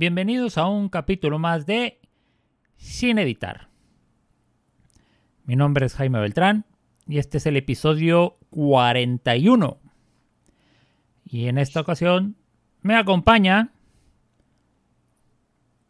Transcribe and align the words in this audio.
Bienvenidos 0.00 0.56
a 0.56 0.66
un 0.66 0.88
capítulo 0.88 1.38
más 1.38 1.66
de 1.66 2.00
Sin 2.78 3.18
Editar. 3.18 3.68
Mi 5.44 5.56
nombre 5.56 5.84
es 5.84 5.94
Jaime 5.94 6.18
Beltrán 6.18 6.64
y 7.06 7.18
este 7.18 7.36
es 7.36 7.44
el 7.44 7.58
episodio 7.58 8.38
41. 8.48 9.78
Y 11.26 11.48
en 11.48 11.58
esta 11.58 11.82
ocasión 11.82 12.34
me 12.80 12.96
acompaña. 12.96 13.74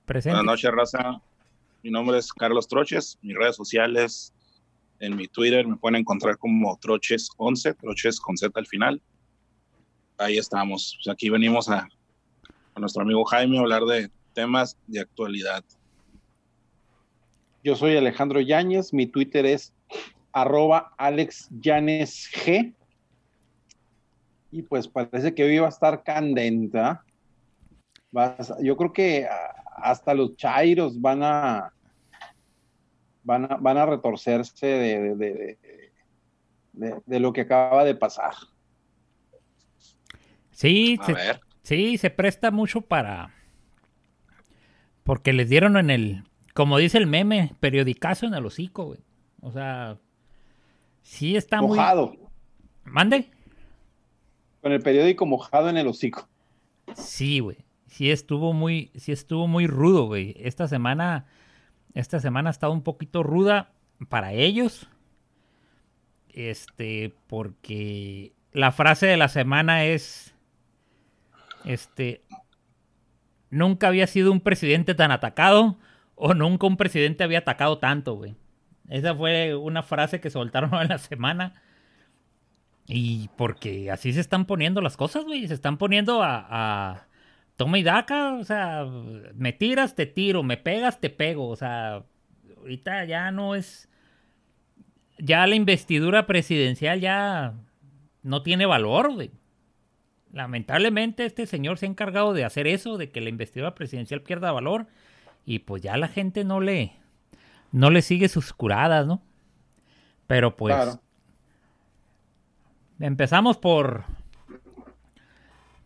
Presente. 0.07 0.39
Buenas 0.39 0.54
noches, 0.54 0.72
raza. 0.72 1.22
Mi 1.85 1.93
nombre 1.93 2.18
es 2.18 2.32
Carlos 2.32 2.67
Troches. 2.67 3.17
Mis 3.22 3.36
redes 3.36 3.54
sociales 3.54 4.35
en 4.99 5.14
mi 5.14 5.29
Twitter 5.29 5.68
me 5.68 5.77
pueden 5.77 6.00
encontrar 6.00 6.36
como 6.36 6.77
Troches11, 6.81 7.77
Troches 7.77 8.18
con 8.18 8.36
Z 8.36 8.58
al 8.58 8.67
final. 8.67 9.00
Ahí 10.18 10.36
estamos. 10.36 10.99
Pues 10.99 11.14
aquí 11.14 11.31
venimos 11.31 11.68
a, 11.68 11.89
a 12.80 12.84
nuestro 12.84 13.02
amigo 13.02 13.25
Jaime 13.26 13.58
a 13.58 13.61
hablar 13.61 13.84
de 13.84 14.11
temas 14.32 14.76
de 14.86 15.00
actualidad. 15.00 15.62
Yo 17.62 17.76
soy 17.76 17.96
Alejandro 17.96 18.40
Yáñez, 18.40 18.94
mi 18.94 19.06
Twitter 19.06 19.44
es 19.44 19.75
arroba 20.32 20.94
G. 20.98 22.75
Y 24.50 24.62
pues 24.62 24.89
parece 24.89 25.34
que 25.34 25.44
hoy 25.44 25.58
va 25.58 25.66
a 25.66 25.68
estar 25.68 26.03
candente. 26.03 26.79
¿ah? 26.79 27.04
Yo 28.62 28.76
creo 28.76 28.92
que 28.94 29.28
hasta 29.76 30.14
los 30.14 30.34
chairos 30.36 30.98
van 31.00 31.22
a 31.22 31.72
van 33.22 33.53
a, 33.53 33.56
van 33.56 33.77
a 33.77 33.87
retorcerse 33.87 34.67
de, 34.67 35.59
de, 36.72 37.20
lo 37.20 37.33
que 37.33 37.42
acaba 37.42 37.84
de 37.84 37.94
pasar. 37.94 38.33
Sí, 40.50 40.98
se, 41.05 41.15
sí, 41.77 41.99
se 41.99 42.11
presta 42.11 42.51
mucho 42.51 42.83
para... 42.83 43.35
Porque 45.03 45.33
les 45.33 45.49
dieron 45.49 45.77
en 45.77 45.91
el, 45.91 46.25
como 46.55 46.79
dice 46.79 46.99
el 46.99 47.07
meme, 47.07 47.55
periodicazo 47.61 48.27
en 48.27 48.35
el 48.35 48.45
hocico, 48.45 48.85
güey. 48.85 49.01
O 49.41 49.51
sea, 49.51 49.99
sí 51.03 51.37
está 51.37 51.61
mojado. 51.62 52.15
¿Mande? 52.85 53.31
Con 54.61 54.73
el 54.73 54.81
periódico 54.81 55.27
mojado 55.27 55.71
en 55.71 55.79
el 55.79 55.87
hocico. 55.87 56.29
Sí, 56.95 57.41
güey. 57.41 57.57
Sí 57.87 58.11
estuvo 58.11 58.53
muy, 58.53 58.93
sí 58.95 59.11
estuvo 59.11 59.47
muy 59.49 59.67
rudo, 59.67 60.07
güey. 60.07 60.34
Esta 60.39 60.69
semana 60.69 61.27
esta 61.95 62.21
semana 62.21 62.51
ha 62.51 62.53
estado 62.53 62.73
un 62.73 62.83
poquito 62.83 63.23
ruda 63.23 63.73
para 64.09 64.33
ellos. 64.33 64.89
Este, 66.29 67.15
porque 67.27 68.33
la 68.53 68.73
frase 68.73 69.07
de 69.07 69.17
la 69.17 69.29
semana 69.29 69.84
es. 69.84 70.34
Este. 71.64 72.22
Nunca 73.50 73.89
había 73.89 74.06
sido 74.06 74.33
un 74.33 74.41
presidente 74.41 74.94
tan 74.94 75.11
atacado. 75.11 75.78
O 76.14 76.34
nunca 76.34 76.66
un 76.66 76.77
presidente 76.77 77.25
había 77.25 77.39
atacado 77.39 77.78
tanto, 77.78 78.14
güey. 78.14 78.36
Esa 78.89 79.14
fue 79.14 79.55
una 79.55 79.83
frase 79.83 80.20
que 80.20 80.31
soltaron 80.31 80.75
en 80.83 80.88
la 80.88 80.98
semana. 80.98 81.62
Y 82.86 83.28
porque 83.36 83.91
así 83.91 84.12
se 84.12 84.20
están 84.20 84.44
poniendo 84.47 84.81
las 84.81 84.97
cosas, 84.97 85.25
güey. 85.25 85.47
Se 85.48 85.55
están 85.55 85.78
poniendo 85.78 86.22
a 86.22 87.06
toma 87.61 87.78
y 87.78 87.83
daca, 87.83 88.36
o 88.36 88.44
sea, 88.44 88.86
me 89.34 89.53
tiras, 89.53 89.94
te 89.94 90.06
tiro, 90.06 90.42
me 90.42 90.56
pegas, 90.56 90.98
te 90.98 91.11
pego, 91.11 91.47
o 91.48 91.56
sea, 91.56 92.06
ahorita 92.56 93.05
ya 93.05 93.31
no 93.33 93.55
es, 93.55 93.91
ya 95.19 95.47
la 95.47 95.56
investidura 95.56 96.27
presidencial 96.27 97.00
ya 97.00 97.53
no 98.22 98.43
tiene 98.43 98.65
valor, 98.65 99.12
güey. 99.12 99.31
Lamentablemente 100.33 101.25
este 101.25 101.47
señor 101.47 101.79
se 101.79 101.87
ha 101.87 101.89
encargado 101.89 102.33
de 102.33 102.45
hacer 102.45 102.67
eso, 102.67 102.99
de 102.99 103.11
que 103.11 103.21
la 103.21 103.31
investidura 103.31 103.75
presidencial 103.75 104.23
pierda 104.23 104.53
valor 104.53 104.87
y 105.45 105.61
pues 105.61 105.83
ya 105.83 105.97
la 105.97 106.09
gente 106.09 106.45
no 106.45 106.61
le, 106.61 106.93
no 107.73 107.91
le 107.91 108.03
sigue 108.03 108.29
sus 108.29 108.53
curadas, 108.53 109.07
¿no? 109.07 109.23
Pero 110.27 110.57
pues... 110.57 110.99
Empezamos 113.01 113.57
por 113.57 114.05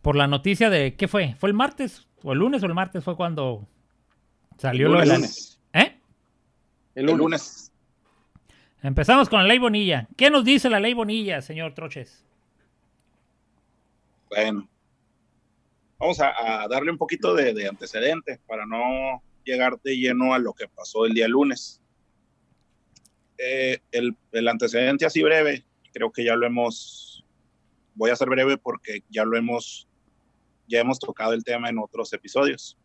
por 0.05 0.15
la 0.15 0.27
noticia 0.27 0.69
de 0.69 0.95
qué 0.95 1.07
fue, 1.07 1.33
fue 1.39 1.49
el 1.49 1.55
martes 1.55 2.07
o 2.21 2.33
el 2.33 2.37
lunes 2.37 2.61
o 2.61 2.67
el 2.67 2.75
martes 2.75 3.03
fue 3.03 3.15
cuando 3.15 3.67
salió 4.57 4.89
lo 4.89 4.99
de 4.99 5.07
lunes. 5.07 5.59
¿Eh? 5.73 5.97
El 6.93 7.07
lunes. 7.07 7.71
Empezamos 8.83 9.29
con 9.29 9.39
la 9.39 9.47
ley 9.47 9.57
Bonilla. 9.57 10.07
¿Qué 10.15 10.29
nos 10.29 10.45
dice 10.45 10.69
la 10.69 10.79
ley 10.79 10.93
Bonilla, 10.93 11.41
señor 11.41 11.73
Troches? 11.73 12.24
Bueno, 14.29 14.67
vamos 15.97 16.19
a, 16.19 16.67
darle 16.69 16.91
un 16.91 16.97
poquito 16.97 17.33
de, 17.33 17.67
antecedentes 17.67 18.39
para 18.47 18.65
no 18.65 19.21
llegar 19.43 19.79
de 19.81 19.97
lleno 19.97 20.33
a 20.33 20.39
lo 20.39 20.53
que 20.53 20.67
pasó 20.67 21.05
el 21.05 21.13
día 21.13 21.27
lunes. 21.27 21.81
Eh, 23.37 23.79
el, 23.91 24.15
el, 24.31 24.47
antecedente 24.47 25.05
así 25.05 25.21
breve, 25.21 25.65
creo 25.93 26.11
que 26.11 26.23
ya 26.23 26.35
lo 26.35 26.45
hemos, 26.45 27.25
voy 27.93 28.11
a 28.11 28.15
ser 28.15 28.29
breve 28.29 28.57
porque 28.57 29.03
ya 29.09 29.25
lo 29.25 29.37
hemos 29.37 29.87
ya 30.67 30.79
hemos 30.79 30.99
tocado 30.99 31.33
el 31.33 31.43
tema 31.43 31.69
en 31.69 31.79
otros 31.79 32.11
episodios. 32.13 32.77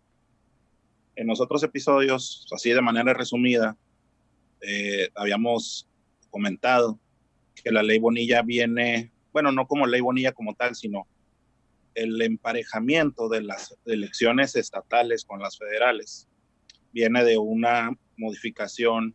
En 1.16 1.26
los 1.26 1.40
otros 1.40 1.62
episodios, 1.62 2.46
así 2.52 2.70
de 2.70 2.82
manera 2.82 3.14
resumida, 3.14 3.76
eh, 4.60 5.08
habíamos 5.14 5.88
comentado 6.30 6.98
que 7.54 7.70
la 7.70 7.82
ley 7.82 7.98
Bonilla 7.98 8.42
viene, 8.42 9.10
bueno, 9.32 9.52
no 9.52 9.66
como 9.66 9.86
ley 9.86 10.00
Bonilla 10.00 10.32
como 10.32 10.54
tal, 10.54 10.74
sino 10.74 11.06
el 11.94 12.20
emparejamiento 12.22 13.28
de 13.28 13.42
las 13.42 13.76
elecciones 13.84 14.56
estatales 14.56 15.24
con 15.24 15.40
las 15.40 15.58
federales 15.58 16.28
viene 16.92 17.24
de 17.24 17.38
una 17.38 17.90
modificación 18.16 19.14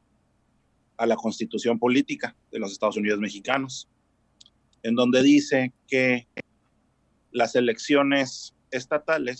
a 0.97 1.05
la 1.05 1.15
constitución 1.15 1.79
política 1.79 2.35
de 2.51 2.59
los 2.59 2.71
Estados 2.71 2.97
Unidos 2.97 3.19
mexicanos, 3.19 3.89
en 4.83 4.95
donde 4.95 5.21
dice 5.23 5.73
que 5.87 6.27
las 7.31 7.55
elecciones 7.55 8.55
estatales 8.71 9.37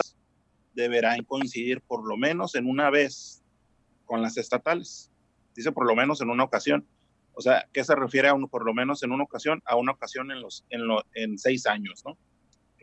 deberán 0.74 1.24
coincidir 1.24 1.82
por 1.82 2.06
lo 2.06 2.18
menos 2.18 2.56
en 2.56 2.68
una 2.68 2.90
vez 2.90 3.42
con 4.06 4.22
las 4.22 4.38
estatales. 4.38 5.12
Dice 5.56 5.72
por 5.72 5.88
lo 5.88 5.96
menos 5.96 6.22
en 6.22 6.30
una 6.30 6.44
ocasión. 6.44 6.86
O 7.34 7.42
sea, 7.42 7.68
¿qué 7.72 7.84
se 7.84 7.96
refiere 7.96 8.28
a 8.28 8.34
uno 8.34 8.48
por 8.48 8.66
lo 8.66 8.74
menos 8.74 9.02
en 9.04 9.12
una 9.12 9.24
ocasión? 9.24 9.62
A 9.66 9.78
una 9.78 9.94
ocasión 9.94 10.32
en, 10.32 10.42
los, 10.42 10.66
en, 10.70 10.82
en 11.14 11.38
seis 11.38 11.66
años, 11.66 12.04
¿no? 12.06 12.18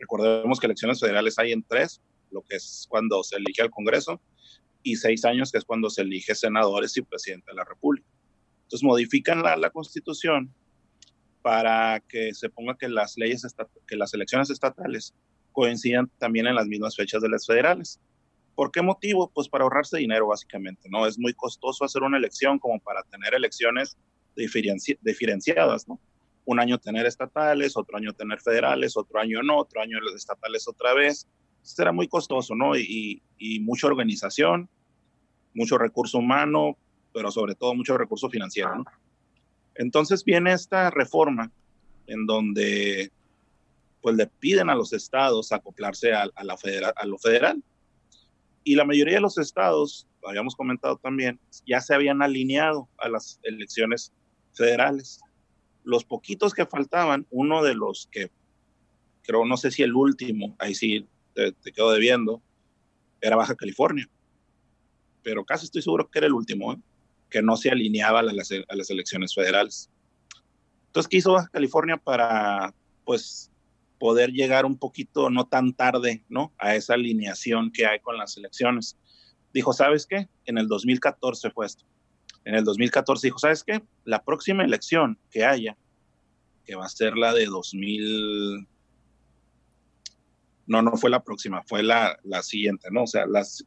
Recordemos 0.03 0.59
que 0.59 0.65
elecciones 0.65 0.99
federales 0.99 1.39
hay 1.39 1.53
en 1.53 1.63
tres, 1.63 2.01
lo 2.29 2.41
que 2.41 2.57
es 2.57 2.87
cuando 2.89 3.23
se 3.23 3.37
elige 3.37 3.61
al 3.61 3.69
Congreso, 3.69 4.19
y 4.83 4.97
seis 4.97 5.23
años, 5.23 5.49
que 5.49 5.59
es 5.59 5.63
cuando 5.63 5.89
se 5.89 6.01
elige 6.01 6.35
senadores 6.35 6.97
y 6.97 7.03
presidente 7.03 7.51
de 7.51 7.55
la 7.55 7.63
República. 7.63 8.05
Entonces 8.63 8.83
modifican 8.83 9.41
la, 9.41 9.55
la 9.55 9.69
Constitución 9.69 10.53
para 11.41 12.01
que 12.01 12.33
se 12.33 12.49
ponga 12.49 12.77
que 12.77 12.89
las 12.89 13.17
leyes, 13.17 13.47
que 13.87 13.95
las 13.95 14.13
elecciones 14.13 14.49
estatales 14.49 15.13
coincidan 15.53 16.11
también 16.17 16.47
en 16.47 16.55
las 16.55 16.67
mismas 16.67 16.97
fechas 16.97 17.21
de 17.21 17.29
las 17.29 17.45
federales. 17.45 18.01
¿Por 18.55 18.71
qué 18.71 18.81
motivo? 18.81 19.31
Pues 19.33 19.47
para 19.47 19.63
ahorrarse 19.63 19.99
dinero 19.99 20.27
básicamente, 20.27 20.89
¿no? 20.89 21.07
Es 21.07 21.17
muy 21.17 21.33
costoso 21.33 21.85
hacer 21.85 22.03
una 22.03 22.17
elección 22.17 22.59
como 22.59 22.77
para 22.81 23.03
tener 23.03 23.33
elecciones 23.33 23.95
diferenciadas, 24.35 25.87
¿no? 25.87 25.97
Un 26.45 26.59
año 26.59 26.77
tener 26.77 27.05
estatales, 27.05 27.77
otro 27.77 27.97
año 27.97 28.13
tener 28.13 28.41
federales, 28.41 28.97
otro 28.97 29.19
año 29.19 29.41
no, 29.43 29.59
otro 29.59 29.81
año 29.81 29.97
estatales 30.15 30.67
otra 30.67 30.93
vez. 30.93 31.27
Será 31.61 31.91
muy 31.91 32.07
costoso, 32.07 32.55
¿no? 32.55 32.75
Y, 32.75 33.21
y 33.37 33.59
mucha 33.61 33.87
organización, 33.87 34.69
mucho 35.53 35.77
recurso 35.77 36.17
humano, 36.17 36.77
pero 37.13 37.31
sobre 37.31 37.55
todo 37.55 37.73
mucho 37.73 37.97
recurso 37.97 38.29
financiero, 38.29 38.75
¿no? 38.75 38.85
Entonces 39.75 40.23
viene 40.23 40.53
esta 40.53 40.89
reforma 40.91 41.51
en 42.07 42.25
donde 42.25 43.11
pues 44.01 44.15
le 44.17 44.27
piden 44.27 44.69
a 44.69 44.75
los 44.75 44.91
estados 44.91 45.51
acoplarse 45.51 46.13
a, 46.13 46.25
la 46.25 46.57
a 46.95 47.05
lo 47.05 47.17
federal. 47.17 47.63
Y 48.65 48.75
la 48.75 48.85
mayoría 48.85 49.15
de 49.15 49.21
los 49.21 49.37
estados, 49.37 50.07
lo 50.21 50.29
habíamos 50.29 50.55
comentado 50.55 50.97
también, 50.97 51.39
ya 51.65 51.79
se 51.79 51.95
habían 51.95 52.21
alineado 52.21 52.89
a 52.97 53.07
las 53.07 53.39
elecciones 53.43 54.13
federales. 54.53 55.21
Los 55.83 56.05
poquitos 56.05 56.53
que 56.53 56.65
faltaban, 56.65 57.27
uno 57.29 57.63
de 57.63 57.75
los 57.75 58.07
que 58.11 58.31
creo, 59.23 59.45
no 59.45 59.57
sé 59.57 59.71
si 59.71 59.83
el 59.83 59.93
último, 59.93 60.55
ahí 60.59 60.75
sí 60.75 61.07
te, 61.33 61.53
quedo 61.73 61.91
debiendo, 61.91 62.41
era 63.21 63.35
Baja 63.35 63.55
California. 63.55 64.09
Pero 65.23 65.45
casi 65.45 65.65
estoy 65.65 65.81
seguro 65.81 66.09
que 66.09 66.19
era 66.19 66.27
el 66.27 66.33
último, 66.33 66.73
¿eh? 66.73 66.77
que 67.29 67.41
no 67.41 67.55
se 67.55 67.69
alineaba 67.69 68.19
a 68.19 68.23
las, 68.23 68.51
a 68.51 68.75
las 68.75 68.89
elecciones 68.89 69.33
federales. 69.33 69.89
Entonces, 70.87 71.09
¿qué 71.09 71.17
hizo 71.17 71.33
Baja 71.33 71.49
California 71.51 71.97
para, 71.97 72.73
pues, 73.05 73.49
poder 74.03 74.31
llegar 74.31 74.65
un 74.65 74.77
poquito, 74.77 75.29
no 75.29 75.47
tan 75.47 75.71
tarde, 75.71 76.25
¿no? 76.27 76.53
A 76.57 76.75
esa 76.75 76.95
alineación 76.95 77.71
que 77.71 77.85
hay 77.85 78.01
con 78.01 78.17
las 78.17 78.35
elecciones. 78.35 78.97
Dijo, 79.53 79.71
¿sabes 79.71 80.05
qué? 80.05 80.27
En 80.43 80.57
el 80.57 80.67
2014 80.67 81.51
fue 81.51 81.67
esto. 81.67 81.85
En 82.45 82.55
el 82.55 82.63
2014 82.63 83.27
dijo, 83.27 83.39
¿sabes 83.39 83.63
qué? 83.63 83.81
La 84.03 84.23
próxima 84.23 84.63
elección 84.63 85.17
que 85.31 85.45
haya, 85.45 85.77
que 86.65 86.75
va 86.75 86.85
a 86.85 86.89
ser 86.89 87.17
la 87.17 87.33
de 87.33 87.45
2000, 87.45 88.67
No, 90.65 90.81
no 90.81 90.95
fue 90.97 91.09
la 91.09 91.23
próxima, 91.23 91.63
fue 91.63 91.83
la, 91.83 92.17
la 92.23 92.41
siguiente, 92.43 92.89
¿no? 92.91 93.03
O 93.03 93.07
sea, 93.07 93.25
las, 93.25 93.65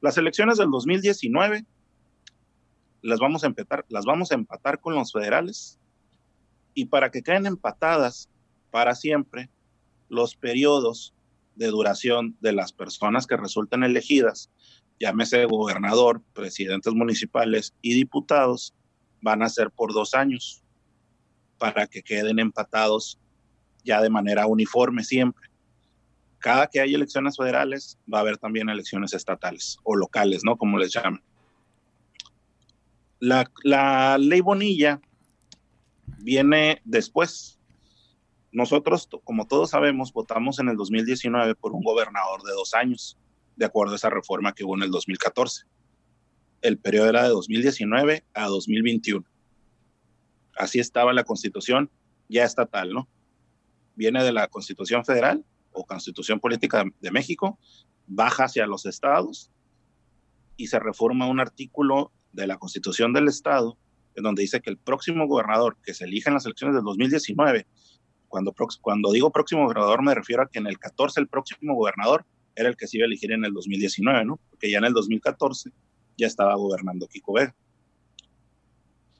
las 0.00 0.18
elecciones 0.18 0.58
del 0.58 0.70
2019 0.70 1.64
las 3.02 3.18
vamos 3.18 3.44
a 3.44 3.48
empatar, 3.48 3.84
las 3.88 4.04
vamos 4.04 4.30
a 4.30 4.36
empatar 4.36 4.80
con 4.80 4.94
los 4.94 5.12
federales 5.12 5.78
y 6.74 6.86
para 6.86 7.10
que 7.10 7.22
queden 7.22 7.46
empatadas 7.46 8.28
para 8.70 8.94
siempre 8.94 9.50
los 10.08 10.36
periodos 10.36 11.14
de 11.56 11.66
duración 11.66 12.36
de 12.40 12.52
las 12.52 12.72
personas 12.72 13.26
que 13.26 13.36
resulten 13.36 13.82
elegidas, 13.82 14.50
llámese 15.02 15.46
gobernador, 15.46 16.22
presidentes 16.32 16.94
municipales 16.94 17.74
y 17.82 17.92
diputados, 17.92 18.72
van 19.20 19.42
a 19.42 19.48
ser 19.48 19.72
por 19.72 19.92
dos 19.92 20.14
años 20.14 20.62
para 21.58 21.88
que 21.88 22.04
queden 22.04 22.38
empatados 22.38 23.18
ya 23.82 24.00
de 24.00 24.10
manera 24.10 24.46
uniforme 24.46 25.02
siempre. 25.02 25.48
Cada 26.38 26.68
que 26.68 26.80
hay 26.80 26.94
elecciones 26.94 27.36
federales, 27.36 27.98
va 28.12 28.18
a 28.18 28.20
haber 28.20 28.38
también 28.38 28.68
elecciones 28.68 29.12
estatales 29.12 29.76
o 29.82 29.96
locales, 29.96 30.42
¿no? 30.44 30.56
Como 30.56 30.78
les 30.78 30.92
llaman. 30.92 31.20
La, 33.18 33.50
la 33.64 34.18
ley 34.18 34.40
Bonilla 34.40 35.00
viene 36.18 36.80
después. 36.84 37.58
Nosotros, 38.52 39.08
como 39.24 39.48
todos 39.48 39.70
sabemos, 39.70 40.12
votamos 40.12 40.60
en 40.60 40.68
el 40.68 40.76
2019 40.76 41.56
por 41.56 41.72
un 41.72 41.82
gobernador 41.82 42.44
de 42.44 42.52
dos 42.52 42.72
años, 42.74 43.18
de 43.56 43.66
acuerdo 43.66 43.92
a 43.92 43.96
esa 43.96 44.10
reforma 44.10 44.54
que 44.54 44.64
hubo 44.64 44.76
en 44.76 44.82
el 44.82 44.90
2014. 44.90 45.64
El 46.62 46.78
periodo 46.78 47.08
era 47.08 47.24
de 47.24 47.30
2019 47.30 48.24
a 48.34 48.46
2021. 48.46 49.24
Así 50.56 50.78
estaba 50.78 51.12
la 51.12 51.24
constitución 51.24 51.90
ya 52.28 52.44
estatal, 52.44 52.92
¿no? 52.92 53.08
Viene 53.94 54.22
de 54.22 54.32
la 54.32 54.48
constitución 54.48 55.04
federal 55.04 55.44
o 55.72 55.84
constitución 55.84 56.40
política 56.40 56.84
de 57.00 57.10
México, 57.10 57.58
baja 58.06 58.44
hacia 58.44 58.66
los 58.66 58.86
estados 58.86 59.50
y 60.56 60.68
se 60.68 60.78
reforma 60.78 61.26
un 61.26 61.40
artículo 61.40 62.12
de 62.32 62.46
la 62.46 62.58
constitución 62.58 63.12
del 63.12 63.28
estado 63.28 63.78
en 64.14 64.22
donde 64.22 64.42
dice 64.42 64.60
que 64.60 64.70
el 64.70 64.78
próximo 64.78 65.26
gobernador 65.26 65.76
que 65.82 65.94
se 65.94 66.04
elija 66.04 66.30
en 66.30 66.34
las 66.34 66.44
elecciones 66.44 66.74
del 66.74 66.84
2019, 66.84 67.66
cuando, 68.28 68.54
cuando 68.80 69.12
digo 69.12 69.30
próximo 69.30 69.62
gobernador 69.62 70.02
me 70.02 70.14
refiero 70.14 70.42
a 70.42 70.48
que 70.48 70.58
en 70.58 70.66
el 70.66 70.78
14 70.78 71.20
el 71.20 71.28
próximo 71.28 71.74
gobernador 71.74 72.26
era 72.54 72.68
el 72.68 72.76
que 72.76 72.86
se 72.86 72.98
iba 72.98 73.04
a 73.04 73.06
elegir 73.06 73.32
en 73.32 73.44
el 73.44 73.52
2019, 73.52 74.24
¿no? 74.24 74.38
Porque 74.50 74.70
ya 74.70 74.78
en 74.78 74.84
el 74.84 74.92
2014 74.92 75.70
ya 76.16 76.26
estaba 76.26 76.54
gobernando 76.54 77.06
Kiko 77.06 77.34
Vega. 77.34 77.54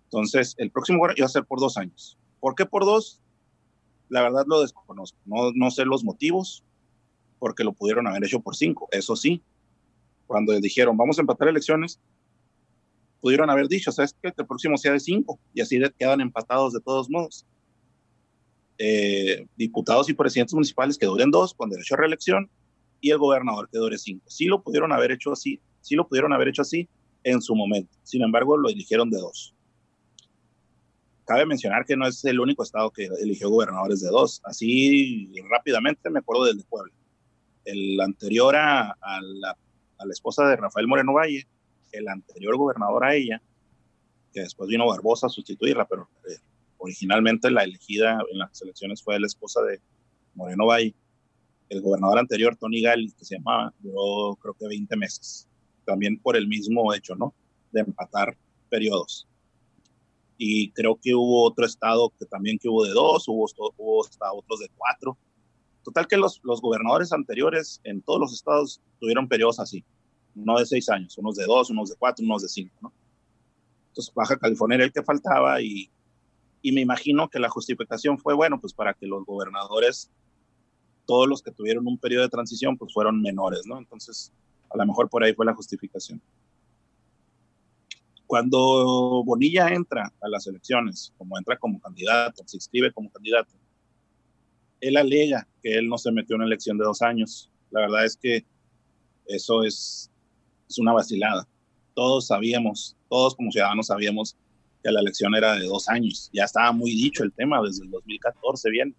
Entonces, 0.04 0.54
el 0.58 0.70
próximo 0.70 0.98
gobernador 0.98 1.18
iba 1.18 1.26
a 1.26 1.30
ser 1.30 1.44
por 1.44 1.58
dos 1.58 1.76
años. 1.76 2.18
¿Por 2.40 2.54
qué 2.54 2.66
por 2.66 2.84
dos? 2.84 3.20
La 4.08 4.22
verdad 4.22 4.44
lo 4.46 4.60
desconozco. 4.60 5.18
No, 5.24 5.52
no 5.54 5.70
sé 5.70 5.84
los 5.84 6.04
motivos, 6.04 6.62
porque 7.38 7.64
lo 7.64 7.72
pudieron 7.72 8.06
haber 8.06 8.24
hecho 8.24 8.40
por 8.40 8.54
cinco. 8.54 8.88
Eso 8.92 9.16
sí, 9.16 9.42
cuando 10.26 10.58
dijeron, 10.60 10.96
vamos 10.96 11.18
a 11.18 11.22
empatar 11.22 11.48
elecciones, 11.48 11.98
pudieron 13.20 13.48
haber 13.48 13.68
dicho, 13.68 13.90
¿sabes 13.90 14.14
que 14.20 14.32
El 14.36 14.46
próximo 14.46 14.76
sea 14.76 14.92
de 14.92 15.00
cinco 15.00 15.40
y 15.54 15.60
así 15.60 15.80
quedan 15.98 16.20
empatados 16.20 16.72
de 16.72 16.80
todos 16.80 17.08
modos. 17.08 17.46
Eh, 18.78 19.46
diputados 19.56 20.08
y 20.08 20.14
presidentes 20.14 20.54
municipales 20.54 20.98
que 20.98 21.06
duren 21.06 21.30
dos 21.30 21.54
con 21.54 21.70
derecho 21.70 21.94
a 21.94 21.98
reelección 21.98 22.50
y 23.02 23.10
el 23.10 23.18
gobernador 23.18 23.68
que 23.68 23.78
dure 23.78 23.98
cinco. 23.98 24.24
Sí 24.28 24.46
lo 24.46 24.62
pudieron 24.62 24.92
haber 24.92 25.10
hecho 25.10 25.32
así, 25.32 25.60
sí 25.80 25.96
lo 25.96 26.08
pudieron 26.08 26.32
haber 26.32 26.48
hecho 26.48 26.62
así 26.62 26.88
en 27.24 27.42
su 27.42 27.54
momento. 27.54 27.94
Sin 28.04 28.22
embargo, 28.22 28.56
lo 28.56 28.70
eligieron 28.70 29.10
de 29.10 29.18
dos. 29.18 29.54
Cabe 31.26 31.44
mencionar 31.44 31.84
que 31.84 31.96
no 31.96 32.06
es 32.06 32.24
el 32.24 32.40
único 32.40 32.62
estado 32.62 32.90
que 32.90 33.08
eligió 33.20 33.50
gobernadores 33.50 34.00
de 34.00 34.08
dos. 34.08 34.40
Así 34.44 35.30
rápidamente 35.50 36.08
me 36.10 36.20
acuerdo 36.20 36.44
del 36.44 36.58
de 36.58 36.64
Puebla. 36.64 36.92
El 37.64 38.00
anterior 38.00 38.54
a, 38.56 38.96
la 39.00 40.12
esposa 40.12 40.46
de 40.46 40.56
Rafael 40.56 40.86
Moreno 40.86 41.12
Valle, 41.12 41.46
el 41.90 42.08
anterior 42.08 42.56
gobernador 42.56 43.04
a 43.04 43.14
ella, 43.14 43.42
que 44.32 44.40
después 44.40 44.68
vino 44.68 44.86
Barbosa 44.86 45.26
a 45.26 45.30
sustituirla, 45.30 45.86
pero 45.86 46.08
eh, 46.28 46.38
originalmente 46.78 47.50
la 47.50 47.64
elegida 47.64 48.18
en 48.30 48.38
las 48.38 48.62
elecciones 48.62 49.02
fue 49.02 49.18
la 49.18 49.26
esposa 49.26 49.60
de 49.62 49.80
Moreno 50.34 50.66
Valle. 50.66 50.94
El 51.72 51.80
gobernador 51.80 52.18
anterior, 52.18 52.56
Tony 52.56 52.82
Gali, 52.82 53.10
que 53.12 53.24
se 53.24 53.36
llamaba, 53.36 53.72
duró 53.78 54.36
creo 54.36 54.54
que 54.54 54.68
20 54.68 54.96
meses, 54.96 55.48
también 55.84 56.18
por 56.18 56.36
el 56.36 56.46
mismo 56.46 56.92
hecho, 56.92 57.14
¿no? 57.14 57.34
De 57.70 57.80
empatar 57.80 58.36
periodos. 58.68 59.26
Y 60.36 60.70
creo 60.72 60.98
que 61.00 61.14
hubo 61.14 61.44
otro 61.44 61.64
estado 61.64 62.12
que 62.18 62.26
también 62.26 62.58
que 62.58 62.68
hubo 62.68 62.84
de 62.84 62.92
dos, 62.92 63.26
hubo, 63.28 63.46
hubo 63.76 64.04
hasta 64.04 64.32
otros 64.32 64.60
de 64.60 64.68
cuatro. 64.76 65.16
Total 65.82 66.06
que 66.06 66.16
los, 66.16 66.40
los 66.42 66.60
gobernadores 66.60 67.12
anteriores 67.12 67.80
en 67.84 68.02
todos 68.02 68.20
los 68.20 68.32
estados 68.32 68.80
tuvieron 69.00 69.28
periodos 69.28 69.58
así 69.58 69.84
no 70.34 70.58
de 70.58 70.66
seis 70.66 70.88
años, 70.88 71.16
unos 71.18 71.36
de 71.36 71.44
dos, 71.44 71.70
unos 71.70 71.90
de 71.90 71.96
cuatro, 71.96 72.24
unos 72.24 72.42
de 72.42 72.48
cinco, 72.48 72.74
¿no? 72.80 72.92
Entonces 73.88 74.12
Baja 74.14 74.36
California 74.36 74.76
era 74.76 74.84
el 74.84 74.92
que 74.92 75.02
faltaba 75.02 75.60
y, 75.60 75.90
y 76.62 76.72
me 76.72 76.80
imagino 76.80 77.28
que 77.28 77.38
la 77.38 77.50
justificación 77.50 78.18
fue, 78.18 78.34
bueno, 78.34 78.60
pues 78.60 78.72
para 78.72 78.94
que 78.94 79.06
los 79.06 79.24
gobernadores, 79.26 80.10
todos 81.06 81.28
los 81.28 81.42
que 81.42 81.50
tuvieron 81.50 81.86
un 81.86 81.98
periodo 81.98 82.22
de 82.22 82.28
transición, 82.28 82.76
pues 82.76 82.92
fueron 82.92 83.20
menores, 83.20 83.62
¿no? 83.66 83.78
Entonces, 83.78 84.32
a 84.70 84.76
lo 84.76 84.86
mejor 84.86 85.08
por 85.08 85.22
ahí 85.22 85.34
fue 85.34 85.46
la 85.46 85.54
justificación. 85.54 86.20
Cuando 88.26 89.22
Bonilla 89.24 89.68
entra 89.68 90.12
a 90.20 90.28
las 90.28 90.46
elecciones, 90.46 91.12
como 91.18 91.36
entra 91.36 91.58
como 91.58 91.80
candidato, 91.80 92.42
se 92.46 92.56
inscribe 92.56 92.92
como 92.92 93.10
candidato, 93.10 93.52
él 94.80 94.96
alega 94.96 95.46
que 95.62 95.76
él 95.76 95.88
no 95.88 95.98
se 95.98 96.10
metió 96.10 96.34
en 96.34 96.42
una 96.42 96.46
elección 96.46 96.78
de 96.78 96.84
dos 96.84 97.02
años. 97.02 97.50
La 97.70 97.80
verdad 97.80 98.04
es 98.04 98.16
que 98.16 98.44
eso 99.26 99.62
es 99.62 100.12
es 100.72 100.78
una 100.78 100.92
vacilada. 100.92 101.46
Todos 101.94 102.26
sabíamos, 102.26 102.96
todos 103.08 103.36
como 103.36 103.52
ciudadanos 103.52 103.86
sabíamos 103.86 104.36
que 104.82 104.90
la 104.90 105.00
elección 105.00 105.34
era 105.34 105.54
de 105.54 105.66
dos 105.66 105.88
años. 105.88 106.30
Ya 106.32 106.44
estaba 106.44 106.72
muy 106.72 106.90
dicho 106.92 107.22
el 107.22 107.32
tema 107.32 107.62
desde 107.62 107.84
el 107.84 107.90
2014, 107.90 108.70
bien. 108.70 108.96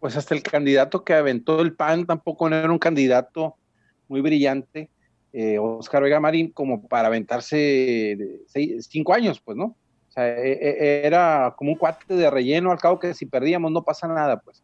Pues 0.00 0.16
hasta 0.16 0.34
el 0.34 0.42
candidato 0.42 1.04
que 1.04 1.14
aventó 1.14 1.60
el 1.60 1.74
PAN 1.74 2.06
tampoco 2.06 2.48
no 2.48 2.56
era 2.56 2.70
un 2.70 2.78
candidato 2.78 3.56
muy 4.08 4.20
brillante, 4.20 4.90
eh, 5.32 5.58
Oscar 5.58 6.02
Vega 6.02 6.20
Marín, 6.20 6.50
como 6.50 6.86
para 6.86 7.08
aventarse 7.08 8.16
cinco 8.80 9.12
años, 9.12 9.40
pues, 9.40 9.56
¿no? 9.56 9.64
O 9.64 10.12
sea, 10.12 10.26
e, 10.28 10.52
e, 10.52 11.06
era 11.06 11.54
como 11.56 11.72
un 11.72 11.78
cuate 11.78 12.14
de 12.14 12.30
relleno, 12.30 12.72
al 12.72 12.78
cabo 12.78 12.98
que 12.98 13.12
si 13.14 13.26
perdíamos 13.26 13.70
no 13.70 13.82
pasa 13.82 14.08
nada, 14.08 14.40
pues. 14.40 14.62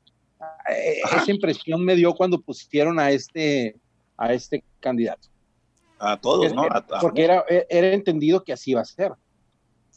E, 0.71 1.01
esa 1.01 1.31
impresión 1.31 1.85
me 1.85 1.97
dio 1.97 2.15
cuando 2.15 2.41
pusieron 2.41 2.99
a 2.99 3.11
este, 3.11 3.77
a 4.17 4.33
este 4.33 4.65
candidato. 4.81 5.29
A 5.99 6.19
todos, 6.21 6.53
¿no? 6.53 6.67
porque 7.01 7.25
era, 7.25 7.45
era 7.69 7.93
entendido 7.93 8.43
que 8.43 8.53
así 8.53 8.73
iba 8.73 8.81
a 8.81 8.85
ser. 8.85 9.13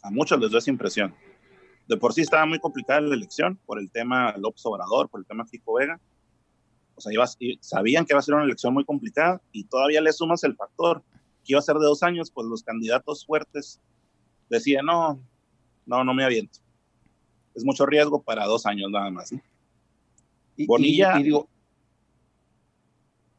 A 0.04 0.12
muchos 0.12 0.40
les 0.40 0.50
dio 0.50 0.60
esa 0.60 0.70
impresión. 0.70 1.14
De 1.88 1.98
por 1.98 2.14
sí 2.14 2.22
estaba 2.22 2.46
muy 2.46 2.60
complicada 2.60 3.02
la 3.02 3.16
elección 3.16 3.58
por 3.66 3.80
el 3.80 3.90
tema 3.90 4.36
López 4.38 4.66
Obrador, 4.66 5.10
por 5.10 5.22
el 5.22 5.26
tema 5.26 5.46
Fico 5.46 5.74
Vega. 5.74 6.00
O 6.96 7.02
sea, 7.02 7.12
sabían 7.62 8.06
que 8.06 8.14
iba 8.14 8.20
a 8.20 8.24
ser 8.24 8.36
una 8.36 8.44
elección 8.44 8.74
muy 8.74 8.84
complicada 8.84 9.42
y 9.52 9.64
todavía 9.66 10.02
le 10.02 10.12
sumas 10.12 10.44
el 10.44 10.56
factor 10.56 11.04
que 11.44 11.54
iba 11.54 11.60
a 11.60 11.64
ser 11.64 11.76
de 11.76 11.86
dos 11.86 12.04
años, 12.04 12.32
pues 12.32 12.48
los 12.48 12.64
candidatos 12.64 13.26
fuertes 13.26 13.80
decían, 14.50 14.86
no, 14.86 15.22
no, 15.86 16.04
no 16.04 16.14
me 16.14 16.26
aviento. 16.26 16.60
Es 17.56 17.64
mucho 17.64 17.86
riesgo 17.86 18.22
para 18.22 18.46
dos 18.46 18.66
años 18.66 18.90
nada 18.92 19.10
más. 19.10 19.34
Bonilla. 20.66 21.16
digo, 21.18 21.48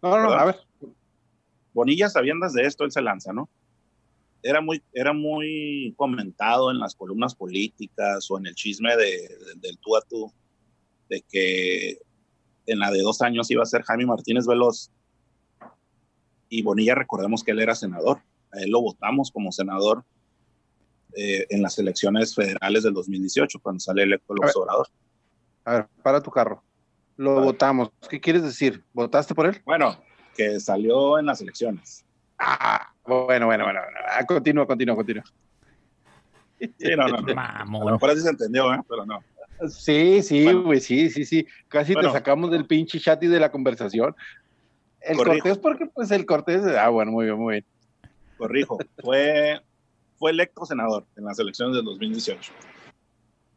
no, 0.03 0.11
no, 0.11 0.23
no, 0.23 0.33
a 0.33 0.45
ver. 0.45 0.57
Bonilla, 1.73 2.09
sabiendo 2.09 2.49
de 2.49 2.63
esto, 2.63 2.85
él 2.85 2.93
se 2.93 3.03
lanza, 3.03 3.33
¿no? 3.33 3.49
Era 4.43 4.61
muy, 4.61 4.83
era 4.93 5.13
muy 5.13 5.95
comentado 5.97 6.71
en 6.71 6.79
las 6.79 6.95
columnas 6.95 7.35
políticas 7.35 8.31
o 8.31 8.39
en 8.39 8.47
el 8.47 8.55
chisme 8.55 8.97
de, 8.97 9.29
del 9.57 9.79
tú 9.79 9.97
a 9.97 10.01
tú, 10.03 10.33
de 11.09 11.23
que 11.29 11.99
en 12.67 12.79
la 12.79 12.91
de 12.91 13.03
dos 13.03 13.23
años 13.23 13.51
iba 13.51 13.63
a 13.63 13.67
ser 13.67 13.83
Jaime 13.83 14.07
Martínez 14.07 14.47
Veloz. 14.47 14.91
Y 16.49 16.63
Bonilla, 16.63 16.95
recordemos 16.95 17.43
que 17.43 17.51
él 17.51 17.61
era 17.61 17.75
senador. 17.75 18.23
A 18.53 18.61
él 18.61 18.71
lo 18.71 18.81
votamos 18.81 19.31
como 19.31 19.53
senador 19.53 20.05
eh, 21.15 21.47
en 21.51 21.63
las 21.63 21.79
elecciones 21.79 22.35
federales 22.35 22.83
del 22.85 22.95
2018, 22.95 23.59
cuando 23.61 23.81
sale 23.81 24.03
electo 24.03 24.35
el 24.35 24.45
observador. 24.45 24.87
A 25.65 25.73
ver, 25.73 25.89
para 26.03 26.23
tu 26.23 26.31
carro. 26.31 26.63
Lo 27.17 27.43
votamos. 27.43 27.91
¿Qué 28.09 28.21
quieres 28.21 28.43
decir? 28.43 28.85
¿Votaste 28.93 29.35
por 29.35 29.47
él? 29.47 29.61
Bueno, 29.65 30.01
que 30.37 30.61
salió 30.61 31.19
en 31.19 31.27
las 31.27 31.41
elecciones. 31.41 32.05
Ah, 32.39 32.93
bueno, 33.05 33.47
bueno, 33.47 33.65
bueno. 33.65 33.81
Ah, 34.09 34.25
continúa, 34.25 34.67
continúa, 34.67 34.97
continúa. 34.97 35.25
Sí, 36.61 36.71
no, 36.97 37.09
no, 37.09 37.21
no. 37.21 37.41
A 37.41 37.65
lo 37.65 37.93
mejor 37.93 38.11
así 38.11 38.21
se 38.21 38.31
entendió, 38.31 38.73
¿eh? 38.73 38.81
pero 38.89 39.07
no. 39.07 39.23
Sí, 39.69 40.23
sí, 40.23 40.53
güey, 40.53 40.81
sí, 40.81 41.11
sí, 41.11 41.25
sí. 41.25 41.47
Casi 41.69 41.95
te 41.95 42.11
sacamos 42.11 42.51
del 42.51 42.67
pinche 42.67 43.01
chat 43.01 43.23
y 43.23 43.27
de 43.27 43.41
la 43.41 43.51
conversación. 43.51 44.15
El 45.01 45.17
Cortés, 45.17 45.59
porque 45.59 45.87
pues 45.87 46.11
el 46.11 46.27
Cortés, 46.27 46.65
ah, 46.65 46.89
bueno, 46.89 47.13
muy 47.13 47.27
bien, 47.27 47.39
muy 47.39 47.53
bien. 47.55 47.65
Corrijo, 48.37 48.79
fue, 49.03 49.61
fue 50.17 50.31
electo 50.31 50.65
senador 50.65 51.07
en 51.17 51.25
las 51.25 51.39
elecciones 51.39 51.75
del 51.75 51.85
2018. 51.85 52.53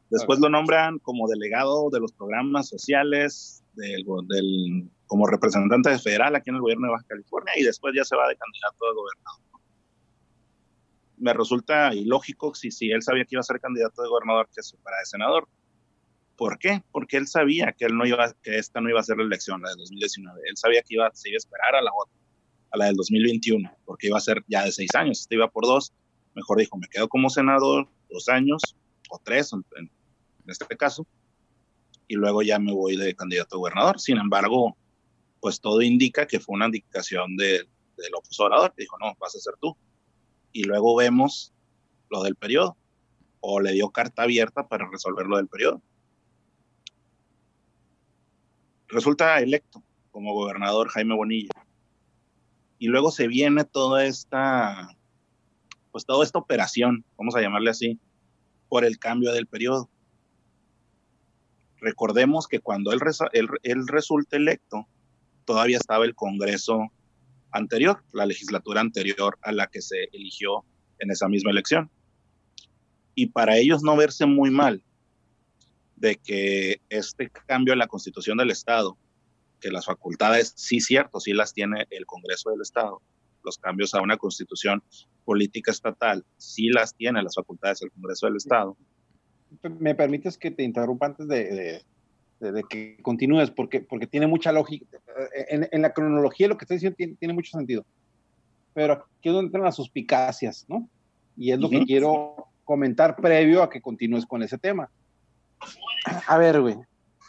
Después 0.10 0.40
lo 0.40 0.50
nombran 0.50 1.00
como 1.00 1.28
delegado 1.28 1.90
de 1.90 2.00
los 2.00 2.12
programas 2.12 2.68
sociales 2.68 3.64
del, 3.74 4.04
del 4.28 4.90
como 5.12 5.28
representante 5.28 6.00
federal 6.00 6.38
aquí 6.38 6.52
en 6.52 6.56
el 6.56 6.62
gobierno 6.62 6.88
de 6.88 6.94
Baja 6.94 7.06
California 7.06 7.52
y 7.58 7.64
después 7.64 7.94
ya 7.94 8.06
se 8.06 8.16
va 8.16 8.30
de 8.30 8.38
candidato 8.38 8.78
a 8.86 8.94
gobernador. 8.94 9.42
Me 11.18 11.34
resulta 11.34 11.94
ilógico 11.94 12.56
si, 12.56 12.72
si 12.72 12.92
él 12.92 13.02
sabía 13.02 13.26
que 13.26 13.36
iba 13.36 13.42
a 13.42 13.44
ser 13.44 13.60
candidato 13.60 14.02
de 14.02 14.08
gobernador 14.08 14.48
que 14.56 14.64
se 14.64 14.78
fuera 14.78 14.98
de 15.00 15.06
senador. 15.06 15.50
¿Por 16.38 16.58
qué? 16.58 16.82
Porque 16.94 17.18
él 17.18 17.28
sabía 17.28 17.74
que 17.78 17.84
él 17.84 17.98
no 17.98 18.06
iba, 18.06 18.34
que 18.42 18.58
esta 18.58 18.80
no 18.80 18.90
iba 18.90 19.02
a 19.02 19.04
ser 19.04 19.18
la 19.18 19.26
elección, 19.26 19.62
la 19.62 19.72
de 19.72 19.76
2019. 19.80 20.40
Él 20.48 20.56
sabía 20.56 20.82
que 20.82 20.94
iba, 20.94 21.12
se 21.14 21.28
iba 21.28 21.36
a 21.36 21.44
esperar 21.44 21.76
a 21.76 21.82
la 21.82 21.92
otra, 21.94 22.16
a 22.72 22.78
la 22.78 22.86
del 22.86 22.96
2021, 22.96 23.70
porque 23.84 24.08
iba 24.08 24.18
a 24.18 24.22
ser 24.22 24.46
ya 24.48 24.64
de 24.64 24.72
seis 24.72 24.96
años. 24.96 25.20
Este 25.20 25.36
iba 25.36 25.50
por 25.50 25.66
dos. 25.66 25.92
Mejor 26.36 26.58
dijo, 26.58 26.78
me 26.78 26.88
quedo 26.88 27.10
como 27.10 27.30
senador 27.30 27.90
dos 28.10 28.30
años 28.30 28.78
o 29.10 29.20
tres 29.22 29.52
en, 29.52 29.66
en 29.78 29.90
este 30.48 30.66
caso, 30.78 31.06
y 32.08 32.16
luego 32.16 32.44
ya 32.44 32.60
me 32.60 32.72
voy 32.72 32.96
de 32.96 33.14
candidato 33.14 33.58
a 33.58 33.60
gobernador. 33.60 34.00
Sin 34.00 34.18
embargo, 34.18 34.78
pues 35.42 35.60
todo 35.60 35.82
indica 35.82 36.28
que 36.28 36.40
fue 36.40 36.56
una 36.56 36.68
indicación 36.68 37.36
de, 37.36 37.68
de 37.98 38.10
López 38.12 38.40
Obrador, 38.40 38.74
que 38.74 38.84
dijo, 38.84 38.98
no, 39.00 39.14
vas 39.20 39.36
a 39.36 39.40
ser 39.40 39.56
tú. 39.60 39.76
Y 40.54 40.64
luego 40.64 40.96
vemos 40.96 41.52
lo 42.10 42.24
del 42.24 42.36
periodo, 42.36 42.78
o 43.40 43.60
le 43.60 43.72
dio 43.72 43.90
carta 43.90 44.24
abierta 44.24 44.68
para 44.68 44.88
resolver 44.90 45.26
lo 45.26 45.38
del 45.38 45.48
periodo. 45.48 45.82
Resulta 48.88 49.40
electo 49.40 49.84
como 50.12 50.34
gobernador 50.34 50.90
Jaime 50.90 51.16
Bonilla. 51.16 51.66
Y 52.78 52.88
luego 52.88 53.12
se 53.12 53.28
viene 53.28 53.64
toda 53.64 54.06
esta, 54.06 54.96
pues 55.92 56.06
toda 56.06 56.24
esta 56.24 56.40
operación, 56.40 57.04
vamos 57.18 57.36
a 57.36 57.42
llamarle 57.42 57.72
así, 57.72 58.00
por 58.70 58.86
el 58.86 59.00
cambio 59.00 59.32
del 59.32 59.48
periodo. 59.48 59.90
Recordemos 61.78 62.48
que 62.48 62.60
cuando 62.60 62.92
él, 62.92 63.00
él, 63.34 63.48
él 63.64 63.88
resulta 63.88 64.38
electo, 64.38 64.88
todavía 65.46 65.78
estaba 65.78 66.06
el 66.06 66.16
Congreso 66.16 66.92
anterior, 67.52 68.04
la 68.12 68.26
legislatura 68.26 68.82
anterior 68.82 69.38
a 69.42 69.52
la 69.52 69.68
que 69.68 69.82
se 69.82 70.06
eligió 70.12 70.64
en 71.00 71.12
esa 71.12 71.28
misma 71.28 71.52
elección. 71.52 71.90
Y 73.16 73.28
para 73.28 73.58
ellos 73.58 73.84
no 73.84 73.96
verse 73.96 74.26
muy 74.26 74.52
mal 74.52 74.84
de 75.96 76.16
que 76.16 76.82
este 76.90 77.30
cambio 77.30 77.74
en 77.74 77.80
la 77.80 77.88
constitución 77.88 78.38
del 78.38 78.52
Estado, 78.52 78.98
que 79.60 79.70
las 79.70 79.86
facultades, 79.86 80.54
sí 80.56 80.80
cierto, 80.80 81.20
sí 81.20 81.34
las 81.34 81.54
tiene 81.54 81.86
el 81.92 82.06
Congreso 82.06 82.50
del 82.50 82.62
Estado, 82.62 83.02
los 83.44 83.58
cambios 83.58 83.94
a 83.94 84.02
una 84.02 84.18
constitución 84.18 84.84
política 85.24 85.72
estatal, 85.72 86.26
sí 86.38 86.70
las 86.70 86.96
tiene 86.96 87.22
las 87.22 87.36
facultades 87.36 87.80
del 87.80 87.92
Congreso 87.92 88.26
del 88.28 88.38
Estado. 88.38 88.76
¿Me 89.80 89.94
permites 89.94 90.38
que 90.38 90.50
te 90.50 90.64
interrumpa 90.64 91.08
antes 91.08 91.28
de, 91.28 91.84
que 92.70 92.98
continúes, 93.02 93.52
porque, 93.52 93.82
porque 93.82 94.08
tiene 94.08 94.28
mucha 94.28 94.52
lógica. 94.52 94.86
En, 95.50 95.68
en, 95.72 95.82
la 95.82 95.94
cronología 95.94 96.48
lo 96.48 96.58
que 96.58 96.66
está 96.66 96.74
diciendo 96.74 96.96
tiene, 96.96 97.16
tiene, 97.16 97.34
mucho 97.34 97.58
sentido. 97.58 97.86
Pero 98.74 98.94
aquí 98.94 99.30
es 99.30 99.34
donde 99.34 99.48
entran 99.48 99.64
las 99.64 99.76
suspicacias, 99.76 100.66
¿no? 100.68 100.88
Y 101.38 101.52
es 101.52 101.60
lo 101.60 101.68
uh 101.68 101.72
-huh. 101.72 101.80
que 101.80 101.86
quiero 101.86 102.48
comentar 102.64 103.16
previo 103.16 103.62
a 103.62 103.70
que 103.70 103.82
continúes 103.82 104.26
con 104.26 104.42
ese 104.42 104.58
tema. 104.58 104.90
A 106.28 106.38
ver, 106.38 106.62
güey, 106.62 106.78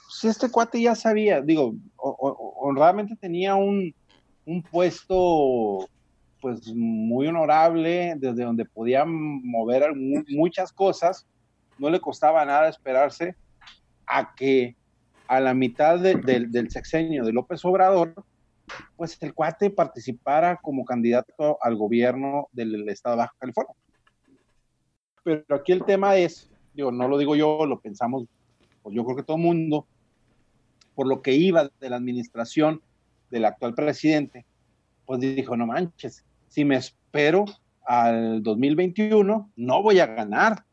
si 0.08 0.28
este 0.28 0.50
cuate 0.50 0.80
ya 0.80 0.94
sabía, 0.94 1.40
digo, 1.40 1.74
honradamente 1.96 3.16
tenía 3.16 3.54
un, 3.54 3.94
un 4.46 4.62
puesto 4.62 5.88
pues 6.40 6.74
muy 6.74 7.28
honorable, 7.28 8.14
desde 8.16 8.44
donde 8.44 8.64
podía 8.64 9.04
mover 9.06 9.94
muchas 10.28 10.72
cosas, 10.72 11.26
no 11.78 11.88
le 11.88 12.00
costaba 12.00 12.44
nada 12.44 12.68
esperarse 12.68 13.36
a 14.06 14.34
que 14.34 14.74
a 15.32 15.40
la 15.40 15.54
mitad 15.54 15.98
de, 15.98 16.16
de, 16.16 16.46
del 16.46 16.70
sexenio 16.70 17.24
de 17.24 17.32
López 17.32 17.64
Obrador, 17.64 18.12
pues 18.96 19.16
el 19.22 19.32
cuate 19.32 19.70
participara 19.70 20.58
como 20.58 20.84
candidato 20.84 21.56
al 21.62 21.74
gobierno 21.74 22.48
del 22.52 22.86
estado 22.90 23.16
de 23.16 23.22
Baja 23.22 23.34
California. 23.38 23.74
Pero 25.24 25.56
aquí 25.56 25.72
el 25.72 25.86
tema 25.86 26.16
es, 26.16 26.50
digo, 26.74 26.92
no 26.92 27.08
lo 27.08 27.16
digo 27.16 27.34
yo, 27.34 27.64
lo 27.64 27.80
pensamos, 27.80 28.26
pues 28.82 28.94
yo 28.94 29.06
creo 29.06 29.16
que 29.16 29.22
todo 29.22 29.38
el 29.38 29.42
mundo, 29.42 29.86
por 30.94 31.06
lo 31.06 31.22
que 31.22 31.32
iba 31.32 31.70
de 31.80 31.88
la 31.88 31.96
administración 31.96 32.82
del 33.30 33.46
actual 33.46 33.74
presidente, 33.74 34.44
pues 35.06 35.20
dijo, 35.20 35.56
no 35.56 35.66
manches, 35.66 36.26
si 36.48 36.66
me 36.66 36.76
espero 36.76 37.46
al 37.86 38.42
2021, 38.42 39.50
no 39.56 39.82
voy 39.82 39.98
a 39.98 40.06
ganar. 40.08 40.66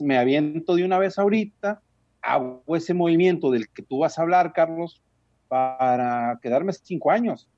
me 0.00 0.16
aviento 0.16 0.76
de 0.76 0.84
una 0.84 0.98
vez 0.98 1.18
ahorita, 1.18 1.82
hago 2.22 2.62
ese 2.76 2.94
movimiento 2.94 3.50
del 3.50 3.68
que 3.68 3.82
tú 3.82 3.98
vas 3.98 4.18
a 4.18 4.22
hablar, 4.22 4.52
Carlos, 4.52 5.02
para 5.48 6.38
quedarme 6.42 6.72
cinco 6.72 7.10
años. 7.10 7.48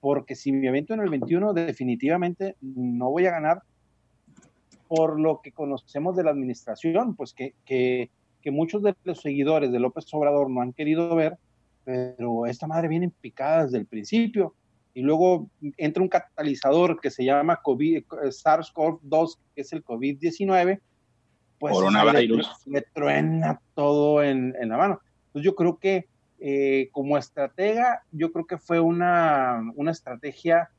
Porque 0.00 0.34
si 0.34 0.52
me 0.52 0.68
aviento 0.68 0.94
en 0.94 1.00
el 1.00 1.10
21, 1.10 1.52
definitivamente 1.52 2.56
no 2.60 3.10
voy 3.10 3.26
a 3.26 3.32
ganar 3.32 3.62
por 4.88 5.20
lo 5.20 5.40
que 5.42 5.52
conocemos 5.52 6.16
de 6.16 6.24
la 6.24 6.30
administración, 6.30 7.14
pues 7.14 7.32
que, 7.32 7.54
que, 7.64 8.10
que 8.40 8.50
muchos 8.50 8.82
de 8.82 8.96
los 9.04 9.20
seguidores 9.20 9.70
de 9.70 9.78
López 9.78 10.06
Obrador 10.12 10.50
no 10.50 10.62
han 10.62 10.72
querido 10.72 11.14
ver, 11.14 11.38
pero 11.84 12.46
esta 12.46 12.66
madre 12.66 12.88
viene 12.88 13.06
en 13.06 13.10
picada 13.12 13.64
desde 13.64 13.78
el 13.78 13.86
principio. 13.86 14.54
Y 14.92 15.02
luego 15.02 15.48
entra 15.76 16.02
un 16.02 16.08
catalizador 16.08 17.00
que 17.00 17.10
se 17.10 17.24
llama 17.24 17.60
COVID, 17.62 18.02
SARS-CoV-2, 18.04 19.38
que 19.54 19.60
es 19.60 19.72
el 19.72 19.84
COVID-19, 19.84 20.80
pues 21.60 21.74
Coronavirus. 21.74 22.48
Le, 22.66 22.72
le, 22.72 22.86
truena 22.92 23.60
todo 23.74 24.24
en, 24.24 24.56
en, 24.58 24.70
la 24.70 24.76
mano. 24.76 25.00
Entonces 25.26 25.44
yo 25.44 25.54
creo 25.54 25.78
que 25.78 26.08
eh, 26.40 26.88
como 26.90 27.18
estratega, 27.18 28.02
yo 28.10 28.32
creo 28.32 28.46
que 28.46 28.56
fue 28.56 28.80
una, 28.80 29.62
una 29.76 29.90
estrategia 29.90 30.70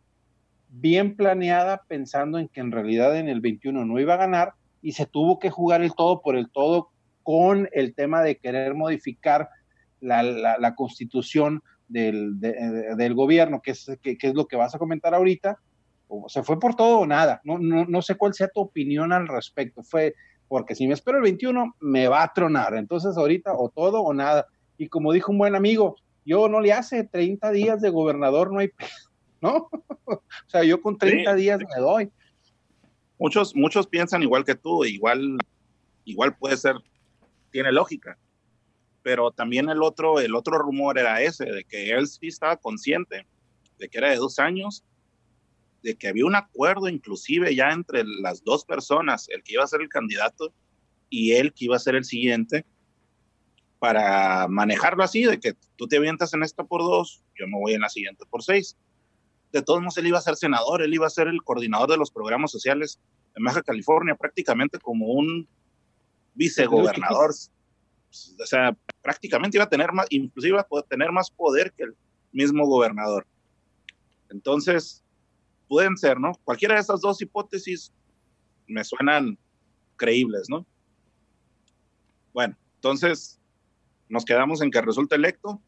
bien 0.69 1.15
planeada 1.15 1.83
pensando 1.87 2.39
en 2.39 2.47
que 2.47 2.61
en 2.61 2.71
realidad 2.71 3.15
en 3.15 3.29
el 3.29 3.41
21 3.41 3.85
no 3.85 3.99
iba 3.99 4.15
a 4.15 4.17
ganar 4.17 4.53
y 4.81 4.93
se 4.93 5.05
tuvo 5.05 5.37
que 5.37 5.51
jugar 5.51 5.83
el 5.83 5.93
todo 5.93 6.21
por 6.21 6.35
el 6.35 6.49
todo 6.49 6.89
con 7.21 7.69
el 7.73 7.93
tema 7.93 8.23
de 8.23 8.37
querer 8.37 8.73
modificar 8.73 9.49
la, 9.99 10.23
la, 10.23 10.57
la 10.57 10.73
constitución 10.73 11.61
del, 11.87 12.39
de, 12.39 12.95
del, 12.97 13.13
gobierno, 13.13 13.61
que 13.61 13.71
es, 13.71 13.91
que, 14.01 14.17
que, 14.17 14.27
es 14.27 14.33
lo 14.33 14.47
que 14.47 14.55
vas 14.55 14.73
a 14.73 14.79
comentar 14.79 15.13
ahorita. 15.13 15.59
O 16.07 16.27
se 16.27 16.41
fue 16.41 16.59
por 16.59 16.75
todo 16.75 16.99
o 16.99 17.05
nada. 17.05 17.39
No, 17.43 17.59
no, 17.59 17.85
no 17.85 18.01
sé 18.01 18.15
cuál 18.15 18.33
sea 18.33 18.47
tu 18.47 18.61
opinión 18.61 19.13
al 19.13 19.27
respecto. 19.27 19.83
Fue, 19.83 20.15
porque 20.51 20.75
si 20.75 20.85
me 20.85 20.95
espero 20.95 21.15
el 21.15 21.23
21, 21.23 21.77
me 21.79 22.09
va 22.09 22.23
a 22.23 22.33
tronar. 22.33 22.75
Entonces, 22.75 23.15
ahorita 23.15 23.53
o 23.53 23.69
todo 23.69 24.01
o 24.01 24.13
nada. 24.13 24.47
Y 24.77 24.89
como 24.89 25.13
dijo 25.13 25.31
un 25.31 25.37
buen 25.37 25.55
amigo, 25.55 25.95
yo 26.25 26.49
no 26.49 26.59
le 26.59 26.73
hace 26.73 27.05
30 27.05 27.51
días 27.51 27.79
de 27.79 27.89
gobernador, 27.89 28.51
no 28.51 28.59
hay 28.59 28.69
¿no? 29.41 29.69
o 30.03 30.21
sea, 30.47 30.65
yo 30.65 30.81
con 30.81 30.97
30 30.97 31.31
sí. 31.31 31.41
días 31.41 31.61
me 31.61 31.81
doy. 31.81 32.11
Muchos, 33.17 33.55
muchos 33.55 33.87
piensan 33.87 34.23
igual 34.23 34.43
que 34.43 34.55
tú, 34.55 34.83
igual, 34.83 35.37
igual 36.03 36.35
puede 36.35 36.57
ser, 36.57 36.75
tiene 37.49 37.71
lógica. 37.71 38.17
Pero 39.03 39.31
también 39.31 39.69
el 39.69 39.81
otro, 39.81 40.19
el 40.19 40.35
otro 40.35 40.57
rumor 40.57 40.99
era 40.99 41.21
ese, 41.21 41.45
de 41.45 41.63
que 41.63 41.91
él 41.91 42.07
sí 42.07 42.27
estaba 42.27 42.57
consciente 42.57 43.25
de 43.79 43.87
que 43.87 43.99
era 43.99 44.09
de 44.09 44.17
dos 44.17 44.37
años 44.37 44.83
de 45.83 45.95
que 45.95 46.07
había 46.07 46.25
un 46.25 46.35
acuerdo 46.35 46.87
inclusive 46.87 47.55
ya 47.55 47.71
entre 47.71 48.03
las 48.03 48.43
dos 48.43 48.65
personas, 48.65 49.27
el 49.29 49.43
que 49.43 49.53
iba 49.53 49.63
a 49.63 49.67
ser 49.67 49.81
el 49.81 49.89
candidato 49.89 50.53
y 51.09 51.33
él 51.33 51.53
que 51.53 51.65
iba 51.65 51.75
a 51.75 51.79
ser 51.79 51.95
el 51.95 52.05
siguiente, 52.05 52.65
para 53.79 54.47
manejarlo 54.47 55.03
así, 55.03 55.23
de 55.23 55.39
que 55.39 55.55
tú 55.75 55.87
te 55.87 55.97
avientas 55.97 56.33
en 56.35 56.43
esta 56.43 56.63
por 56.63 56.81
dos, 56.81 57.23
yo 57.35 57.47
me 57.47 57.57
voy 57.59 57.73
en 57.73 57.81
la 57.81 57.89
siguiente 57.89 58.25
por 58.29 58.43
seis. 58.43 58.77
De 59.51 59.63
todos 59.63 59.81
modos, 59.81 59.97
él 59.97 60.05
iba 60.05 60.19
a 60.19 60.21
ser 60.21 60.35
senador, 60.35 60.83
él 60.83 60.93
iba 60.93 61.07
a 61.07 61.09
ser 61.09 61.27
el 61.27 61.41
coordinador 61.41 61.89
de 61.89 61.97
los 61.97 62.11
programas 62.11 62.51
sociales 62.51 62.99
en 63.35 63.43
Baja 63.43 63.63
California, 63.63 64.15
prácticamente 64.15 64.77
como 64.77 65.07
un 65.07 65.47
vicegobernador. 66.35 67.31
O 67.31 68.45
sea, 68.45 68.77
prácticamente 69.01 69.57
iba 69.57 69.63
a 69.63 69.69
tener 69.69 69.91
más, 69.91 70.05
inclusive 70.11 70.59
iba 70.59 70.61
a 70.61 70.83
tener 70.83 71.11
más 71.11 71.31
poder 71.31 71.73
que 71.73 71.85
el 71.85 71.95
mismo 72.31 72.67
gobernador. 72.67 73.25
Entonces, 74.29 75.03
pueden 75.71 75.95
ser, 75.95 76.19
¿no? 76.19 76.33
Cualquiera 76.43 76.75
de 76.75 76.81
esas 76.81 76.99
dos 76.99 77.21
hipótesis 77.21 77.93
me 78.67 78.83
suenan 78.83 79.39
creíbles, 79.95 80.49
¿no? 80.49 80.65
Bueno, 82.33 82.57
entonces 82.75 83.39
nos 84.09 84.25
quedamos 84.25 84.61
en 84.61 84.69
que 84.69 84.81
resulta 84.81 85.15
electo 85.15 85.61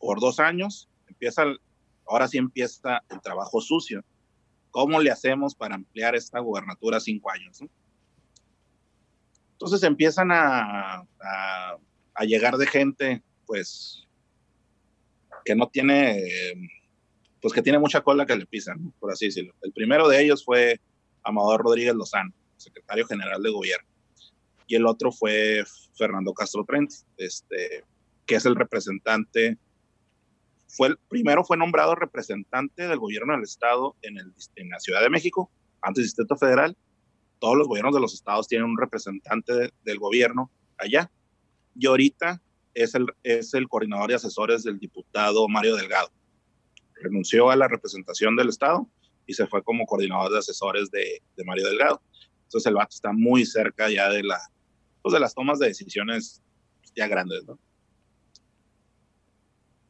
por 0.00 0.18
dos 0.18 0.40
años, 0.40 0.88
empieza, 1.06 1.44
ahora 2.04 2.26
sí 2.26 2.36
empieza 2.36 3.00
el 3.08 3.20
trabajo 3.20 3.60
sucio. 3.60 4.04
¿Cómo 4.72 5.00
le 5.00 5.12
hacemos 5.12 5.54
para 5.54 5.76
ampliar 5.76 6.16
esta 6.16 6.40
gubernatura 6.40 6.98
cinco 6.98 7.30
años? 7.30 7.62
¿no? 7.62 7.68
Entonces 9.52 9.84
empiezan 9.84 10.32
a, 10.32 11.06
a, 11.22 12.24
llegar 12.24 12.56
de 12.56 12.66
gente, 12.66 13.22
pues, 13.46 14.02
que 15.44 15.54
no 15.54 15.68
tiene 15.68 16.20
pues 17.44 17.52
que 17.52 17.60
tiene 17.60 17.78
mucha 17.78 18.00
cola 18.00 18.24
que 18.24 18.34
le 18.34 18.46
pisan, 18.46 18.90
por 18.98 19.12
así 19.12 19.26
decirlo. 19.26 19.52
El 19.60 19.70
primero 19.74 20.08
de 20.08 20.18
ellos 20.18 20.42
fue 20.42 20.80
Amador 21.22 21.60
Rodríguez 21.60 21.94
Lozano, 21.94 22.32
secretario 22.56 23.06
general 23.06 23.42
de 23.42 23.50
gobierno, 23.50 23.86
y 24.66 24.76
el 24.76 24.86
otro 24.86 25.12
fue 25.12 25.62
Fernando 25.94 26.32
Castro 26.32 26.64
Trent, 26.64 26.90
este, 27.18 27.84
que 28.24 28.36
es 28.36 28.46
el 28.46 28.56
representante 28.56 29.58
fue 30.68 30.88
el, 30.88 30.96
primero 31.10 31.44
fue 31.44 31.58
nombrado 31.58 31.94
representante 31.94 32.88
del 32.88 32.98
gobierno 32.98 33.34
del 33.34 33.42
estado 33.42 33.94
en, 34.00 34.16
el, 34.16 34.32
en 34.56 34.70
la 34.70 34.80
Ciudad 34.80 35.02
de 35.02 35.10
México, 35.10 35.50
antes 35.82 36.02
Distrito 36.02 36.38
Federal. 36.38 36.74
Todos 37.40 37.58
los 37.58 37.68
gobiernos 37.68 37.94
de 37.94 38.00
los 38.00 38.14
estados 38.14 38.48
tienen 38.48 38.70
un 38.70 38.78
representante 38.78 39.70
del 39.84 39.98
gobierno 39.98 40.50
allá. 40.78 41.10
Y 41.76 41.88
ahorita 41.88 42.40
es 42.72 42.94
el, 42.94 43.04
es 43.22 43.52
el 43.52 43.68
coordinador 43.68 44.08
de 44.08 44.14
asesores 44.14 44.62
del 44.62 44.78
diputado 44.78 45.46
Mario 45.46 45.76
Delgado. 45.76 46.10
Renunció 47.02 47.50
a 47.50 47.56
la 47.56 47.68
representación 47.68 48.36
del 48.36 48.48
estado 48.48 48.88
y 49.26 49.34
se 49.34 49.46
fue 49.46 49.62
como 49.62 49.86
coordinador 49.86 50.32
de 50.32 50.38
asesores 50.38 50.90
de, 50.90 51.22
Mario 51.44 51.68
Delgado. 51.68 52.00
Entonces 52.44 52.66
el 52.66 52.74
vato 52.74 52.94
está 52.94 53.12
muy 53.12 53.44
cerca 53.44 53.90
ya 53.90 54.08
de, 54.10 54.22
la, 54.22 54.38
pues 55.02 55.12
de 55.12 55.20
las 55.20 55.34
tomas 55.34 55.58
de 55.58 55.68
decisiones 55.68 56.42
ya 56.94 57.08
grandes, 57.08 57.44
¿no? 57.46 57.58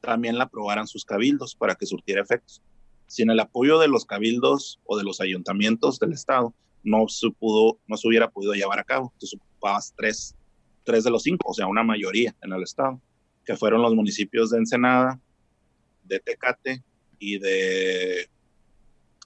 también 0.00 0.36
la 0.36 0.44
aprobaran 0.44 0.88
sus 0.88 1.04
cabildos 1.04 1.54
para 1.54 1.76
que 1.76 1.86
surtiera 1.86 2.22
efectos. 2.22 2.60
Sin 3.06 3.30
el 3.30 3.38
apoyo 3.38 3.78
de 3.78 3.86
los 3.86 4.04
cabildos 4.04 4.80
o 4.84 4.98
de 4.98 5.04
los 5.04 5.20
ayuntamientos 5.20 6.00
del 6.00 6.12
estado, 6.12 6.52
no 6.82 7.06
se 7.06 7.30
pudo, 7.30 7.78
no 7.86 7.96
se 7.96 8.08
hubiera 8.08 8.28
podido 8.28 8.52
llevar 8.54 8.80
a 8.80 8.84
cabo. 8.84 9.12
Entonces 9.14 9.38
ocupabas 9.40 9.94
tres, 9.96 10.34
tres 10.82 11.04
de 11.04 11.10
los 11.10 11.22
cinco, 11.22 11.50
o 11.50 11.54
sea, 11.54 11.68
una 11.68 11.84
mayoría 11.84 12.34
en 12.42 12.52
el 12.52 12.64
estado, 12.64 13.00
que 13.46 13.56
fueron 13.56 13.80
los 13.80 13.94
municipios 13.94 14.50
de 14.50 14.58
Ensenada, 14.58 15.20
de 16.04 16.18
Tecate 16.18 16.82
y 17.18 17.38
de 17.38 18.28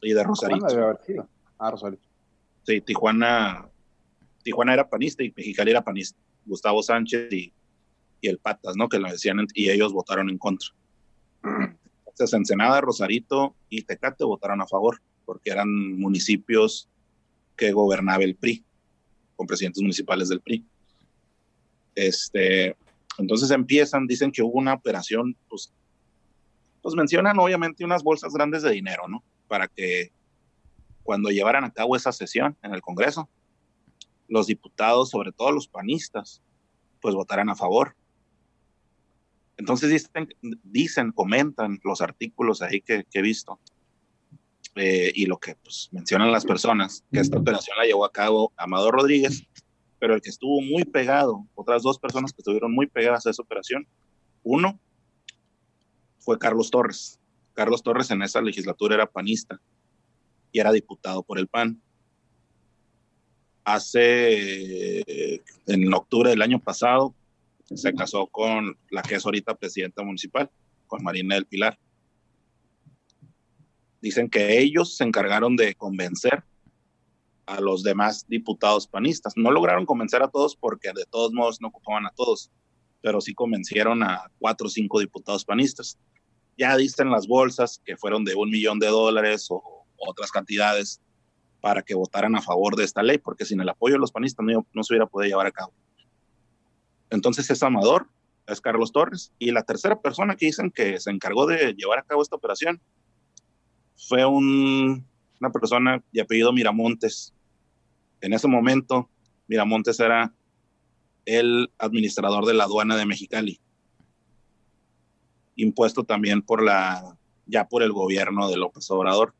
y 0.02 0.12
de 0.12 0.22
Rosarito. 0.22 0.66
Ah, 1.58 1.70
Rosarito. 1.70 2.06
Sí, 2.64 2.80
Tijuana, 2.82 3.68
Tijuana 4.42 4.74
era 4.74 4.88
panista 4.88 5.24
y 5.24 5.32
Mexicali 5.34 5.70
era 5.70 5.82
panista. 5.82 6.18
Gustavo 6.44 6.82
Sánchez 6.82 7.32
y, 7.32 7.52
y 8.20 8.28
el 8.28 8.38
Patas, 8.38 8.76
¿no? 8.76 8.88
Que 8.88 8.98
lo 8.98 9.10
decían 9.10 9.46
y 9.54 9.70
ellos 9.70 9.92
votaron 9.92 10.30
en 10.30 10.38
contra. 10.38 10.68
Entonces, 12.06 12.32
Ensenada, 12.34 12.80
Rosarito 12.80 13.54
y 13.68 13.82
Tecate 13.82 14.24
votaron 14.24 14.60
a 14.60 14.66
favor 14.66 15.00
porque 15.24 15.50
eran 15.50 15.98
municipios 15.98 16.88
que 17.56 17.72
gobernaba 17.72 18.24
el 18.24 18.36
PRI, 18.36 18.64
con 19.36 19.46
presidentes 19.46 19.82
municipales 19.82 20.28
del 20.28 20.40
PRI. 20.40 20.64
Este, 21.94 22.76
entonces 23.18 23.50
empiezan, 23.50 24.06
dicen 24.06 24.32
que 24.32 24.42
hubo 24.42 24.58
una 24.58 24.74
operación, 24.74 25.36
pues, 25.48 25.72
pues 26.82 26.94
mencionan 26.94 27.38
obviamente 27.38 27.84
unas 27.84 28.02
bolsas 28.02 28.32
grandes 28.32 28.62
de 28.62 28.70
dinero, 28.70 29.08
¿no? 29.08 29.22
para 29.50 29.66
que 29.66 30.12
cuando 31.02 31.30
llevaran 31.30 31.64
a 31.64 31.72
cabo 31.72 31.96
esa 31.96 32.12
sesión 32.12 32.56
en 32.62 32.72
el 32.72 32.80
Congreso, 32.80 33.28
los 34.28 34.46
diputados, 34.46 35.10
sobre 35.10 35.32
todo 35.32 35.50
los 35.50 35.66
panistas, 35.66 36.40
pues 37.00 37.16
votaran 37.16 37.48
a 37.50 37.56
favor. 37.56 37.96
Entonces 39.56 39.90
dicen, 39.90 40.28
dicen 40.62 41.10
comentan 41.10 41.80
los 41.82 42.00
artículos 42.00 42.62
ahí 42.62 42.80
que, 42.80 43.04
he 43.12 43.22
visto 43.22 43.58
eh, 44.76 45.10
y 45.12 45.26
lo 45.26 45.38
que 45.38 45.56
pues, 45.56 45.88
mencionan 45.90 46.30
las 46.30 46.46
personas, 46.46 47.04
que 47.12 47.18
esta 47.18 47.38
operación 47.38 47.76
la 47.76 47.86
llevó 47.86 48.04
a 48.04 48.12
cabo 48.12 48.52
Amado 48.56 48.92
Rodríguez, 48.92 49.42
pero 50.00 50.14
el 50.14 50.22
que 50.22 50.30
estuvo 50.30 50.60
muy 50.62 50.84
pegado, 50.84 51.46
otras 51.54 51.82
dos 51.82 51.98
personas 51.98 52.32
que 52.32 52.40
estuvieron 52.40 52.72
muy 52.72 52.86
pegadas 52.86 53.26
a 53.26 53.30
esa 53.30 53.42
operación, 53.42 53.86
uno 54.42 54.80
fue 56.18 56.38
Carlos 56.38 56.70
Torres, 56.70 57.20
Carlos 57.52 57.82
Torres 57.82 58.10
en 58.10 58.22
esa 58.22 58.40
legislatura 58.40 58.94
era 58.94 59.06
panista 59.06 59.60
y 60.50 60.58
era 60.58 60.72
diputado 60.72 61.22
por 61.22 61.38
el 61.38 61.46
PAN. 61.46 61.80
Hace, 63.62 65.02
en 65.66 65.94
octubre 65.94 66.30
del 66.30 66.42
año 66.42 66.58
pasado, 66.58 67.14
se 67.62 67.94
casó 67.94 68.26
con 68.26 68.76
la 68.90 69.02
que 69.02 69.16
es 69.16 69.24
ahorita 69.24 69.54
presidenta 69.54 70.02
municipal, 70.02 70.50
con 70.86 71.04
Marina 71.04 71.34
del 71.34 71.44
Pilar. 71.44 71.78
Dicen 74.00 74.30
que 74.30 74.58
ellos 74.58 74.96
se 74.96 75.04
encargaron 75.04 75.56
de 75.56 75.74
convencer 75.74 76.42
a 77.50 77.60
los 77.60 77.82
demás 77.82 78.26
diputados 78.28 78.86
panistas. 78.86 79.34
No 79.36 79.50
lograron 79.50 79.86
convencer 79.86 80.22
a 80.22 80.28
todos 80.28 80.56
porque 80.56 80.92
de 80.94 81.04
todos 81.10 81.32
modos 81.32 81.60
no 81.60 81.68
ocupaban 81.68 82.06
a 82.06 82.10
todos, 82.10 82.50
pero 83.00 83.20
sí 83.20 83.34
convencieron 83.34 84.02
a 84.02 84.30
cuatro 84.38 84.66
o 84.66 84.70
cinco 84.70 85.00
diputados 85.00 85.44
panistas 85.44 85.98
ya 86.60 86.76
dicen 86.76 87.10
las 87.10 87.26
bolsas 87.26 87.80
que 87.86 87.96
fueron 87.96 88.22
de 88.22 88.34
un 88.34 88.50
millón 88.50 88.78
de 88.78 88.88
dólares 88.88 89.46
o 89.48 89.86
otras 89.96 90.30
cantidades 90.30 91.00
para 91.62 91.80
que 91.80 91.94
votaran 91.94 92.36
a 92.36 92.42
favor 92.42 92.76
de 92.76 92.84
esta 92.84 93.02
ley, 93.02 93.16
porque 93.16 93.46
sin 93.46 93.62
el 93.62 93.68
apoyo 93.70 93.94
de 93.94 94.00
los 94.00 94.12
panistas 94.12 94.44
no, 94.44 94.82
se 94.82 94.92
hubiera 94.92 95.06
podido 95.06 95.30
llevar 95.30 95.46
a 95.46 95.52
cabo. 95.52 95.72
Entonces 97.08 97.48
es 97.50 97.62
Amador, 97.62 98.08
es 98.46 98.60
Carlos 98.60 98.92
Torres, 98.92 99.32
y 99.38 99.52
la 99.52 99.62
tercera 99.62 100.02
persona 100.02 100.36
que 100.36 100.46
dicen 100.46 100.70
que 100.70 101.00
se 101.00 101.10
encargó 101.10 101.46
de 101.46 101.72
llevar 101.72 101.98
a 101.98 102.02
cabo 102.02 102.20
esta 102.20 102.36
operación 102.36 102.78
fue 103.96 104.26
una 104.26 105.50
persona 105.52 106.04
de 106.12 106.20
apellido 106.20 106.52
Miramontes. 106.52 107.32
En 108.20 108.32
ese 108.32 108.48
momento, 108.48 109.08
Miramontes 109.48 109.98
era 110.00 110.32
el 111.24 111.70
administrador 111.78 112.46
de 112.46 112.54
la 112.54 112.64
aduana 112.64 112.96
de 112.96 113.06
Mexicali 113.06 113.60
impuesto 115.62 116.04
también 116.04 116.42
por 116.42 116.62
la, 116.62 117.16
ya 117.46 117.68
por 117.68 117.82
el 117.82 117.92
gobierno 117.92 118.48
de 118.48 118.56
López 118.56 118.90
Obrador. 118.90 119.34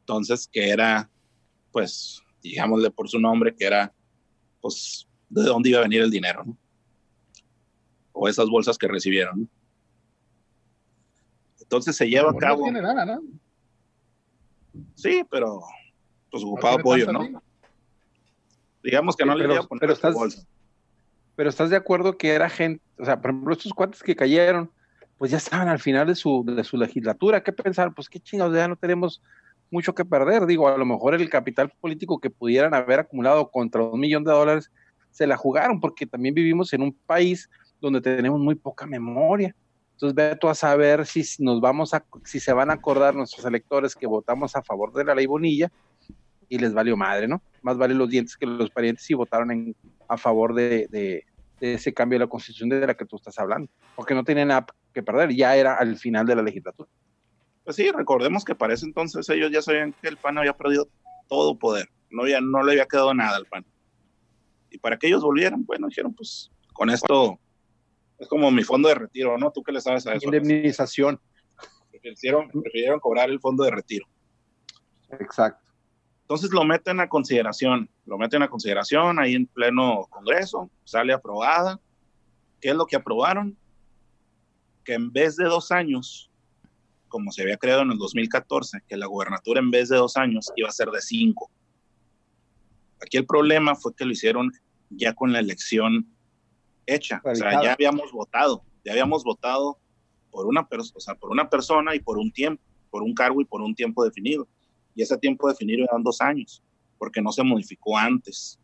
Entonces, 0.00 0.48
que 0.48 0.70
era, 0.70 1.10
pues, 1.70 2.22
digámosle 2.42 2.90
por 2.90 3.08
su 3.08 3.18
nombre, 3.18 3.54
que 3.54 3.64
era, 3.64 3.92
pues, 4.60 5.06
de 5.28 5.42
dónde 5.42 5.70
iba 5.70 5.80
a 5.80 5.82
venir 5.82 6.02
el 6.02 6.10
dinero, 6.10 6.44
¿no? 6.44 6.56
O 8.12 8.28
esas 8.28 8.48
bolsas 8.48 8.76
que 8.76 8.88
recibieron, 8.88 9.48
Entonces 11.60 11.96
se 11.96 12.06
lleva 12.06 12.30
a 12.30 12.34
cabo. 12.34 12.58
No 12.58 12.64
tiene 12.64 12.82
nada, 12.82 13.06
¿no? 13.06 13.22
Sí, 14.94 15.22
pero 15.30 15.62
pues 16.30 16.44
ocupado 16.44 16.78
apoyo, 16.78 17.10
¿no? 17.10 17.42
Digamos 18.82 19.16
que 19.16 19.24
no 19.24 19.34
le 19.34 19.44
iba 19.44 19.58
a 19.58 19.62
poner 19.62 19.80
pero 19.80 19.92
estás, 19.92 20.46
Pero 21.36 21.48
estás 21.48 21.70
de 21.70 21.76
acuerdo 21.76 22.16
que 22.16 22.30
era 22.30 22.48
gente, 22.48 22.82
o 22.98 23.04
sea, 23.04 23.20
por 23.20 23.30
ejemplo, 23.30 23.52
estos 23.52 23.72
cuates 23.72 24.02
que 24.02 24.16
cayeron, 24.16 24.70
pues 25.18 25.30
ya 25.30 25.36
estaban 25.36 25.68
al 25.68 25.78
final 25.78 26.06
de 26.06 26.14
su, 26.14 26.44
de 26.44 26.64
su 26.64 26.76
legislatura. 26.76 27.42
¿Qué 27.42 27.52
pensar? 27.52 27.94
Pues 27.94 28.08
qué 28.08 28.18
chingados, 28.18 28.54
ya 28.54 28.66
no 28.66 28.76
tenemos 28.76 29.22
mucho 29.70 29.94
que 29.94 30.04
perder. 30.04 30.46
Digo, 30.46 30.68
a 30.68 30.76
lo 30.76 30.84
mejor 30.84 31.14
el 31.14 31.30
capital 31.30 31.70
político 31.80 32.20
que 32.20 32.30
pudieran 32.30 32.74
haber 32.74 33.00
acumulado 33.00 33.50
contra 33.50 33.82
un 33.82 34.00
millón 34.00 34.24
de 34.24 34.32
dólares 34.32 34.70
se 35.10 35.26
la 35.26 35.36
jugaron, 35.36 35.78
porque 35.78 36.06
también 36.06 36.34
vivimos 36.34 36.72
en 36.72 36.82
un 36.82 36.92
país 36.92 37.48
donde 37.80 38.00
tenemos 38.00 38.40
muy 38.40 38.54
poca 38.54 38.86
memoria. 38.86 39.54
Entonces, 39.92 40.14
ve 40.14 40.36
tú 40.36 40.48
a 40.48 40.54
saber 40.54 41.06
si 41.06 41.22
nos 41.38 41.60
vamos 41.60 41.94
a, 41.94 42.04
si 42.24 42.40
se 42.40 42.52
van 42.52 42.70
a 42.70 42.74
acordar 42.74 43.14
nuestros 43.14 43.44
electores 43.44 43.94
que 43.94 44.06
votamos 44.06 44.56
a 44.56 44.62
favor 44.62 44.92
de 44.92 45.04
la 45.04 45.14
ley 45.14 45.26
Bonilla 45.26 45.70
y 46.52 46.58
les 46.58 46.74
valió 46.74 46.98
madre, 46.98 47.26
¿no? 47.26 47.42
Más 47.62 47.78
vale 47.78 47.94
los 47.94 48.10
dientes 48.10 48.36
que 48.36 48.44
los 48.44 48.68
parientes 48.68 49.06
si 49.06 49.14
votaron 49.14 49.50
en, 49.50 49.74
a 50.06 50.18
favor 50.18 50.54
de, 50.54 50.86
de, 50.90 51.24
ese 51.60 51.94
cambio 51.94 52.18
de 52.18 52.26
la 52.26 52.28
constitución 52.28 52.68
de 52.68 52.86
la 52.86 52.94
que 52.94 53.06
tú 53.06 53.16
estás 53.16 53.38
hablando, 53.38 53.70
porque 53.96 54.14
no 54.14 54.22
tienen 54.22 54.48
nada 54.48 54.66
que 54.92 55.02
perder, 55.02 55.34
ya 55.34 55.56
era 55.56 55.76
al 55.76 55.96
final 55.96 56.26
de 56.26 56.36
la 56.36 56.42
legislatura. 56.42 56.90
Pues 57.64 57.76
sí, 57.76 57.90
recordemos 57.90 58.44
que 58.44 58.54
para 58.54 58.74
ese 58.74 58.84
entonces 58.84 59.26
ellos 59.30 59.50
ya 59.50 59.62
sabían 59.62 59.94
que 59.94 60.08
el 60.08 60.18
PAN 60.18 60.36
había 60.36 60.52
perdido 60.52 60.88
todo 61.26 61.58
poder, 61.58 61.88
no, 62.10 62.24
había, 62.24 62.42
no 62.42 62.62
le 62.62 62.72
había 62.72 62.84
quedado 62.84 63.14
nada 63.14 63.38
al 63.38 63.46
PAN. 63.46 63.64
Y 64.68 64.76
para 64.76 64.98
que 64.98 65.06
ellos 65.06 65.22
volvieran, 65.22 65.64
bueno, 65.64 65.88
dijeron, 65.88 66.12
pues 66.12 66.50
con 66.74 66.90
esto 66.90 67.40
es 68.18 68.28
como 68.28 68.50
mi 68.50 68.62
fondo 68.62 68.90
de 68.90 68.96
retiro, 68.96 69.38
¿no? 69.38 69.50
¿Tú 69.52 69.62
qué 69.62 69.72
le 69.72 69.80
sabes 69.80 70.06
a 70.06 70.12
eso? 70.12 70.26
Indemnización. 70.26 71.18
Prefirieron, 72.02 72.50
prefirieron 72.50 73.00
cobrar 73.00 73.30
el 73.30 73.40
fondo 73.40 73.64
de 73.64 73.70
retiro. 73.70 74.06
Exacto. 75.18 75.61
Entonces 76.22 76.50
lo 76.50 76.64
meten 76.64 77.00
a 77.00 77.08
consideración, 77.08 77.90
lo 78.06 78.16
meten 78.16 78.42
a 78.42 78.48
consideración 78.48 79.18
ahí 79.18 79.34
en 79.34 79.46
pleno 79.46 80.06
Congreso, 80.08 80.70
sale 80.84 81.12
aprobada. 81.12 81.80
¿Qué 82.60 82.70
es 82.70 82.76
lo 82.76 82.86
que 82.86 82.96
aprobaron? 82.96 83.56
Que 84.84 84.94
en 84.94 85.12
vez 85.12 85.36
de 85.36 85.44
dos 85.44 85.72
años, 85.72 86.30
como 87.08 87.32
se 87.32 87.42
había 87.42 87.56
creado 87.56 87.82
en 87.82 87.90
el 87.90 87.98
2014, 87.98 88.82
que 88.88 88.96
la 88.96 89.06
gubernatura 89.06 89.60
en 89.60 89.70
vez 89.70 89.88
de 89.88 89.96
dos 89.96 90.16
años 90.16 90.50
iba 90.56 90.68
a 90.68 90.72
ser 90.72 90.90
de 90.90 91.02
cinco. 91.02 91.50
Aquí 93.00 93.16
el 93.16 93.26
problema 93.26 93.74
fue 93.74 93.94
que 93.94 94.04
lo 94.04 94.12
hicieron 94.12 94.52
ya 94.90 95.12
con 95.14 95.32
la 95.32 95.40
elección 95.40 96.06
hecha. 96.86 97.20
O 97.24 97.34
sea, 97.34 97.62
ya 97.62 97.72
habíamos 97.72 98.12
votado, 98.12 98.64
ya 98.84 98.92
habíamos 98.92 99.24
votado 99.24 99.78
por 100.30 100.46
una, 100.46 100.66
o 100.70 101.00
sea, 101.00 101.16
por 101.16 101.30
una 101.30 101.50
persona 101.50 101.94
y 101.96 102.00
por 102.00 102.16
un 102.16 102.32
tiempo, 102.32 102.62
por 102.90 103.02
un 103.02 103.12
cargo 103.12 103.40
y 103.40 103.44
por 103.44 103.60
un 103.60 103.74
tiempo 103.74 104.04
definido 104.04 104.46
y 104.94 105.02
ese 105.02 105.16
tiempo 105.18 105.48
definido 105.48 105.84
eran 105.84 106.02
dos 106.02 106.20
años, 106.20 106.62
porque 106.98 107.22
no 107.22 107.32
se 107.32 107.42
modificó 107.42 107.96
antes. 107.96 108.58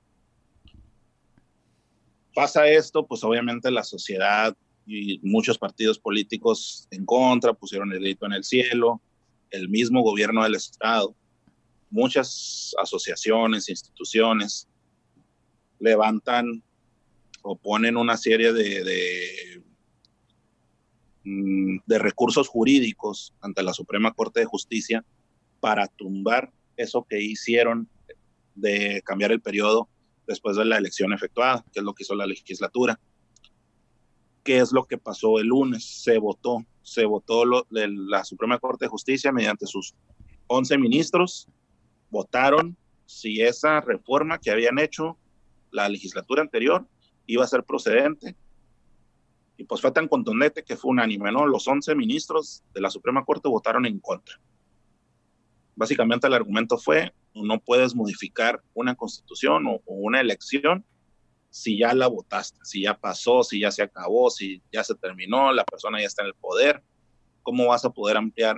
Pasa 2.35 2.69
esto, 2.69 3.07
pues 3.07 3.25
obviamente 3.25 3.71
la 3.71 3.83
sociedad 3.83 4.57
y 4.87 5.21
muchos 5.23 5.59
partidos 5.59 5.99
políticos 5.99 6.87
en 6.91 7.05
contra 7.05 7.53
pusieron 7.53 7.93
el 7.93 8.01
grito 8.01 8.27
en 8.27 8.33
el 8.33 8.45
cielo, 8.45 9.01
el 9.51 9.69
mismo 9.69 10.03
gobierno 10.03 10.45
del 10.45 10.55
Estado, 10.55 11.14
muchas 11.91 12.75
asociaciones, 12.81 13.69
instituciones 13.69 14.69
levantan 15.79 16.62
o 17.43 17.57
ponen 17.57 17.97
una 17.97 18.17
serie 18.17 18.53
de, 18.53 18.85
de, 18.85 19.62
mm, 21.25 21.79
de 21.87 21.99
recursos 21.99 22.49
jurídicos 22.49 23.35
ante 23.41 23.62
la 23.62 23.73
Suprema 23.73 24.12
Corte 24.12 24.41
de 24.41 24.47
Justicia 24.47 25.05
para 25.61 25.87
tumbar 25.88 26.53
eso 26.77 27.07
que 27.09 27.21
hicieron 27.21 27.88
de 28.55 29.03
cambiar 29.05 29.33
el 29.33 29.40
periodo 29.40 29.88
después 30.27 30.57
de 30.57 30.64
la 30.64 30.79
elección 30.79 31.12
efectuada, 31.12 31.64
que 31.73 31.81
es 31.81 31.85
lo 31.85 31.94
que 31.94 32.03
hizo 32.03 32.14
la 32.14 32.27
legislatura. 32.27 33.01
¿Qué 34.44 34.59
es 34.59 34.73
lo 34.73 34.85
que 34.85 34.99
pasó 34.99 35.38
el 35.38 35.49
lunes? 35.49 35.85
Se 35.85 36.18
votó, 36.18 36.64
se 36.83 37.05
votó 37.05 37.44
la 37.71 38.25
Suprema 38.25 38.59
Corte 38.59 38.85
de 38.87 38.90
Justicia 38.90 39.33
mediante 39.33 39.66
sus 39.66 39.94
11 40.47 40.79
ministros, 40.79 41.49
votaron 42.11 42.77
si 43.07 43.40
esa 43.42 43.81
reforma 43.81 44.38
que 44.38 44.51
habían 44.51 44.79
hecho 44.79 45.18
la 45.71 45.88
legislatura 45.88 46.42
anterior 46.42 46.87
iba 47.27 47.44
a 47.44 47.49
ser 47.49 47.64
procedente. 47.64 48.37
Y 49.57 49.64
pues 49.64 49.81
fue 49.81 49.90
tan 49.90 50.09
contundente 50.09 50.62
que 50.62 50.77
fue 50.77 50.92
unánime, 50.92 51.33
¿no? 51.33 51.47
Los 51.47 51.66
11 51.66 51.94
ministros 51.94 52.62
de 52.73 52.81
la 52.81 52.90
Suprema 52.90 53.25
Corte 53.25 53.49
votaron 53.49 53.87
en 53.87 53.99
contra. 53.99 54.40
Básicamente 55.79 56.27
el 56.27 56.35
argumento 56.35 56.77
fue, 56.77 57.14
no 57.35 57.61
puedes 57.61 57.95
modificar 57.95 58.61
una 58.75 58.97
constitución 58.97 59.64
o, 59.69 59.81
una 59.87 60.21
elección 60.21 60.85
si 61.51 61.79
ya 61.79 61.95
la 61.95 62.09
votaste, 62.09 62.59
si 62.64 62.83
ya 62.83 62.99
pasó, 62.99 63.45
si 63.45 63.61
ya 63.61 63.71
se 63.71 63.85
acabó, 63.85 64.29
si 64.29 64.61
ya 64.73 64.83
se 64.83 64.97
terminó, 64.97 65.53
la 65.53 65.62
persona 65.62 66.01
ya 66.01 66.09
está 66.09 66.23
en 66.23 66.29
el 66.29 66.35
poder. 66.35 66.83
¿Cómo 67.45 67.69
vas 67.69 67.85
a 67.85 67.91
poder 67.91 68.17
ampliar 68.17 68.57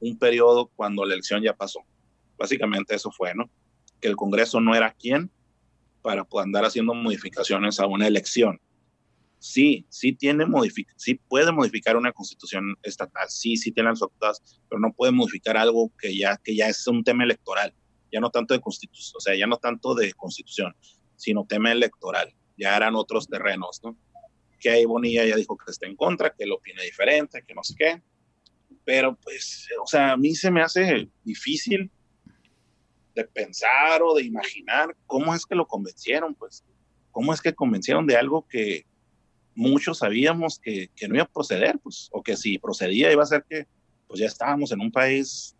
un 0.00 0.18
periodo 0.18 0.66
cuando 0.74 1.04
la 1.04 1.14
elección 1.14 1.44
ya 1.44 1.54
pasó? 1.54 1.84
Básicamente 2.36 2.96
eso 2.96 3.12
fue, 3.12 3.36
¿no? 3.36 3.48
Que 4.00 4.08
el 4.08 4.16
Congreso 4.16 4.60
no 4.60 4.74
era 4.74 4.92
quien 4.92 5.30
para 6.02 6.26
andar 6.42 6.64
haciendo 6.64 6.92
modificaciones 6.92 7.78
a 7.78 7.86
una 7.86 8.08
elección 8.08 8.60
sí, 9.38 9.86
sí 9.88 10.12
tiene 10.12 10.44
sí 10.96 11.14
puede 11.28 11.52
modificar 11.52 11.96
una 11.96 12.12
constitución 12.12 12.76
estatal, 12.82 13.28
sí, 13.28 13.56
sí 13.56 13.72
tiene 13.72 13.90
las 13.90 14.00
facultades, 14.00 14.42
pero 14.68 14.80
no 14.80 14.92
puede 14.92 15.12
modificar 15.12 15.56
algo 15.56 15.92
que 15.98 16.16
ya, 16.16 16.36
que 16.42 16.54
ya 16.56 16.68
es 16.68 16.86
un 16.86 17.04
tema 17.04 17.24
electoral, 17.24 17.72
ya 18.12 18.20
no 18.20 18.30
tanto 18.30 18.54
de 18.54 18.60
constitución, 18.60 19.14
o 19.16 19.20
sea, 19.20 19.36
ya 19.36 19.46
no 19.46 19.58
tanto 19.58 19.94
de 19.94 20.12
constitución, 20.14 20.74
sino 21.16 21.46
tema 21.46 21.72
electoral, 21.72 22.34
ya 22.56 22.76
eran 22.76 22.94
otros 22.94 23.28
terrenos, 23.28 23.80
¿no? 23.82 23.96
Que 24.60 24.70
ahí 24.70 24.84
Bonilla 24.84 25.24
ya 25.24 25.36
dijo 25.36 25.56
que 25.56 25.70
está 25.70 25.86
en 25.86 25.94
contra, 25.94 26.34
que 26.34 26.46
lo 26.46 26.56
opina 26.56 26.82
diferente, 26.82 27.44
que 27.46 27.54
no 27.54 27.62
sé 27.62 27.74
qué, 27.78 28.02
pero 28.84 29.16
pues, 29.16 29.68
o 29.82 29.86
sea, 29.86 30.12
a 30.12 30.16
mí 30.16 30.34
se 30.34 30.50
me 30.50 30.62
hace 30.62 31.08
difícil 31.22 31.90
de 33.14 33.24
pensar 33.24 34.02
o 34.02 34.14
de 34.14 34.24
imaginar 34.24 34.96
cómo 35.06 35.34
es 35.34 35.44
que 35.44 35.54
lo 35.54 35.66
convencieron, 35.66 36.34
pues, 36.34 36.64
cómo 37.10 37.32
es 37.34 37.40
que 37.40 37.54
convencieron 37.54 38.06
de 38.06 38.16
algo 38.16 38.46
que, 38.48 38.86
muchos 39.58 39.98
sabíamos 39.98 40.60
que, 40.60 40.88
no 41.08 41.16
iba 41.16 41.24
a 41.24 41.28
proceder, 41.28 41.80
pues, 41.80 42.08
o 42.12 42.22
que 42.22 42.36
si 42.36 42.58
procedía 42.58 43.12
iba 43.12 43.24
a 43.24 43.26
ser 43.26 43.44
que 43.48 43.66
pues 44.06 44.20
ya 44.20 44.26
estábamos 44.26 44.70
en 44.70 44.80
un 44.80 44.92
país 44.92 45.56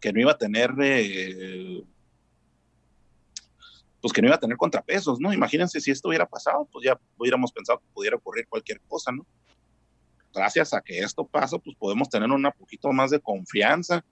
que 0.00 0.12
no 0.12 0.20
iba 0.20 0.32
a 0.32 0.38
tener, 0.38 0.70
eh, 0.80 1.82
pues 4.00 4.12
que 4.12 4.22
no 4.22 4.28
iba 4.28 4.36
a 4.36 4.40
tener 4.40 4.56
contrapesos, 4.56 5.18
¿no? 5.18 5.32
Imagínense 5.32 5.80
si 5.80 5.90
esto 5.90 6.08
hubiera 6.08 6.26
pasado, 6.26 6.68
pues 6.70 6.86
ya 6.86 6.98
hubiéramos 7.18 7.52
pensado 7.52 7.80
que 7.80 7.92
pudiera 7.92 8.16
ocurrir 8.16 8.46
cualquier 8.46 8.80
cosa, 8.82 9.10
¿no? 9.10 9.26
Gracias 10.32 10.72
a 10.74 10.80
que 10.80 11.00
esto 11.00 11.26
pasa, 11.26 11.58
pues 11.58 11.76
podemos 11.76 12.08
tener 12.08 12.30
un 12.30 12.48
poquito 12.56 12.92
más 12.92 13.10
de 13.10 13.20
confianza 13.20 14.04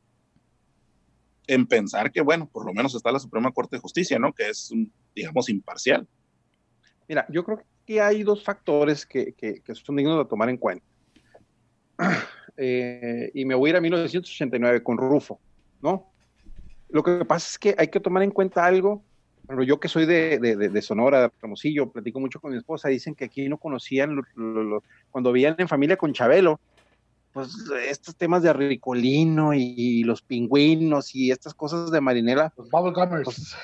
en 1.46 1.64
pensar 1.66 2.10
que, 2.10 2.20
bueno, 2.20 2.48
por 2.48 2.66
lo 2.66 2.74
menos 2.74 2.94
está 2.94 3.12
la 3.12 3.20
Suprema 3.20 3.52
Corte 3.52 3.76
de 3.76 3.80
Justicia, 3.82 4.18
¿no? 4.18 4.32
Que 4.32 4.50
es, 4.50 4.72
digamos, 5.14 5.48
imparcial. 5.48 6.08
Mira, 7.08 7.26
yo 7.28 7.44
creo 7.44 7.58
que 7.58 7.71
que 7.86 8.00
hay 8.00 8.22
dos 8.22 8.44
factores 8.44 9.06
que, 9.06 9.34
son 9.74 9.96
dignos 9.96 10.18
de 10.18 10.28
tomar 10.28 10.48
en 10.48 10.56
cuenta. 10.56 10.84
Eh, 12.58 13.30
y 13.32 13.46
me 13.46 13.54
voy 13.54 13.68
a 13.68 13.70
ir 13.70 13.76
a 13.76 13.80
1989 13.80 14.82
con 14.82 14.98
Rufo, 14.98 15.40
¿no? 15.80 16.12
Lo 16.90 17.02
que 17.02 17.24
pasa 17.24 17.48
es 17.48 17.58
que 17.58 17.74
hay 17.78 17.88
que 17.88 17.98
tomar 17.98 18.22
en 18.22 18.30
cuenta 18.30 18.66
algo. 18.66 19.02
Bueno, 19.44 19.62
yo 19.62 19.80
que 19.80 19.88
soy 19.88 20.04
de, 20.04 20.38
de, 20.38 20.82
Sonora, 20.82 21.22
de 21.22 21.30
Ramosillo, 21.40 21.90
platico 21.90 22.20
mucho 22.20 22.40
con 22.40 22.52
mi 22.52 22.58
esposa, 22.58 22.90
dicen 22.90 23.14
que 23.14 23.24
aquí 23.24 23.48
no 23.48 23.56
conocían, 23.56 24.20
cuando 25.10 25.32
veían 25.32 25.56
en 25.58 25.66
familia 25.66 25.96
con 25.96 26.12
Chabelo, 26.12 26.60
pues 27.32 27.56
estos 27.88 28.14
temas 28.16 28.42
de 28.42 28.52
Ricolino 28.52 29.54
y, 29.54 30.04
los 30.04 30.20
pingüinos 30.20 31.14
y 31.14 31.30
estas 31.30 31.54
cosas 31.54 31.90
de 31.90 32.00
marinela. 32.00 32.52
Los 32.56 32.68
bubble 32.68 32.92
gummers. 32.92 33.24
Pues, 33.24 33.56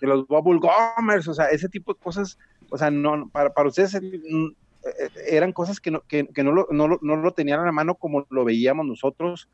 de 0.00 0.06
los 0.06 0.26
bubble 0.26 0.60
gummers, 0.60 1.26
o 1.26 1.34
sea, 1.34 1.46
ese 1.46 1.68
tipo 1.68 1.92
de 1.92 1.98
cosas 1.98 2.38
o 2.70 2.78
sea, 2.78 2.90
no, 2.90 3.28
para, 3.30 3.52
para 3.52 3.68
ustedes 3.68 3.94
eh, 3.94 4.00
mm, 4.00 4.46
eh, 4.84 5.10
eran 5.28 5.52
cosas 5.52 5.80
que, 5.80 5.90
no, 5.90 6.00
que, 6.02 6.26
que 6.28 6.44
no, 6.44 6.52
lo, 6.52 6.68
no, 6.70 6.98
no, 7.00 7.16
lo 7.16 7.32
tenían 7.32 7.60
a 7.60 7.64
la 7.64 7.72
mano 7.72 7.94
como 7.94 8.26
lo 8.30 8.44
veíamos 8.44 8.86
nosotros 8.86 9.48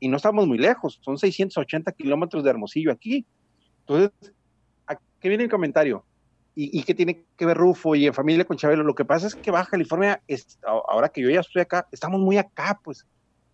y 0.00 0.08
no 0.08 0.16
estamos 0.16 0.46
muy 0.46 0.58
lejos, 0.58 1.00
son 1.02 1.18
680 1.18 1.92
kilómetros 1.92 2.44
de 2.44 2.50
Hermosillo 2.50 2.92
aquí. 2.92 3.24
Entonces, 3.80 4.10
qué 5.20 5.28
viene 5.28 5.44
el 5.44 5.50
comentario? 5.50 6.04
¿Y, 6.54 6.78
¿Y, 6.78 6.82
qué 6.84 6.94
tiene 6.94 7.24
que 7.36 7.46
ver 7.46 7.56
Rufo 7.56 7.94
y 7.94 8.06
en 8.06 8.14
familia 8.14 8.44
con 8.44 8.56
Chabelo? 8.56 8.84
Lo 8.84 8.94
que 8.94 9.04
pasa 9.04 9.26
es 9.26 9.34
que 9.34 9.50
Baja 9.50 9.70
California, 9.70 10.22
es, 10.28 10.58
ahora 10.62 11.08
que 11.08 11.22
yo 11.22 11.30
ya 11.30 11.40
estoy 11.40 11.62
acá, 11.62 11.88
estamos 11.90 12.20
muy 12.20 12.36
acá, 12.36 12.78
pues, 12.84 13.06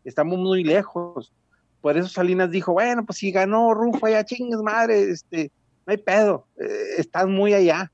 estamos 0.04 0.38
muy 0.38 0.64
lejos. 0.64 1.32
Por 1.80 1.96
eso 1.96 2.08
Salinas 2.08 2.50
dijo, 2.50 2.72
bueno, 2.72 3.06
pues 3.06 3.18
si 3.18 3.30
ganó 3.30 3.72
Rufo, 3.72 4.08
ya 4.08 4.24
chingues 4.24 4.60
madre, 4.60 5.10
este, 5.10 5.50
no 5.86 5.92
hay 5.92 5.96
pedo, 5.96 6.46
eh, 6.58 6.66
estás 6.98 7.26
muy 7.26 7.54
allá. 7.54 7.90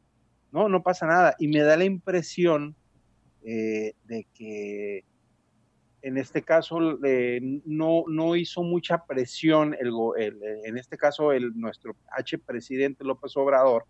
No, 0.56 0.70
no 0.70 0.82
pasa 0.82 1.06
nada. 1.06 1.36
Y 1.38 1.48
me 1.48 1.58
da 1.58 1.76
la 1.76 1.84
impresión 1.84 2.74
eh, 3.44 3.92
de 4.04 4.26
que 4.32 5.04
en 6.00 6.16
este 6.16 6.40
caso 6.40 6.78
no, 6.80 8.04
no 8.08 8.36
hizo 8.36 8.62
mucha 8.62 9.04
presión, 9.04 9.76
el, 9.78 9.92
en 10.64 10.78
este 10.78 10.96
caso 10.96 11.32
el, 11.32 11.52
nuestro 11.60 11.94
H 12.10 12.38
presidente 12.38 13.04
López 13.04 13.36
Obrador, 13.36 13.84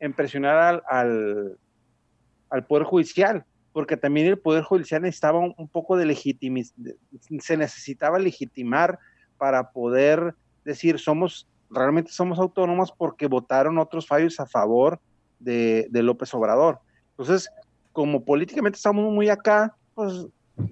en 0.00 0.12
presionar 0.12 0.82
al, 0.88 1.56
al, 2.50 2.66
Poder 2.66 2.82
Judicial, 2.82 3.44
porque 3.72 3.96
también 3.96 4.26
el 4.26 4.40
Poder 4.40 4.64
Judicial 4.64 5.02
necesitaba 5.02 5.38
un, 5.38 5.68
poco 5.68 5.96
de 5.96 6.06
legitimidad, 6.06 6.72
se 7.38 7.56
necesitaba 7.56 8.18
legitimar 8.18 8.98
para 9.36 9.70
poder 9.70 10.34
decir, 10.64 10.98
somos, 10.98 11.48
realmente 11.70 12.10
somos 12.10 12.40
autónomos 12.40 12.90
porque 12.90 13.28
votaron 13.28 13.78
otros 13.78 14.04
fallos 14.04 14.40
a 14.40 14.46
favor 14.46 15.00
de, 15.38 15.88
López 15.92 16.32
Obrador. 16.34 16.80
Entonces, 17.10 17.48
como 17.92 18.24
políticamente 18.24 18.76
estamos 18.76 19.12
muy 19.12 19.28
acá, 19.28 19.74
pues 19.94 20.26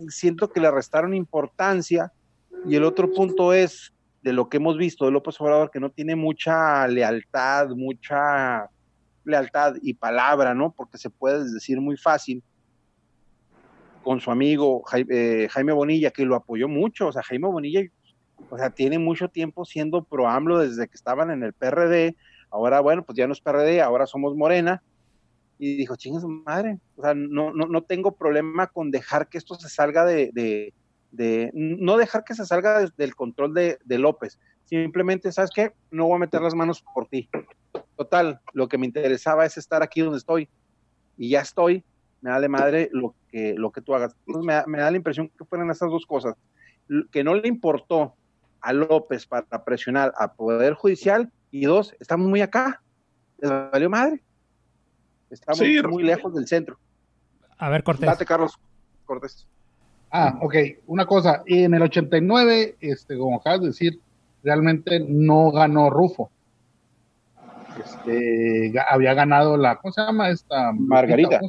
siento 0.09 0.50
que 0.50 0.61
le 0.61 0.70
restaron 0.70 1.14
importancia. 1.14 2.12
Y 2.66 2.76
el 2.76 2.85
otro 2.85 3.12
punto 3.12 3.52
es, 3.52 3.92
de 4.22 4.33
lo 4.33 4.48
que 4.48 4.57
hemos 4.57 4.76
visto 4.76 5.05
de 5.05 5.12
López 5.12 5.40
Obrador, 5.40 5.70
que 5.70 5.81
no 5.81 5.90
tiene 5.90 6.16
mucha 6.16 6.87
lealtad, 6.88 7.68
mucha 7.70 8.68
lealtad 9.24 9.74
y 9.83 9.94
palabra, 9.94 10.55
¿no? 10.55 10.72
Porque 10.72 10.98
se 10.98 11.11
puede 11.11 11.44
decir 11.52 11.81
muy 11.81 11.96
fácil 11.96 12.42
con 14.07 14.20
su 14.20 14.31
amigo 14.31 14.85
eh, 15.11 15.48
Jaime 15.50 15.72
Bonilla, 15.72 16.12
que 16.12 16.24
lo 16.24 16.37
apoyó 16.37 16.68
mucho. 16.68 17.09
O 17.09 17.12
sea, 17.12 17.24
Jaime 17.24 17.48
Bonilla, 17.48 17.81
o 18.50 18.57
sea, 18.57 18.70
tiene 18.70 19.00
mucho 19.00 19.29
tiempo 19.29 19.64
siendo 19.64 20.05
pro 20.05 20.29
AMLO 20.29 20.61
desde 20.61 20.87
que 20.87 20.94
estaban 20.94 21.33
en 21.33 21.42
el 21.42 21.52
PRD. 21.52 22.14
Ahora, 22.57 22.81
bueno, 22.81 23.05
pues 23.05 23.19
ya 23.19 23.27
no 23.27 23.35
es 23.35 23.40
PRD, 23.42 23.83
ahora 23.83 24.07
somos 24.07 24.35
Morena 24.35 24.83
y 25.59 25.77
dijo, 25.77 25.95
chinga 25.97 26.21
su 26.21 26.29
madre, 26.29 26.79
o 26.97 27.03
sea, 27.03 27.12
no, 27.12 27.53
no, 27.53 27.66
no 27.66 27.83
tengo 27.83 28.12
problema 28.16 28.66
con 28.69 28.90
dejar 28.90 29.29
que 29.29 29.37
esto 29.37 29.57
se 29.57 29.69
salga 29.69 30.07
de, 30.07 30.31
de, 30.33 30.73
de 31.11 31.51
no 31.53 31.99
dejar 31.99 32.25
que 32.25 32.35
se 32.35 32.47
salga 32.47 32.88
del 32.97 33.14
control 33.14 33.53
de, 33.53 33.79
de, 33.85 33.99
López, 33.99 34.38
simplemente, 34.64 35.33
¿sabes 35.33 35.51
qué? 35.55 35.75
No 35.90 36.07
voy 36.07 36.16
a 36.16 36.21
meter 36.21 36.40
las 36.40 36.55
manos 36.55 36.83
por 36.95 37.09
ti. 37.09 37.29
Total, 37.95 38.40
lo 38.55 38.69
que 38.69 38.79
me 38.79 38.87
interesaba 38.87 39.45
es 39.45 39.59
estar 39.59 39.83
aquí 39.83 40.01
donde 40.01 40.16
estoy 40.16 40.49
y 41.19 41.29
ya 41.29 41.42
estoy, 41.42 41.85
me 42.23 42.31
da 42.31 42.40
de 42.40 42.49
madre 42.49 42.88
lo 42.90 43.14
que, 43.29 43.53
lo 43.55 43.71
que 43.71 43.83
tú 43.83 43.95
hagas. 43.95 44.16
Entonces 44.27 44.47
me 44.47 44.55
da, 44.55 44.64
me 44.66 44.79
da 44.79 44.90
la 44.90 44.97
impresión 44.97 45.31
que 45.37 45.45
fueron 45.45 45.71
estas 45.71 45.90
dos 45.90 46.07
cosas, 46.07 46.37
que 47.12 47.23
no 47.23 47.35
le 47.35 47.49
importó 47.49 48.14
a 48.62 48.73
López 48.73 49.27
para 49.27 49.62
presionar 49.62 50.14
a 50.16 50.33
Poder 50.33 50.73
Judicial 50.73 51.31
y 51.51 51.65
dos, 51.65 51.95
estamos 52.01 52.29
muy 52.29 52.41
acá, 52.41 52.83
les 53.39 53.51
valió 53.51 53.91
madre 53.91 54.23
Estamos 55.31 55.61
muy 55.91 56.03
lejos 56.03 56.35
del 56.35 56.47
centro. 56.47 56.79
A 57.59 57.69
ver, 57.69 57.83
Cortés. 57.83 58.07
Date, 58.07 58.25
Carlos 58.25 58.59
Cortés. 59.05 59.47
Ah, 60.11 60.39
ok. 60.41 60.55
Una 60.87 61.07
cosa. 61.07 61.43
Y 61.47 61.65
en 61.65 61.75
el 61.75 61.83
89, 61.83 62.77
este, 62.81 63.19
como 63.19 63.37
acabas 63.37 63.61
de 63.61 63.67
decir, 63.69 64.01
realmente 64.43 65.01
no 65.01 65.51
ganó 65.51 65.91
Rufo. 65.91 66.31
Este, 67.85 68.73
había 68.89 69.15
ganado 69.15 69.57
la, 69.57 69.77
¿cómo 69.77 69.93
se 69.93 70.01
llama 70.01 70.31
esta? 70.31 70.73
Margarita. 70.73 71.41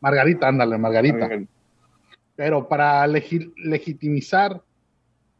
Margarita, 0.00 0.48
ándale, 0.48 0.78
Margarita. 0.78 1.28
Pero 2.36 2.68
para 2.68 3.06
legitimizar 3.06 4.60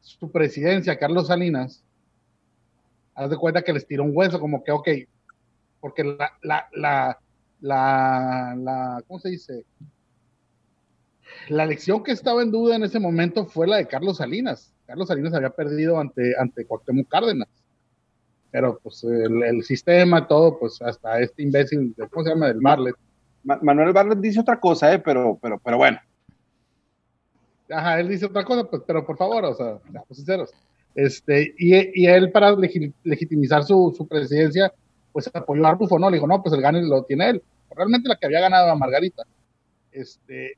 su 0.00 0.30
presidencia, 0.30 0.98
Carlos 0.98 1.28
Salinas, 1.28 1.84
haz 3.14 3.30
de 3.30 3.36
cuenta 3.36 3.62
que 3.62 3.72
les 3.72 3.86
tiró 3.86 4.04
un 4.04 4.12
hueso, 4.14 4.40
como 4.40 4.62
que, 4.62 4.72
ok, 4.72 4.88
porque 5.80 6.04
la, 6.04 6.32
la, 6.42 6.68
la, 6.72 7.18
la, 7.60 8.54
la, 8.56 9.02
¿cómo 9.06 9.20
se 9.20 9.30
dice? 9.30 9.64
La 11.48 11.64
elección 11.64 12.02
que 12.02 12.12
estaba 12.12 12.42
en 12.42 12.50
duda 12.50 12.76
en 12.76 12.84
ese 12.84 13.00
momento 13.00 13.46
fue 13.46 13.66
la 13.66 13.76
de 13.76 13.86
Carlos 13.88 14.18
Salinas. 14.18 14.72
Carlos 14.86 15.08
Salinas 15.08 15.34
había 15.34 15.50
perdido 15.50 15.98
ante, 15.98 16.34
ante 16.38 16.66
Cuauhtémoc 16.66 17.08
Cárdenas. 17.08 17.48
Pero 18.50 18.78
pues 18.82 19.02
el, 19.04 19.42
el 19.42 19.64
sistema, 19.64 20.28
todo, 20.28 20.58
pues 20.58 20.80
hasta 20.82 21.20
este 21.20 21.42
imbécil, 21.42 21.94
¿cómo 22.10 22.24
se 22.24 22.30
llama? 22.30 22.48
Del 22.48 22.60
Barlet. 22.60 22.94
Manuel 23.42 23.92
Barlet 23.92 24.18
dice 24.18 24.40
otra 24.40 24.60
cosa, 24.60 24.92
¿eh? 24.92 24.98
Pero, 24.98 25.38
pero, 25.40 25.58
pero 25.58 25.78
bueno. 25.78 25.98
Ajá, 27.70 27.98
él 27.98 28.08
dice 28.08 28.26
otra 28.26 28.44
cosa, 28.44 28.64
pues, 28.68 28.82
pero 28.86 29.06
por 29.06 29.16
favor, 29.16 29.44
o 29.46 29.54
sea, 29.54 29.78
pues 30.06 30.18
sinceros. 30.18 30.52
Este, 30.94 31.54
y, 31.58 32.02
y 32.02 32.06
él 32.06 32.30
para 32.30 32.54
legitimizar 33.04 33.64
su, 33.64 33.94
su 33.96 34.06
presidencia, 34.06 34.72
pues 35.12 35.30
apoyó 35.32 35.66
a 35.66 35.74
Rufo, 35.74 35.98
¿no? 35.98 36.10
Le 36.10 36.16
dijo, 36.16 36.26
no, 36.26 36.42
pues 36.42 36.54
el 36.54 36.60
gane 36.60 36.82
lo 36.82 37.04
tiene 37.04 37.30
él 37.30 37.42
realmente 37.74 38.08
la 38.08 38.16
que 38.16 38.26
había 38.26 38.40
ganado 38.40 38.70
a 38.70 38.76
Margarita. 38.76 39.24
Este, 39.90 40.56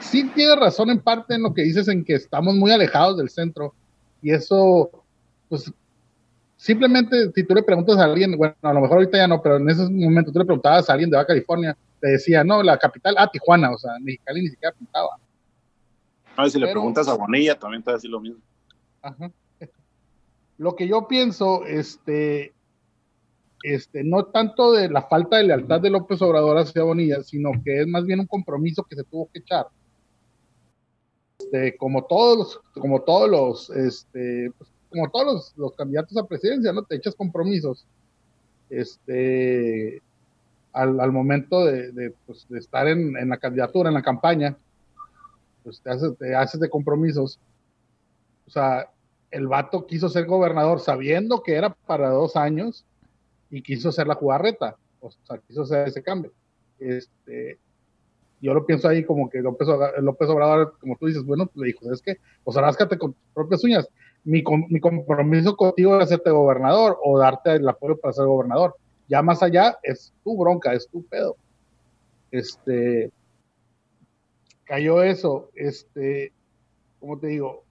sí 0.00 0.30
tiene 0.34 0.56
razón 0.56 0.90
en 0.90 1.00
parte 1.00 1.34
en 1.34 1.42
lo 1.42 1.54
que 1.54 1.62
dices 1.62 1.88
en 1.88 2.04
que 2.04 2.14
estamos 2.14 2.54
muy 2.54 2.70
alejados 2.70 3.16
del 3.16 3.30
centro 3.30 3.74
y 4.22 4.32
eso, 4.32 4.90
pues 5.48 5.72
simplemente 6.56 7.30
si 7.32 7.44
tú 7.44 7.54
le 7.54 7.62
preguntas 7.62 7.98
a 7.98 8.04
alguien, 8.04 8.36
bueno, 8.36 8.54
a 8.62 8.72
lo 8.72 8.80
mejor 8.80 8.98
ahorita 8.98 9.18
ya 9.18 9.28
no, 9.28 9.42
pero 9.42 9.56
en 9.56 9.68
ese 9.68 9.88
momento 9.90 10.32
tú 10.32 10.38
le 10.38 10.44
preguntabas 10.44 10.88
a 10.88 10.92
alguien 10.94 11.10
de 11.10 11.16
Baja 11.16 11.28
California, 11.28 11.76
te 12.00 12.08
decía, 12.08 12.42
no, 12.42 12.62
la 12.62 12.78
capital, 12.78 13.14
ah, 13.18 13.30
Tijuana, 13.30 13.70
o 13.70 13.78
sea, 13.78 13.92
Mexicali 14.00 14.42
ni 14.42 14.48
siquiera 14.48 14.74
pintaba. 14.76 15.18
A 16.36 16.48
si 16.48 16.58
le 16.58 16.70
preguntas 16.70 17.06
a 17.06 17.14
Bonilla, 17.14 17.56
también 17.56 17.82
te 17.82 17.90
va 17.90 17.94
a 17.94 17.96
decir 17.96 18.10
lo 18.10 18.20
mismo. 18.20 18.40
Lo 20.56 20.76
que 20.76 20.86
yo 20.86 21.08
pienso, 21.08 21.64
este, 21.66 22.54
este, 23.62 24.04
no 24.04 24.26
tanto 24.26 24.72
de 24.72 24.88
la 24.88 25.02
falta 25.02 25.38
de 25.38 25.44
lealtad 25.44 25.80
de 25.80 25.90
López 25.90 26.20
Obrador 26.22 26.58
hacia 26.58 26.82
Bonilla, 26.82 27.22
sino 27.22 27.50
que 27.64 27.80
es 27.80 27.86
más 27.86 28.04
bien 28.04 28.20
un 28.20 28.26
compromiso 28.26 28.84
que 28.84 28.94
se 28.94 29.04
tuvo 29.04 29.28
que 29.32 29.40
echar. 29.40 29.66
Este, 31.38 31.76
como 31.76 32.04
todos, 32.04 32.60
como 32.74 33.02
todos 33.02 33.30
los, 33.30 33.70
este, 33.70 34.52
pues, 34.56 34.70
como 34.90 35.10
todos 35.10 35.52
los, 35.56 35.74
candidatos 35.74 36.16
a 36.16 36.26
presidencia, 36.26 36.72
¿no? 36.72 36.82
Te 36.82 36.96
echas 36.96 37.14
compromisos. 37.14 37.86
Este, 38.70 40.02
al, 40.72 41.12
momento 41.12 41.64
de, 41.64 42.14
pues, 42.26 42.46
de 42.48 42.58
estar 42.58 42.86
en, 42.88 43.16
en, 43.16 43.28
la 43.28 43.38
candidatura, 43.38 43.88
en 43.88 43.94
la 43.94 44.02
campaña, 44.02 44.56
pues 45.62 45.80
te 45.80 45.90
haces, 45.90 46.16
te 46.18 46.34
haces 46.34 46.60
de 46.60 46.68
compromisos. 46.68 47.38
O 48.46 48.50
sea, 48.50 48.90
el 49.34 49.48
vato 49.48 49.84
quiso 49.84 50.08
ser 50.08 50.26
gobernador 50.26 50.78
sabiendo 50.78 51.42
que 51.42 51.54
era 51.54 51.74
para 51.74 52.08
dos 52.10 52.36
años 52.36 52.86
y 53.50 53.62
quiso 53.62 53.88
hacer 53.88 54.06
la 54.06 54.14
jugarreta, 54.14 54.76
o 55.00 55.10
sea, 55.10 55.38
quiso 55.38 55.62
hacer 55.62 55.88
ese 55.88 56.04
cambio. 56.04 56.32
Este, 56.78 57.58
yo 58.40 58.54
lo 58.54 58.64
pienso 58.64 58.88
ahí 58.88 59.04
como 59.04 59.28
que 59.28 59.40
López, 59.40 59.68
Obrador, 59.68 60.76
como 60.78 60.96
tú 60.96 61.06
dices, 61.06 61.24
bueno, 61.24 61.50
le 61.56 61.66
dijo, 61.66 61.92
es 61.92 62.00
que, 62.00 62.18
pues 62.44 62.56
arráscate 62.56 62.96
con 62.96 63.12
tus 63.12 63.22
propias 63.34 63.64
uñas. 63.64 63.88
Mi, 64.22 64.44
mi 64.68 64.78
compromiso 64.78 65.56
contigo 65.56 65.96
es 65.96 66.04
hacerte 66.04 66.30
gobernador 66.30 66.96
o 67.02 67.18
darte 67.18 67.56
el 67.56 67.68
apoyo 67.68 67.98
para 67.98 68.12
ser 68.12 68.26
gobernador. 68.26 68.76
Ya 69.08 69.20
más 69.20 69.42
allá 69.42 69.76
es 69.82 70.14
tu 70.22 70.38
bronca, 70.38 70.72
es 70.74 70.88
tu 70.88 71.04
pedo. 71.06 71.36
Este, 72.30 73.10
cayó 74.62 75.02
eso, 75.02 75.50
este, 75.56 76.32
como 77.00 77.18
te 77.18 77.26
digo, 77.26 77.63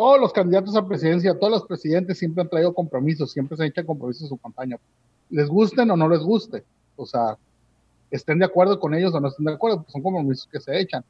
todos 0.00 0.18
los 0.18 0.32
candidatos 0.32 0.74
a 0.76 0.88
presidencia, 0.88 1.38
todos 1.38 1.52
los 1.52 1.64
presidentes 1.64 2.16
siempre 2.16 2.40
han 2.40 2.48
traído 2.48 2.72
compromisos, 2.72 3.32
siempre 3.32 3.54
se 3.58 3.66
echan 3.66 3.84
compromisos 3.84 4.22
en 4.22 4.28
su 4.30 4.38
campaña. 4.38 4.78
Les 5.28 5.46
gusten 5.46 5.90
o 5.90 5.96
no 5.98 6.08
les 6.08 6.20
guste. 6.20 6.64
O 6.96 7.04
sea, 7.04 7.36
estén 8.10 8.38
de 8.38 8.46
acuerdo 8.46 8.80
con 8.80 8.94
ellos 8.94 9.12
o 9.14 9.20
no 9.20 9.28
estén 9.28 9.44
de 9.44 9.52
acuerdo, 9.52 9.82
pues 9.82 9.92
son 9.92 10.00
compromisos 10.00 10.48
que 10.50 10.58
se 10.58 10.80
echan. 10.80 11.04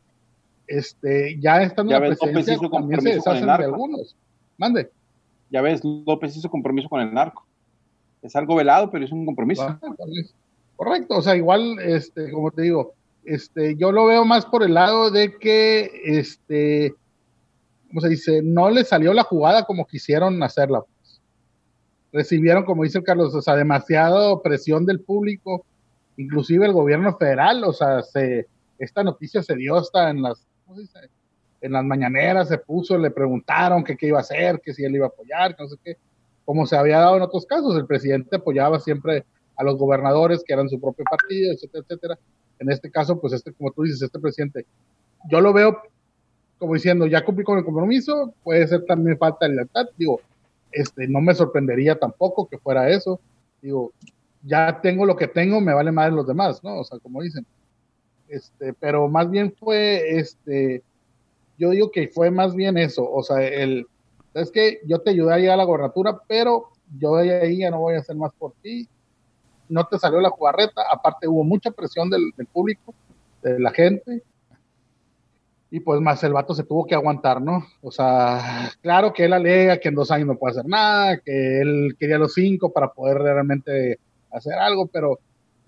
Este, 0.67 1.39
ya 1.39 1.63
estando 1.63 1.95
en 1.95 2.03
la 2.03 2.09
presidencia 2.09 2.59
también 2.69 3.01
se 3.01 3.11
deshacen 3.11 3.47
de 3.47 3.53
algunos. 3.53 4.17
Mande. 4.59 4.91
Ya 5.51 5.63
ves, 5.63 5.83
López 5.85 6.37
hizo 6.37 6.51
compromiso 6.51 6.89
con 6.89 7.01
el 7.01 7.15
narco. 7.15 7.47
Es 8.23 8.35
algo 8.35 8.57
velado, 8.57 8.91
pero 8.91 9.05
es 9.05 9.13
un 9.13 9.25
compromiso. 9.25 9.63
Ah, 9.63 9.79
correcto, 10.75 11.17
o 11.17 11.23
sea, 11.23 11.37
igual, 11.37 11.79
este, 11.79 12.33
como 12.33 12.51
te 12.51 12.63
digo, 12.63 12.95
este, 13.25 13.77
yo 13.77 13.93
lo 13.93 14.07
veo 14.07 14.25
más 14.25 14.47
por 14.47 14.65
el 14.65 14.75
lado 14.75 15.13
de 15.13 15.39
que, 15.39 15.93
este, 16.07 16.97
¿cómo 17.91 18.01
se 18.01 18.09
dice? 18.09 18.41
No 18.43 18.71
le 18.71 18.85
salió 18.85 19.13
la 19.13 19.25
jugada 19.25 19.65
como 19.65 19.87
quisieron 19.87 20.41
hacerla. 20.43 20.81
Pues. 20.81 21.21
Recibieron, 22.13 22.65
como 22.65 22.85
dice 22.85 23.03
Carlos, 23.03 23.35
o 23.35 23.43
sea, 23.43 23.57
demasiado 23.57 24.41
presión 24.43 24.87
del 24.87 25.01
público, 25.01 25.67
inclusive 26.17 26.67
el 26.67 26.73
gobierno 26.73 27.17
federal, 27.17 27.65
o 27.65 27.73
sea, 27.73 28.03
se, 28.03 28.47
esta 28.79 29.03
noticia 29.03 29.43
se 29.43 29.57
dio 29.57 29.77
hasta 29.77 30.11
en 30.11 30.23
las, 30.23 30.47
¿cómo 30.65 30.77
se 30.77 30.83
dice? 30.83 30.99
En 31.61 31.73
las 31.73 31.85
mañaneras 31.85 32.49
se 32.49 32.59
puso, 32.59 32.97
le 32.97 33.11
preguntaron 33.11 33.85
qué 33.85 33.97
iba 34.01 34.19
a 34.19 34.23
hacer, 34.23 34.61
que 34.61 34.73
si 34.73 34.85
él 34.85 34.95
iba 34.95 35.07
a 35.07 35.09
apoyar, 35.09 35.57
que 35.57 35.63
no 35.63 35.69
sé 35.69 35.77
qué. 35.85 35.97
Como 36.45 36.67
se 36.67 36.77
había 36.77 37.01
dado 37.01 37.17
en 37.17 37.23
otros 37.23 37.45
casos, 37.45 37.77
el 37.77 37.87
presidente 37.87 38.37
apoyaba 38.37 38.79
siempre 38.79 39.25
a 39.57 39.65
los 39.65 39.77
gobernadores 39.77 40.43
que 40.47 40.55
eran 40.55 40.69
su 40.69 40.81
propio 40.81 41.05
partido, 41.05 41.53
etcétera, 41.53 41.85
etcétera. 41.87 42.19
En 42.61 42.71
este 42.71 42.91
caso, 42.91 43.21
pues 43.21 43.35
este, 43.35 43.53
como 43.53 43.73
tú 43.73 43.83
dices, 43.83 44.01
este 44.03 44.19
presidente, 44.19 44.65
yo 45.31 45.41
lo 45.41 45.53
veo 45.53 45.83
como 46.61 46.75
diciendo, 46.75 47.07
ya 47.07 47.25
cumplí 47.25 47.43
con 47.43 47.57
el 47.59 47.65
compromiso, 47.65 48.35
puede 48.45 48.69
ser 48.69 48.85
también 48.85 49.17
falta 49.17 49.49
de 49.49 49.55
lealtad, 49.55 49.87
digo, 49.97 50.21
este, 50.71 51.09
no 51.09 51.23
me 51.23 51.35
sorprendería 51.35 51.99
tampoco 51.99 52.47
que 52.47 52.59
fuera 52.59 52.91
eso, 52.91 53.19
digo, 53.63 53.93
ya 54.43 54.79
tengo 54.83 55.07
lo 55.07 55.17
que 55.17 55.27
tengo, 55.27 55.59
me 55.63 55.73
vale 55.73 55.91
más 55.91 56.13
los 56.13 56.27
demás, 56.27 56.63
¿no? 56.63 56.81
O 56.81 56.85
sea, 56.85 56.99
como 56.99 57.23
dicen. 57.23 57.47
Este, 58.29 58.75
pero 58.75 59.09
más 59.09 59.31
bien 59.31 59.55
fue, 59.59 60.19
este, 60.19 60.83
yo 61.59 61.71
digo 61.71 61.91
que 61.91 62.09
fue 62.09 62.31
más 62.31 62.55
bien 62.55 62.77
eso, 62.77 63.11
o 63.11 63.23
sea, 63.23 63.43
el, 63.43 63.87
es 64.35 64.51
que 64.51 64.81
yo 64.85 65.01
te 65.01 65.11
ayudé 65.11 65.33
a 65.33 65.39
llegar 65.39 65.55
a 65.55 65.57
la 65.57 65.65
gobernatura, 65.65 66.21
pero 66.29 66.69
yo 66.99 67.17
de 67.17 67.41
ahí 67.41 67.59
ya 67.61 67.71
no 67.71 67.81
voy 67.81 67.95
a 67.95 68.01
hacer 68.01 68.17
más 68.17 68.33
por 68.35 68.53
ti, 68.63 68.87
no 69.71 69.87
te 69.87 69.99
salió 69.99 70.21
la 70.21 70.29
jugarreta, 70.29 70.83
aparte 70.93 71.27
hubo 71.27 71.43
mucha 71.43 71.71
presión 71.71 72.11
del, 72.11 72.33
del 72.37 72.47
público, 72.47 72.95
de 73.43 73.59
la 73.59 73.73
gente, 73.73 74.23
y 75.71 75.81
pues 75.81 76.01
más 76.01 76.23
el 76.25 76.33
vato 76.33 76.55
se 76.55 76.65
tuvo 76.65 76.87
que 76.87 76.95
aguantar, 76.95 77.41
¿no? 77.41 77.65
O 77.81 77.93
sea, 77.93 78.71
claro 78.81 79.13
que 79.13 79.25
él 79.25 79.33
alega 79.33 79.79
que 79.79 79.89
en 79.89 79.95
dos 79.95 80.11
años 80.11 80.27
no 80.27 80.37
puede 80.37 80.53
hacer 80.53 80.67
nada, 80.67 81.19
que 81.19 81.61
él 81.61 81.97
quería 81.99 82.19
los 82.19 82.35
cinco 82.35 82.73
para 82.73 82.93
poder 82.93 83.19
realmente 83.19 83.99
hacer 84.31 84.55
algo, 84.55 84.87
pero 84.87 85.19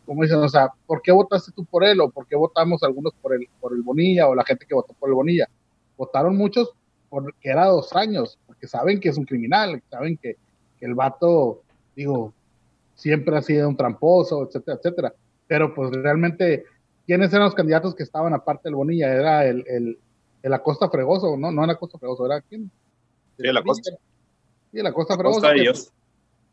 como 0.04 0.22
dicen, 0.24 0.38
o 0.38 0.48
sea, 0.48 0.70
¿por 0.86 1.00
qué 1.02 1.12
votaste 1.12 1.52
tú 1.52 1.64
por 1.64 1.84
él 1.84 2.00
o 2.00 2.10
por 2.10 2.26
qué 2.26 2.34
votamos 2.34 2.82
algunos 2.82 3.12
por 3.22 3.34
el, 3.34 3.48
por 3.60 3.72
el 3.72 3.82
Bonilla 3.82 4.28
o 4.28 4.34
la 4.34 4.44
gente 4.44 4.66
que 4.66 4.74
votó 4.74 4.92
por 4.94 5.08
el 5.08 5.14
Bonilla? 5.14 5.48
Votaron 5.96 6.36
muchos 6.36 6.72
porque 7.08 7.50
era 7.50 7.66
dos 7.66 7.94
años, 7.94 8.38
porque 8.46 8.66
saben 8.66 8.98
que 8.98 9.10
es 9.10 9.18
un 9.18 9.26
criminal, 9.26 9.82
saben 9.90 10.16
que, 10.16 10.36
el 10.80 10.94
vato, 10.94 11.62
digo, 11.94 12.32
siempre 12.96 13.36
ha 13.36 13.42
sido 13.42 13.68
un 13.68 13.76
tramposo, 13.76 14.48
etcétera, 14.48 14.78
etcétera. 14.78 15.14
Pero 15.46 15.74
pues 15.74 15.92
realmente, 15.92 16.64
¿quiénes 17.12 17.30
eran 17.30 17.44
los 17.44 17.54
candidatos 17.54 17.94
que 17.94 18.04
estaban 18.04 18.32
aparte 18.32 18.62
del 18.64 18.74
Bonilla? 18.74 19.12
Era 19.12 19.44
el, 19.44 19.62
el, 19.68 19.98
el 20.42 20.52
Acosta 20.54 20.88
Fregoso, 20.88 21.36
¿no? 21.36 21.52
No 21.52 21.62
era 21.62 21.74
Acosta 21.74 21.98
Fregoso, 21.98 22.24
¿era 22.24 22.40
quién? 22.40 22.70
Sí, 23.36 23.46
el 23.46 23.54
Acosta. 23.54 23.90
Sí, 24.72 24.78
el 24.78 24.86
Acosta 24.86 25.18
Fregoso. 25.18 25.54
y, 25.54 25.70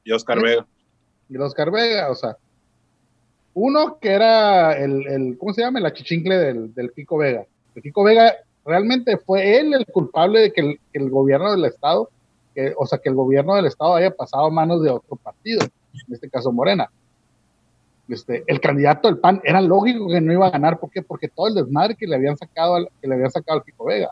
y 0.04 0.12
Oscar 0.12 0.42
Vega. 0.42 0.68
Y 1.30 1.38
Oscar 1.38 1.72
Vega, 1.72 2.12
o 2.12 2.16
sea, 2.16 2.36
uno 3.54 4.00
que 4.02 4.10
era 4.10 4.74
el, 4.74 5.08
el 5.08 5.38
¿cómo 5.38 5.54
se 5.54 5.62
llama? 5.62 5.80
El 5.80 5.86
achichincle 5.86 6.36
del, 6.38 6.74
del 6.74 6.92
Kiko 6.92 7.20
Vega. 7.20 7.46
El 7.76 7.82
Kiko 7.82 8.04
Vega 8.04 8.36
realmente 8.66 9.16
fue 9.16 9.60
él 9.60 9.74
el 9.74 9.86
culpable 9.86 10.42
de 10.42 10.52
que 10.52 10.78
el, 10.92 11.10
gobierno 11.10 11.52
del 11.52 11.64
Estado, 11.64 12.10
que, 12.54 12.74
o 12.78 12.86
sea, 12.86 13.00
que 13.00 13.08
el 13.08 13.16
gobierno 13.16 13.56
del 13.56 13.68
Estado 13.68 13.96
haya 13.96 14.12
pasado 14.12 14.48
a 14.48 14.52
manos 14.52 14.84
de 14.84 14.90
otro 14.90 15.16
partido, 15.16 15.62
en 15.64 16.14
este 16.14 16.30
caso 16.30 16.52
Morena. 16.52 16.92
Este, 18.10 18.44
el 18.48 18.60
candidato 18.60 19.08
del 19.08 19.20
PAN 19.20 19.40
era 19.44 19.62
lógico 19.62 20.10
que 20.10 20.20
no 20.20 20.34
iba 20.34 20.48
a 20.48 20.52
ganar, 20.52 20.80
¿por 20.80 20.90
qué? 20.90 21.04
Porque 21.04 21.28
todo 21.28 21.48
el 21.48 21.54
desmadre 21.54 21.96
que 21.96 22.08
le 22.08 22.16
habían 22.16 22.36
sacado 22.38 22.76
al, 22.76 22.90
que 23.00 23.08
le 23.08 23.14
habían 23.14 23.30
sacado 23.30 23.60
al 23.60 23.64
Kiko 23.64 23.86
Vega. 23.86 24.10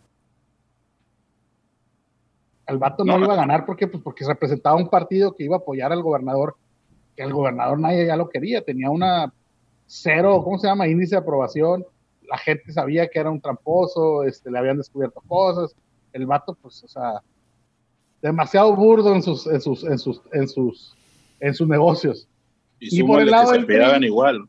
El 2.67 2.77
vato 2.77 3.03
no, 3.03 3.17
iba 3.17 3.33
a 3.33 3.37
ganar 3.37 3.65
porque 3.65 3.87
pues 3.87 4.03
porque 4.03 4.25
representaba 4.25 4.75
un 4.75 4.89
partido 4.89 5.33
que 5.33 5.45
iba 5.45 5.55
a 5.55 5.59
apoyar 5.59 5.91
al 5.91 6.03
gobernador, 6.03 6.55
que 7.15 7.23
el 7.23 7.33
gobernador 7.33 7.79
nadie 7.79 8.05
ya 8.05 8.15
lo 8.15 8.29
quería, 8.29 8.61
tenía 8.61 8.91
una 8.91 9.33
cero, 9.87 10.41
¿cómo 10.43 10.59
se 10.59 10.67
llama? 10.67 10.87
Índice 10.87 11.15
de 11.15 11.21
aprobación, 11.21 11.83
la 12.29 12.37
gente 12.37 12.71
sabía 12.71 13.07
que 13.07 13.19
era 13.19 13.31
un 13.31 13.41
tramposo, 13.41 14.23
este, 14.25 14.51
le 14.51 14.59
habían 14.59 14.77
descubierto 14.77 15.21
cosas, 15.27 15.75
el 16.13 16.25
vato, 16.27 16.55
pues, 16.61 16.83
o 16.83 16.87
sea, 16.87 17.21
demasiado 18.21 18.75
burdo 18.75 19.15
en 19.15 19.23
sus, 19.23 19.47
en 19.47 19.61
sus, 19.61 19.83
en 19.83 19.97
sus, 19.97 20.21
en 20.33 20.47
sus, 20.47 20.95
en 21.39 21.53
sus 21.53 21.67
negocios. 21.67 22.27
Y, 22.79 23.03
por 23.03 23.21
el 23.21 23.31
lado 23.31 23.51
del 23.51 23.65
PRI, 23.65 24.05
igual. 24.05 24.47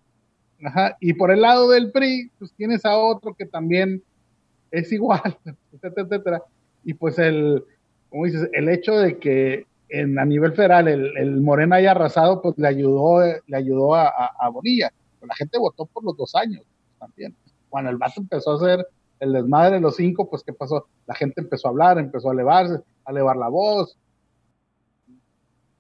Ajá, 0.65 0.97
y 1.01 1.13
por 1.15 1.31
el 1.31 1.41
lado 1.41 1.71
del 1.71 1.93
PRI, 1.93 2.31
pues 2.39 2.53
tienes 2.55 2.85
a 2.85 2.97
otro 2.97 3.35
que 3.35 3.47
también 3.47 4.03
es 4.71 4.93
igual, 4.93 5.39
etcétera, 5.73 6.07
etcétera. 6.07 6.43
Y 6.85 6.95
pues 6.95 7.19
el, 7.19 7.65
como 8.11 8.27
dices, 8.27 8.49
el 8.53 8.69
hecho 8.69 8.99
de 8.99 9.19
que 9.19 9.67
en, 9.89 10.19
a 10.19 10.25
nivel 10.25 10.53
federal 10.53 10.89
el, 10.89 11.17
el 11.17 11.41
Morena 11.41 11.77
haya 11.77 11.93
arrasado, 11.93 12.43
pues 12.43 12.59
le 12.59 12.69
ayudó, 12.69 13.21
le 13.47 13.57
ayudó 13.57 13.95
a, 13.95 14.09
a 14.09 14.49
Bonilla. 14.51 14.91
La 15.23 15.35
gente 15.35 15.59
votó 15.59 15.87
por 15.87 16.05
los 16.05 16.17
dos 16.17 16.35
años 16.35 16.63
también 16.99 17.35
cuando 17.69 17.91
el 17.91 17.97
vato 17.97 18.21
empezó 18.21 18.53
a 18.53 18.57
hacer 18.57 18.87
el 19.21 19.33
desmadre 19.33 19.77
de 19.77 19.81
los 19.81 19.97
cinco, 19.97 20.29
pues 20.31 20.43
¿qué 20.43 20.53
pasó? 20.53 20.87
La 21.07 21.15
gente 21.15 21.41
empezó 21.41 21.69
a 21.69 21.71
hablar, 21.71 21.99
empezó 21.99 22.31
a 22.31 22.33
elevarse, 22.33 22.81
a 23.05 23.11
elevar 23.11 23.37
la 23.37 23.49
voz. 23.49 23.99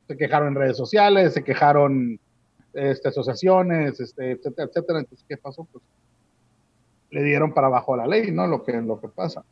Se 0.06 0.16
quejaron 0.16 0.48
en 0.48 0.54
redes 0.54 0.76
sociales, 0.76 1.34
se 1.34 1.44
quejaron 1.44 2.18
este, 2.72 3.08
asociaciones, 3.08 4.00
este, 4.00 4.32
etcétera, 4.32 4.68
etcétera. 4.68 4.98
Entonces, 5.00 5.24
¿qué 5.28 5.36
pasó? 5.36 5.66
Pues 5.70 5.84
le 7.10 7.22
dieron 7.22 7.54
para 7.54 7.68
abajo 7.68 7.96
la 7.96 8.06
ley, 8.06 8.30
¿no? 8.30 8.46
Lo 8.46 8.62
que, 8.62 8.72
lo 8.72 9.00
que 9.00 9.08
pasa. 9.08 9.44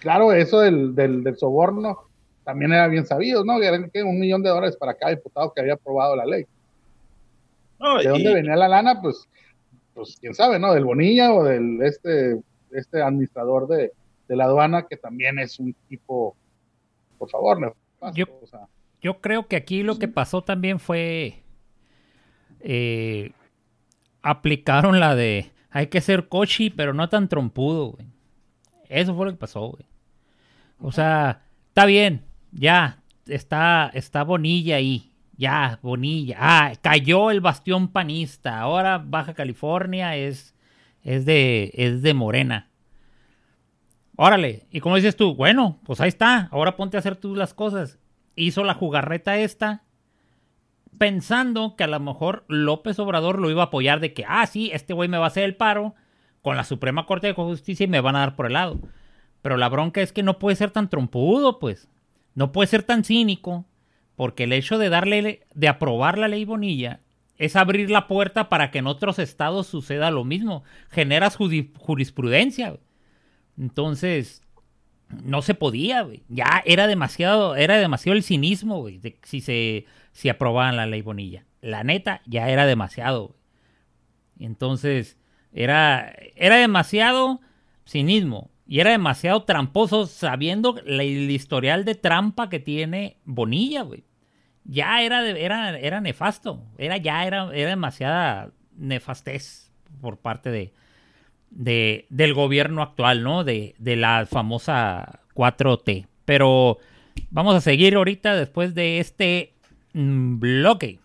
Claro, 0.00 0.32
eso 0.32 0.60
del, 0.60 0.94
del, 0.94 1.36
soborno 1.36 2.04
también 2.44 2.72
era 2.72 2.86
bien 2.88 3.06
sabido, 3.06 3.44
¿no? 3.44 3.60
Eran 3.60 3.90
un 4.04 4.20
millón 4.20 4.42
de 4.42 4.50
dólares 4.50 4.76
para 4.76 4.94
cada 4.94 5.10
diputado 5.12 5.52
que 5.52 5.60
había 5.60 5.74
aprobado 5.74 6.16
la 6.16 6.24
ley. 6.24 6.46
¿De 8.02 8.08
dónde 8.08 8.34
venía 8.34 8.56
la 8.56 8.68
lana? 8.68 9.00
Pues 9.00 9.28
pues 9.94 10.16
quién 10.20 10.34
sabe, 10.34 10.58
¿no? 10.58 10.72
Del 10.72 10.84
Bonilla 10.84 11.34
o 11.34 11.44
del 11.44 11.82
este, 11.82 12.40
este 12.70 13.02
administrador 13.02 13.66
de, 13.68 13.92
la 14.28 14.44
aduana, 14.44 14.86
que 14.86 14.96
también 14.96 15.38
es 15.38 15.58
un 15.58 15.74
tipo, 15.88 16.36
por 17.18 17.28
favor, 17.28 17.60
¿no? 17.60 17.74
yo, 18.14 18.26
yo, 19.02 19.20
creo 19.20 19.48
que 19.48 19.56
aquí 19.56 19.82
lo 19.82 19.98
que 19.98 20.06
pasó 20.08 20.42
también 20.42 20.78
fue. 20.78 21.42
Eh, 22.60 23.32
aplicaron 24.22 25.00
la 25.00 25.14
de 25.14 25.50
hay 25.70 25.86
que 25.86 26.00
ser 26.00 26.28
cochi, 26.28 26.70
pero 26.70 26.92
no 26.92 27.08
tan 27.08 27.28
trompudo, 27.28 27.92
güey. 27.92 28.06
Eso 28.88 29.14
fue 29.14 29.26
lo 29.26 29.32
que 29.32 29.38
pasó, 29.38 29.68
güey. 29.68 29.84
O 30.80 30.90
sea, 30.90 31.42
está 31.68 31.86
bien, 31.86 32.24
ya, 32.50 32.98
está, 33.26 33.90
está 33.94 34.24
Bonilla 34.24 34.76
ahí. 34.76 35.12
Ya, 35.36 35.78
Bonilla. 35.80 36.36
Ah, 36.38 36.72
cayó 36.82 37.30
el 37.30 37.40
bastión 37.40 37.88
panista. 37.88 38.60
Ahora 38.60 38.98
Baja 38.98 39.32
California 39.32 40.16
es, 40.16 40.54
es, 41.02 41.24
de, 41.24 41.70
es 41.74 42.02
de 42.02 42.12
Morena. 42.12 42.68
Órale. 44.16 44.66
Y 44.70 44.80
como 44.80 44.96
dices 44.96 45.16
tú, 45.16 45.34
bueno, 45.34 45.78
pues 45.84 46.00
ahí 46.00 46.08
está. 46.08 46.48
Ahora 46.50 46.76
ponte 46.76 46.98
a 46.98 47.00
hacer 47.00 47.16
tú 47.16 47.36
las 47.36 47.54
cosas. 47.54 47.98
Hizo 48.36 48.64
la 48.64 48.74
jugarreta 48.74 49.38
esta 49.38 49.84
pensando 51.00 51.76
que 51.76 51.84
a 51.84 51.86
lo 51.86 51.98
mejor 51.98 52.44
López 52.46 52.98
Obrador 52.98 53.38
lo 53.38 53.50
iba 53.50 53.62
a 53.62 53.66
apoyar 53.66 54.00
de 54.00 54.12
que, 54.12 54.26
ah, 54.28 54.46
sí, 54.46 54.70
este 54.74 54.92
güey 54.92 55.08
me 55.08 55.16
va 55.16 55.24
a 55.24 55.28
hacer 55.28 55.44
el 55.44 55.56
paro 55.56 55.94
con 56.42 56.58
la 56.58 56.64
Suprema 56.64 57.06
Corte 57.06 57.26
de 57.28 57.32
Justicia 57.32 57.84
y 57.84 57.88
me 57.88 58.02
van 58.02 58.16
a 58.16 58.18
dar 58.18 58.36
por 58.36 58.44
el 58.44 58.52
lado. 58.52 58.78
Pero 59.40 59.56
la 59.56 59.70
bronca 59.70 60.02
es 60.02 60.12
que 60.12 60.22
no 60.22 60.38
puede 60.38 60.56
ser 60.56 60.72
tan 60.72 60.90
trompudo, 60.90 61.58
pues. 61.58 61.88
No 62.34 62.52
puede 62.52 62.66
ser 62.66 62.82
tan 62.82 63.02
cínico 63.02 63.64
porque 64.14 64.44
el 64.44 64.52
hecho 64.52 64.76
de 64.76 64.90
darle, 64.90 65.46
de 65.54 65.68
aprobar 65.68 66.18
la 66.18 66.28
ley 66.28 66.44
Bonilla 66.44 67.00
es 67.38 67.56
abrir 67.56 67.90
la 67.90 68.06
puerta 68.06 68.50
para 68.50 68.70
que 68.70 68.80
en 68.80 68.86
otros 68.86 69.18
estados 69.18 69.68
suceda 69.68 70.10
lo 70.10 70.24
mismo. 70.24 70.64
Generas 70.90 71.38
jurisprudencia. 71.78 72.76
Entonces, 73.58 74.42
no 75.24 75.42
se 75.42 75.54
podía, 75.54 76.06
Ya 76.28 76.62
era 76.64 76.86
demasiado, 76.86 77.56
era 77.56 77.78
demasiado 77.78 78.16
el 78.16 78.22
cinismo, 78.22 78.86
si 79.22 79.40
se, 79.40 79.86
si 80.12 80.28
aprobaban 80.28 80.76
la 80.76 80.86
ley 80.86 81.02
Bonilla. 81.02 81.44
La 81.60 81.84
neta, 81.84 82.22
ya 82.26 82.48
era 82.48 82.66
demasiado, 82.66 83.36
Entonces, 84.38 85.18
era, 85.52 86.14
era 86.36 86.56
demasiado 86.56 87.40
cinismo. 87.84 88.50
Y 88.66 88.78
era 88.78 88.92
demasiado 88.92 89.42
tramposo 89.42 90.06
sabiendo 90.06 90.78
el 90.86 91.30
historial 91.30 91.84
de 91.84 91.96
trampa 91.96 92.48
que 92.48 92.60
tiene 92.60 93.18
Bonilla, 93.24 93.82
güey 93.82 94.04
ya 94.64 95.02
era, 95.02 95.28
era, 95.28 95.78
era 95.78 96.00
nefasto, 96.00 96.64
era 96.78 96.96
ya 96.96 97.26
era, 97.26 97.50
era 97.54 97.70
demasiada 97.70 98.52
nefastez 98.76 99.72
por 100.00 100.18
parte 100.18 100.50
de, 100.50 100.72
de, 101.50 102.06
del 102.10 102.34
gobierno 102.34 102.82
actual, 102.82 103.22
¿no? 103.22 103.44
De, 103.44 103.74
de 103.78 103.96
la 103.96 104.26
famosa 104.26 105.20
4T. 105.34 106.06
Pero 106.24 106.78
vamos 107.30 107.54
a 107.54 107.60
seguir 107.60 107.94
ahorita 107.94 108.36
después 108.36 108.74
de 108.74 108.98
este 109.00 109.52
mm, 109.92 110.38
bloque. 110.38 110.98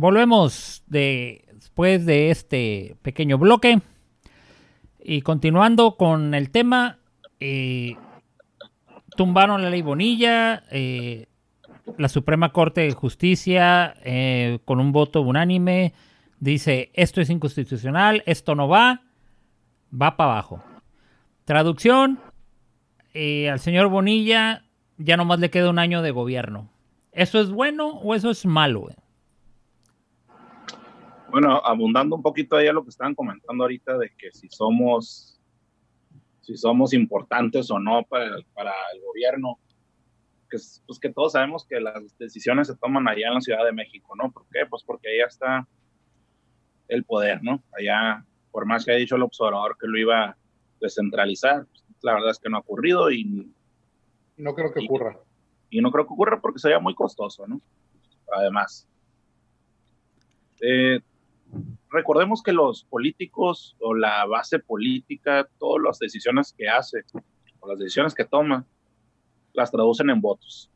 volvemos 0.00 0.82
de, 0.86 1.44
después 1.80 2.04
de 2.04 2.30
este 2.30 2.96
pequeño 3.00 3.38
bloque. 3.38 3.80
Y 5.02 5.22
continuando 5.22 5.96
con 5.96 6.34
el 6.34 6.50
tema, 6.50 6.98
eh, 7.38 7.96
tumbaron 9.16 9.62
la 9.62 9.70
ley 9.70 9.80
Bonilla, 9.80 10.64
eh, 10.70 11.26
la 11.96 12.10
Suprema 12.10 12.52
Corte 12.52 12.82
de 12.82 12.92
Justicia, 12.92 13.94
eh, 14.04 14.58
con 14.66 14.78
un 14.78 14.92
voto 14.92 15.22
unánime, 15.22 15.94
dice, 16.38 16.90
esto 16.92 17.22
es 17.22 17.30
inconstitucional, 17.30 18.22
esto 18.26 18.54
no 18.54 18.68
va, 18.68 19.00
va 19.90 20.18
para 20.18 20.32
abajo. 20.32 20.62
Traducción, 21.46 22.20
al 23.14 23.58
señor 23.58 23.88
Bonilla 23.88 24.64
ya 24.98 25.16
nomás 25.16 25.40
le 25.40 25.48
queda 25.48 25.70
un 25.70 25.78
año 25.78 26.02
de 26.02 26.10
gobierno. 26.10 26.68
¿Eso 27.12 27.40
es 27.40 27.50
bueno 27.50 27.88
o 27.88 28.14
eso 28.14 28.28
es 28.30 28.44
malo? 28.44 28.88
Bueno, 31.30 31.60
abundando 31.64 32.16
un 32.16 32.22
poquito 32.22 32.56
ahí 32.56 32.66
a 32.66 32.72
lo 32.72 32.82
que 32.82 32.90
estaban 32.90 33.14
comentando 33.14 33.64
ahorita 33.64 33.98
de 33.98 34.10
que 34.16 34.32
si 34.32 34.48
somos, 34.48 35.40
si 36.40 36.56
somos 36.56 36.92
importantes 36.92 37.70
o 37.70 37.78
no 37.78 38.02
para, 38.04 38.36
para 38.54 38.72
el 38.94 39.00
gobierno, 39.02 39.58
que, 40.50 40.58
pues 40.86 40.98
que 40.98 41.12
todos 41.12 41.32
sabemos 41.32 41.64
que 41.64 41.80
las 41.80 42.18
decisiones 42.18 42.66
se 42.66 42.76
toman 42.76 43.08
allá 43.08 43.28
en 43.28 43.34
la 43.34 43.40
Ciudad 43.40 43.64
de 43.64 43.72
México, 43.72 44.14
¿no? 44.16 44.30
¿Por 44.30 44.44
qué? 44.50 44.66
Pues 44.68 44.82
porque 44.84 45.08
allá 45.08 45.26
está 45.28 45.68
el 46.88 47.04
poder, 47.04 47.42
¿no? 47.42 47.62
Allá, 47.78 48.24
por 48.50 48.66
más 48.66 48.84
que 48.84 48.90
haya 48.90 49.00
dicho 49.00 49.16
el 49.16 49.22
observador 49.22 49.76
que 49.80 49.86
lo 49.86 49.98
iba 49.98 50.24
a 50.24 50.36
descentralizar, 50.80 51.66
pues, 51.66 51.84
la 52.02 52.14
verdad 52.14 52.30
es 52.30 52.38
que 52.38 52.50
no 52.50 52.56
ha 52.56 52.60
ocurrido 52.60 53.10
y... 53.10 53.52
No 54.36 54.54
creo 54.54 54.72
que 54.72 54.84
ocurra. 54.84 55.18
Y 55.70 55.80
no 55.80 55.92
creo 55.92 56.06
que 56.06 56.12
ocurra 56.12 56.40
porque 56.40 56.58
sería 56.58 56.80
muy 56.80 56.94
costoso, 56.94 57.46
¿no? 57.46 57.60
Además. 58.32 58.88
Eh, 60.60 61.00
recordemos 61.90 62.42
que 62.42 62.52
los 62.52 62.84
políticos 62.84 63.76
o 63.80 63.94
la 63.94 64.24
base 64.26 64.58
política, 64.58 65.48
todas 65.58 65.82
las 65.82 65.98
decisiones 65.98 66.54
que 66.56 66.68
hace 66.68 67.04
o 67.60 67.68
las 67.68 67.78
decisiones 67.78 68.14
que 68.14 68.24
toma, 68.24 68.66
las 69.52 69.70
traducen 69.70 70.10
en 70.10 70.20
votos. 70.20 70.70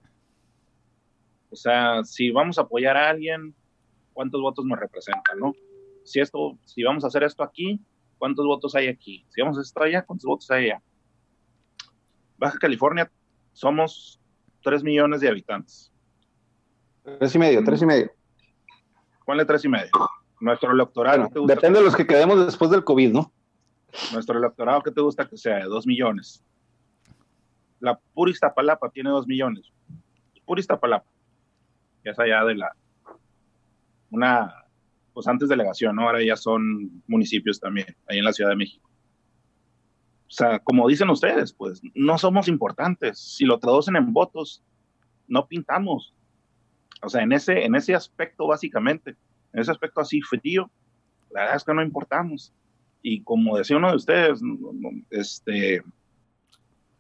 O 1.51 1.57
sea, 1.57 2.03
si 2.05 2.31
vamos 2.31 2.59
a 2.59 2.62
apoyar 2.62 2.97
a 2.97 3.11
alguien, 3.11 3.55
¿cuántos 4.12 4.41
votos 4.41 4.64
nos 4.64 4.79
representan, 4.79 5.39
no? 5.39 5.53
Si 6.05 6.20
esto, 6.20 6.59
si 6.64 6.83
vamos 6.83 7.05
a 7.05 7.07
hacer 7.07 7.22
esto 7.22 7.43
aquí, 7.43 7.81
¿cuántos 8.18 8.45
votos 8.45 8.75
hay 8.75 8.89
aquí? 8.89 9.25
Si 9.31 9.41
vamos 9.41 9.59
a 9.59 9.62
estar 9.62 9.85
allá, 9.85 10.03
¿cuántos 10.03 10.27
votos 10.27 10.51
hay 10.51 10.66
allá? 10.66 10.83
Baja 12.37 12.59
California 12.59 13.11
somos 13.53 14.20
3 14.62 14.83
millones 14.83 15.20
de 15.20 15.29
habitantes. 15.29 15.93
Tres 17.05 17.35
y 17.35 17.39
medio, 17.39 17.62
tres 17.62 17.83
y 17.83 17.87
medio. 17.87 18.11
Ponle 19.27 19.45
tres 19.45 19.64
y 19.64 19.68
medio. 19.68 19.91
Nuestro 20.45 20.72
electorado. 20.72 21.30
Bueno, 21.30 21.47
depende 21.47 21.78
de 21.78 21.86
los 21.86 21.97
que 21.97 22.07
quedemos 22.07 22.45
después 22.45 22.70
del 22.70 22.84
COVID, 22.84 23.12
¿no? 23.12 23.32
Nuestro 24.12 24.38
electorado, 24.38 24.82
¿qué 24.82 24.90
te 24.90 25.01
gusta 25.01 25.26
que 25.26 25.38
sea? 25.38 25.57
De 25.57 25.64
2 25.64 25.86
millones. 25.86 26.45
La 27.80 27.99
pura 28.12 28.30
Iztapalapa 28.30 28.90
tiene 28.90 29.09
2 29.09 29.26
millones. 29.26 29.72
Pura 30.45 30.61
Iztapalapa. 30.61 31.07
Ya 32.05 32.11
es 32.11 32.18
allá 32.18 32.45
de 32.45 32.57
la. 32.57 32.76
Una. 34.11 34.53
Pues 35.14 35.26
antes 35.28 35.49
delegación, 35.49 35.97
¿no? 35.97 36.03
Ahora 36.03 36.22
ya 36.22 36.36
son 36.36 37.03
municipios 37.07 37.59
también, 37.59 37.97
ahí 38.07 38.18
en 38.18 38.24
la 38.24 38.34
Ciudad 38.34 38.51
de 38.51 38.57
México. 38.57 38.86
O 40.28 40.30
sea, 40.30 40.59
como 40.59 40.86
dicen 40.88 41.09
ustedes, 41.09 41.55
pues 41.55 41.80
no 41.95 42.18
somos 42.18 42.49
importantes. 42.49 43.18
Si 43.18 43.47
lo 43.47 43.59
traducen 43.59 43.97
en 43.97 44.12
votos, 44.12 44.62
no 45.26 45.47
pintamos. 45.47 46.12
O 47.01 47.09
sea, 47.09 47.22
en 47.22 47.32
ese, 47.32 47.64
en 47.64 47.76
ese 47.76 47.95
aspecto, 47.95 48.47
básicamente, 48.47 49.16
en 49.55 49.61
ese 49.61 49.70
aspecto 49.70 50.00
así 50.00 50.20
frío, 50.20 50.70
la 51.30 51.42
verdad 51.42 51.57
es 51.57 51.64
que 51.64 51.74
no 51.74 51.82
importamos. 51.82 52.52
Y 53.02 53.22
como 53.22 53.57
decía 53.57 53.76
uno 53.76 53.90
de 53.90 53.96
ustedes, 53.96 54.40
este, 55.11 55.82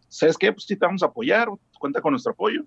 ¿sabes 0.08 0.38
qué? 0.38 0.52
Pues 0.52 0.64
sí 0.64 0.76
te 0.76 0.86
vamos 0.86 1.02
a 1.02 1.06
apoyar, 1.06 1.48
cuenta 1.78 2.00
con 2.00 2.12
nuestro 2.12 2.32
apoyo. 2.32 2.64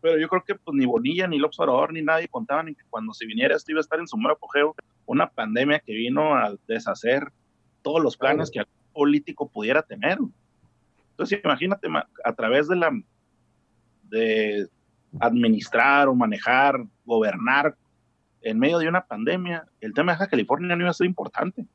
Pero 0.00 0.18
yo 0.18 0.28
creo 0.28 0.44
que 0.44 0.54
pues 0.54 0.74
ni 0.74 0.86
Bonilla, 0.86 1.26
ni 1.26 1.38
López 1.38 1.58
Obrador, 1.58 1.92
ni 1.92 2.00
nadie 2.00 2.28
contaban 2.28 2.68
en 2.68 2.74
que 2.74 2.84
cuando 2.88 3.12
se 3.12 3.26
viniera 3.26 3.56
esto 3.56 3.72
iba 3.72 3.80
a 3.80 3.82
estar 3.82 3.98
en 3.98 4.06
su 4.06 4.16
mero 4.16 4.34
apogeo, 4.34 4.74
una 5.04 5.28
pandemia 5.28 5.80
que 5.80 5.92
vino 5.92 6.34
a 6.34 6.54
deshacer 6.68 7.32
todos 7.82 8.02
los 8.02 8.16
planes 8.16 8.50
que 8.50 8.60
el 8.60 8.66
político 8.92 9.48
pudiera 9.48 9.82
tener. 9.82 10.18
Entonces 11.10 11.40
imagínate 11.44 11.88
a 12.24 12.32
través 12.34 12.68
de 12.68 12.76
la 12.76 12.90
de 14.04 14.68
administrar 15.18 16.08
o 16.08 16.14
manejar, 16.14 16.84
gobernar 17.04 17.76
en 18.42 18.58
medio 18.58 18.78
de 18.78 18.88
una 18.88 19.06
pandemia, 19.06 19.66
el 19.80 19.92
tema 19.92 20.12
de 20.12 20.18
Baja 20.18 20.30
California 20.30 20.74
no 20.74 20.82
iba 20.82 20.90
a 20.90 20.94
ser 20.94 21.06
importante. 21.06 21.66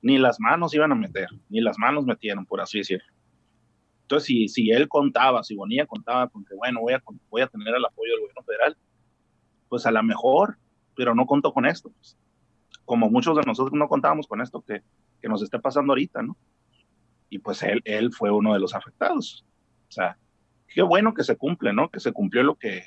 Ni 0.00 0.18
las 0.18 0.38
manos 0.38 0.74
iban 0.74 0.92
a 0.92 0.94
meter, 0.94 1.28
ni 1.48 1.60
las 1.60 1.78
manos 1.78 2.04
metieron, 2.04 2.46
por 2.46 2.60
así 2.60 2.78
decirlo. 2.78 3.06
Entonces, 4.02 4.26
si, 4.26 4.48
si 4.48 4.70
él 4.70 4.88
contaba, 4.88 5.42
si 5.42 5.54
Bonilla 5.54 5.86
contaba 5.86 6.28
con 6.28 6.44
que, 6.44 6.54
bueno, 6.54 6.80
voy 6.80 6.94
a, 6.94 7.02
voy 7.28 7.42
a 7.42 7.46
tener 7.48 7.74
el 7.74 7.84
apoyo 7.84 8.12
del 8.12 8.20
gobierno 8.20 8.42
federal, 8.42 8.76
pues 9.68 9.84
a 9.86 9.90
lo 9.90 10.02
mejor, 10.02 10.56
pero 10.94 11.14
no 11.14 11.26
contó 11.26 11.52
con 11.52 11.66
esto. 11.66 11.90
Pues. 11.90 12.16
Como 12.84 13.10
muchos 13.10 13.36
de 13.36 13.42
nosotros 13.42 13.74
no 13.74 13.88
contábamos 13.88 14.26
con 14.26 14.40
esto 14.40 14.62
que, 14.62 14.82
que 15.20 15.28
nos 15.28 15.42
está 15.42 15.58
pasando 15.58 15.92
ahorita, 15.92 16.22
¿no? 16.22 16.36
Y 17.28 17.40
pues 17.40 17.62
él, 17.62 17.82
él 17.84 18.12
fue 18.12 18.30
uno 18.30 18.54
de 18.54 18.60
los 18.60 18.74
afectados. 18.74 19.44
O 19.88 19.92
sea, 19.92 20.16
qué 20.68 20.80
bueno 20.82 21.12
que 21.12 21.24
se 21.24 21.36
cumple, 21.36 21.74
¿no? 21.74 21.90
Que 21.90 22.00
se 22.00 22.12
cumplió 22.12 22.42
lo 22.42 22.54
que, 22.54 22.84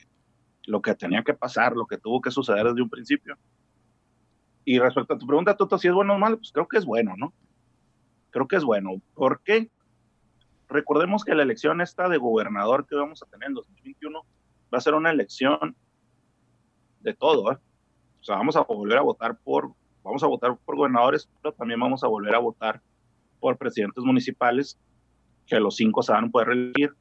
lo 0.65 0.81
que 0.81 0.95
tenía 0.95 1.23
que 1.23 1.33
pasar, 1.33 1.75
lo 1.75 1.85
que 1.85 1.97
tuvo 1.97 2.21
que 2.21 2.31
suceder 2.31 2.65
desde 2.65 2.81
un 2.81 2.89
principio. 2.89 3.37
Y 4.63 4.79
respecto 4.79 5.13
a 5.13 5.17
tu 5.17 5.25
pregunta, 5.25 5.57
Toto, 5.57 5.77
si 5.77 5.87
es 5.87 5.93
bueno 5.93 6.15
o 6.15 6.19
malo, 6.19 6.37
pues 6.37 6.51
creo 6.51 6.67
que 6.67 6.77
es 6.77 6.85
bueno, 6.85 7.15
¿no? 7.17 7.33
Creo 8.29 8.47
que 8.47 8.55
es 8.55 8.63
bueno. 8.63 9.01
¿Por 9.13 9.41
qué? 9.41 9.69
Recordemos 10.69 11.25
que 11.25 11.35
la 11.35 11.43
elección 11.43 11.81
esta 11.81 12.07
de 12.07 12.17
gobernador 12.17 12.85
que 12.87 12.95
vamos 12.95 13.21
a 13.23 13.25
tener 13.25 13.49
en 13.49 13.55
2021 13.55 14.23
va 14.73 14.77
a 14.77 14.81
ser 14.81 14.93
una 14.93 15.11
elección 15.11 15.75
de 17.01 17.13
todo, 17.13 17.51
¿eh? 17.51 17.57
O 18.21 18.23
sea, 18.23 18.35
vamos 18.35 18.55
a 18.55 18.61
volver 18.61 18.99
a 18.99 19.01
votar 19.01 19.37
por, 19.39 19.73
vamos 20.03 20.23
a 20.23 20.27
votar 20.27 20.55
por 20.63 20.75
gobernadores, 20.75 21.27
pero 21.41 21.53
también 21.53 21.79
vamos 21.79 22.03
a 22.03 22.07
volver 22.07 22.35
a 22.35 22.39
votar 22.39 22.81
por 23.39 23.57
presidentes 23.57 24.03
municipales, 24.03 24.79
que 25.47 25.59
los 25.59 25.75
cinco 25.75 26.03
se 26.03 26.13
van 26.13 26.25
a 26.25 26.29
poder 26.29 26.49
elegir, 26.51 26.95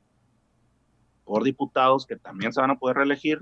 por 1.31 1.45
diputados 1.45 2.07
que 2.07 2.17
también 2.17 2.53
se 2.53 2.61
van 2.61 2.73
a 2.73 2.79
poder 2.81 2.97
reelegir 2.97 3.39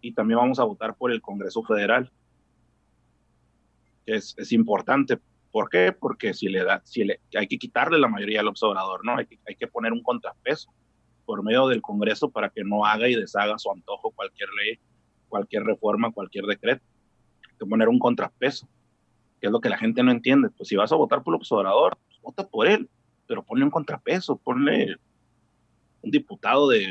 y 0.00 0.12
también 0.12 0.38
vamos 0.38 0.60
a 0.60 0.62
votar 0.62 0.94
por 0.94 1.10
el 1.10 1.20
Congreso 1.20 1.64
Federal. 1.64 2.12
Es, 4.06 4.36
es 4.38 4.52
importante. 4.52 5.18
¿Por 5.50 5.68
qué? 5.70 5.90
Porque 5.90 6.34
si 6.34 6.48
le 6.48 6.62
da, 6.62 6.80
si 6.84 7.02
le, 7.02 7.18
hay 7.36 7.48
que 7.48 7.58
quitarle 7.58 7.98
la 7.98 8.06
mayoría 8.06 8.38
al 8.38 8.46
observador, 8.46 9.04
¿no? 9.04 9.16
Hay 9.16 9.26
que, 9.26 9.40
hay 9.48 9.56
que 9.56 9.66
poner 9.66 9.92
un 9.92 10.04
contrapeso 10.04 10.72
por 11.26 11.42
medio 11.42 11.66
del 11.66 11.82
Congreso 11.82 12.30
para 12.30 12.48
que 12.48 12.62
no 12.62 12.84
haga 12.84 13.08
y 13.08 13.16
deshaga 13.16 13.58
su 13.58 13.72
antojo 13.72 14.12
cualquier 14.12 14.48
ley, 14.50 14.78
cualquier 15.28 15.64
reforma, 15.64 16.12
cualquier 16.12 16.44
decreto. 16.44 16.84
Hay 17.50 17.56
que 17.58 17.66
poner 17.66 17.88
un 17.88 17.98
contrapeso, 17.98 18.68
que 19.40 19.48
es 19.48 19.52
lo 19.52 19.60
que 19.60 19.68
la 19.68 19.78
gente 19.78 20.04
no 20.04 20.12
entiende. 20.12 20.50
Pues 20.50 20.68
si 20.68 20.76
vas 20.76 20.92
a 20.92 20.96
votar 20.96 21.24
por 21.24 21.34
el 21.34 21.38
observador, 21.38 21.98
pues 22.06 22.20
vota 22.22 22.46
por 22.46 22.68
él, 22.68 22.88
pero 23.26 23.42
ponle 23.42 23.64
un 23.64 23.72
contrapeso, 23.72 24.36
ponle 24.36 24.96
un 26.02 26.10
diputado 26.10 26.68
de 26.68 26.90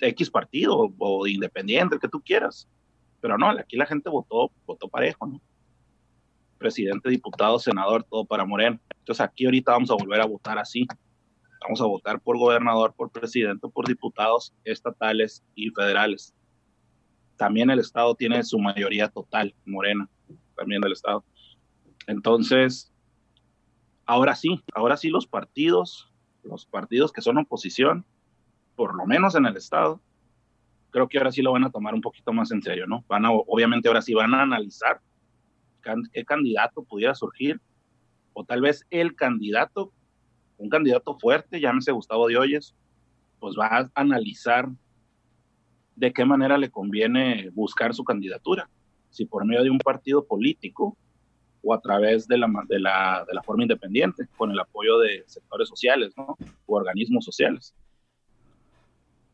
X 0.00 0.30
partido 0.30 0.92
o 0.98 1.24
de 1.24 1.30
independiente, 1.30 1.94
el 1.94 2.00
que 2.00 2.08
tú 2.08 2.20
quieras. 2.20 2.68
Pero 3.20 3.38
no, 3.38 3.50
aquí 3.50 3.76
la 3.76 3.86
gente 3.86 4.10
votó, 4.10 4.50
votó 4.66 4.88
parejo, 4.88 5.26
¿no? 5.26 5.40
Presidente, 6.58 7.08
diputado, 7.08 7.58
senador, 7.58 8.04
todo 8.04 8.24
para 8.24 8.44
Moreno. 8.44 8.80
Entonces 8.98 9.24
aquí 9.24 9.44
ahorita 9.44 9.72
vamos 9.72 9.90
a 9.90 9.94
volver 9.94 10.20
a 10.20 10.26
votar 10.26 10.58
así. 10.58 10.86
Vamos 11.62 11.80
a 11.80 11.86
votar 11.86 12.20
por 12.20 12.36
gobernador, 12.36 12.92
por 12.96 13.10
presidente, 13.10 13.68
por 13.68 13.86
diputados 13.86 14.52
estatales 14.64 15.44
y 15.54 15.70
federales. 15.70 16.34
También 17.36 17.70
el 17.70 17.78
Estado 17.78 18.14
tiene 18.16 18.42
su 18.42 18.58
mayoría 18.58 19.08
total, 19.08 19.54
Morena, 19.64 20.08
también 20.56 20.82
el 20.84 20.92
Estado. 20.92 21.24
Entonces, 22.08 22.92
ahora 24.06 24.34
sí, 24.34 24.60
ahora 24.74 24.96
sí 24.96 25.08
los 25.08 25.26
partidos, 25.26 26.12
los 26.42 26.66
partidos 26.66 27.12
que 27.12 27.22
son 27.22 27.38
oposición, 27.38 28.04
por 28.76 28.94
lo 28.94 29.06
menos 29.06 29.34
en 29.34 29.46
el 29.46 29.56
Estado, 29.56 30.00
creo 30.90 31.08
que 31.08 31.18
ahora 31.18 31.32
sí 31.32 31.42
lo 31.42 31.52
van 31.52 31.64
a 31.64 31.70
tomar 31.70 31.94
un 31.94 32.00
poquito 32.00 32.32
más 32.32 32.52
en 32.52 32.62
serio, 32.62 32.86
¿no? 32.86 33.04
Van 33.08 33.24
a, 33.24 33.32
obviamente 33.32 33.88
ahora 33.88 34.02
sí 34.02 34.14
van 34.14 34.34
a 34.34 34.42
analizar 34.42 35.00
qué 36.12 36.24
candidato 36.24 36.84
pudiera 36.84 37.14
surgir, 37.14 37.60
o 38.34 38.44
tal 38.44 38.60
vez 38.60 38.86
el 38.90 39.16
candidato, 39.16 39.92
un 40.58 40.68
candidato 40.68 41.18
fuerte, 41.18 41.60
llámese 41.60 41.92
Gustavo 41.92 42.24
Hoyes, 42.24 42.74
pues 43.40 43.56
va 43.58 43.66
a 43.66 43.90
analizar 43.94 44.68
de 45.96 46.12
qué 46.12 46.24
manera 46.24 46.56
le 46.56 46.70
conviene 46.70 47.50
buscar 47.52 47.94
su 47.94 48.04
candidatura, 48.04 48.68
si 49.10 49.24
por 49.24 49.44
medio 49.44 49.62
de 49.62 49.70
un 49.70 49.78
partido 49.78 50.24
político 50.24 50.96
o 51.62 51.74
a 51.74 51.80
través 51.80 52.26
de 52.26 52.38
la, 52.38 52.48
de 52.68 52.78
la, 52.78 53.24
de 53.26 53.34
la 53.34 53.42
forma 53.42 53.62
independiente, 53.62 54.26
con 54.36 54.50
el 54.50 54.58
apoyo 54.58 54.98
de 54.98 55.24
sectores 55.26 55.68
sociales, 55.68 56.12
¿no? 56.16 56.36
O 56.66 56.76
organismos 56.76 57.24
sociales. 57.24 57.74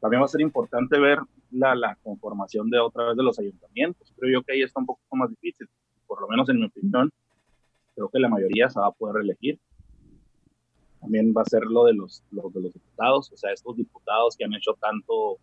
También 0.01 0.23
va 0.23 0.27
a 0.27 0.29
ser 0.29 0.41
importante 0.41 0.99
ver 0.99 1.19
la, 1.51 1.75
la 1.75 1.97
conformación 2.03 2.71
de 2.71 2.79
otra 2.79 3.09
vez 3.09 3.17
de 3.17 3.23
los 3.23 3.39
ayuntamientos. 3.39 4.13
Creo 4.17 4.41
yo 4.41 4.43
que 4.43 4.53
ahí 4.53 4.63
está 4.63 4.81
un 4.81 4.87
poco 4.87 5.01
más 5.17 5.31
difícil, 5.31 5.69
por 6.07 6.21
lo 6.21 6.29
menos 6.29 6.49
en 6.49 6.59
mi 6.59 6.67
opinión. 6.67 7.11
Creo 7.95 8.09
que 8.09 8.19
la 8.21 8.29
mayoría 8.29 8.71
se 8.71 8.79
va 8.79 8.87
a 8.87 8.93
poder 8.93 9.17
reelegir. 9.17 9.59
También 11.01 11.33
va 11.37 11.43
a 11.43 11.47
ser 11.47 11.65
lo 11.65 11.85
de 11.85 11.95
los, 11.95 12.23
lo 12.31 12.51
de 12.51 12.61
los 12.61 12.73
diputados, 12.73 13.33
o 13.33 13.37
sea, 13.37 13.53
estos 13.53 13.77
diputados 13.77 14.37
que 14.37 14.45
han 14.45 14.55
hecho 14.55 14.75
tanto, 14.81 15.39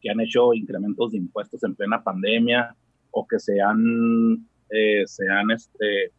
que 0.00 0.10
han 0.10 0.20
hecho 0.20 0.52
incrementos 0.54 1.12
de 1.12 1.18
impuestos 1.18 1.62
en 1.64 1.74
plena 1.74 2.02
pandemia 2.02 2.76
o 3.10 3.26
que 3.26 3.38
se 3.38 3.60
han, 3.60 4.46
eh, 4.70 5.02
se 5.06 5.28
han 5.28 5.50
este, 5.50 6.12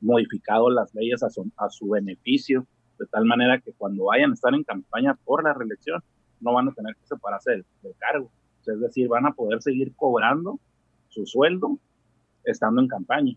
modificado 0.00 0.70
las 0.70 0.94
leyes 0.94 1.22
a 1.22 1.30
su, 1.30 1.50
a 1.56 1.70
su 1.70 1.88
beneficio, 1.88 2.66
de 2.98 3.06
tal 3.06 3.24
manera 3.24 3.60
que 3.60 3.72
cuando 3.72 4.06
vayan 4.06 4.32
a 4.32 4.34
estar 4.34 4.52
en 4.54 4.64
campaña 4.64 5.14
por 5.24 5.44
la 5.44 5.54
reelección, 5.54 6.02
no 6.40 6.54
van 6.54 6.68
a 6.68 6.72
tener 6.72 6.94
que 6.94 7.06
separarse 7.06 7.50
del, 7.52 7.64
cargo. 7.98 8.30
es 8.66 8.80
decir, 8.80 9.08
van 9.08 9.26
a 9.26 9.32
poder 9.32 9.62
seguir 9.62 9.94
cobrando 9.96 10.58
su 11.08 11.26
sueldo 11.26 11.78
estando 12.44 12.80
en 12.80 12.88
campaña. 12.88 13.34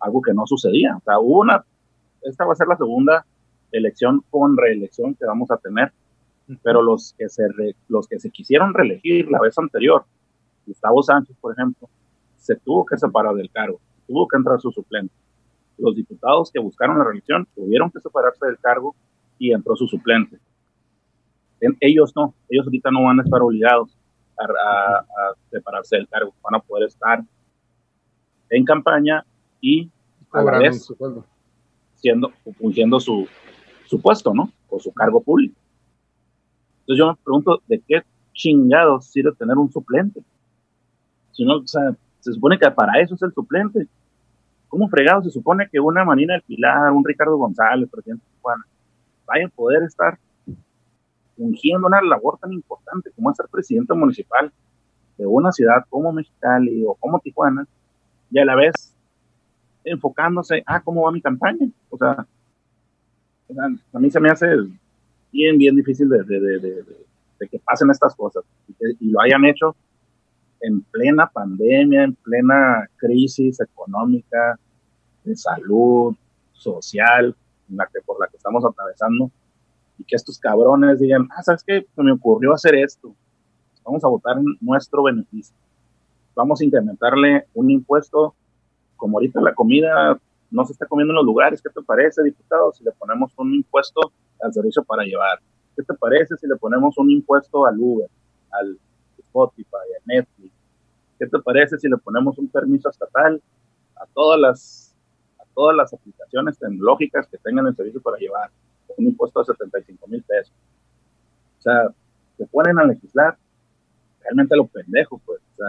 Algo 0.00 0.22
que 0.22 0.32
no 0.32 0.46
sucedía. 0.46 0.96
O 0.96 1.00
sea, 1.00 1.18
una, 1.18 1.64
esta 2.22 2.44
va 2.44 2.52
a 2.52 2.56
ser 2.56 2.68
la 2.68 2.76
segunda 2.76 3.26
elección 3.72 4.22
con 4.30 4.56
reelección 4.56 5.14
que 5.14 5.26
vamos 5.26 5.50
a 5.50 5.56
tener, 5.56 5.92
pero 6.62 6.82
los 6.82 7.14
que 7.18 7.28
se, 7.28 7.44
los 7.88 8.06
que 8.06 8.18
se 8.18 8.30
quisieron 8.30 8.72
reelegir 8.72 9.30
la 9.30 9.40
vez 9.40 9.58
anterior, 9.58 10.04
Gustavo 10.66 11.02
Sánchez, 11.02 11.36
por 11.40 11.52
ejemplo, 11.52 11.88
se 12.36 12.56
tuvo 12.56 12.86
que 12.86 12.96
separar 12.96 13.34
del 13.34 13.50
cargo, 13.50 13.80
tuvo 14.06 14.26
que 14.28 14.36
entrar 14.36 14.60
su 14.60 14.70
suplente. 14.70 15.14
Los 15.76 15.94
diputados 15.94 16.50
que 16.50 16.60
buscaron 16.60 16.98
la 16.98 17.04
reelección 17.04 17.46
tuvieron 17.54 17.90
que 17.90 18.00
separarse 18.00 18.46
del 18.46 18.58
cargo 18.58 18.94
y 19.38 19.52
entró 19.52 19.76
su 19.76 19.86
suplente 19.86 20.38
ellos 21.80 22.12
no, 22.14 22.34
ellos 22.48 22.66
ahorita 22.66 22.90
no 22.90 23.04
van 23.04 23.20
a 23.20 23.22
estar 23.22 23.40
obligados 23.42 23.96
a, 24.38 24.44
a 24.44 25.34
separarse 25.50 25.96
del 25.96 26.08
cargo, 26.08 26.32
van 26.42 26.60
a 26.60 26.64
poder 26.64 26.88
estar 26.88 27.22
en 28.50 28.64
campaña 28.64 29.24
y 29.60 29.90
a 30.32 30.42
la 30.42 30.58
vez 30.58 30.84
su 30.84 31.24
siendo, 31.96 32.30
fungiendo 32.58 33.00
su, 33.00 33.26
su 33.86 34.00
puesto, 34.00 34.32
¿no? 34.32 34.50
O 34.68 34.78
su 34.78 34.92
cargo 34.92 35.20
público. 35.20 35.56
Entonces 36.80 36.98
yo 36.98 37.08
me 37.08 37.16
pregunto, 37.22 37.62
¿de 37.66 37.82
qué 37.86 38.02
chingados 38.32 39.06
sirve 39.06 39.32
tener 39.32 39.56
un 39.56 39.70
suplente? 39.70 40.22
Si 41.32 41.44
no, 41.44 41.56
o 41.56 41.66
sea, 41.66 41.94
se 42.20 42.32
supone 42.32 42.58
que 42.58 42.70
para 42.70 43.00
eso 43.00 43.14
es 43.14 43.22
el 43.22 43.32
suplente. 43.32 43.86
¿Cómo 44.68 44.88
fregado 44.88 45.22
se 45.22 45.30
supone 45.30 45.68
que 45.70 45.80
una 45.80 46.04
Marina 46.04 46.34
del 46.34 46.42
Pilar, 46.42 46.92
un 46.92 47.04
Ricardo 47.04 47.36
González, 47.36 47.88
presidente 47.90 48.24
de 48.24 48.36
Tijuana, 48.36 48.66
vaya 49.26 49.46
a 49.46 49.50
poder 49.50 49.82
estar 49.82 50.18
fungiendo 51.38 51.86
una 51.86 52.02
labor 52.02 52.38
tan 52.38 52.52
importante 52.52 53.10
como 53.12 53.30
es 53.30 53.36
ser 53.36 53.46
presidente 53.48 53.94
municipal 53.94 54.52
de 55.16 55.26
una 55.26 55.52
ciudad 55.52 55.86
como 55.88 56.12
Mexicali 56.12 56.84
o 56.84 56.94
como 56.94 57.20
Tijuana 57.20 57.66
y 58.30 58.38
a 58.38 58.44
la 58.44 58.56
vez 58.56 58.94
enfocándose 59.84 60.62
a 60.66 60.80
cómo 60.80 61.02
va 61.02 61.12
mi 61.12 61.22
campaña? 61.22 61.70
O 61.88 61.96
sea, 61.96 62.26
a 63.92 63.98
mí 63.98 64.10
se 64.10 64.20
me 64.20 64.28
hace 64.28 64.46
bien, 65.32 65.56
bien 65.56 65.76
difícil 65.76 66.08
de, 66.08 66.22
de, 66.24 66.40
de, 66.40 66.58
de, 66.58 66.84
de 67.38 67.48
que 67.48 67.58
pasen 67.60 67.90
estas 67.90 68.14
cosas 68.14 68.44
y, 68.66 68.74
que, 68.74 68.84
y 69.00 69.10
lo 69.10 69.20
hayan 69.20 69.44
hecho 69.44 69.74
en 70.60 70.82
plena 70.82 71.28
pandemia, 71.28 72.02
en 72.02 72.14
plena 72.14 72.88
crisis 72.96 73.60
económica, 73.60 74.58
de 75.24 75.36
salud, 75.36 76.14
social, 76.52 77.34
en 77.70 77.76
la 77.76 77.86
que, 77.86 78.00
por 78.04 78.20
la 78.20 78.26
que 78.26 78.36
estamos 78.36 78.64
atravesando, 78.64 79.30
y 79.98 80.04
que 80.04 80.16
estos 80.16 80.38
cabrones 80.38 81.00
digan, 81.00 81.28
ah, 81.36 81.42
¿sabes 81.42 81.64
qué? 81.64 81.86
Se 81.94 82.02
me 82.02 82.12
ocurrió 82.12 82.52
hacer 82.52 82.74
esto. 82.76 83.14
Vamos 83.84 84.04
a 84.04 84.08
votar 84.08 84.38
en 84.38 84.44
nuestro 84.60 85.02
beneficio. 85.02 85.56
Vamos 86.34 86.60
a 86.60 86.64
incrementarle 86.64 87.46
un 87.54 87.70
impuesto, 87.70 88.34
como 88.96 89.18
ahorita 89.18 89.40
la 89.40 89.54
comida 89.54 90.18
no 90.50 90.64
se 90.64 90.72
está 90.72 90.86
comiendo 90.86 91.12
en 91.12 91.16
los 91.16 91.24
lugares. 91.24 91.60
¿Qué 91.60 91.70
te 91.70 91.82
parece, 91.82 92.22
diputado, 92.22 92.72
si 92.72 92.84
le 92.84 92.92
ponemos 92.92 93.32
un 93.36 93.54
impuesto 93.54 94.12
al 94.40 94.52
servicio 94.52 94.84
para 94.84 95.04
llevar? 95.04 95.40
¿Qué 95.76 95.82
te 95.82 95.94
parece 95.94 96.36
si 96.36 96.46
le 96.46 96.56
ponemos 96.56 96.96
un 96.98 97.10
impuesto 97.10 97.66
al 97.66 97.78
Uber, 97.78 98.08
al 98.50 98.78
Spotify, 99.18 99.76
a 99.76 100.02
Netflix? 100.06 100.52
¿Qué 101.18 101.26
te 101.26 101.38
parece 101.40 101.78
si 101.78 101.88
le 101.88 101.96
ponemos 101.96 102.38
un 102.38 102.48
permiso 102.48 102.88
estatal 102.88 103.42
a 103.96 104.06
todas 104.14 104.38
las, 104.38 104.96
a 105.38 105.44
todas 105.54 105.76
las 105.76 105.92
aplicaciones 105.92 106.58
tecnológicas 106.58 107.26
que 107.26 107.38
tengan 107.38 107.66
el 107.66 107.76
servicio 107.76 108.00
para 108.00 108.18
llevar? 108.18 108.50
Un 108.98 109.06
impuesto 109.06 109.40
de 109.40 109.46
75 109.46 110.06
mil 110.06 110.22
pesos. 110.22 110.52
O 111.58 111.62
sea, 111.62 111.88
se 112.36 112.46
ponen 112.46 112.78
a 112.78 112.84
legislar 112.84 113.38
realmente 114.28 114.56
lo 114.56 114.66
pendejo, 114.66 115.18
pues. 115.24 115.40
O 115.40 115.56
sea, 115.56 115.66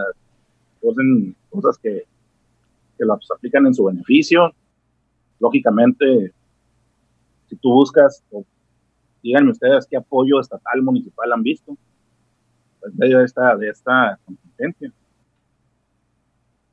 ponen 0.82 1.36
cosas 1.50 1.78
que, 1.78 2.04
que 2.98 3.06
las 3.06 3.20
aplican 3.36 3.66
en 3.66 3.74
su 3.74 3.86
beneficio. 3.86 4.54
Lógicamente, 5.40 6.34
si 7.48 7.56
tú 7.56 7.72
buscas, 7.72 8.24
o 8.32 8.46
díganme 9.24 9.52
ustedes 9.52 9.88
qué 9.88 9.98
apoyo 9.98 10.40
estatal, 10.40 10.82
municipal 10.82 11.32
han 11.32 11.44
visto 11.44 11.78
en 12.84 12.98
medio 12.98 13.20
de 13.20 13.26
esta, 13.26 13.56
de 13.56 13.70
esta. 13.70 14.20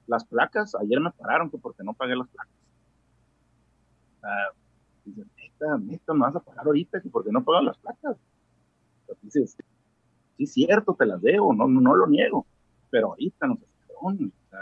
Las 0.06 0.24
placas, 0.24 0.74
ayer 0.76 1.00
me 1.00 1.10
pararon 1.12 1.50
que 1.50 1.58
porque 1.58 1.82
no 1.82 1.94
pagué 1.94 2.16
las 2.16 2.28
placas. 2.28 2.52
Dicen, 5.04 5.30
neta, 5.80 6.12
me 6.14 6.20
vas 6.20 6.36
a 6.36 6.40
pagar 6.40 6.66
ahorita 6.66 7.00
que 7.00 7.08
porque 7.08 7.30
no 7.30 7.44
pagan 7.44 7.66
las 7.66 7.78
placas. 7.78 8.16
Dices, 9.22 9.56
sí 10.36 10.44
es 10.44 10.52
cierto, 10.52 10.94
te 10.94 11.06
las 11.06 11.20
debo, 11.22 11.52
no, 11.52 11.66
no, 11.66 11.80
no 11.80 11.94
lo 11.94 12.06
niego, 12.06 12.46
pero 12.90 13.08
ahorita 13.08 13.46
no 13.46 13.56
se 13.56 13.66
sea, 14.50 14.60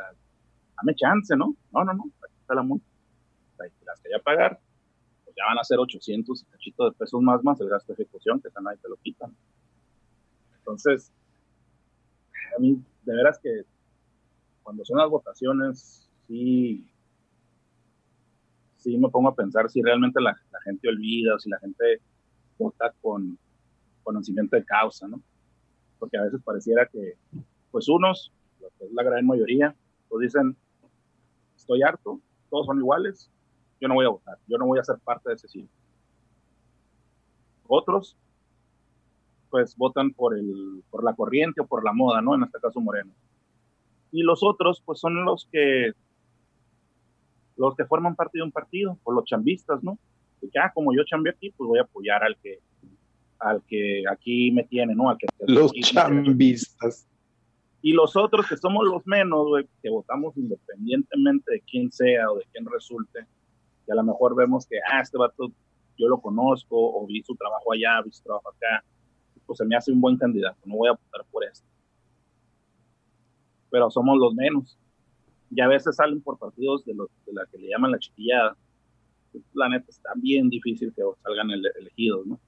dame 0.76 0.94
chance, 0.94 1.36
¿no? 1.36 1.54
No, 1.72 1.84
no, 1.84 1.92
no, 1.92 2.04
aquí 2.22 2.34
está 2.40 2.54
la 2.54 2.62
multa. 2.62 2.86
O 3.58 3.62
las 3.86 4.00
quería 4.00 4.18
pagar, 4.18 4.60
pues 5.24 5.36
ya 5.36 5.44
van 5.46 5.58
a 5.58 5.64
ser 5.64 5.78
800 5.78 6.42
y 6.42 6.44
cachito 6.46 6.84
de 6.84 6.92
pesos 6.92 7.20
más 7.22 7.42
más 7.42 7.60
el 7.60 7.68
gasto 7.68 7.92
de 7.92 8.02
ejecución, 8.02 8.40
que 8.40 8.48
esa 8.48 8.60
nadie 8.60 8.78
te 8.78 8.88
lo 8.88 8.96
quitan. 8.96 9.34
Entonces, 10.58 11.12
a 12.56 12.60
mí, 12.60 12.82
de 13.04 13.14
veras 13.14 13.38
que 13.38 13.64
cuando 14.62 14.84
son 14.84 14.98
las 14.98 15.10
votaciones, 15.10 16.08
sí, 16.26 16.86
sí 18.84 18.98
me 18.98 19.08
pongo 19.08 19.30
a 19.30 19.34
pensar 19.34 19.70
si 19.70 19.80
realmente 19.82 20.20
la, 20.20 20.36
la 20.52 20.60
gente 20.60 20.88
olvida 20.88 21.34
o 21.34 21.38
si 21.38 21.48
la 21.48 21.58
gente 21.58 22.00
vota 22.58 22.92
con 23.00 23.38
conocimiento 24.02 24.56
de 24.56 24.64
causa, 24.64 25.08
¿no? 25.08 25.20
Porque 25.98 26.18
a 26.18 26.24
veces 26.24 26.42
pareciera 26.44 26.86
que, 26.86 27.14
pues 27.70 27.88
unos, 27.88 28.30
lo 28.60 28.68
que 28.78 28.84
es 28.84 28.92
la 28.92 29.02
gran 29.02 29.26
mayoría, 29.26 29.74
pues 30.08 30.20
dicen, 30.20 30.54
estoy 31.56 31.82
harto, 31.82 32.20
todos 32.50 32.66
son 32.66 32.78
iguales, 32.78 33.30
yo 33.80 33.88
no 33.88 33.94
voy 33.94 34.04
a 34.04 34.10
votar, 34.10 34.38
yo 34.46 34.58
no 34.58 34.66
voy 34.66 34.78
a 34.78 34.84
ser 34.84 34.98
parte 34.98 35.30
de 35.30 35.36
ese 35.36 35.48
ciclo. 35.48 35.70
Otros, 37.66 38.18
pues 39.48 39.74
votan 39.76 40.12
por, 40.12 40.36
el, 40.36 40.84
por 40.90 41.02
la 41.02 41.14
corriente 41.14 41.62
o 41.62 41.66
por 41.66 41.82
la 41.84 41.94
moda, 41.94 42.20
¿no? 42.20 42.34
En 42.34 42.42
este 42.42 42.60
caso 42.60 42.80
Moreno. 42.80 43.12
Y 44.12 44.22
los 44.22 44.42
otros, 44.42 44.82
pues 44.84 45.00
son 45.00 45.24
los 45.24 45.48
que 45.50 45.92
los 47.56 47.74
que 47.76 47.84
forman 47.84 48.14
parte 48.16 48.38
de 48.38 48.42
un 48.44 48.52
partido, 48.52 48.98
o 49.04 49.12
los 49.12 49.24
chambistas, 49.24 49.82
¿no? 49.82 49.98
Que 50.40 50.48
ya, 50.54 50.70
como 50.74 50.92
yo 50.94 51.02
chambé 51.04 51.30
aquí, 51.30 51.50
pues 51.50 51.68
voy 51.68 51.78
a 51.78 51.82
apoyar 51.82 52.22
al 52.24 52.36
que 52.38 52.58
al 53.40 53.62
que 53.66 54.04
aquí 54.10 54.50
me 54.52 54.64
tiene, 54.64 54.94
¿no? 54.94 55.10
Al 55.10 55.18
que, 55.18 55.26
Los 55.46 55.70
aquí- 55.72 55.82
chambistas. 55.82 57.06
Y 57.82 57.92
los 57.92 58.16
otros 58.16 58.46
que 58.48 58.56
somos 58.56 58.84
los 58.86 59.06
menos, 59.06 59.46
güey, 59.48 59.68
que 59.82 59.90
votamos 59.90 60.34
independientemente 60.38 61.52
de 61.52 61.60
quién 61.60 61.92
sea 61.92 62.30
o 62.30 62.36
de 62.38 62.44
quién 62.52 62.64
resulte, 62.64 63.26
y 63.86 63.92
a 63.92 63.94
lo 63.96 64.02
mejor 64.02 64.34
vemos 64.34 64.66
que, 64.66 64.78
ah, 64.90 65.00
este 65.02 65.18
vato 65.18 65.52
yo 65.98 66.08
lo 66.08 66.18
conozco, 66.22 66.76
o 66.76 67.06
vi 67.06 67.22
su 67.22 67.34
trabajo 67.36 67.72
allá, 67.74 68.00
vi 68.02 68.10
su 68.12 68.22
trabajo 68.22 68.48
acá, 68.48 68.82
pues 69.44 69.58
se 69.58 69.66
me 69.66 69.76
hace 69.76 69.92
un 69.92 70.00
buen 70.00 70.16
candidato, 70.16 70.56
no 70.64 70.76
voy 70.76 70.88
a 70.88 70.92
votar 70.92 71.26
por 71.30 71.44
esto. 71.44 71.66
Pero 73.70 73.90
somos 73.90 74.16
los 74.18 74.34
menos. 74.34 74.78
Y 75.54 75.60
a 75.60 75.68
veces 75.68 75.96
salen 75.96 76.20
por 76.20 76.36
partidos 76.38 76.84
de, 76.84 76.94
los, 76.94 77.08
de 77.26 77.32
la 77.32 77.46
que 77.46 77.58
le 77.58 77.68
llaman 77.68 77.92
la 77.92 77.98
chiquillada. 77.98 78.56
La 79.52 79.68
neta 79.68 79.86
está 79.88 80.10
bien 80.16 80.48
difícil 80.48 80.92
que 80.94 81.02
salgan 81.22 81.50
ele- 81.50 81.70
elegidos, 81.78 82.26
¿no? 82.26 82.40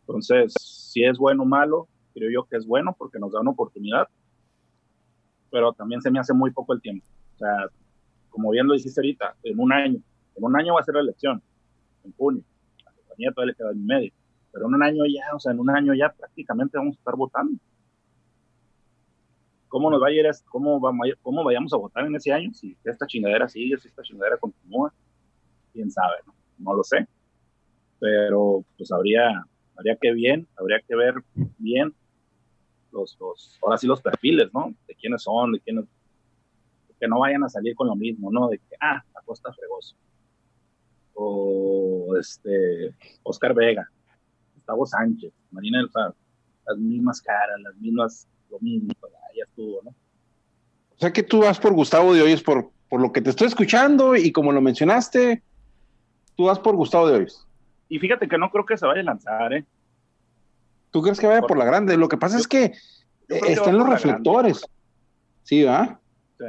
Entonces, 0.00 0.54
si 0.92 1.02
es 1.04 1.18
bueno 1.18 1.42
o 1.42 1.46
malo, 1.46 1.88
creo 2.14 2.30
yo 2.30 2.44
que 2.44 2.56
es 2.56 2.66
bueno 2.66 2.94
porque 2.96 3.18
nos 3.18 3.32
da 3.32 3.40
una 3.40 3.50
oportunidad, 3.50 4.08
pero 5.50 5.72
también 5.72 6.00
se 6.00 6.10
me 6.10 6.20
hace 6.20 6.32
muy 6.32 6.52
poco 6.52 6.72
el 6.74 6.80
tiempo. 6.80 7.04
O 7.34 7.38
sea, 7.38 7.68
como 8.30 8.50
bien 8.50 8.68
lo 8.68 8.74
dijiste 8.74 9.00
ahorita, 9.00 9.36
en 9.42 9.58
un 9.58 9.72
año, 9.72 9.98
en 10.36 10.44
un 10.44 10.56
año 10.56 10.74
va 10.74 10.80
a 10.80 10.84
ser 10.84 10.94
la 10.94 11.00
elección, 11.00 11.42
en 12.04 12.12
junio, 12.12 12.44
la 12.84 12.92
compañía 12.92 13.32
todavía 13.32 13.52
le 13.52 13.56
queda 13.56 13.72
y 13.72 13.78
medio, 13.84 14.12
pero 14.52 14.68
en 14.68 14.74
un 14.74 14.82
año 14.82 15.04
ya, 15.06 15.34
o 15.34 15.40
sea, 15.40 15.52
en 15.52 15.58
un 15.58 15.70
año 15.70 15.92
ya 15.92 16.12
prácticamente 16.12 16.78
vamos 16.78 16.96
a 16.96 16.98
estar 16.98 17.16
votando. 17.16 17.58
¿Cómo 19.68 19.90
nos 19.90 20.00
va 20.00 20.08
cómo, 20.46 20.80
vamos 20.80 21.08
cómo 21.22 21.44
vayamos 21.44 21.72
a 21.72 21.76
votar 21.76 22.06
en 22.06 22.14
ese 22.16 22.32
año? 22.32 22.52
Si 22.52 22.76
esta 22.84 23.06
chingadera 23.06 23.48
sigue, 23.48 23.76
si 23.78 23.88
esta 23.88 24.02
chingadera 24.02 24.36
continúa, 24.38 24.92
quién 25.72 25.90
sabe, 25.90 26.16
¿no? 26.26 26.34
No 26.58 26.74
lo 26.74 26.82
sé. 26.82 27.06
Pero 27.98 28.64
pues 28.76 28.92
habría, 28.92 29.44
habría 29.76 29.96
que 30.00 30.12
bien, 30.12 30.46
habría 30.56 30.80
que 30.86 30.94
ver 30.94 31.14
bien 31.58 31.94
los, 32.92 33.16
los, 33.20 33.58
ahora 33.62 33.76
sí 33.76 33.86
los 33.86 34.00
perfiles, 34.00 34.52
¿no? 34.52 34.74
De 34.86 34.94
quiénes 34.94 35.22
son, 35.22 35.52
de 35.52 35.60
quiénes, 35.60 35.84
que 36.98 37.08
no 37.08 37.20
vayan 37.20 37.44
a 37.44 37.48
salir 37.48 37.74
con 37.74 37.88
lo 37.88 37.96
mismo, 37.96 38.30
¿no? 38.30 38.48
De 38.48 38.58
que, 38.58 38.76
ah, 38.80 39.02
Acosta 39.14 39.52
Fregoso. 39.52 39.96
O 41.14 42.16
este, 42.18 42.94
Oscar 43.22 43.54
Vega, 43.54 43.88
Gustavo 44.54 44.86
Sánchez, 44.86 45.32
Marina 45.50 45.78
del 45.78 45.90
Faro, 45.90 46.14
las 46.66 46.78
mismas 46.78 47.20
caras, 47.20 47.60
las 47.60 47.76
mismas, 47.76 48.28
lo 48.50 48.58
mismo, 48.60 48.92
pues, 49.00 49.12
ya 49.36 49.44
estuvo, 49.44 49.82
¿no? 49.82 49.90
O 49.90 50.98
sea 50.98 51.12
que 51.12 51.22
tú 51.22 51.40
vas 51.40 51.58
por 51.60 51.74
Gustavo 51.74 52.14
de 52.14 52.22
Hoyos 52.22 52.42
por, 52.42 52.70
por 52.88 53.00
lo 53.00 53.12
que 53.12 53.20
te 53.20 53.30
estoy 53.30 53.48
escuchando 53.48 54.16
y 54.16 54.32
como 54.32 54.52
lo 54.52 54.60
mencionaste, 54.62 55.42
tú 56.36 56.44
vas 56.44 56.58
por 56.58 56.74
Gustavo 56.76 57.08
de 57.08 57.16
Hoyos. 57.18 57.46
Y 57.88 57.98
fíjate 57.98 58.28
que 58.28 58.38
no 58.38 58.50
creo 58.50 58.64
que 58.64 58.76
se 58.78 58.86
vaya 58.86 59.00
a 59.02 59.04
lanzar, 59.04 59.52
¿eh? 59.52 59.64
¿Tú 60.90 61.02
crees 61.02 61.20
que 61.20 61.26
vaya 61.26 61.42
por 61.42 61.58
la 61.58 61.64
grande? 61.66 61.96
Lo 61.96 62.08
que 62.08 62.16
pasa 62.16 62.36
Yo- 62.36 62.40
es 62.40 62.48
que 62.48 62.72
están 63.28 63.74
va 63.74 63.78
los 63.78 63.88
reflectores. 63.90 64.66
Sí, 65.42 65.62
¿va? 65.64 66.00
Sí. 66.38 66.44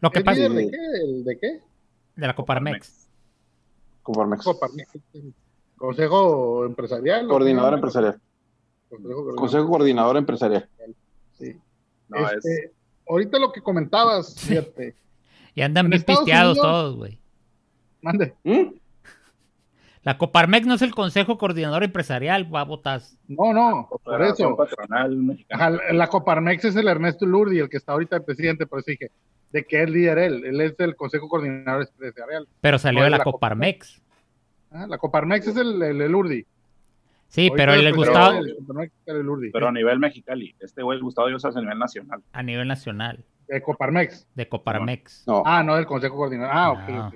Lo 0.00 0.10
que 0.10 0.18
¿El 0.18 0.24
pasa 0.24 0.36
líder 0.48 0.52
de 0.52 0.64
de 0.64 0.70
qué? 0.70 0.76
¿El 1.04 1.24
de 1.24 1.38
qué? 1.38 1.60
la 2.16 2.34
Coparmex. 2.34 3.08
Coparmex. 4.02 4.44
Coparmex. 4.44 4.90
Consejo 5.76 6.64
empresarial. 6.66 7.26
¿o 7.26 7.28
Coordinador 7.28 7.74
empresarial. 7.74 8.20
Consejo 8.88 9.14
coordinador. 9.14 9.36
Consejo 9.36 9.68
Coordinador 9.68 10.16
Empresarial. 10.16 10.68
Sí. 11.38 11.54
No, 12.08 12.26
es, 12.28 12.32
Este, 12.44 12.72
Ahorita 13.08 13.38
lo 13.38 13.52
que 13.52 13.62
comentabas, 13.62 14.34
fíjate. 14.38 14.94
Y 15.54 15.62
andan 15.62 15.86
En 15.86 15.90
bien 15.90 16.00
Estados 16.00 16.20
pisteados 16.20 16.58
Unidos- 16.58 16.66
todos, 16.66 16.96
güey. 16.96 17.18
Mande. 18.02 18.34
¿Mm? 18.44 18.74
La 20.02 20.16
Coparmex 20.16 20.66
no 20.66 20.74
es 20.74 20.82
el 20.82 20.94
Consejo 20.94 21.36
Coordinador 21.36 21.82
Empresarial, 21.84 22.54
va 22.54 22.60
a 22.60 22.64
votar. 22.64 23.00
No, 23.26 23.52
no, 23.52 23.88
por 24.04 24.22
eso. 24.22 24.56
Patronal. 24.56 25.44
Ajá, 25.50 25.70
la 25.92 26.06
Coparmex 26.08 26.64
es 26.66 26.76
el 26.76 26.88
Ernesto 26.88 27.26
Lurdi, 27.26 27.58
el 27.58 27.68
que 27.68 27.76
está 27.78 27.92
ahorita 27.92 28.18
de 28.18 28.24
presidente, 28.24 28.66
por 28.66 28.78
eso 28.78 28.90
dije, 28.90 29.10
de 29.52 29.64
que 29.64 29.82
es 29.82 29.90
líder 29.90 30.18
él, 30.18 30.44
él 30.44 30.60
es 30.60 30.76
del 30.76 30.94
Consejo 30.96 31.28
Coordinador 31.28 31.88
Empresarial. 31.90 32.46
Pero 32.60 32.78
salió 32.78 33.00
No, 33.00 33.04
de 33.04 33.10
la 33.10 33.18
la 33.18 33.24
Coparmex. 33.24 34.00
Ajá, 34.70 34.86
la 34.86 34.98
Coparmex 34.98 35.46
es 35.48 35.56
el, 35.56 35.82
el, 35.82 36.00
el 36.00 36.14
Urdi. 36.14 36.46
Sí, 37.28 37.50
pero 37.54 37.74
el, 37.74 37.94
Gustavo 37.94 38.38
el 38.38 38.56
el 39.06 39.28
Urdi. 39.28 39.50
Pero 39.52 39.68
a 39.68 39.72
nivel 39.72 39.98
Mexicali. 39.98 40.56
Este 40.60 40.82
güey, 40.82 40.98
Gustavo 40.98 41.28
Dios, 41.28 41.44
a 41.44 41.50
nivel 41.60 41.78
nacional. 41.78 42.22
a 42.32 42.42
nivel 42.42 42.66
nacional, 42.66 43.24
De 43.46 43.60
Coparmex. 43.62 44.26
de 44.34 44.48
Coparmex. 44.48 45.24
No, 45.26 45.42
Ah, 45.44 45.62
no, 45.62 45.76
del 45.76 45.86
Consejo 45.86 46.16
Coordinador. 46.16 46.52
Ah, 46.54 46.70
ok, 46.72 46.88
No. 46.88 47.06
ok. 47.08 47.14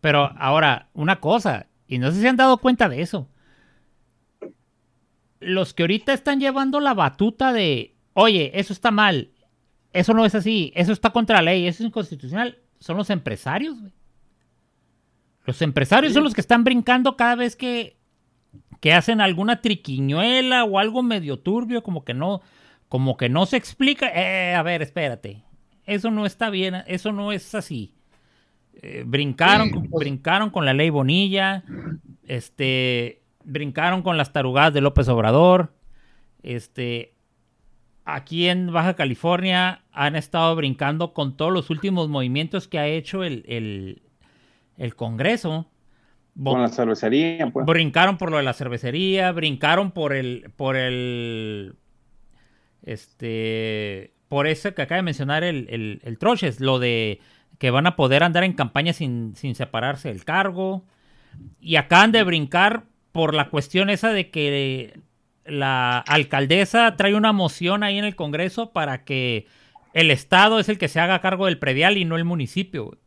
Pero 0.00 0.30
ahora, 0.38 0.88
una 0.94 1.20
cosa, 1.20 1.66
y 1.86 1.98
no 1.98 2.10
sé 2.10 2.20
si 2.20 2.26
han 2.26 2.36
dado 2.36 2.58
cuenta 2.58 2.88
de 2.88 3.00
eso. 3.02 3.28
Los 5.40 5.74
que 5.74 5.82
ahorita 5.84 6.12
están 6.12 6.40
llevando 6.40 6.80
la 6.80 6.94
batuta 6.94 7.52
de, 7.52 7.94
oye, 8.14 8.50
eso 8.58 8.72
está 8.72 8.90
mal, 8.90 9.30
eso 9.92 10.14
no 10.14 10.24
es 10.24 10.34
así, 10.34 10.72
eso 10.74 10.92
está 10.92 11.10
contra 11.10 11.36
la 11.36 11.42
ley, 11.52 11.66
eso 11.66 11.82
es 11.82 11.86
inconstitucional, 11.88 12.58
son 12.80 12.96
los 12.96 13.10
empresarios, 13.10 13.78
güey. 13.80 13.92
Los 15.44 15.62
empresarios 15.62 16.12
son 16.12 16.24
los 16.24 16.34
que 16.34 16.40
están 16.40 16.64
brincando 16.64 17.16
cada 17.16 17.36
vez 17.36 17.54
que, 17.54 17.95
que 18.80 18.92
hacen 18.92 19.20
alguna 19.20 19.60
triquiñuela 19.62 20.64
o 20.64 20.78
algo 20.78 21.02
medio 21.02 21.38
turbio, 21.38 21.82
como 21.82 22.04
que 22.04 22.14
no, 22.14 22.42
como 22.88 23.16
que 23.16 23.28
no 23.28 23.46
se 23.46 23.56
explica. 23.56 24.08
Eh, 24.14 24.54
a 24.54 24.62
ver, 24.62 24.82
espérate. 24.82 25.42
Eso 25.86 26.10
no 26.10 26.26
está 26.26 26.50
bien, 26.50 26.76
eso 26.86 27.12
no 27.12 27.32
es 27.32 27.54
así. 27.54 27.94
Eh, 28.82 29.04
brincaron, 29.06 29.68
Sí, 29.68 29.74
pues- 29.74 29.90
brincaron 30.00 30.50
con 30.50 30.64
la 30.66 30.74
ley 30.74 30.90
Bonilla, 30.90 31.64
este, 32.26 33.22
brincaron 33.44 34.02
con 34.02 34.16
las 34.16 34.32
tarugadas 34.32 34.74
de 34.74 34.80
López 34.80 35.08
Obrador, 35.08 35.72
este, 36.42 37.14
aquí 38.04 38.48
en 38.48 38.72
Baja 38.72 38.94
California 38.94 39.82
han 39.92 40.16
estado 40.16 40.54
brincando 40.56 41.12
con 41.12 41.36
todos 41.36 41.52
los 41.52 41.70
últimos 41.70 42.08
movimientos 42.08 42.68
que 42.68 42.78
ha 42.78 42.86
hecho 42.86 43.24
el, 43.24 43.44
el- 43.48 44.02
el 44.76 44.94
Congreso. 44.94 45.66
Con 46.42 46.60
la 46.60 46.68
cervecería, 46.68 47.48
pues. 47.50 47.64
Brincaron 47.66 48.18
por 48.18 48.30
lo 48.30 48.36
de 48.36 48.42
la 48.42 48.52
cervecería, 48.52 49.32
brincaron 49.32 49.90
por 49.90 50.12
el, 50.12 50.50
por 50.56 50.76
el, 50.76 51.76
este, 52.82 54.12
por 54.28 54.46
eso 54.46 54.74
que 54.74 54.82
acaba 54.82 54.96
de 54.96 55.02
mencionar 55.02 55.44
el, 55.44 55.66
el, 55.70 56.00
el 56.04 56.18
Troches, 56.18 56.60
lo 56.60 56.78
de 56.78 57.20
que 57.58 57.70
van 57.70 57.86
a 57.86 57.96
poder 57.96 58.22
andar 58.22 58.44
en 58.44 58.52
campaña 58.52 58.92
sin, 58.92 59.34
sin 59.34 59.54
separarse 59.54 60.08
del 60.08 60.24
cargo. 60.24 60.84
Y 61.60 61.76
acaban 61.76 62.12
de 62.12 62.22
brincar 62.22 62.84
por 63.12 63.34
la 63.34 63.48
cuestión 63.48 63.90
esa 63.90 64.12
de 64.12 64.30
que 64.30 65.00
la 65.44 65.98
alcaldesa 65.98 66.96
trae 66.96 67.14
una 67.14 67.32
moción 67.32 67.82
ahí 67.82 67.98
en 67.98 68.04
el 68.04 68.16
Congreso 68.16 68.72
para 68.72 69.04
que 69.04 69.46
el 69.94 70.10
Estado 70.10 70.58
es 70.58 70.68
el 70.68 70.78
que 70.78 70.88
se 70.88 71.00
haga 71.00 71.20
cargo 71.20 71.46
del 71.46 71.58
predial 71.58 71.96
y 71.96 72.04
no 72.04 72.16
el 72.16 72.24
municipio. 72.24 72.98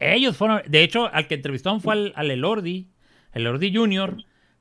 Ellos 0.00 0.36
fueron, 0.36 0.62
de 0.66 0.82
hecho, 0.82 1.06
al 1.12 1.28
que 1.28 1.34
entrevistaron 1.34 1.80
fue 1.80 1.92
al, 1.94 2.12
al 2.16 2.30
Elordi, 2.30 2.88
el 3.32 3.42
Elordi 3.42 3.74
Junior, 3.74 4.16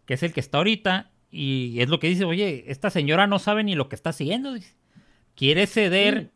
que 0.05 0.13
es 0.15 0.23
el 0.23 0.33
que 0.33 0.39
está 0.41 0.57
ahorita, 0.59 1.11
y 1.31 1.79
es 1.81 1.89
lo 1.89 1.99
que 1.99 2.07
dice, 2.09 2.25
oye, 2.25 2.65
esta 2.67 2.89
señora 2.89 3.25
no 3.27 3.39
sabe 3.39 3.63
ni 3.63 3.75
lo 3.75 3.87
que 3.89 3.95
está 3.95 4.09
haciendo. 4.11 4.53
dice. 4.53 4.75
Quiere 5.35 5.65
ceder 5.67 6.31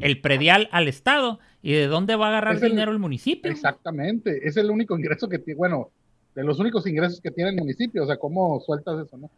el 0.00 0.20
predial 0.20 0.68
al 0.72 0.88
Estado, 0.88 1.38
y 1.62 1.72
de 1.72 1.86
dónde 1.86 2.16
va 2.16 2.26
a 2.26 2.28
agarrar 2.30 2.56
el- 2.62 2.70
dinero 2.70 2.92
el 2.92 2.98
municipio. 2.98 3.50
Exactamente, 3.50 4.46
es 4.46 4.56
el 4.56 4.70
único 4.70 4.96
ingreso 4.96 5.28
que 5.28 5.38
tiene, 5.38 5.56
bueno, 5.58 5.90
de 6.34 6.44
los 6.44 6.58
únicos 6.60 6.86
ingresos 6.86 7.20
que 7.20 7.30
tiene 7.30 7.50
el 7.50 7.56
municipio, 7.56 8.02
o 8.04 8.06
sea, 8.06 8.16
¿cómo 8.16 8.60
sueltas 8.60 9.06
eso, 9.06 9.16
no? 9.16 9.30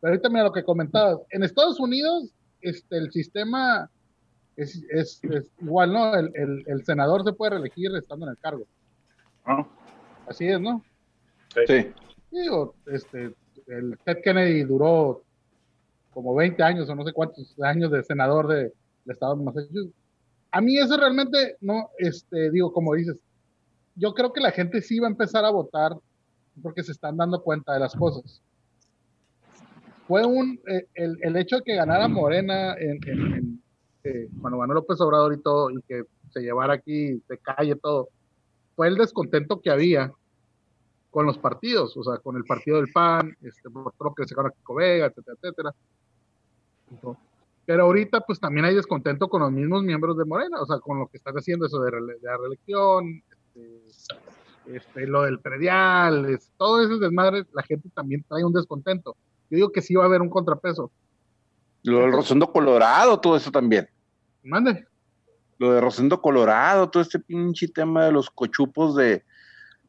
Pero 0.00 0.12
ahorita 0.12 0.28
mira 0.28 0.44
lo 0.44 0.52
que 0.52 0.64
comentabas, 0.64 1.18
en 1.30 1.42
Estados 1.44 1.78
Unidos, 1.80 2.30
este, 2.60 2.98
el 2.98 3.10
sistema 3.12 3.88
es, 4.58 4.82
es, 4.90 5.20
es 5.24 5.46
igual, 5.60 5.92
¿no? 5.92 6.14
El, 6.14 6.30
el, 6.34 6.64
el 6.66 6.84
senador 6.84 7.24
se 7.24 7.32
puede 7.32 7.52
reelegir 7.52 7.90
estando 7.96 8.26
en 8.26 8.30
el 8.32 8.38
cargo, 8.38 8.64
¿no? 9.46 9.68
así 10.28 10.46
es, 10.46 10.60
¿no? 10.60 10.84
Sí. 11.66 11.90
Digo, 12.30 12.74
este, 12.86 13.34
el 13.68 13.98
Ted 14.04 14.18
Kennedy 14.22 14.64
duró 14.64 15.22
como 16.12 16.34
20 16.34 16.62
años 16.62 16.88
o 16.88 16.94
no 16.94 17.04
sé 17.04 17.12
cuántos 17.12 17.54
años 17.62 17.90
de 17.90 18.02
senador 18.02 18.46
de, 18.48 18.56
del 18.64 18.72
estado 19.06 19.36
de 19.36 19.44
Massachusetts. 19.44 19.94
A 20.50 20.60
mí 20.60 20.78
eso 20.78 20.96
realmente 20.96 21.56
no, 21.60 21.88
este, 21.98 22.50
digo, 22.50 22.72
como 22.72 22.94
dices, 22.94 23.16
yo 23.94 24.12
creo 24.14 24.32
que 24.32 24.40
la 24.40 24.50
gente 24.50 24.80
sí 24.82 24.98
va 24.98 25.06
a 25.06 25.10
empezar 25.10 25.44
a 25.44 25.50
votar 25.50 25.92
porque 26.62 26.82
se 26.82 26.92
están 26.92 27.16
dando 27.16 27.42
cuenta 27.42 27.72
de 27.74 27.80
las 27.80 27.94
cosas. 27.94 28.42
Fue 30.06 30.24
un, 30.24 30.58
eh, 30.68 30.86
el, 30.94 31.18
el 31.22 31.36
hecho 31.36 31.56
de 31.56 31.62
que 31.62 31.74
ganara 31.76 32.08
Morena 32.08 32.74
en, 32.74 32.98
en- 33.06 33.34
en, 33.34 33.62
eh, 34.04 34.28
cuando 34.40 34.58
ganó 34.58 34.74
López 34.74 35.00
Obrador 35.00 35.34
y 35.34 35.42
todo, 35.42 35.70
y 35.70 35.80
que 35.82 36.04
se 36.30 36.40
llevara 36.40 36.74
aquí 36.74 37.22
de 37.28 37.38
calle 37.38 37.76
todo, 37.76 38.08
fue 38.76 38.88
el 38.88 38.96
descontento 38.96 39.60
que 39.60 39.70
había 39.70 40.12
con 41.10 41.26
los 41.26 41.38
partidos, 41.38 41.96
o 41.96 42.02
sea, 42.04 42.18
con 42.18 42.36
el 42.36 42.44
partido 42.44 42.76
del 42.76 42.92
PAN, 42.92 43.36
este, 43.42 43.70
por 43.70 43.92
todo 43.92 44.10
lo 44.10 44.14
que 44.14 44.26
sacaron 44.26 44.50
a 44.50 44.54
Kiko 44.54 44.74
Vega, 44.74 45.06
etcétera, 45.06 45.36
etcétera. 45.40 45.74
Pero 47.64 47.82
ahorita, 47.84 48.20
pues 48.20 48.40
también 48.40 48.64
hay 48.66 48.74
descontento 48.74 49.28
con 49.28 49.42
los 49.42 49.52
mismos 49.52 49.82
miembros 49.82 50.16
de 50.16 50.24
Morena, 50.24 50.60
o 50.60 50.66
sea, 50.66 50.78
con 50.78 50.98
lo 50.98 51.06
que 51.08 51.18
están 51.18 51.34
haciendo 51.34 51.66
eso 51.66 51.80
de, 51.80 51.92
la 52.22 52.36
reelección, 52.36 53.22
este, 53.30 54.76
este, 54.76 55.06
lo 55.06 55.22
del 55.22 55.40
predial, 55.40 56.26
es- 56.26 56.50
todo 56.56 56.82
ese 56.82 56.98
desmadre, 56.98 57.44
la 57.52 57.62
gente 57.62 57.88
también 57.94 58.24
trae 58.28 58.44
un 58.44 58.52
descontento. 58.52 59.16
Yo 59.50 59.56
digo 59.56 59.72
que 59.72 59.82
sí 59.82 59.94
va 59.94 60.04
a 60.04 60.06
haber 60.06 60.22
un 60.22 60.30
contrapeso. 60.30 60.90
Lo 61.88 62.00
del 62.00 62.12
Rosendo 62.12 62.50
Colorado, 62.52 63.18
todo 63.20 63.36
eso 63.36 63.50
también. 63.50 63.88
Mande. 64.42 64.86
Lo 65.58 65.72
de 65.72 65.80
Rosendo 65.80 66.20
Colorado, 66.22 66.88
todo 66.88 67.02
este 67.02 67.18
pinche 67.18 67.68
tema 67.68 68.04
de 68.04 68.12
los 68.12 68.30
cochupos 68.30 68.94
de, 68.94 69.24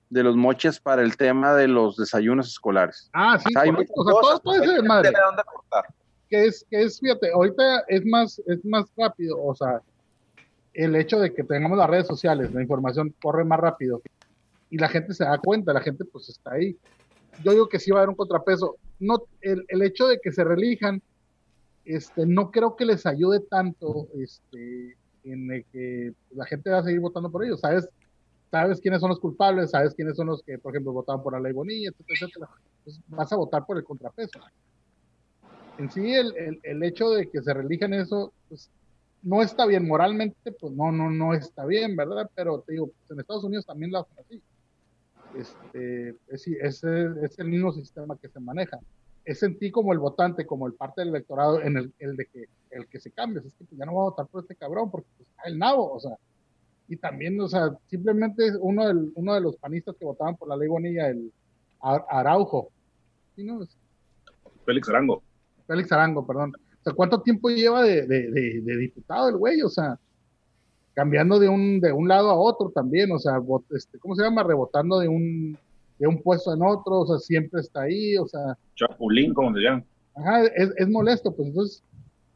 de 0.09 0.23
los 0.23 0.35
moches 0.35 0.79
para 0.79 1.01
el 1.03 1.15
tema 1.17 1.53
de 1.53 1.67
los 1.67 1.95
desayunos 1.97 2.47
escolares. 2.47 3.09
Ah, 3.13 3.37
sí, 3.37 3.53
Hay 3.55 3.69
correcto. 3.71 3.93
muchas 3.95 4.15
O 4.15 4.21
sea, 4.31 4.39
todo, 4.39 4.61
tener 4.61 4.81
dónde 4.81 5.43
cortar. 5.45 5.85
que 6.29 6.45
es, 6.45 6.65
que 6.69 6.81
es, 6.83 6.99
fíjate, 6.99 7.31
ahorita 7.31 7.83
es 7.87 8.05
más, 8.05 8.41
es 8.47 8.63
más 8.65 8.85
rápido, 8.97 9.41
o 9.43 9.53
sea, 9.55 9.81
el 10.73 10.95
hecho 10.95 11.19
de 11.19 11.33
que 11.33 11.43
tengamos 11.43 11.77
las 11.77 11.89
redes 11.89 12.07
sociales, 12.07 12.51
la 12.53 12.61
información 12.61 13.13
corre 13.21 13.43
más 13.43 13.59
rápido 13.59 14.01
y 14.69 14.77
la 14.77 14.87
gente 14.87 15.13
se 15.13 15.23
da 15.25 15.37
cuenta, 15.37 15.73
la 15.73 15.81
gente 15.81 16.05
pues 16.05 16.29
está 16.29 16.53
ahí. 16.53 16.77
Yo 17.43 17.51
digo 17.51 17.69
que 17.69 17.79
sí 17.79 17.91
va 17.91 17.97
a 17.97 18.01
haber 18.01 18.09
un 18.09 18.15
contrapeso. 18.15 18.77
No, 18.99 19.23
el, 19.41 19.65
el 19.67 19.81
hecho 19.81 20.07
de 20.07 20.19
que 20.19 20.31
se 20.31 20.43
relijan, 20.43 21.01
este, 21.95 22.25
no 22.25 22.51
creo 22.51 22.75
que 22.75 22.85
les 22.85 23.05
ayude 23.05 23.39
tanto, 23.41 24.07
este, 24.15 24.97
en 25.23 25.65
que 25.71 26.13
la 26.31 26.45
gente 26.45 26.69
va 26.69 26.79
a 26.79 26.83
seguir 26.83 26.99
votando 26.99 27.31
por 27.31 27.43
ellos, 27.43 27.59
¿sabes? 27.59 27.87
Sabes 28.51 28.79
quiénes 28.81 28.99
son 29.01 29.09
los 29.09 29.19
culpables, 29.19 29.71
sabes 29.71 29.93
quiénes 29.93 30.15
son 30.15 30.27
los 30.27 30.41
que, 30.43 30.57
por 30.57 30.73
ejemplo, 30.73 30.93
votaban 30.93 31.21
por 31.21 31.33
la 31.33 31.39
ley 31.39 31.53
Bonilla, 31.53 31.89
etcétera, 31.89 32.17
etcétera. 32.21 32.49
Entonces, 32.79 33.03
vas 33.07 33.31
a 33.31 33.35
votar 33.35 33.65
por 33.65 33.77
el 33.77 33.83
contrapeso 33.83 34.39
en 35.79 35.89
sí 35.89 36.13
el, 36.13 36.35
el, 36.35 36.59
el 36.63 36.83
hecho 36.83 37.09
de 37.11 37.29
que 37.29 37.41
se 37.41 37.53
relijan 37.53 37.93
eso, 37.93 38.33
pues 38.49 38.69
no 39.23 39.41
está 39.41 39.65
bien 39.65 39.87
moralmente, 39.87 40.51
pues 40.51 40.73
no, 40.73 40.91
no, 40.91 41.09
no 41.09 41.33
está 41.33 41.65
bien, 41.65 41.95
¿verdad? 41.95 42.29
Pero 42.35 42.59
te 42.61 42.73
digo, 42.73 42.87
pues, 42.87 43.11
en 43.11 43.19
Estados 43.19 43.45
Unidos 43.45 43.65
también 43.65 43.91
lo 43.91 43.99
hacen 43.99 44.19
así. 44.19 44.41
Este, 45.37 46.09
es, 46.27 46.47
es, 46.47 46.83
es 46.83 47.39
el 47.39 47.47
mismo 47.47 47.71
sistema 47.71 48.17
que 48.17 48.27
se 48.27 48.39
maneja. 48.39 48.77
Es 49.29 49.43
en 49.43 49.59
ti 49.59 49.69
como 49.69 49.93
el 49.93 49.99
votante, 49.99 50.47
como 50.47 50.65
el 50.65 50.73
parte 50.73 51.01
del 51.01 51.09
electorado, 51.09 51.61
en 51.61 51.77
el, 51.77 51.93
el 51.99 52.15
de 52.15 52.25
que 52.25 52.45
el 52.71 52.87
que 52.87 52.99
se 52.99 53.11
cambie, 53.11 53.43
es 53.45 53.53
que 53.53 53.63
pues, 53.65 53.77
ya 53.77 53.85
no 53.85 53.91
voy 53.91 54.01
a 54.01 54.09
votar 54.09 54.25
por 54.25 54.41
este 54.41 54.55
cabrón 54.55 54.89
porque 54.89 55.07
pues, 55.17 55.29
está 55.29 55.43
el 55.43 55.59
nabo, 55.59 55.91
o 55.93 55.99
sea, 55.99 56.15
y 56.87 56.95
también, 56.97 57.39
o 57.39 57.47
sea, 57.47 57.69
simplemente 57.87 58.51
uno, 58.59 58.87
del, 58.87 59.11
uno 59.13 59.35
de 59.35 59.41
los 59.41 59.55
panistas 59.57 59.95
que 59.97 60.05
votaban 60.05 60.35
por 60.35 60.47
la 60.47 60.57
ley 60.57 60.67
Bonilla, 60.67 61.09
el 61.09 61.31
Ar- 61.79 62.05
Araujo, 62.09 62.69
¿sí, 63.35 63.43
no? 63.43 63.59
Félix 64.65 64.89
Arango. 64.89 65.21
Félix 65.67 65.91
Arango, 65.91 66.25
perdón. 66.25 66.53
O 66.55 66.83
sea, 66.83 66.93
¿cuánto 66.93 67.21
tiempo 67.21 67.49
lleva 67.49 67.83
de, 67.83 68.07
de, 68.07 68.31
de, 68.31 68.61
de 68.61 68.77
diputado 68.77 69.29
el 69.29 69.37
güey? 69.37 69.61
O 69.61 69.69
sea, 69.69 69.99
cambiando 70.95 71.37
de 71.37 71.49
un, 71.49 71.79
de 71.79 71.91
un 71.93 72.07
lado 72.07 72.31
a 72.31 72.35
otro 72.35 72.71
también, 72.71 73.11
o 73.11 73.19
sea, 73.19 73.33
este, 73.75 73.99
¿cómo 73.99 74.15
se 74.15 74.23
llama? 74.23 74.41
Rebotando 74.41 74.97
de 74.99 75.07
un, 75.07 75.55
de 75.99 76.07
un 76.07 76.21
puesto 76.21 76.53
en 76.53 76.61
otro, 76.63 77.01
o 77.01 77.05
sea, 77.05 77.17
siempre 77.19 77.61
está 77.61 77.83
ahí, 77.83 78.17
o 78.17 78.25
sea, 78.25 78.57
Chapulín, 78.75 79.33
como 79.33 79.53
se 79.53 79.59
llama. 79.59 79.83
ajá, 80.15 80.45
es, 80.45 80.71
es 80.77 80.89
molesto, 80.89 81.35
pues 81.35 81.49
entonces, 81.49 81.83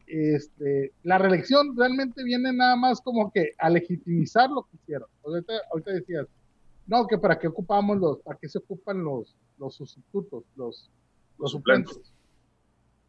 este, 0.06 0.92
la 1.04 1.18
reelección 1.18 1.76
realmente 1.76 2.24
viene 2.24 2.54
nada 2.54 2.76
más 2.76 3.02
como 3.02 3.32
que 3.32 3.52
a 3.58 3.70
legitimizar 3.70 4.50
lo 4.50 4.64
que 4.64 4.76
hicieron. 4.76 5.08
O 5.22 5.32
sea, 5.32 5.38
ahorita, 5.38 5.54
ahorita 5.72 5.92
decías, 5.92 6.28
no, 6.86 7.08
que 7.08 7.18
para 7.18 7.40
qué 7.40 7.48
ocupamos 7.48 7.98
los, 7.98 8.20
para 8.20 8.38
qué 8.38 8.50
se 8.50 8.60
ocupan 8.60 9.04
los, 9.04 9.36
los 9.58 9.76
sustitutos, 9.76 10.44
los, 10.56 10.92
los 11.40 11.52
suplentes. 11.52 11.94
suplentes. 11.94 12.14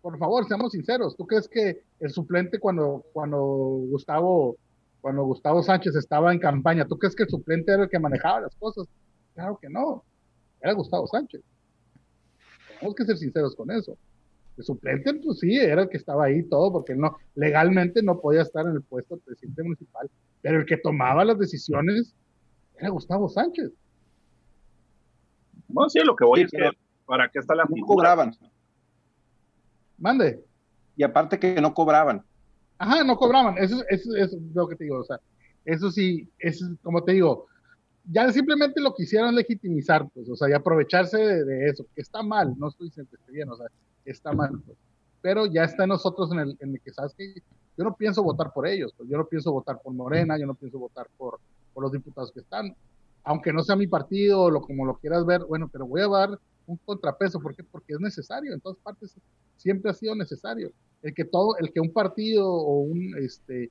Por 0.01 0.19
favor, 0.19 0.47
seamos 0.47 0.73
sinceros. 0.73 1.17
¿Tú 1.17 1.27
crees 1.27 1.49
que 1.49 1.83
el 2.01 2.11
suplente 2.11 2.59
cuando, 2.59 3.05
cuando 3.13 3.39
Gustavo, 3.39 4.57
cuando 5.01 5.25
Gustavo 5.25 5.63
Sánchez 5.63 5.97
estaba 5.97 6.33
en 6.33 6.39
campaña, 6.39 6.87
¿tú 6.87 6.99
crees 6.99 7.17
que 7.17 7.25
el 7.25 7.31
suplente 7.31 7.73
era 7.73 7.85
el 7.85 7.89
que 7.89 7.99
manejaba 7.99 8.43
las 8.43 8.55
cosas? 8.57 8.87
Claro 9.35 9.59
que 9.61 9.69
no. 9.69 10.05
Era 10.65 10.73
Gustavo 10.73 11.07
Sánchez. 11.07 11.43
Tenemos 12.69 12.95
que 12.97 13.05
ser 13.05 13.19
sinceros 13.19 13.55
con 13.55 13.71
eso. 13.71 13.97
El 14.57 14.65
suplente, 14.65 15.13
pues 15.15 15.41
sí, 15.41 15.57
era 15.57 15.83
el 15.83 15.89
que 15.91 15.99
estaba 15.99 16.25
ahí 16.25 16.43
todo, 16.45 16.73
porque 16.73 16.95
no, 16.95 17.19
legalmente 17.35 18.03
no 18.03 18.19
podía 18.19 18.43
estar 18.43 18.65
en 18.67 18.73
el 18.73 18.83
puesto 18.83 19.17
de 19.17 19.23
presidente 19.23 19.63
municipal, 19.63 20.11
pero 20.41 20.61
el 20.61 20.67
que 20.67 20.79
tomaba 20.79 21.25
las 21.25 21.39
decisiones 21.39 22.15
era 22.79 22.89
Gustavo 22.89 23.29
Sánchez. 23.29 23.73
Bueno, 25.69 25.91
sí, 25.91 26.01
lo 26.03 26.17
que 26.17 26.25
voy 26.25 26.43
es 26.43 26.51
que, 26.51 26.71
¿para 27.05 27.29
qué 27.29 27.41
está 27.41 27.55
la 27.55 27.65
No 27.65 27.87
cobraban. 27.87 28.35
Mande. 29.99 30.43
Y 30.97 31.03
aparte 31.03 31.39
que 31.39 31.61
no 31.61 31.75
cobraban. 31.75 32.25
Ajá, 32.79 33.05
no 33.05 33.17
cobraban. 33.17 33.59
Eso, 33.59 33.83
eso, 33.91 34.17
eso 34.17 34.37
es 34.37 34.43
lo 34.55 34.67
que 34.69 34.77
te 34.77 34.85
digo. 34.85 35.01
O 35.01 35.05
sea, 35.05 35.19
eso 35.65 35.91
sí, 35.91 36.31
es 36.39 36.65
como 36.83 37.03
te 37.03 37.13
digo, 37.13 37.49
ya 38.05 38.31
simplemente 38.33 38.81
lo 38.81 38.95
quisieron 38.95 39.35
legitimizar, 39.35 40.09
pues, 40.13 40.29
o 40.29 40.37
sea, 40.37 40.49
y 40.49 40.53
aprovecharse 40.53 41.17
de, 41.19 41.69
eso, 41.69 41.87
que 41.95 42.03
está 42.03 42.23
mal, 42.23 42.55
no 42.59 42.69
estoy 42.69 42.89
diciendo 42.89 43.11
que 43.11 43.17
esté 43.17 43.33
bien, 43.33 43.49
o 43.49 43.57
sea, 43.57 43.67
está 44.05 44.33
mal, 44.33 44.51
pues. 44.65 44.79
Pero 45.23 45.47
ya 45.47 45.65
está 45.65 45.85
en 45.85 45.91
nosotros 45.91 46.31
en 46.33 46.41
el, 46.41 46.57
en 46.61 46.79
que, 46.85 46.93
¿sabes 46.93 47.15
que 47.15 47.35
Yo 47.79 47.85
no 47.85 47.97
pienso 47.97 48.23
votar 48.23 48.53
por 48.53 48.67
ellos, 48.67 48.93
pues, 48.97 49.09
yo 49.09 49.17
no 49.17 49.27
pienso 49.27 49.53
votar 49.53 49.81
por 49.83 49.95
Morena, 49.95 50.39
yo 50.39 50.47
no 50.47 50.55
pienso 50.55 50.79
votar 50.79 51.09
por, 51.17 51.41
por 51.73 51.83
los 51.83 51.93
diputados 51.93 52.31
que 52.33 52.41
están, 52.41 52.75
aunque 53.25 53.53
no 53.53 53.63
sea 53.63 53.77
mi 53.77 53.87
partido 53.87 54.43
o 54.43 54.61
como 54.61 54.85
lo 54.85 54.99
quieras 54.99 55.25
ver, 55.25 55.45
bueno, 55.45 55.69
pero 55.73 55.87
voy 55.87 56.03
a 56.03 56.09
dar 56.09 56.39
un 56.67 56.77
contrapeso, 56.85 57.41
¿por 57.41 57.55
qué? 57.55 57.65
Porque 57.65 57.95
es 57.95 58.01
necesario, 58.01 58.53
en 58.53 58.61
todas 58.61 58.79
partes 58.79 59.15
siempre 59.57 59.91
ha 59.91 59.95
sido 59.95 60.15
necesario. 60.15 60.73
El 61.03 61.15
que 61.15 61.25
todo, 61.25 61.57
el 61.59 61.73
que 61.73 61.81
un 61.81 61.93
partido 61.93 62.51
o 62.51 62.81
un, 62.81 63.15
este, 63.19 63.71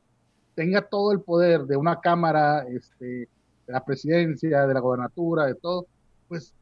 tenga 0.56 0.82
todo 0.82 1.12
el 1.12 1.22
poder 1.22 1.66
de 1.66 1.78
una 1.78 2.00
cámara, 2.00 2.66
este, 2.68 3.28
la 3.68 3.84
presidencia, 3.84 4.66
de 4.68 4.74
la 4.74 4.80
gobernatura, 4.80 5.46
de 5.46 5.56
todo, 5.56 5.88
pues 6.28 6.54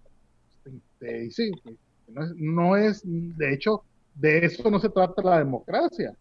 te 1.00 1.20
dice 1.20 1.52
que 1.64 1.76
no 2.08 2.24
es, 2.24 2.36
no 2.36 2.78
es, 2.78 3.02
de 3.04 3.54
hecho, 3.54 3.84
de 4.16 4.46
eso 4.46 4.70
no 4.70 4.80
se 4.80 4.90
trata 4.90 5.22
la 5.22 5.40
democracia. 5.40 6.16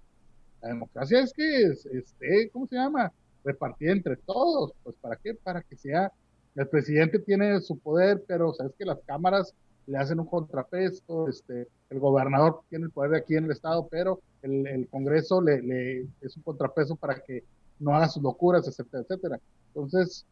La 0.63 0.69
democracia 0.69 1.21
es 1.21 1.33
que 1.33 1.65
esté, 1.65 2.51
¿cómo 2.53 2.67
se 2.67 2.77
llama? 2.77 3.13
Repartida 3.45 3.93
entre 3.93 4.17
todos. 4.17 4.73
Pues 4.83 4.97
¿para 5.01 5.17
qué? 5.17 5.35
Para 5.35 5.63
que 5.63 5.77
sea, 5.77 6.13
el 6.55 6.69
presidente 6.69 7.19
tiene 7.19 7.61
su 7.61 7.79
poder, 7.79 8.23
pero 8.27 8.53
sabes 8.55 8.73
que 8.79 8.85
las 8.85 8.99
cámaras 9.07 9.55
le 9.87 9.99
hacen 9.99 10.21
un 10.21 10.27
contrapeso, 10.27 11.29
este, 11.29 11.67
el 11.89 11.99
gobernador 11.99 12.61
tiene 12.69 12.85
el 12.85 12.91
poder 12.91 13.13
de 13.13 13.19
aquí 13.19 13.35
en 13.35 13.47
el 13.47 13.51
estado, 13.51 13.89
pero 13.91 14.21
el, 14.43 14.67
el 14.67 14.89
Congreso 14.89 15.41
le, 15.41 15.63
le, 15.63 16.07
es 16.21 16.37
un 16.37 16.43
contrapeso 16.43 16.95
para 16.97 17.19
que 17.21 17.45
no 17.79 17.95
haga 17.95 18.09
sus 18.09 18.23
locuras, 18.23 18.69
etcétera, 18.69 19.03
etcétera. 19.03 19.41
Entonces, 19.69 20.27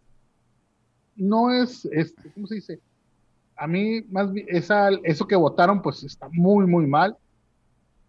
no 1.18 1.52
es, 1.52 1.84
es 1.86 2.14
¿cómo 2.34 2.46
se 2.46 2.56
dice? 2.56 2.80
A 3.56 3.66
mí, 3.66 4.02
más 4.08 4.30
esa, 4.46 4.90
eso 5.02 5.26
que 5.26 5.36
votaron, 5.36 5.82
pues 5.82 6.04
está 6.04 6.28
muy, 6.32 6.66
muy 6.66 6.86
mal. 6.86 7.16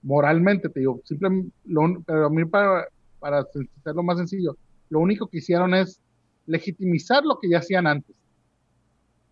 Moralmente, 0.02 0.70
te 0.70 0.80
digo, 0.80 1.02
simplemente, 1.04 1.52
lo, 1.66 2.02
pero 2.06 2.28
a 2.28 2.30
mí, 2.30 2.46
para, 2.46 2.88
para 3.20 3.40
hacerlo 3.80 4.04
más 4.04 4.18
sencillo, 4.18 4.56
lo 4.90 5.00
único 5.00 5.28
que 5.28 5.40
hicieron 5.40 5.74
es 5.74 6.00
legitimizar 6.46 7.24
lo 7.26 7.40
que 7.40 7.50
ya 7.50 7.60
hacían 7.60 7.88
antes. 7.88 8.16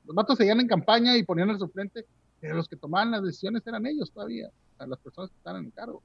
Los 0.05 0.15
matos 0.15 0.37
seguían 0.37 0.59
en 0.59 0.67
campaña 0.67 1.17
y 1.17 1.23
ponían 1.23 1.49
al 1.49 1.59
suplente, 1.59 2.05
pero 2.39 2.55
los 2.55 2.67
que 2.67 2.75
tomaban 2.75 3.11
las 3.11 3.23
decisiones 3.23 3.65
eran 3.65 3.85
ellos 3.85 4.11
todavía, 4.11 4.49
las 4.79 4.99
personas 4.99 5.31
que 5.31 5.37
estaban 5.37 5.65
en 5.65 5.71
cargo. 5.71 6.01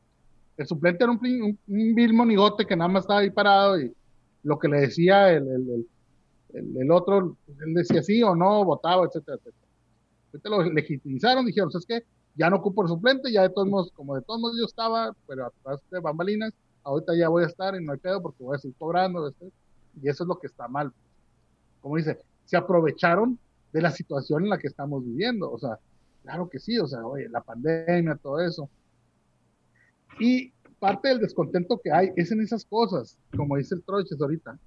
El 0.56 0.66
suplente 0.66 1.04
era 1.04 1.12
un, 1.12 1.58
vil 1.66 2.12
monigote 2.12 2.66
que 2.66 2.76
nada 2.76 2.88
más 2.88 3.04
estaba 3.04 3.20
ahí 3.20 3.30
parado 3.30 3.80
y 3.80 3.92
lo 4.42 4.58
que 4.58 4.68
le 4.68 4.80
decía 4.80 5.32
el, 5.32 5.46
el, 5.48 5.70
el, 5.70 5.86
el 6.54 6.90
otro, 6.90 7.36
él 7.64 7.74
decía 7.74 8.02
sí 8.02 8.22
o 8.22 8.34
no, 8.34 8.64
votaba, 8.64 9.06
etcétera, 9.06 9.36
etcétera. 9.36 9.66
Ahorita 10.32 10.48
lo 10.48 10.62
legitimizaron, 10.72 11.46
dijeron, 11.46 11.70
¿sabes 11.70 11.86
qué? 11.86 12.04
Ya 12.34 12.48
no 12.48 12.56
ocupo 12.56 12.82
el 12.82 12.88
suplente, 12.88 13.30
ya 13.30 13.42
de 13.42 13.50
todos 13.50 13.68
modos, 13.68 13.92
como 13.92 14.14
de 14.14 14.22
todos 14.22 14.40
modos 14.40 14.56
yo 14.58 14.64
estaba, 14.64 15.14
pero 15.26 15.46
atrás 15.46 15.80
de 15.90 16.00
bambalinas, 16.00 16.52
ahorita 16.82 17.14
ya 17.16 17.28
voy 17.28 17.44
a 17.44 17.46
estar 17.46 17.74
y 17.74 17.84
no 17.84 17.92
hay 17.92 17.98
pedo 17.98 18.22
porque 18.22 18.42
voy 18.42 18.56
a 18.56 18.58
seguir 18.58 18.76
cobrando, 18.78 19.30
¿sí? 19.32 19.52
y 20.00 20.08
eso 20.08 20.24
es 20.24 20.28
lo 20.28 20.38
que 20.38 20.46
está 20.46 20.68
mal. 20.68 20.92
Como 21.80 21.96
dice, 21.96 22.18
se 22.44 22.56
aprovecharon 22.56 23.38
de 23.72 23.82
la 23.82 23.90
situación 23.90 24.44
en 24.44 24.50
la 24.50 24.58
que 24.58 24.68
estamos 24.68 25.04
viviendo, 25.04 25.50
o 25.50 25.58
sea, 25.58 25.78
claro 26.22 26.48
que 26.48 26.58
sí, 26.58 26.78
o 26.78 26.86
sea, 26.86 27.04
oye, 27.04 27.28
la 27.28 27.42
pandemia, 27.42 28.16
todo 28.16 28.40
eso. 28.40 28.68
Y 30.18 30.52
parte 30.78 31.08
del 31.08 31.20
descontento 31.20 31.80
que 31.82 31.92
hay 31.92 32.10
es 32.16 32.32
en 32.32 32.40
esas 32.40 32.64
cosas, 32.64 33.18
como 33.36 33.56
dice 33.56 33.74
el 33.74 33.82
Troches 33.82 34.20
ahorita. 34.20 34.58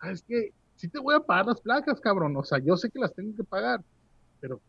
Ah, 0.00 0.12
es 0.12 0.22
que 0.22 0.52
sí 0.80 0.88
te 0.88 0.98
voy 0.98 1.14
a 1.14 1.20
pagar 1.20 1.46
las 1.46 1.60
placas, 1.60 2.00
cabrón, 2.00 2.34
o 2.38 2.42
sea, 2.42 2.58
yo 2.58 2.74
sé 2.74 2.88
que 2.90 2.98
las 2.98 3.14
tengo 3.14 3.36
que 3.36 3.44
pagar, 3.44 3.84
pero 4.40 4.62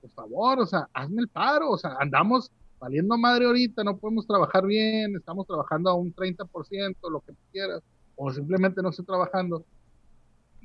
por 0.00 0.10
favor, 0.10 0.60
o 0.60 0.66
sea, 0.66 0.88
hazme 0.94 1.20
el 1.20 1.28
paro, 1.28 1.70
o 1.70 1.76
sea, 1.76 1.94
andamos 2.00 2.50
valiendo 2.80 3.18
madre 3.18 3.44
ahorita, 3.44 3.84
no 3.84 3.98
podemos 3.98 4.26
trabajar 4.26 4.64
bien, 4.66 5.14
estamos 5.14 5.46
trabajando 5.46 5.90
a 5.90 5.94
un 5.94 6.14
30%, 6.14 7.10
lo 7.10 7.20
que 7.20 7.34
quieras, 7.52 7.82
o 8.16 8.32
simplemente 8.32 8.80
no 8.80 8.88
estoy 8.88 9.04
trabajando. 9.04 9.62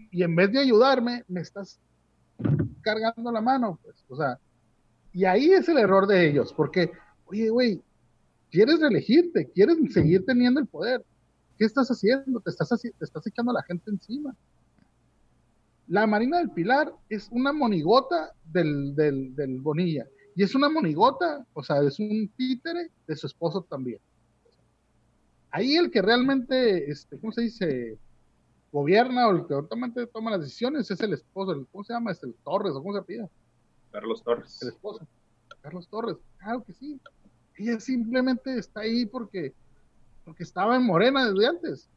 Y 0.09 0.23
en 0.23 0.33
vez 0.37 0.53
de 0.53 0.59
ayudarme, 0.59 1.25
me 1.27 1.41
estás 1.41 1.81
cargando 2.81 3.29
la 3.29 3.41
mano, 3.41 3.77
pues, 3.83 4.05
o 4.07 4.15
sea, 4.15 4.39
y 5.11 5.25
ahí 5.25 5.51
es 5.51 5.67
el 5.67 5.79
error 5.79 6.07
de 6.07 6.29
ellos, 6.29 6.53
porque, 6.53 6.93
oye, 7.25 7.49
güey, 7.49 7.81
quieres 8.49 8.79
reelegirte, 8.79 9.49
quieres 9.51 9.77
seguir 9.91 10.25
teniendo 10.25 10.61
el 10.61 10.67
poder. 10.67 11.03
¿Qué 11.57 11.65
estás 11.65 11.89
haciendo? 11.89 12.39
Te 12.39 12.51
estás, 12.51 12.69
te 12.69 12.91
estás 13.01 13.27
echando 13.27 13.51
a 13.51 13.55
la 13.55 13.63
gente 13.63 13.89
encima. 13.89 14.33
La 15.87 16.05
Marina 16.05 16.37
del 16.39 16.51
Pilar 16.51 16.93
es 17.07 17.29
una 17.31 17.53
monigota 17.53 18.33
del, 18.45 18.93
del, 18.93 19.33
del, 19.35 19.59
Bonilla. 19.61 20.05
Y 20.35 20.43
es 20.43 20.53
una 20.53 20.69
monigota, 20.69 21.45
o 21.53 21.63
sea, 21.63 21.81
es 21.81 21.97
un 21.99 22.29
títere 22.35 22.91
de 23.07 23.15
su 23.15 23.27
esposo 23.27 23.61
también. 23.61 23.99
Ahí 25.49 25.75
el 25.75 25.89
que 25.89 26.01
realmente, 26.01 26.91
este, 26.91 27.17
¿cómo 27.17 27.31
se 27.31 27.41
dice? 27.41 27.97
Gobierna 28.71 29.29
o 29.29 29.31
el 29.31 29.47
que 29.47 29.55
realmente 29.55 30.05
toma 30.07 30.31
las 30.31 30.41
decisiones 30.41 30.91
es 30.91 30.99
el 30.99 31.13
esposo. 31.13 31.53
El, 31.53 31.65
¿Cómo 31.67 31.85
se 31.85 31.93
llama? 31.93 32.11
Es 32.11 32.21
el 32.21 32.35
Torres, 32.43 32.73
o 32.73 32.83
cómo 32.83 32.93
se 32.93 33.03
pide. 33.03 33.29
Carlos 33.91 34.21
Torres. 34.23 34.61
El 34.61 34.67
esposo. 34.67 35.07
Carlos 35.61 35.87
Torres. 35.87 36.17
Claro 36.37 36.63
que 36.63 36.73
sí. 36.73 36.99
Ella 37.55 37.79
simplemente 37.79 38.57
está 38.57 38.81
ahí 38.81 39.05
porque, 39.05 39.53
porque 40.25 40.43
estaba 40.43 40.75
en 40.75 40.83
Morena 40.83 41.31
desde 41.31 41.47
antes 41.47 41.89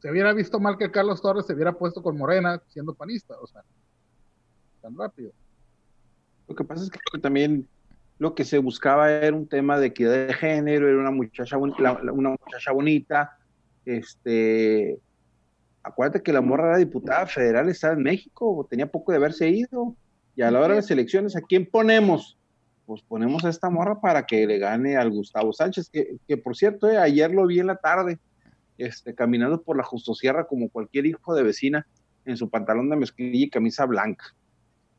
se 0.00 0.10
hubiera 0.10 0.32
visto 0.32 0.60
mal 0.60 0.78
que 0.78 0.90
Carlos 0.90 1.22
Torres 1.22 1.46
se 1.46 1.54
hubiera 1.54 1.72
puesto 1.72 2.02
con 2.02 2.16
Morena 2.16 2.60
siendo 2.68 2.94
panista, 2.94 3.34
o 3.40 3.46
sea, 3.46 3.62
tan 4.82 4.96
rápido. 4.96 5.32
Lo 6.48 6.54
que 6.54 6.64
pasa 6.64 6.84
es 6.84 6.90
que 6.90 7.18
también 7.20 7.68
lo 8.18 8.34
que 8.34 8.44
se 8.44 8.58
buscaba 8.58 9.10
era 9.10 9.36
un 9.36 9.48
tema 9.48 9.78
de 9.78 9.88
equidad 9.88 10.26
de 10.26 10.34
género, 10.34 10.88
era 10.88 10.98
una 10.98 11.10
muchacha, 11.10 11.56
una 11.58 12.30
muchacha 12.30 12.72
bonita, 12.72 13.36
este, 13.84 14.98
acuérdate 15.82 16.22
que 16.22 16.32
la 16.32 16.40
morra 16.40 16.68
era 16.68 16.78
diputada 16.78 17.26
federal, 17.26 17.68
estaba 17.68 17.94
en 17.94 18.02
México, 18.02 18.66
tenía 18.68 18.90
poco 18.90 19.12
de 19.12 19.18
haberse 19.18 19.48
ido, 19.48 19.94
y 20.34 20.42
a 20.42 20.50
la 20.50 20.58
hora 20.58 20.70
de 20.70 20.76
las 20.76 20.90
elecciones, 20.90 21.36
¿a 21.36 21.40
quién 21.40 21.66
ponemos? 21.66 22.38
Pues 22.86 23.02
ponemos 23.02 23.44
a 23.44 23.48
esta 23.48 23.70
morra 23.70 24.00
para 24.00 24.26
que 24.26 24.46
le 24.46 24.58
gane 24.58 24.96
al 24.96 25.10
Gustavo 25.10 25.52
Sánchez, 25.52 25.90
que, 25.90 26.36
por 26.36 26.56
cierto, 26.56 26.90
eh, 26.90 26.98
ayer 26.98 27.30
lo 27.30 27.46
vi 27.46 27.60
en 27.60 27.68
la 27.68 27.76
tarde, 27.76 28.18
este, 28.78 29.14
caminando 29.14 29.62
por 29.62 29.76
la 29.76 29.84
Justosierra 29.84 30.46
como 30.46 30.68
cualquier 30.68 31.06
hijo 31.06 31.34
de 31.34 31.42
vecina 31.42 31.86
en 32.24 32.36
su 32.36 32.50
pantalón 32.50 32.90
de 32.90 32.96
mezclilla 32.96 33.46
y 33.46 33.50
camisa 33.50 33.86
blanca. 33.86 34.34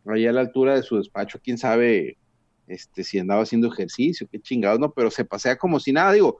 Allá 0.05 0.29
a 0.29 0.33
la 0.33 0.41
altura 0.41 0.75
de 0.75 0.83
su 0.83 0.97
despacho, 0.97 1.39
quién 1.43 1.57
sabe 1.57 2.17
este, 2.67 3.03
si 3.03 3.19
andaba 3.19 3.43
haciendo 3.43 3.67
ejercicio, 3.67 4.27
qué 4.31 4.39
chingados, 4.39 4.79
no, 4.79 4.91
pero 4.91 5.11
se 5.11 5.25
pasea 5.25 5.57
como 5.57 5.79
si 5.79 5.91
nada, 5.91 6.13
digo, 6.13 6.37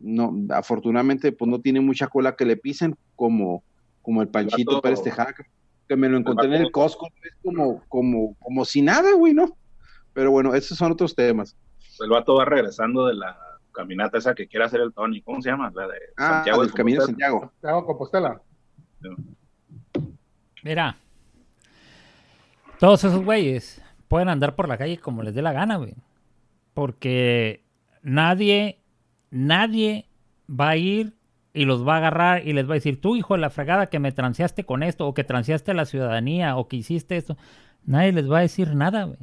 no, 0.00 0.34
afortunadamente 0.50 1.32
pues 1.32 1.50
no 1.50 1.60
tiene 1.60 1.80
mucha 1.80 2.08
cola 2.08 2.36
que 2.36 2.44
le 2.44 2.56
pisen 2.56 2.96
como, 3.14 3.62
como 4.00 4.22
el 4.22 4.28
Panchito 4.28 4.76
el 4.76 4.82
Pérez 4.82 5.02
Tejada, 5.02 5.34
que 5.88 5.96
me 5.96 6.08
lo 6.08 6.18
encontré 6.18 6.46
el 6.46 6.54
en 6.54 6.62
el 6.62 6.72
Costco, 6.72 7.06
es 7.22 7.34
como, 7.42 7.82
como, 7.88 8.34
como 8.40 8.64
si 8.64 8.82
nada, 8.82 9.14
güey, 9.14 9.34
¿no? 9.34 9.56
Pero 10.12 10.30
bueno, 10.30 10.54
esos 10.54 10.76
son 10.76 10.92
otros 10.92 11.14
temas. 11.14 11.56
El 12.00 12.10
vato 12.10 12.34
va 12.34 12.44
regresando 12.44 13.06
de 13.06 13.14
la 13.14 13.38
caminata 13.72 14.18
esa 14.18 14.34
que 14.34 14.46
quiere 14.46 14.66
hacer 14.66 14.80
el 14.80 14.92
Tony. 14.92 15.22
¿Cómo 15.22 15.40
se 15.42 15.50
llama? 15.50 15.72
La 15.74 15.88
de 15.88 15.98
ah, 16.16 16.28
Santiago. 16.28 16.62
El 16.62 16.72
Camino 16.72 17.00
de 17.00 17.06
Santiago. 17.06 17.40
Santiago 17.40 17.86
Compostela. 17.86 18.40
Mira, 20.62 20.96
todos 22.78 23.02
esos 23.04 23.24
güeyes 23.24 23.82
pueden 24.08 24.28
andar 24.28 24.54
por 24.54 24.68
la 24.68 24.78
calle 24.78 24.98
como 24.98 25.22
les 25.22 25.34
dé 25.34 25.42
la 25.42 25.52
gana, 25.52 25.76
güey. 25.76 25.94
Porque 26.74 27.64
nadie, 28.02 28.80
nadie 29.30 30.08
va 30.48 30.70
a 30.70 30.76
ir 30.76 31.14
y 31.54 31.64
los 31.64 31.86
va 31.86 31.94
a 31.94 31.98
agarrar 31.98 32.46
y 32.46 32.52
les 32.52 32.66
va 32.66 32.72
a 32.72 32.74
decir, 32.74 33.00
tú 33.00 33.16
hijo 33.16 33.34
de 33.34 33.40
la 33.40 33.50
fregada 33.50 33.88
que 33.88 33.98
me 33.98 34.12
transeaste 34.12 34.64
con 34.64 34.82
esto, 34.82 35.06
o 35.06 35.14
que 35.14 35.24
transeaste 35.24 35.72
a 35.72 35.74
la 35.74 35.84
ciudadanía, 35.84 36.56
o 36.56 36.68
que 36.68 36.76
hiciste 36.76 37.16
esto. 37.16 37.36
Nadie 37.84 38.12
les 38.12 38.30
va 38.30 38.38
a 38.38 38.42
decir 38.42 38.74
nada, 38.74 39.04
güey. 39.04 39.18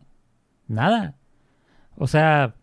Nada. 0.67 1.15
O 1.95 2.07
sea, 2.07 2.55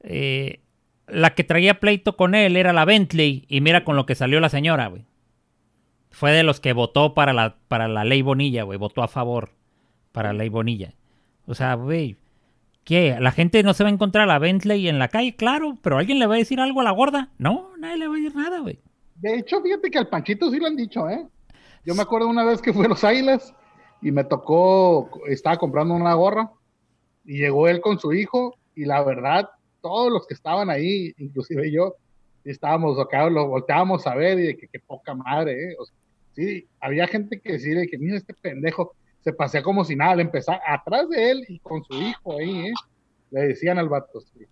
eh, 0.00 0.63
la 1.06 1.34
que 1.34 1.44
traía 1.44 1.80
pleito 1.80 2.16
con 2.16 2.34
él 2.34 2.56
era 2.56 2.72
la 2.72 2.84
Bentley 2.84 3.44
y 3.48 3.60
mira 3.60 3.84
con 3.84 3.96
lo 3.96 4.06
que 4.06 4.14
salió 4.14 4.40
la 4.40 4.48
señora, 4.48 4.86
güey. 4.86 5.04
Fue 6.10 6.32
de 6.32 6.44
los 6.44 6.60
que 6.60 6.72
votó 6.72 7.14
para 7.14 7.32
la, 7.32 7.56
para 7.68 7.88
la 7.88 8.04
ley 8.04 8.22
Bonilla, 8.22 8.62
güey. 8.62 8.78
Votó 8.78 9.02
a 9.02 9.08
favor 9.08 9.50
para 10.12 10.32
la 10.32 10.38
ley 10.38 10.48
Bonilla. 10.48 10.94
O 11.46 11.54
sea, 11.54 11.74
güey, 11.74 12.16
¿qué? 12.84 13.16
¿La 13.20 13.32
gente 13.32 13.62
no 13.62 13.74
se 13.74 13.82
va 13.82 13.90
a 13.90 13.92
encontrar 13.92 14.24
a 14.24 14.32
la 14.32 14.38
Bentley 14.38 14.88
en 14.88 14.98
la 14.98 15.08
calle? 15.08 15.34
Claro, 15.34 15.76
pero 15.82 15.98
¿alguien 15.98 16.18
le 16.18 16.26
va 16.26 16.36
a 16.36 16.38
decir 16.38 16.60
algo 16.60 16.80
a 16.80 16.84
la 16.84 16.92
gorda? 16.92 17.30
No, 17.38 17.70
nadie 17.78 17.98
le 17.98 18.08
va 18.08 18.14
a 18.14 18.18
decir 18.18 18.36
nada, 18.36 18.60
güey. 18.60 18.78
De 19.16 19.38
hecho, 19.38 19.60
fíjate 19.60 19.90
que 19.90 19.98
al 19.98 20.08
Panchito 20.08 20.50
sí 20.50 20.58
lo 20.58 20.66
han 20.66 20.76
dicho, 20.76 21.08
¿eh? 21.08 21.26
Yo 21.84 21.94
me 21.94 22.02
acuerdo 22.02 22.28
una 22.28 22.44
vez 22.44 22.62
que 22.62 22.72
fui 22.72 22.86
a 22.86 22.88
Los 22.88 23.04
Águilas 23.04 23.54
y 24.00 24.10
me 24.10 24.24
tocó, 24.24 25.10
estaba 25.28 25.58
comprando 25.58 25.94
una 25.94 26.14
gorra 26.14 26.50
y 27.24 27.38
llegó 27.38 27.68
él 27.68 27.80
con 27.80 27.98
su 27.98 28.12
hijo 28.12 28.56
y 28.74 28.84
la 28.86 29.02
verdad, 29.02 29.50
todos 29.84 30.10
los 30.10 30.26
que 30.26 30.32
estaban 30.32 30.70
ahí, 30.70 31.12
inclusive 31.18 31.70
yo, 31.70 31.94
estábamos 32.42 32.98
acá, 32.98 33.28
lo 33.28 33.48
volteábamos 33.48 34.06
a 34.06 34.14
ver 34.14 34.38
y 34.38 34.46
de 34.46 34.56
que 34.56 34.66
qué 34.66 34.80
poca 34.80 35.14
madre, 35.14 35.72
¿eh? 35.72 35.76
Sí, 36.32 36.66
había 36.80 37.06
gente 37.06 37.38
que 37.38 37.52
decía 37.52 37.78
de 37.78 37.86
que 37.86 37.98
mira 37.98 38.16
este 38.16 38.32
pendejo, 38.32 38.94
se 39.20 39.34
pasea 39.34 39.62
como 39.62 39.84
si 39.84 39.94
nada, 39.94 40.16
le 40.16 40.22
empezaba 40.22 40.58
atrás 40.66 41.10
de 41.10 41.30
él 41.30 41.44
y 41.48 41.58
con 41.58 41.84
su 41.84 41.92
hijo 42.00 42.38
ahí, 42.38 42.68
¿eh? 42.68 42.72
Le 43.30 43.48
decían 43.48 43.78
al 43.78 43.90
vato, 43.90 44.22
sí. 44.22 44.46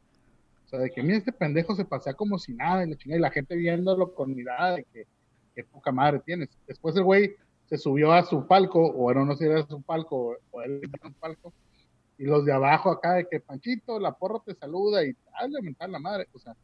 O 0.66 0.68
sea, 0.68 0.80
de 0.80 0.90
que 0.90 1.02
mira 1.02 1.16
este 1.16 1.32
pendejo 1.32 1.74
se 1.74 1.86
pasea 1.86 2.12
como 2.12 2.38
si 2.38 2.52
nada 2.52 2.84
y 2.84 2.90
la, 2.90 2.96
chingada, 2.96 3.18
y 3.18 3.22
la 3.22 3.30
gente 3.30 3.56
viéndolo 3.56 4.12
con 4.12 4.34
mirada 4.34 4.76
de 4.76 4.84
que 4.84 5.06
qué 5.54 5.64
poca 5.64 5.92
madre 5.92 6.20
tienes. 6.26 6.50
Después 6.66 6.94
el 6.96 7.04
güey 7.04 7.36
se 7.70 7.78
subió 7.78 8.12
a 8.12 8.22
su 8.22 8.46
palco, 8.46 8.84
o 8.84 9.10
era 9.10 9.24
no 9.24 9.34
sé 9.34 9.46
si 9.46 9.50
era 9.50 9.66
su 9.66 9.80
palco, 9.80 10.36
o 10.50 10.62
él 10.62 10.78
era 10.82 11.08
un 11.08 11.14
palco, 11.14 11.54
y 12.18 12.24
los 12.24 12.44
de 12.44 12.52
abajo 12.52 12.90
acá 12.90 13.14
de 13.14 13.26
que 13.28 13.40
Panchito, 13.40 13.98
la 13.98 14.12
porra 14.12 14.40
te 14.44 14.54
saluda 14.54 15.04
y 15.04 15.14
tal, 15.14 15.52
mentar 15.62 15.90
la 15.90 15.98
madre. 15.98 16.28
O 16.32 16.38
sea, 16.38 16.54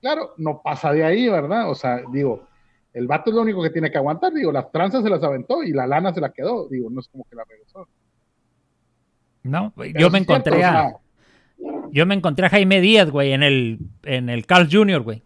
claro, 0.00 0.34
no 0.38 0.60
pasa 0.62 0.92
de 0.92 1.04
ahí, 1.04 1.28
¿verdad? 1.28 1.70
O 1.70 1.74
sea, 1.74 2.02
digo, 2.12 2.46
el 2.92 3.06
vato 3.06 3.30
es 3.30 3.36
lo 3.36 3.42
único 3.42 3.62
que 3.62 3.70
tiene 3.70 3.90
que 3.90 3.98
aguantar, 3.98 4.32
digo, 4.32 4.52
las 4.52 4.70
tranzas 4.70 5.02
se 5.02 5.10
las 5.10 5.22
aventó 5.22 5.62
y 5.62 5.72
la 5.72 5.86
lana 5.86 6.12
se 6.12 6.20
la 6.20 6.32
quedó, 6.32 6.68
digo, 6.68 6.90
no 6.90 7.00
es 7.00 7.08
como 7.08 7.24
que 7.24 7.36
la 7.36 7.44
regresó. 7.44 7.88
No, 9.42 9.74
yo 9.98 10.10
me 10.10 10.18
encontré 10.18 10.56
cierto, 10.56 10.78
a. 10.78 10.86
O 10.86 10.90
sea, 10.90 10.98
yo 11.90 12.06
me 12.06 12.14
encontré 12.14 12.46
a 12.46 12.50
Jaime 12.50 12.80
Díaz, 12.80 13.10
güey, 13.10 13.32
en 13.32 13.42
el, 13.42 13.78
en 14.04 14.28
el 14.28 14.46
Carl 14.46 14.68
Jr., 14.70 15.02
güey. 15.02 15.22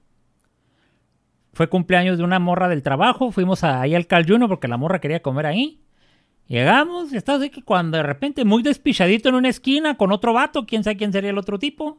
Fue 1.53 1.68
cumpleaños 1.68 2.18
de 2.18 2.24
una 2.24 2.39
morra 2.39 2.68
del 2.68 2.83
trabajo, 2.83 3.33
fuimos 3.33 3.64
ahí 3.64 3.95
al 3.95 4.07
Carl 4.07 4.26
Jr. 4.26 4.49
porque 4.49 4.68
la 4.68 4.76
morra 4.76 5.01
quería 5.01 5.22
comer 5.22 5.47
ahí. 5.47 5.81
Llegamos, 6.49 7.12
está 7.12 7.34
así 7.34 7.51
que 7.51 7.62
cuando 7.62 7.99
de 7.99 8.03
repente, 8.03 8.44
muy 8.46 8.62
despichadito 8.62 9.28
en 9.28 9.34
una 9.34 9.51
esquina 9.51 9.99
con 9.99 10.12
otro 10.12 10.32
vato, 10.32 10.64
quién 10.66 10.82
sabe 10.82 10.96
quién 10.96 11.12
sería 11.12 11.30
el 11.30 11.38
otro 11.38 11.59
tipo. 11.59 11.99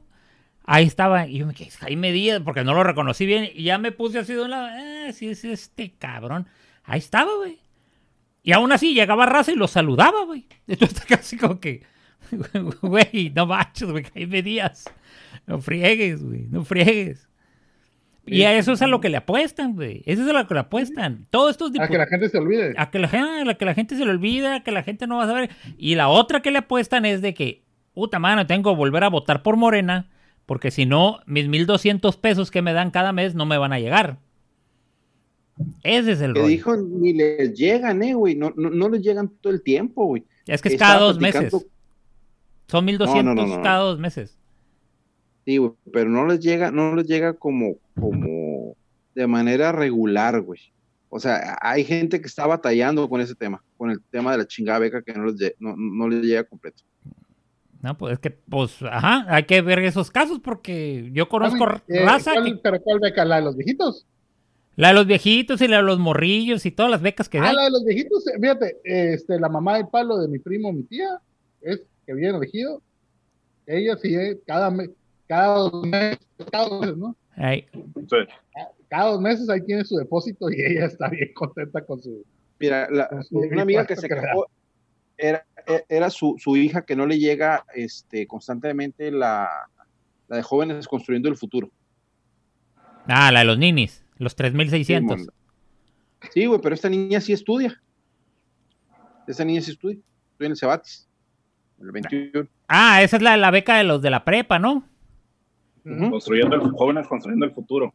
Ahí 0.65 0.85
estaba, 0.85 1.27
y 1.27 1.37
yo 1.37 1.45
me 1.45 1.53
quedé, 1.53 1.69
Jaime 1.69 2.11
Díaz, 2.11 2.41
porque 2.43 2.63
no 2.63 2.73
lo 2.73 2.83
reconocí 2.83 3.27
bien, 3.27 3.49
y 3.53 3.63
ya 3.63 3.77
me 3.77 3.91
puse 3.91 4.19
así 4.19 4.33
de 4.33 4.41
un 4.41 4.49
lado, 4.49 4.69
eh, 4.69 5.13
sí 5.13 5.29
es 5.29 5.45
este 5.45 5.93
cabrón. 5.97 6.47
Ahí 6.83 6.97
estaba, 6.97 7.31
güey. 7.35 7.59
Y 8.41 8.51
aún 8.53 8.71
así 8.71 8.95
llegaba 8.95 9.27
raza 9.27 9.51
y 9.51 9.55
lo 9.55 9.67
saludaba, 9.67 10.25
güey. 10.25 10.47
Entonces 10.67 11.05
casi 11.05 11.37
como 11.37 11.59
que, 11.59 11.83
güey, 12.81 13.31
no 13.35 13.45
machos, 13.45 13.91
güey, 13.91 14.05
Jaime 14.05 14.41
Díaz. 14.41 14.85
No 15.45 15.61
friegues, 15.61 16.23
güey, 16.23 16.47
no 16.49 16.65
friegues. 16.65 17.28
Y 18.31 18.43
a 18.43 18.57
eso 18.57 18.73
es 18.73 18.81
a 18.81 18.87
lo 18.87 19.01
que 19.01 19.09
le 19.09 19.17
apuestan, 19.17 19.75
güey. 19.75 20.03
Eso 20.05 20.23
es 20.23 20.29
a 20.29 20.33
lo 20.33 20.47
que 20.47 20.53
le 20.53 20.59
apuestan. 20.61 21.27
Todo 21.29 21.49
esto 21.49 21.67
es 21.67 21.79
A 21.79 21.87
que 21.87 21.97
la 21.97 22.07
gente 22.07 22.29
se 22.29 22.37
olvide. 22.37 22.73
A 22.77 22.89
que 22.91 22.99
la, 22.99 23.07
a 23.07 23.53
que 23.55 23.65
la 23.65 23.73
gente 23.73 23.95
se 23.95 24.05
le 24.05 24.11
olvida, 24.11 24.55
a 24.55 24.63
que 24.63 24.71
la 24.71 24.83
gente 24.83 25.07
no 25.07 25.17
va 25.17 25.23
a 25.23 25.27
saber. 25.27 25.49
Y 25.77 25.95
la 25.95 26.09
otra 26.09 26.41
que 26.41 26.51
le 26.51 26.59
apuestan 26.59 27.05
es 27.05 27.21
de 27.21 27.33
que, 27.33 27.63
puta 27.93 28.19
mano, 28.19 28.45
tengo 28.47 28.71
que 28.71 28.77
volver 28.77 29.03
a 29.03 29.09
votar 29.09 29.43
por 29.43 29.57
Morena, 29.57 30.09
porque 30.45 30.71
si 30.71 30.85
no, 30.85 31.19
mis 31.25 31.47
1200 31.47 32.17
pesos 32.17 32.51
que 32.51 32.61
me 32.61 32.73
dan 32.73 32.91
cada 32.91 33.13
mes 33.13 33.35
no 33.35 33.45
me 33.45 33.57
van 33.57 33.73
a 33.73 33.79
llegar. 33.79 34.19
Ese 35.83 36.13
es 36.13 36.21
el 36.21 36.33
que 36.33 36.39
rollo. 36.39 36.49
dijo, 36.49 36.77
ni 36.77 37.13
les 37.13 37.53
llegan, 37.53 38.01
eh, 38.03 38.13
güey. 38.13 38.35
No, 38.35 38.53
no, 38.55 38.69
no 38.69 38.89
les 38.89 39.01
llegan 39.01 39.29
todo 39.41 39.53
el 39.53 39.61
tiempo, 39.61 40.05
güey. 40.05 40.23
Es 40.47 40.61
que 40.61 40.69
es 40.69 40.79
cada 40.79 40.99
dos 40.99 41.19
meses. 41.19 41.53
Son 42.67 42.85
1200 42.85 43.23
no, 43.23 43.33
no, 43.35 43.57
no, 43.57 43.63
cada 43.63 43.79
dos 43.79 43.99
meses. 43.99 44.37
Sí, 45.45 45.57
güey, 45.57 45.71
pero 45.91 46.09
no 46.09 46.27
les 46.27 46.39
llega, 46.39 46.71
no 46.71 46.95
les 46.95 47.07
llega 47.07 47.33
como, 47.33 47.77
como 47.99 48.75
de 49.15 49.27
manera 49.27 49.71
regular, 49.71 50.41
güey. 50.41 50.59
O 51.09 51.19
sea, 51.19 51.57
hay 51.61 51.83
gente 51.83 52.21
que 52.21 52.27
está 52.27 52.45
batallando 52.45 53.09
con 53.09 53.19
ese 53.19 53.35
tema, 53.35 53.63
con 53.77 53.89
el 53.89 53.99
tema 54.11 54.31
de 54.31 54.39
la 54.39 54.47
chingada 54.47 54.79
beca 54.79 55.01
que 55.01 55.13
no 55.13 55.25
les, 55.25 55.55
no, 55.59 55.75
no 55.75 56.07
les 56.07 56.23
llega 56.23 56.43
completo. 56.43 56.83
No, 57.81 57.97
pues 57.97 58.13
es 58.13 58.19
que, 58.19 58.29
pues, 58.31 58.81
ajá, 58.83 59.25
hay 59.27 59.43
que 59.43 59.61
ver 59.61 59.79
esos 59.79 60.11
casos 60.11 60.39
porque 60.39 61.09
yo 61.13 61.29
conozco 61.29 61.65
eh, 61.87 62.05
raza. 62.05 62.33
¿cuál, 62.33 62.45
que, 62.45 62.55
¿Pero 62.61 62.81
cuál 62.81 62.99
beca? 62.99 63.25
¿La 63.25 63.37
de 63.37 63.43
los 63.43 63.55
viejitos? 63.55 64.05
La 64.75 64.89
de 64.89 64.93
los 64.93 65.07
viejitos 65.07 65.61
y 65.61 65.67
la 65.67 65.77
de 65.77 65.83
los 65.83 65.97
morrillos 65.97 66.65
y 66.65 66.71
todas 66.71 66.91
las 66.91 67.01
becas 67.01 67.27
que 67.27 67.39
ah, 67.39 67.43
dan. 67.43 67.55
la 67.55 67.63
de 67.63 67.71
los 67.71 67.83
viejitos, 67.85 68.25
fíjate, 68.39 68.79
este, 68.83 69.39
la 69.39 69.49
mamá 69.49 69.77
del 69.77 69.87
palo 69.87 70.17
de 70.17 70.27
mi 70.27 70.39
primo, 70.39 70.71
mi 70.71 70.83
tía, 70.83 71.19
es 71.61 71.81
que 72.05 72.13
viene 72.13 72.37
elegido. 72.37 72.81
Ella 73.65 73.97
sí, 73.97 74.13
eh, 74.13 74.39
cada 74.45 74.69
mes, 74.69 74.89
cada 75.27 75.57
dos 75.57 75.85
meses, 75.85 76.19
cada 76.51 76.67
dos 76.67 76.81
meses, 76.81 76.97
¿no? 76.97 77.15
Ahí. 77.39 77.65
Sí. 77.73 78.17
Cada 78.89 79.11
dos 79.11 79.21
meses 79.21 79.49
ahí 79.49 79.61
tiene 79.65 79.85
su 79.85 79.95
depósito 79.97 80.51
y 80.51 80.61
ella 80.61 80.85
está 80.85 81.09
bien 81.09 81.31
contenta 81.33 81.83
con 81.85 82.01
su. 82.01 82.25
Mira, 82.59 82.87
la, 82.91 83.07
con 83.07 83.23
su 83.23 83.37
una 83.39 83.61
amiga 83.61 83.85
que 83.87 83.95
se 83.95 84.09
quejó 84.09 84.47
era, 85.17 85.45
era 85.87 86.09
su, 86.09 86.35
su 86.37 86.57
hija 86.57 86.83
que 86.83 86.95
no 86.95 87.05
le 87.05 87.17
llega 87.17 87.65
este, 87.73 88.27
constantemente 88.27 89.11
la, 89.11 89.49
la 90.27 90.37
de 90.37 90.43
jóvenes 90.43 90.87
construyendo 90.87 91.29
el 91.29 91.37
futuro. 91.37 91.71
Ah, 93.07 93.31
la 93.31 93.39
de 93.39 93.45
los 93.45 93.57
ninis, 93.57 94.03
los 94.17 94.33
Sí, 94.33 94.37
3600. 94.37 95.17
mon. 95.17 95.27
Sí, 96.33 96.45
güey, 96.45 96.59
pero 96.61 96.75
esta 96.75 96.89
niña 96.89 97.21
sí 97.21 97.31
estudia. 97.31 97.81
Esta 99.27 99.45
niña 99.45 99.61
sí 99.61 99.71
estudia. 99.71 99.97
Estudia 100.31 100.45
en 100.47 100.51
el 100.51 100.57
Cebatis. 100.57 101.07
El 101.79 101.91
21. 101.91 102.49
ah, 102.67 103.01
esa 103.01 103.15
es 103.15 103.21
la, 103.21 103.37
la 103.37 103.51
beca 103.51 103.77
de 103.77 103.85
los 103.85 104.01
de 104.01 104.09
la 104.09 104.25
prepa, 104.25 104.59
¿no? 104.59 104.85
Construyendo 106.09 106.55
el, 106.55 106.61
jóvenes 106.71 107.07
construyendo 107.07 107.45
el 107.45 107.51
futuro. 107.51 107.93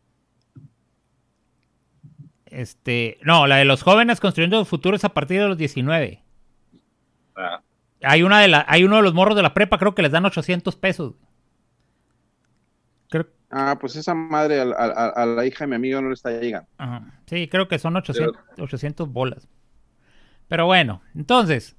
Este, 2.47 3.18
no, 3.22 3.47
la 3.47 3.57
de 3.57 3.64
los 3.64 3.82
jóvenes 3.82 4.20
construyendo 4.20 4.61
el 4.61 4.66
futuro 4.66 4.97
es 4.97 5.05
a 5.05 5.09
partir 5.11 5.40
de 5.40 5.49
los 5.49 5.59
19. 5.59 6.22
Ah, 7.36 7.62
Hay 8.03 8.22
una 8.22 8.40
de 8.40 8.49
la, 8.49 8.64
hay 8.68 8.84
uno 8.84 8.97
de 8.97 9.03
los 9.03 9.14
morros 9.14 9.34
de 9.36 9.42
la 9.42 9.55
prepa, 9.55 9.78
creo 9.78 9.95
que 9.95 10.03
les 10.03 10.12
dan 10.12 10.24
800 10.24 10.76
pesos. 10.76 11.14
Creo, 13.11 13.26
Ah, 13.51 13.76
pues 13.80 13.97
esa 13.97 14.14
madre 14.14 14.61
a, 14.61 14.64
a- 14.64 15.09
a 15.11 15.26
la 15.26 15.47
hija 15.47 15.64
de 15.64 15.68
mi 15.68 15.76
amigo 15.76 16.01
no 16.01 16.09
le 16.09 16.14
está 16.14 16.30
llegando. 16.30 16.68
ajá, 16.78 17.20
sí, 17.26 17.49
creo 17.49 17.68
que 17.68 17.78
son 17.78 17.97
800, 17.97 18.36
800 18.59 19.09
bolas. 19.12 19.49
Pero 20.49 20.66
bueno, 20.66 21.03
entonces, 21.14 21.76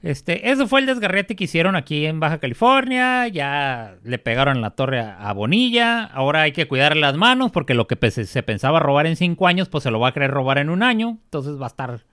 este, 0.00 0.50
eso 0.50 0.68
fue 0.68 0.80
el 0.80 0.86
desgarrete 0.86 1.34
que 1.34 1.44
hicieron 1.44 1.74
aquí 1.74 2.06
en 2.06 2.20
Baja 2.20 2.38
California. 2.38 3.26
Ya 3.28 3.96
le 4.04 4.18
pegaron 4.18 4.60
la 4.60 4.70
torre 4.70 5.00
a, 5.00 5.32
Bonilla. 5.32 6.04
Ahora 6.04 6.42
hay 6.42 6.52
que 6.52 6.68
cuidar 6.68 6.96
las 6.96 7.16
manos 7.16 7.50
porque 7.50 7.74
lo 7.74 7.86
que 7.88 8.10
se 8.10 8.42
pensaba 8.42 8.78
robar 8.78 9.06
en 9.06 9.16
cinco 9.16 9.46
años, 9.46 9.68
pues 9.68 9.84
se 9.84 9.90
lo 9.90 9.98
va 9.98 10.08
a 10.08 10.12
querer 10.12 10.30
robar 10.30 10.58
en 10.58 10.70
un 10.70 10.82
año. 10.82 11.18
Entonces 11.24 11.60
va 11.60 11.64
a 11.64 11.68
estar, 11.68 12.04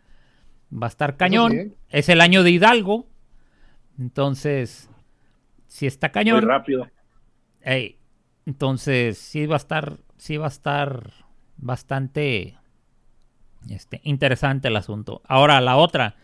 va 0.72 0.88
a 0.88 0.90
estar 0.90 1.16
cañón. 1.16 1.76
Es 1.90 2.10
el 2.10 2.22
año 2.22 2.42
de 2.44 2.52
Hidalgo. 2.52 3.08
Entonces, 4.00 4.90
si 5.68 5.86
está 5.86 6.08
muy 6.08 6.14
cañón. 6.14 6.42
rápido. 6.42 6.90
Ey, 7.62 7.98
entonces 8.46 9.18
sí 9.18 9.46
va 9.46 9.56
a 9.56 9.58
estar, 9.58 9.98
sí 10.18 10.38
va 10.38 10.46
a 10.46 10.50
estar 10.50 11.12
bastante 11.58 12.58
este, 13.70 14.02
interesante 14.04 14.70
el 14.70 14.76
asunto. 14.76 15.22
Ahora, 15.28 15.62
la 15.62 15.76
otra, 15.78 16.16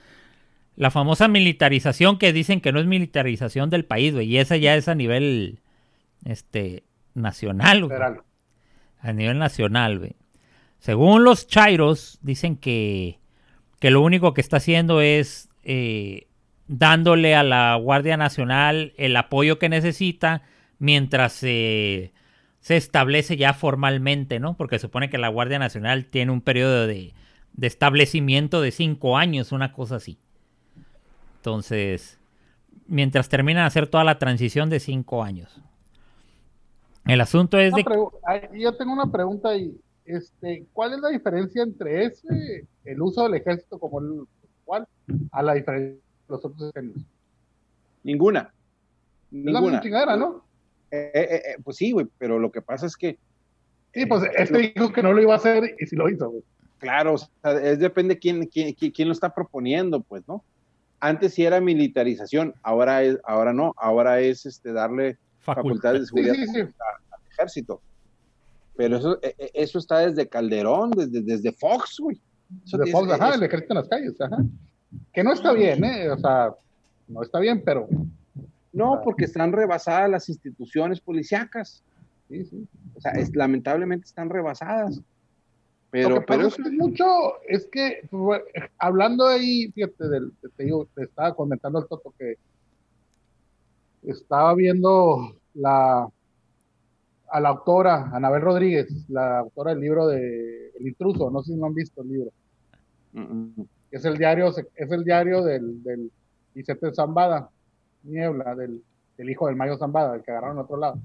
la 0.75 0.91
famosa 0.91 1.27
militarización 1.27 2.17
que 2.17 2.33
dicen 2.33 2.61
que 2.61 2.71
no 2.71 2.79
es 2.79 2.85
militarización 2.85 3.69
del 3.69 3.85
país, 3.85 4.13
güey, 4.13 4.27
y 4.27 4.37
esa 4.37 4.57
ya 4.57 4.75
es 4.75 4.87
a 4.87 4.95
nivel 4.95 5.59
este, 6.25 6.83
nacional, 7.13 7.85
güey. 7.85 7.99
A 8.99 9.13
nivel 9.13 9.39
nacional, 9.39 9.99
güey. 9.99 10.15
Según 10.79 11.23
los 11.23 11.47
Chairos, 11.47 12.19
dicen 12.21 12.55
que, 12.55 13.19
que 13.79 13.91
lo 13.91 14.01
único 14.01 14.33
que 14.33 14.41
está 14.41 14.57
haciendo 14.57 15.01
es 15.01 15.49
eh, 15.63 16.27
dándole 16.67 17.35
a 17.35 17.43
la 17.43 17.75
Guardia 17.75 18.17
Nacional 18.17 18.93
el 18.97 19.15
apoyo 19.15 19.59
que 19.59 19.69
necesita 19.69 20.43
mientras 20.79 21.33
se 21.33 22.13
se 22.61 22.77
establece 22.77 23.37
ya 23.37 23.53
formalmente, 23.53 24.39
¿no? 24.39 24.55
Porque 24.55 24.79
supone 24.79 25.09
que 25.09 25.17
la 25.17 25.27
Guardia 25.27 25.59
Nacional 25.59 26.05
tiene 26.05 26.31
un 26.31 26.41
periodo 26.41 26.87
de, 26.87 27.13
de 27.53 27.67
establecimiento 27.67 28.61
de 28.61 28.71
cinco 28.71 29.17
años, 29.17 29.51
una 29.51 29.73
cosa 29.73 29.95
así. 29.95 30.19
Entonces, 31.41 32.19
mientras 32.85 33.27
terminan 33.27 33.63
de 33.63 33.67
hacer 33.67 33.87
toda 33.87 34.03
la 34.03 34.19
transición 34.19 34.69
de 34.69 34.79
cinco 34.79 35.23
años. 35.23 35.59
El 37.05 37.19
asunto 37.19 37.57
es 37.57 37.73
de... 37.73 37.83
Yo 38.53 38.77
tengo 38.77 38.93
una 38.93 39.11
pregunta 39.11 39.49
ahí. 39.49 39.75
Este, 40.05 40.67
¿Cuál 40.71 40.93
es 40.93 40.99
la 40.99 41.09
diferencia 41.09 41.63
entre 41.63 42.05
ese, 42.05 42.67
el 42.85 43.01
uso 43.01 43.23
del 43.23 43.33
ejército 43.33 43.79
como 43.79 44.01
el 44.01 44.27
cual, 44.65 44.87
a 45.31 45.41
la 45.41 45.55
diferencia 45.55 45.95
de 45.95 46.01
los 46.27 46.45
otros 46.45 46.69
ejércitos? 46.69 47.01
Ninguna. 48.03 48.53
La 49.31 49.59
Ninguna. 49.59 49.81
chingadera, 49.81 50.15
¿no? 50.15 50.45
Eh, 50.91 51.11
eh, 51.11 51.23
eh, 51.33 51.55
pues 51.63 51.77
sí, 51.77 51.91
güey, 51.91 52.07
pero 52.19 52.37
lo 52.37 52.51
que 52.51 52.61
pasa 52.61 52.85
es 52.85 52.95
que, 52.95 53.17
Sí, 53.95 54.05
pues 54.05 54.29
este 54.37 54.73
dijo 54.75 54.93
que 54.93 55.01
no 55.01 55.11
lo 55.11 55.21
iba 55.23 55.33
a 55.33 55.37
hacer 55.37 55.75
y 55.79 55.87
sí 55.87 55.95
lo 55.95 56.07
hizo, 56.07 56.29
güey. 56.29 56.43
claro, 56.77 57.15
o 57.15 57.17
sea, 57.17 57.31
es 57.63 57.79
depende 57.79 58.19
quién, 58.19 58.45
quién, 58.45 58.73
quién, 58.73 58.91
quién 58.91 59.07
lo 59.07 59.13
está 59.13 59.33
proponiendo, 59.33 60.01
pues, 60.01 60.25
¿no? 60.27 60.43
Antes 61.01 61.33
sí 61.33 61.43
era 61.43 61.59
militarización, 61.59 62.53
ahora 62.61 63.03
es, 63.03 63.17
ahora 63.25 63.51
no, 63.51 63.73
ahora 63.77 64.19
es 64.19 64.45
este 64.45 64.71
darle 64.71 65.17
facultades 65.39 66.01
de 66.01 66.07
seguridad 66.07 66.35
al 66.55 67.21
ejército. 67.31 67.81
Pero 68.77 68.97
eso, 68.97 69.19
e, 69.21 69.35
e, 69.37 69.51
eso 69.55 69.79
está 69.79 69.99
desde 69.99 70.29
Calderón, 70.29 70.91
desde, 70.91 71.21
desde 71.21 71.51
Fox, 71.51 71.97
güey. 71.99 72.21
Desde 72.49 72.91
Fox, 72.91 73.11
ajá, 73.11 73.33
el 73.35 73.43
ejército 73.43 73.73
en 73.73 73.77
las 73.77 73.89
calles, 73.89 74.21
ajá. 74.21 74.37
Que 75.13 75.23
no 75.23 75.33
está 75.33 75.51
bien, 75.53 75.83
¿eh? 75.83 76.09
O 76.09 76.17
sea, 76.17 76.53
no 77.07 77.23
está 77.23 77.39
bien, 77.39 77.61
pero... 77.65 77.87
No, 78.73 79.01
porque 79.03 79.25
están 79.25 79.51
rebasadas 79.51 80.09
las 80.09 80.29
instituciones 80.29 81.01
policíacas. 81.01 81.83
Sí, 82.29 82.45
sí. 82.45 82.67
O 82.95 83.01
sea, 83.01 83.11
es, 83.13 83.35
lamentablemente 83.35 84.05
están 84.05 84.29
rebasadas. 84.29 85.01
Pero, 85.91 86.25
pero 86.25 86.47
es 86.47 86.57
mucho, 86.57 87.05
es 87.49 87.67
que 87.67 88.07
hablando 88.79 89.27
ahí, 89.27 89.69
fíjate, 89.73 90.07
del, 90.07 90.31
te, 90.55 90.63
digo, 90.63 90.87
te 90.95 91.03
estaba 91.03 91.35
comentando 91.35 91.79
el 91.79 91.87
Toto 91.87 92.13
que 92.17 92.37
estaba 94.03 94.55
viendo 94.55 95.35
la 95.53 96.07
a 97.31 97.39
la 97.39 97.49
autora, 97.49 98.09
Anabel 98.13 98.41
Rodríguez, 98.41 99.09
la 99.09 99.39
autora 99.39 99.71
del 99.71 99.79
libro 99.79 100.07
de 100.07 100.71
El 100.77 100.87
intruso, 100.87 101.29
no 101.31 101.41
sé 101.41 101.53
si 101.53 101.59
no 101.59 101.67
han 101.67 101.73
visto 101.73 102.01
el 102.01 102.09
libro. 102.09 102.31
Es 103.89 104.03
el 104.03 104.17
diario, 104.17 104.49
es 104.49 104.91
el 104.91 105.03
diario 105.03 105.41
del, 105.41 105.81
del 105.81 106.11
Vicente 106.53 106.93
Zambada, 106.93 107.49
Niebla, 108.03 108.53
del, 108.55 108.83
del 109.17 109.29
hijo 109.29 109.47
del 109.47 109.55
Mayo 109.55 109.77
Zambada, 109.77 110.15
el 110.15 110.23
que 110.23 110.31
agarraron 110.31 110.57
a 110.57 110.61
otro 110.61 110.77
lado. 110.77 110.99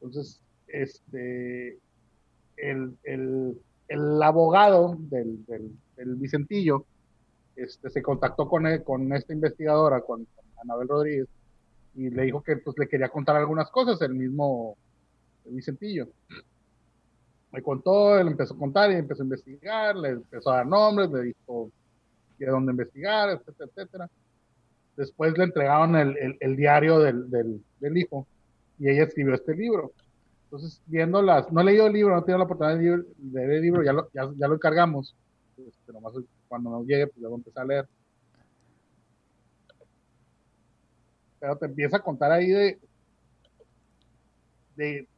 Entonces, 0.00 0.40
este 0.68 1.78
el, 2.62 4.22
abogado 4.22 4.96
del, 4.98 5.44
Vicentillo 5.96 6.84
este, 7.56 7.90
se 7.90 8.02
contactó 8.02 8.48
con, 8.48 8.64
con 8.84 9.12
esta 9.12 9.32
investigadora, 9.32 10.00
con, 10.00 10.26
Anabel 10.62 10.88
Rodríguez, 10.88 11.28
y 11.94 12.08
le 12.10 12.22
dijo 12.24 12.42
que 12.42 12.56
pues, 12.56 12.78
le 12.78 12.88
quería 12.88 13.08
contar 13.08 13.36
algunas 13.36 13.70
cosas, 13.70 14.00
el 14.02 14.14
mismo 14.14 14.76
Vicentillo. 15.44 16.08
Me 17.50 17.62
contó, 17.62 18.18
él 18.18 18.28
empezó 18.28 18.54
a 18.54 18.58
contar 18.58 18.90
y 18.90 18.94
empezó 18.94 19.22
a 19.22 19.24
investigar, 19.24 19.96
le 19.96 20.10
empezó 20.10 20.50
a 20.50 20.56
dar 20.56 20.66
nombres, 20.66 21.10
le 21.10 21.22
dijo 21.22 21.70
de 22.38 22.46
dónde 22.46 22.72
investigar, 22.72 23.30
etcétera, 23.30 23.70
etcétera. 23.70 24.10
Después 24.96 25.36
le 25.36 25.44
entregaron 25.44 25.96
el, 25.96 26.56
diario 26.56 26.98
del, 26.98 27.30
del, 27.30 27.96
hijo 27.96 28.26
y 28.78 28.88
ella 28.88 29.04
escribió 29.04 29.34
este 29.34 29.54
libro. 29.54 29.92
Entonces, 30.52 30.82
viendo 30.84 31.22
las, 31.22 31.50
no 31.50 31.62
he 31.62 31.64
leído 31.64 31.86
el 31.86 31.94
libro, 31.94 32.14
no 32.14 32.26
he 32.26 32.30
la 32.36 32.44
oportunidad 32.44 32.76
de 32.76 33.04
leer 33.32 33.50
el 33.52 33.62
libro, 33.62 33.82
ya 33.82 33.94
lo, 33.94 34.10
ya, 34.12 34.48
lo 34.48 34.54
encargamos. 34.54 35.16
Este, 35.56 35.92
nomás 35.94 36.12
cuando 36.46 36.68
nos 36.68 36.86
llegue, 36.86 37.06
pues 37.06 37.16
luego 37.20 37.36
empezar 37.36 37.62
a 37.62 37.66
leer. 37.66 37.88
Pero 41.40 41.56
te 41.56 41.64
empieza 41.64 41.96
a 41.96 42.02
contar 42.02 42.32
ahí 42.32 42.48
de, 42.48 42.78
de, 44.76 45.08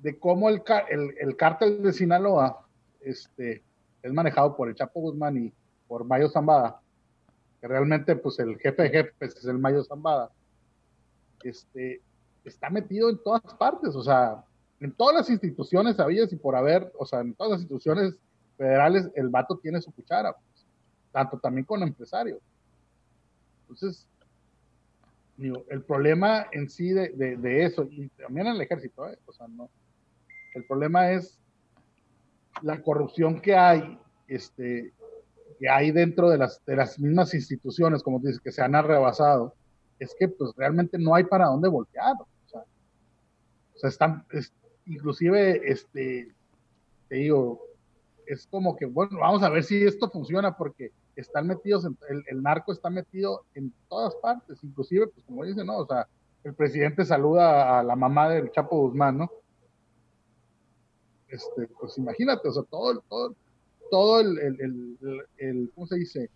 de 0.00 0.18
cómo 0.18 0.50
el, 0.50 0.62
el, 0.90 1.14
el 1.18 1.34
cártel 1.34 1.82
de 1.82 1.94
Sinaloa 1.94 2.68
este, 3.00 3.62
es 4.02 4.12
manejado 4.12 4.54
por 4.54 4.68
el 4.68 4.74
Chapo 4.74 5.00
Guzmán 5.00 5.38
y 5.38 5.54
por 5.88 6.04
Mayo 6.04 6.28
Zambada, 6.28 6.82
que 7.62 7.66
realmente 7.66 8.14
pues 8.16 8.38
el 8.40 8.58
jefe 8.58 8.82
de 8.82 8.90
jefes 8.90 9.36
es 9.36 9.46
el 9.46 9.58
Mayo 9.58 9.82
Zambada. 9.82 10.30
Este, 11.42 12.02
está 12.44 12.70
metido 12.70 13.10
en 13.10 13.22
todas 13.22 13.42
partes, 13.58 13.94
o 13.94 14.02
sea, 14.02 14.44
en 14.80 14.92
todas 14.92 15.14
las 15.14 15.30
instituciones 15.30 15.96
sabías 15.96 16.32
y 16.32 16.36
por 16.36 16.56
haber, 16.56 16.92
o 16.98 17.06
sea, 17.06 17.20
en 17.20 17.34
todas 17.34 17.52
las 17.52 17.60
instituciones 17.60 18.16
federales 18.56 19.08
el 19.14 19.28
vato 19.28 19.58
tiene 19.58 19.80
su 19.80 19.92
cuchara, 19.92 20.32
pues, 20.32 20.66
tanto 21.12 21.38
también 21.38 21.64
con 21.64 21.82
empresarios. 21.82 22.40
Entonces, 23.62 24.06
el 25.38 25.82
problema 25.82 26.46
en 26.52 26.68
sí 26.68 26.90
de, 26.90 27.64
eso, 27.64 27.84
y 27.90 28.08
también 28.08 28.48
en 28.48 28.54
el 28.54 28.60
ejército, 28.60 29.08
¿eh? 29.08 29.18
o 29.26 29.32
sea, 29.32 29.46
no, 29.48 29.70
el 30.54 30.64
problema 30.66 31.10
es 31.12 31.38
la 32.62 32.82
corrupción 32.82 33.40
que 33.40 33.56
hay, 33.56 33.98
este, 34.28 34.92
que 35.58 35.68
hay 35.68 35.90
dentro 35.90 36.28
de 36.28 36.38
las, 36.38 36.64
de 36.64 36.76
las 36.76 36.98
mismas 36.98 37.34
instituciones, 37.34 38.02
como 38.02 38.18
dices, 38.18 38.40
que 38.40 38.52
se 38.52 38.62
han 38.62 38.72
rebasado, 38.72 39.54
es 39.98 40.14
que 40.18 40.28
pues 40.28 40.52
realmente 40.56 40.98
no 40.98 41.14
hay 41.14 41.24
para 41.24 41.46
dónde 41.46 41.68
voltear 41.68 42.14
sea, 43.82 43.90
están, 43.90 44.24
inclusive, 44.86 45.60
este, 45.64 46.32
te 47.08 47.16
digo, 47.16 47.60
es 48.26 48.46
como 48.46 48.76
que, 48.76 48.86
bueno, 48.86 49.18
vamos 49.18 49.42
a 49.42 49.48
ver 49.48 49.64
si 49.64 49.82
esto 49.82 50.08
funciona 50.10 50.56
porque 50.56 50.92
están 51.16 51.46
metidos, 51.46 51.84
en, 51.84 51.96
el, 52.26 52.42
narco 52.42 52.72
está 52.72 52.88
metido 52.90 53.44
en 53.54 53.72
todas 53.88 54.14
partes, 54.16 54.62
inclusive, 54.62 55.08
pues 55.08 55.24
como 55.26 55.44
dice, 55.44 55.64
¿no? 55.64 55.78
O 55.78 55.86
sea, 55.86 56.06
el 56.44 56.54
presidente 56.54 57.04
saluda 57.04 57.78
a 57.78 57.82
la 57.82 57.96
mamá 57.96 58.28
del 58.28 58.50
Chapo 58.50 58.78
Guzmán, 58.78 59.18
¿no? 59.18 59.30
Este, 61.28 61.66
pues 61.80 61.98
imagínate, 61.98 62.48
o 62.48 62.52
sea, 62.52 62.62
todo, 62.64 63.00
todo, 63.08 63.34
todo 63.90 64.20
el, 64.20 64.38
el, 64.38 65.26
el 65.38 65.70
¿cómo 65.74 65.86
se 65.86 65.96
dice? 65.96 66.30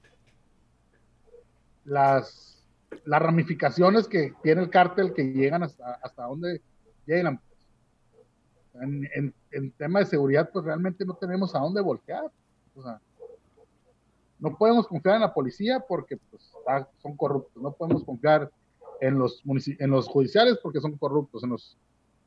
Las, 1.84 2.66
las 3.04 3.22
ramificaciones 3.22 4.08
que 4.08 4.34
tiene 4.42 4.62
el 4.62 4.70
cártel 4.70 5.12
que 5.12 5.32
llegan 5.32 5.62
hasta, 5.62 5.92
hasta 6.02 6.24
donde 6.24 6.60
llegan. 7.06 7.40
En, 8.74 9.34
en, 9.52 9.70
tema 9.72 10.00
de 10.00 10.06
seguridad, 10.06 10.50
pues 10.52 10.64
realmente 10.64 11.04
no 11.04 11.14
tenemos 11.14 11.54
a 11.54 11.60
dónde 11.60 11.80
voltear. 11.80 12.30
No 14.38 14.56
podemos 14.56 14.86
confiar 14.86 15.16
en 15.16 15.22
la 15.22 15.32
policía 15.32 15.80
porque 15.80 16.18
pues, 16.30 16.52
son 17.02 17.16
corruptos. 17.16 17.62
No 17.62 17.72
podemos 17.72 18.04
confiar 18.04 18.50
en 19.00 19.18
los, 19.18 19.42
en 19.78 19.90
los 19.90 20.08
judiciales 20.08 20.58
porque 20.62 20.80
son 20.80 20.98
corruptos. 20.98 21.42
En 21.42 21.50
los, 21.50 21.78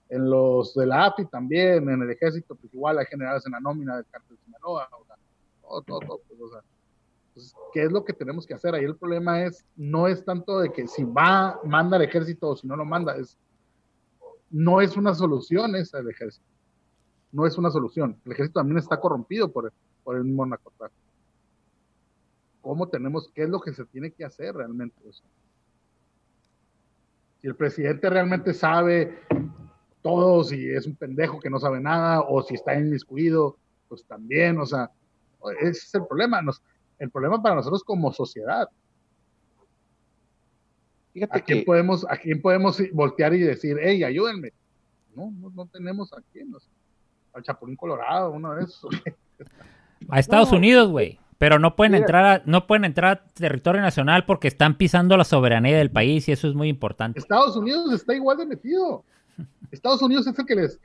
en 0.10 0.30
los 0.30 0.74
de 0.74 0.88
la 0.88 1.06
AFI 1.06 1.26
también, 1.26 1.88
en 1.88 2.02
el 2.02 2.10
ejército, 2.10 2.56
pues 2.56 2.74
igual 2.74 2.98
hay 2.98 3.06
generales 3.06 3.46
en 3.46 3.52
la 3.52 3.60
nómina 3.60 3.98
del 3.98 4.06
cártel 4.08 4.38
de 4.38 4.44
Sinaloa. 4.44 4.90
O 5.00 5.06
sea, 5.06 5.16
todo, 5.62 5.82
todo, 5.84 6.00
todo. 6.00 6.22
Pues, 6.28 6.42
o 6.42 6.50
sea, 6.50 6.62
pues, 7.34 7.56
¿qué 7.74 7.84
es 7.84 7.92
lo 7.92 8.04
que 8.04 8.14
tenemos 8.14 8.46
que 8.48 8.56
hacer? 8.56 8.74
Ahí 8.74 8.86
el 8.86 8.98
problema 8.98 9.44
es, 9.44 9.64
no 9.76 10.08
es 10.08 10.26
tanto 10.26 10.60
de 10.60 10.72
que 10.72 10.88
si 10.88 11.04
va, 11.04 11.60
manda 11.64 11.98
el 11.98 12.04
ejército 12.04 12.50
o 12.50 12.56
si 12.56 12.68
no 12.68 12.76
lo 12.76 12.86
manda, 12.86 13.16
es 13.16 13.38
no 14.52 14.82
es 14.82 14.98
una 14.98 15.14
solución 15.14 15.76
esa 15.76 15.98
del 15.98 16.10
ejército. 16.10 16.46
No 17.32 17.46
es 17.46 17.58
una 17.58 17.70
solución. 17.70 18.20
El 18.26 18.32
ejército 18.32 18.60
también 18.60 18.78
está 18.80 19.00
corrompido 19.00 19.52
por, 19.52 19.72
el 20.08 20.24
mismo 20.24 20.46
narcotráfico. 20.46 21.00
¿Cómo 22.62 22.88
tenemos, 22.88 23.30
qué 23.34 23.44
es 23.44 23.50
lo 23.50 23.60
que 23.62 23.74
se 23.74 23.86
tiene 23.86 24.12
que 24.12 24.26
hacer 24.26 24.56
realmente? 24.56 24.96
si 27.42 27.48
el 27.48 27.56
presidente 27.56 28.10
realmente 28.10 28.54
sabe 28.54 29.20
todo, 30.02 30.44
si 30.44 30.70
es 30.70 30.86
un 30.86 30.96
pendejo 30.96 31.40
que 31.40 31.50
no 31.50 31.60
sabe 31.60 31.80
nada, 31.80 32.22
o 32.22 32.42
si 32.42 32.56
está 32.56 32.78
inmiscuido, 32.78 33.58
pues 33.88 34.04
también, 34.06 34.60
o 34.60 34.66
sea, 34.66 34.92
ese 35.62 35.70
es 35.70 35.96
el 35.96 36.06
problema. 36.06 36.42
el 37.00 37.10
problema 37.10 37.42
para 37.42 37.56
nosotros 37.56 37.84
como 37.84 38.12
sociedad. 38.12 38.68
¿A 41.30 41.40
quién, 41.40 41.66
podemos, 41.66 42.06
¿A 42.10 42.18
quién 42.18 42.42
podemos 42.42 42.82
voltear 42.94 43.34
y 43.34 43.40
decir, 43.40 43.78
hey, 43.82 44.04
ayúdenme? 44.04 44.54
No, 45.16 45.32
no, 45.32 45.66
tenemos 45.68 46.14
a 46.14 46.22
quién. 46.32 46.52
al 47.34 47.44
Chapulín 47.44 47.76
Colorado, 47.76 48.32
uno 48.32 48.56
de 48.56 48.64
esos. 48.64 48.90
a 50.10 50.20
Estados 50.20 50.52
Unidos, 50.52 50.90
güey. 50.90 51.20
Pero 51.38 51.58
no 51.58 51.76
pueden 51.78 51.96
entrar 51.96 52.26
a, 52.26 52.44
no 52.46 52.68
pueden 52.68 52.84
entrar 52.84 53.12
a 53.12 53.24
territorio 53.34 53.82
nacional 53.82 54.26
porque 54.26 54.50
están 54.50 54.78
pisando 54.78 55.16
la 55.16 55.24
soberanía 55.24 55.78
del 55.78 55.90
país 55.90 56.28
y 56.28 56.34
eso 56.34 56.50
es 56.50 56.54
muy 56.54 56.68
importante. 56.68 57.18
Estados 57.18 57.56
Unidos 57.56 57.94
está 57.94 58.14
igual 58.14 58.38
de 58.38 58.46
metido. 58.46 59.06
Estados 59.72 60.02
Unidos 60.02 60.28
es 60.28 60.38
el 60.38 60.46
que 60.46 60.56
les 60.56 60.80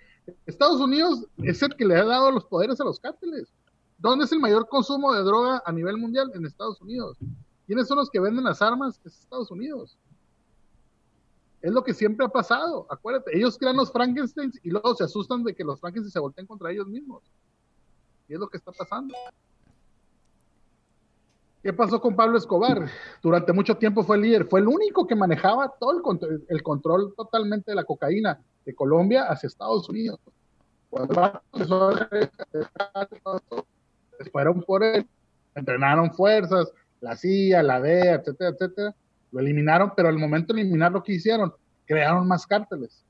Estados 0.47 0.80
Unidos 0.80 1.26
es 1.39 1.61
el 1.62 1.74
que 1.74 1.85
le 1.85 1.97
ha 1.97 2.05
dado 2.05 2.30
los 2.30 2.45
poderes 2.45 2.80
a 2.80 2.85
los 2.85 3.01
cárteles. 3.01 3.53
¿Dónde 3.99 4.24
es 4.24 4.32
el 4.32 4.39
mayor 4.39 4.68
consumo 4.68 5.12
de 5.12 5.22
droga 5.22 5.62
a 5.66 5.72
nivel 5.72 5.97
mundial? 5.97 6.30
En 6.35 6.47
Estados 6.47 6.80
Unidos. 6.80 7.16
¿Quiénes 7.66 7.89
son 7.89 7.99
los 7.99 8.11
que 8.11 8.20
venden 8.20 8.45
las 8.45 8.62
armas? 8.62 9.01
Es 9.05 9.18
Estados 9.18 9.51
Unidos. 9.51 9.97
Es 11.65 11.73
lo 11.73 11.83
que 11.83 11.95
siempre 11.95 12.27
ha 12.27 12.29
pasado. 12.29 12.87
Acuérdate, 12.91 13.35
ellos 13.35 13.57
crean 13.57 13.79
los 13.79 13.91
Frankensteins 13.91 14.61
y 14.62 14.69
luego 14.69 14.95
se 14.95 15.05
asustan 15.05 15.43
de 15.43 15.55
que 15.55 15.65
los 15.65 15.81
Frankensteins 15.81 16.12
se 16.12 16.21
volteen 16.21 16.47
contra 16.47 16.71
ellos 16.71 16.87
mismos. 16.87 17.23
Y 18.29 18.35
es 18.35 18.39
lo 18.39 18.49
que 18.49 18.59
está 18.59 18.71
pasando. 18.71 19.15
¿Qué 21.62 21.73
pasó 21.73 22.03
con 22.03 22.15
Pablo 22.15 22.37
Escobar? 22.37 22.87
Durante 23.23 23.55
mucho 23.55 23.79
tiempo 23.79 24.05
fue 24.05 24.17
el 24.17 24.23
líder, 24.25 24.45
fue 24.45 24.61
el 24.61 24.69
único 24.69 25.07
que 25.07 25.15
manejaba 25.15 25.73
todo 25.81 25.97
el 25.97 26.03
control, 26.03 26.45
el 26.51 26.62
control 26.62 27.15
totalmente 27.17 27.71
de 27.71 27.77
la 27.77 27.85
cocaína 27.85 28.39
de 28.67 28.75
Colombia 28.75 29.25
hacia 29.31 29.47
Estados 29.47 29.89
Unidos. 29.89 30.21
fueron 34.31 34.62
por 34.65 34.85
él, 34.85 35.09
entrenaron 35.55 36.12
fuerzas, 36.12 36.71
la 37.01 37.17
CIA, 37.17 37.62
la 37.62 37.81
DEA, 37.81 38.17
etcétera, 38.17 38.51
etcétera, 38.51 38.95
lo 39.35 39.41
eliminaron, 39.41 39.93
pero 39.97 40.09
al 40.09 40.16
momento 40.16 40.55
de 40.55 40.61
eliminar 40.61 40.93
lo 40.93 41.03
que 41.03 41.14
hicieron, 41.14 41.53
crearon 41.87 42.26
más 42.28 42.47
cárteles. 42.47 43.05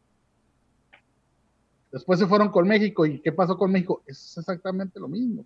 Después 1.92 2.18
se 2.18 2.26
fueron 2.26 2.48
con 2.48 2.66
México. 2.66 3.04
¿Y 3.04 3.20
qué 3.20 3.30
pasó 3.30 3.58
con 3.58 3.70
México? 3.70 4.02
Es 4.06 4.36
exactamente 4.38 4.98
lo 4.98 5.06
mismo. 5.06 5.44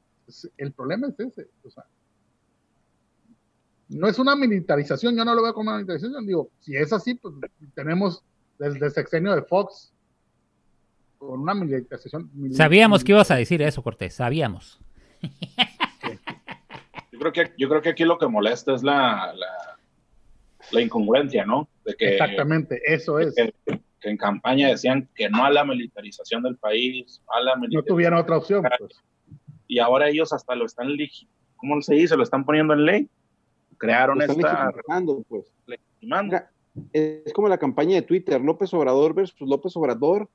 el 0.57 0.73
problema 0.73 1.09
es 1.09 1.19
ese. 1.19 1.49
no 3.89 4.07
es 4.07 4.19
una 4.21 4.37
militarización, 4.37 5.17
yo 5.17 5.25
no 5.25 5.35
lo 5.35 5.43
veo 5.43 5.53
como 5.53 5.71
una 5.71 5.79
militarización, 5.79 6.27
digo, 6.27 6.51
si 6.61 6.77
es 6.77 6.93
así, 6.93 7.15
pues 7.15 7.35
tenemos 7.75 8.23
desde 8.59 8.87
el 8.87 8.93
sexenio 8.93 9.35
de 9.35 9.43
Fox 9.43 9.93
con 11.19 11.41
una 11.41 11.55
militarización. 11.55 12.31
Sabíamos 12.53 13.03
que 13.03 13.13
ibas 13.13 13.31
a 13.33 13.37
decir 13.37 13.61
eso, 13.63 13.83
Cortés, 13.83 14.15
sabíamos. 14.15 14.81
Yo 17.11 17.19
creo 17.19 17.33
que, 17.33 17.53
yo 17.59 17.69
creo 17.69 17.83
que 17.83 17.89
aquí 17.89 18.05
lo 18.05 18.17
que 18.17 18.29
molesta 18.29 18.73
es 18.77 18.85
la, 18.85 19.35
la, 19.35 19.78
incongruencia, 20.73 21.45
¿no? 21.45 21.69
De 21.85 21.95
que, 21.95 22.13
Exactamente, 22.13 22.81
eso 22.85 23.19
es. 23.19 23.35
Que, 23.35 23.53
en 24.03 24.17
campaña 24.17 24.69
decían 24.69 25.09
que 25.15 25.29
no 25.29 25.45
a 25.45 25.51
la 25.51 25.65
militarización 25.65 26.43
del 26.43 26.57
país, 26.57 27.21
a 27.29 27.41
la 27.41 27.57
No 27.57 27.83
tuvieron 27.83 28.19
otra 28.19 28.39
opción. 28.39 28.65
Pues. 28.79 28.93
Y 29.67 29.81
ahora 29.81 30.09
ellos 30.09 30.33
hasta 30.33 30.55
lo 30.55 30.67
están, 30.67 30.89
¿cómo 31.57 31.83
se 31.83 31.95
dice? 31.95 32.17
Lo 32.17 32.23
están 32.23 32.45
poniendo 32.45 32.75
en 32.75 32.85
ley. 32.85 33.09
Crearon 33.77 34.23
esta... 34.23 34.73
Pues. 35.29 35.53
Es 36.93 37.33
como 37.33 37.49
la 37.49 37.59
campaña 37.59 37.97
de 37.97 38.03
Twitter, 38.03 38.41
López 38.41 38.73
Obrador 38.73 39.15
versus 39.15 39.49
López 39.49 39.77
Obrador. 39.77 40.29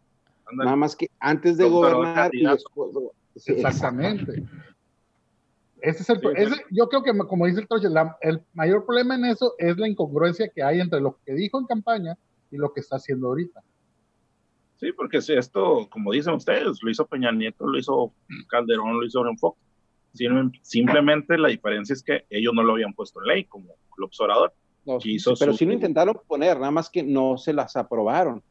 Nada 0.51 0.75
más 0.75 0.95
que 0.95 1.09
antes 1.19 1.57
de 1.57 1.67
gobernar 1.67 2.31
y 2.33 2.45
después... 2.45 2.91
Exactamente. 3.47 4.43
Ese 5.83 6.01
es 6.01 6.09
el, 6.09 6.21
yo 6.71 6.87
creo 6.87 7.03
que, 7.03 7.11
como 7.27 7.45
dice 7.45 7.59
el 7.59 7.67
Troche, 7.67 7.89
el 8.21 8.41
mayor 8.53 8.85
problema 8.85 9.15
en 9.15 9.25
eso 9.25 9.53
es 9.57 9.77
la 9.77 9.89
incongruencia 9.89 10.47
que 10.47 10.63
hay 10.63 10.79
entre 10.79 11.01
lo 11.01 11.19
que 11.25 11.33
dijo 11.33 11.59
en 11.59 11.65
campaña 11.65 12.17
y 12.49 12.55
lo 12.55 12.71
que 12.71 12.79
está 12.79 12.95
haciendo 12.95 13.27
ahorita. 13.27 13.61
Sí, 14.77 14.93
porque 14.93 15.21
si 15.21 15.33
esto, 15.33 15.89
como 15.89 16.13
dicen 16.13 16.35
ustedes, 16.35 16.81
lo 16.81 16.89
hizo 16.89 17.05
Peña 17.05 17.33
Nieto, 17.33 17.67
lo 17.67 17.77
hizo 17.77 18.13
Calderón, 18.47 18.97
lo 18.97 19.05
hizo 19.05 19.27
Enfoque. 19.27 19.59
Simplemente 20.61 21.37
la 21.37 21.49
diferencia 21.49 21.91
es 21.91 22.01
que 22.01 22.25
ellos 22.29 22.53
no 22.53 22.63
lo 22.63 22.73
habían 22.73 22.93
puesto 22.93 23.21
en 23.21 23.27
ley, 23.27 23.43
como 23.43 23.73
el 23.97 24.03
observador. 24.05 24.53
pero 25.37 25.51
sí 25.51 25.65
lo 25.65 25.73
intentaron 25.73 26.17
poner, 26.25 26.59
nada 26.59 26.71
más 26.71 26.89
que 26.89 27.03
no 27.03 27.37
se 27.37 27.51
las 27.51 27.75
aprobaron. 27.75 28.41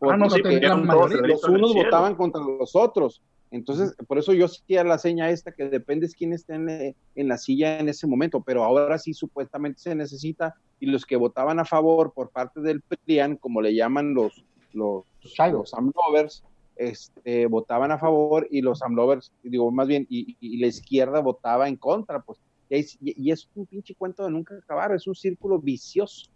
Ah, 0.00 0.16
no, 0.16 0.30
sí, 0.30 0.40
los 0.40 1.44
unos 1.44 1.74
votaban 1.74 2.14
contra 2.14 2.40
los 2.40 2.74
otros. 2.74 3.20
Entonces, 3.50 3.94
por 4.06 4.18
eso 4.18 4.34
yo 4.34 4.44
hacía 4.44 4.84
la 4.84 4.98
seña 4.98 5.30
esta 5.30 5.52
que 5.52 5.64
depende 5.68 6.06
de 6.06 6.12
quién 6.12 6.32
esté 6.32 6.54
en, 6.54 7.28
la 7.28 7.38
silla 7.38 7.78
en 7.78 7.88
ese 7.88 8.06
momento, 8.06 8.42
pero 8.42 8.62
ahora 8.62 8.98
sí 8.98 9.14
supuestamente 9.14 9.80
se 9.80 9.94
necesita 9.94 10.54
y 10.80 10.86
los 10.86 11.06
que 11.06 11.16
votaban 11.16 11.58
a 11.58 11.64
favor 11.64 12.12
por 12.12 12.30
parte 12.30 12.60
del 12.60 12.82
PRIAN, 12.82 13.36
como 13.36 13.62
le 13.62 13.74
llaman 13.74 14.14
los 14.14 14.44
los, 14.74 15.04
los 15.22 15.74
AMLovers, 15.74 16.44
este, 16.76 17.46
votaban 17.46 17.90
a 17.90 17.98
favor 17.98 18.46
y 18.50 18.60
los 18.60 18.82
AMLovers, 18.82 19.32
digo 19.42 19.70
más 19.70 19.88
bien, 19.88 20.06
y, 20.08 20.58
la 20.58 20.66
izquierda 20.66 21.20
votaba 21.20 21.68
en 21.68 21.76
contra, 21.76 22.20
pues, 22.20 22.38
y, 22.70 22.86
y, 23.00 23.32
es 23.32 23.48
un 23.54 23.66
pinche 23.66 23.94
cuento 23.94 24.24
de 24.24 24.30
nunca 24.30 24.54
acabar, 24.54 24.94
es 24.94 25.06
un 25.06 25.14
círculo 25.14 25.58
vicioso. 25.58 26.30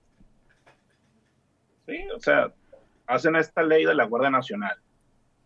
Sí, 1.87 1.97
o 2.17 2.19
sea, 2.21 2.53
hacen 3.07 3.37
esta 3.37 3.63
ley 3.63 3.85
de 3.85 3.95
la 3.95 4.07
Guardia 4.07 4.31
Nacional 4.31 4.82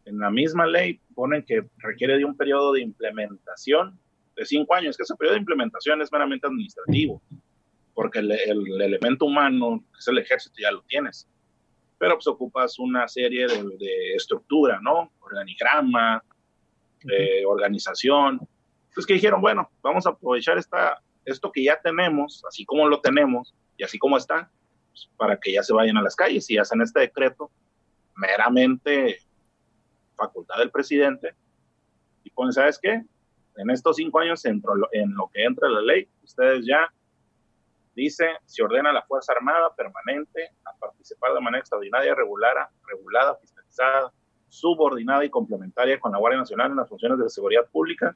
en 0.06 0.18
la 0.18 0.30
misma 0.30 0.66
ley 0.66 1.00
ponen 1.14 1.44
que 1.44 1.64
requiere 1.78 2.16
de 2.16 2.24
un 2.24 2.36
periodo 2.36 2.72
de 2.72 2.80
implementación 2.80 3.98
de 4.36 4.44
cinco 4.44 4.74
años, 4.74 4.96
que 4.96 5.02
ese 5.02 5.16
periodo 5.16 5.34
de 5.34 5.40
implementación 5.40 6.00
es 6.00 6.12
meramente 6.12 6.46
administrativo, 6.46 7.20
porque 7.92 8.20
el, 8.20 8.30
elemento 8.30 9.26
humano, 9.26 9.84
que 9.92 9.98
es 9.98 10.08
el 10.08 10.18
ejército, 10.18 10.56
ya 10.60 10.70
lo 10.70 10.82
tienes. 10.82 11.28
Pero 11.98 12.14
pues 12.14 12.26
ocupas 12.26 12.78
una 12.78 13.08
serie 13.08 13.46
de, 13.46 14.14
estructura, 14.14 14.78
¿no? 14.82 15.10
Organigrama, 15.20 16.22
eh, 17.10 17.44
organización. 17.46 18.40
Entonces 18.88 19.06
que 19.06 19.14
dijeron, 19.14 19.40
bueno, 19.40 19.70
vamos 19.82 20.06
a 20.06 20.10
aprovechar 20.10 20.58
esta, 20.58 21.02
esto 21.24 21.50
que 21.50 21.64
ya 21.64 21.80
tenemos, 21.80 22.44
así 22.48 22.64
como 22.64 22.86
lo 22.86 23.00
tenemos 23.00 23.54
y 23.76 23.84
así 23.84 23.98
como 23.98 24.18
está, 24.18 24.50
pues, 24.90 25.08
para 25.16 25.40
que 25.40 25.52
ya 25.52 25.62
se 25.62 25.72
vayan 25.72 25.96
a 25.96 26.02
las 26.02 26.14
calles 26.14 26.48
y 26.50 26.58
hacen 26.58 26.82
este 26.82 27.00
decreto 27.00 27.50
meramente 28.14 29.25
facultad 30.16 30.58
del 30.58 30.70
presidente 30.70 31.34
y 32.24 32.30
ponen, 32.30 32.52
¿sabes 32.52 32.78
qué? 32.80 33.04
En 33.56 33.70
estos 33.70 33.96
cinco 33.96 34.18
años, 34.18 34.44
en 34.44 34.60
lo 35.14 35.30
que 35.32 35.44
entra 35.44 35.68
la 35.68 35.80
ley, 35.80 36.08
ustedes 36.22 36.66
ya 36.66 36.92
dice, 37.96 38.26
se 38.44 38.62
ordena 38.62 38.90
a 38.90 38.92
la 38.92 39.02
Fuerza 39.02 39.32
Armada 39.32 39.74
permanente 39.74 40.50
a 40.64 40.76
participar 40.78 41.32
de 41.32 41.40
manera 41.40 41.60
extraordinaria, 41.60 42.14
regular, 42.14 42.68
regulada, 42.86 43.36
fiscalizada, 43.36 44.12
subordinada 44.48 45.24
y 45.24 45.30
complementaria 45.30 45.98
con 45.98 46.12
la 46.12 46.18
Guardia 46.18 46.40
Nacional 46.40 46.70
en 46.70 46.76
las 46.76 46.88
funciones 46.88 47.18
de 47.18 47.30
seguridad 47.30 47.66
pública, 47.72 48.14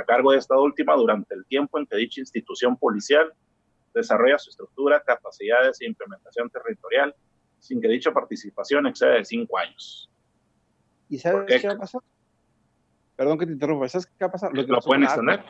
a 0.00 0.04
cargo 0.04 0.32
de 0.32 0.38
esta 0.38 0.58
última 0.58 0.94
durante 0.94 1.34
el 1.34 1.44
tiempo 1.44 1.78
en 1.78 1.86
que 1.86 1.96
dicha 1.96 2.20
institución 2.20 2.76
policial 2.76 3.32
desarrolla 3.94 4.38
su 4.38 4.48
estructura, 4.48 5.02
capacidades 5.02 5.80
e 5.82 5.86
implementación 5.86 6.48
territorial, 6.48 7.14
sin 7.58 7.80
que 7.80 7.88
dicha 7.88 8.12
participación 8.12 8.86
exceda 8.86 9.12
de 9.12 9.24
cinco 9.26 9.58
años. 9.58 10.10
¿Y 11.12 11.18
sabes 11.18 11.60
qué? 11.60 11.68
va 11.68 11.74
a 11.74 11.78
pasar? 11.78 12.00
Perdón 13.16 13.36
que 13.36 13.44
te 13.44 13.52
interrumpa, 13.52 13.86
¿sabes 13.86 14.06
qué 14.06 14.24
va 14.24 14.28
a 14.28 14.32
pasar? 14.32 14.50
Lo, 14.54 14.64
que 14.64 14.72
¿Lo 14.72 14.80
pueden 14.80 15.02
extender? 15.02 15.44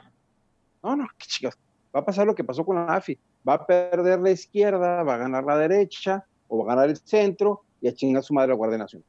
No, 0.83 0.97
no, 0.97 1.07
qué 1.17 1.27
chicas. 1.29 1.57
Va 1.95 2.01
a 2.01 2.05
pasar 2.05 2.27
lo 2.27 2.35
que 2.35 2.43
pasó 2.43 2.65
con 2.65 2.75
la 2.75 2.97
AFI. 2.97 3.17
Va 3.49 3.55
a 3.55 3.65
perder 3.65 4.19
la 4.19 4.33
izquierda, 4.33 5.05
va 5.05 5.15
a 5.15 5.19
ganar 5.19 5.45
la 5.45 5.57
derecha, 5.57 6.27
o 6.49 6.59
va 6.59 6.73
a 6.73 6.75
ganar 6.75 6.91
el 6.91 6.97
centro, 6.97 7.63
y 7.81 7.87
a 7.87 7.95
chingar 7.95 8.25
su 8.25 8.35
madre 8.35 8.49
la 8.49 8.55
Guardia 8.57 8.79
Nacional. 8.79 9.07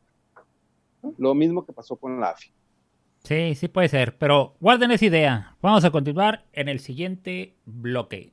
Lo 1.18 1.34
mismo 1.34 1.66
que 1.66 1.74
pasó 1.74 1.96
con 1.96 2.20
la 2.20 2.30
AFI. 2.30 2.52
Sí, 3.24 3.56
sí 3.56 3.68
puede 3.68 3.88
ser, 3.88 4.16
pero 4.20 4.54
guarden 4.60 4.92
esa 4.92 5.06
idea. 5.06 5.56
Vamos 5.60 5.84
a 5.86 5.90
continuar 5.90 6.46
en 6.54 6.70
el 6.70 6.80
siguiente 6.80 7.56
bloque. 7.66 8.32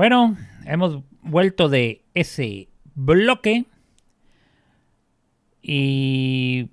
Bueno, 0.00 0.34
hemos 0.64 1.02
vuelto 1.20 1.68
de 1.68 2.06
ese 2.14 2.70
bloque 2.94 3.66
y 5.60 6.70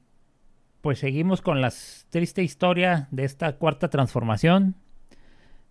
pues 0.80 1.00
seguimos 1.00 1.42
con 1.42 1.60
la 1.60 1.74
triste 2.10 2.42
historia 2.42 3.10
de 3.12 3.26
esta 3.26 3.58
cuarta 3.58 3.90
transformación, 3.90 4.76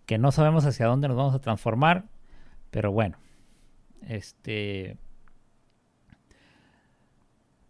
que 0.05 0.19
no 0.19 0.31
sabemos 0.31 0.67
hacia 0.67 0.85
dónde 0.85 1.07
nos 1.07 1.17
vamos 1.17 1.33
a 1.33 1.41
transformar, 1.41 2.05
pero 2.69 2.91
bueno, 2.91 3.17
este, 4.07 4.99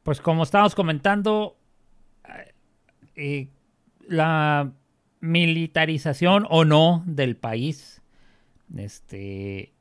pues 0.03 0.19
como 0.19 0.43
estábamos 0.43 0.75
comentando, 0.75 1.55
eh, 3.15 3.47
la 4.05 4.69
militarización 5.21 6.45
o 6.49 6.65
no 6.65 7.03
del 7.05 7.37
país 7.37 8.01
este, 8.75 9.76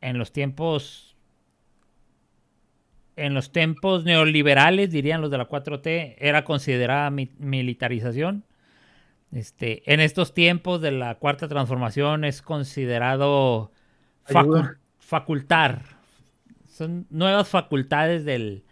en 0.00 0.18
los 0.18 0.32
tiempos, 0.32 1.16
en 3.16 3.34
los 3.34 3.52
tiempos 3.52 4.04
neoliberales, 4.04 4.90
dirían 4.90 5.20
los 5.20 5.30
de 5.30 5.38
la 5.38 5.48
4T, 5.48 6.16
era 6.18 6.44
considerada 6.44 7.10
militarización. 7.10 8.44
Este, 9.32 9.82
en 9.92 10.00
estos 10.00 10.32
tiempos 10.32 10.80
de 10.80 10.92
la 10.92 11.16
cuarta 11.16 11.48
transformación 11.48 12.24
es 12.24 12.40
considerado 12.40 13.72
facultar. 14.98 15.82
Son 16.66 17.06
nuevas 17.10 17.48
facultades 17.48 18.24
del, 18.24 18.64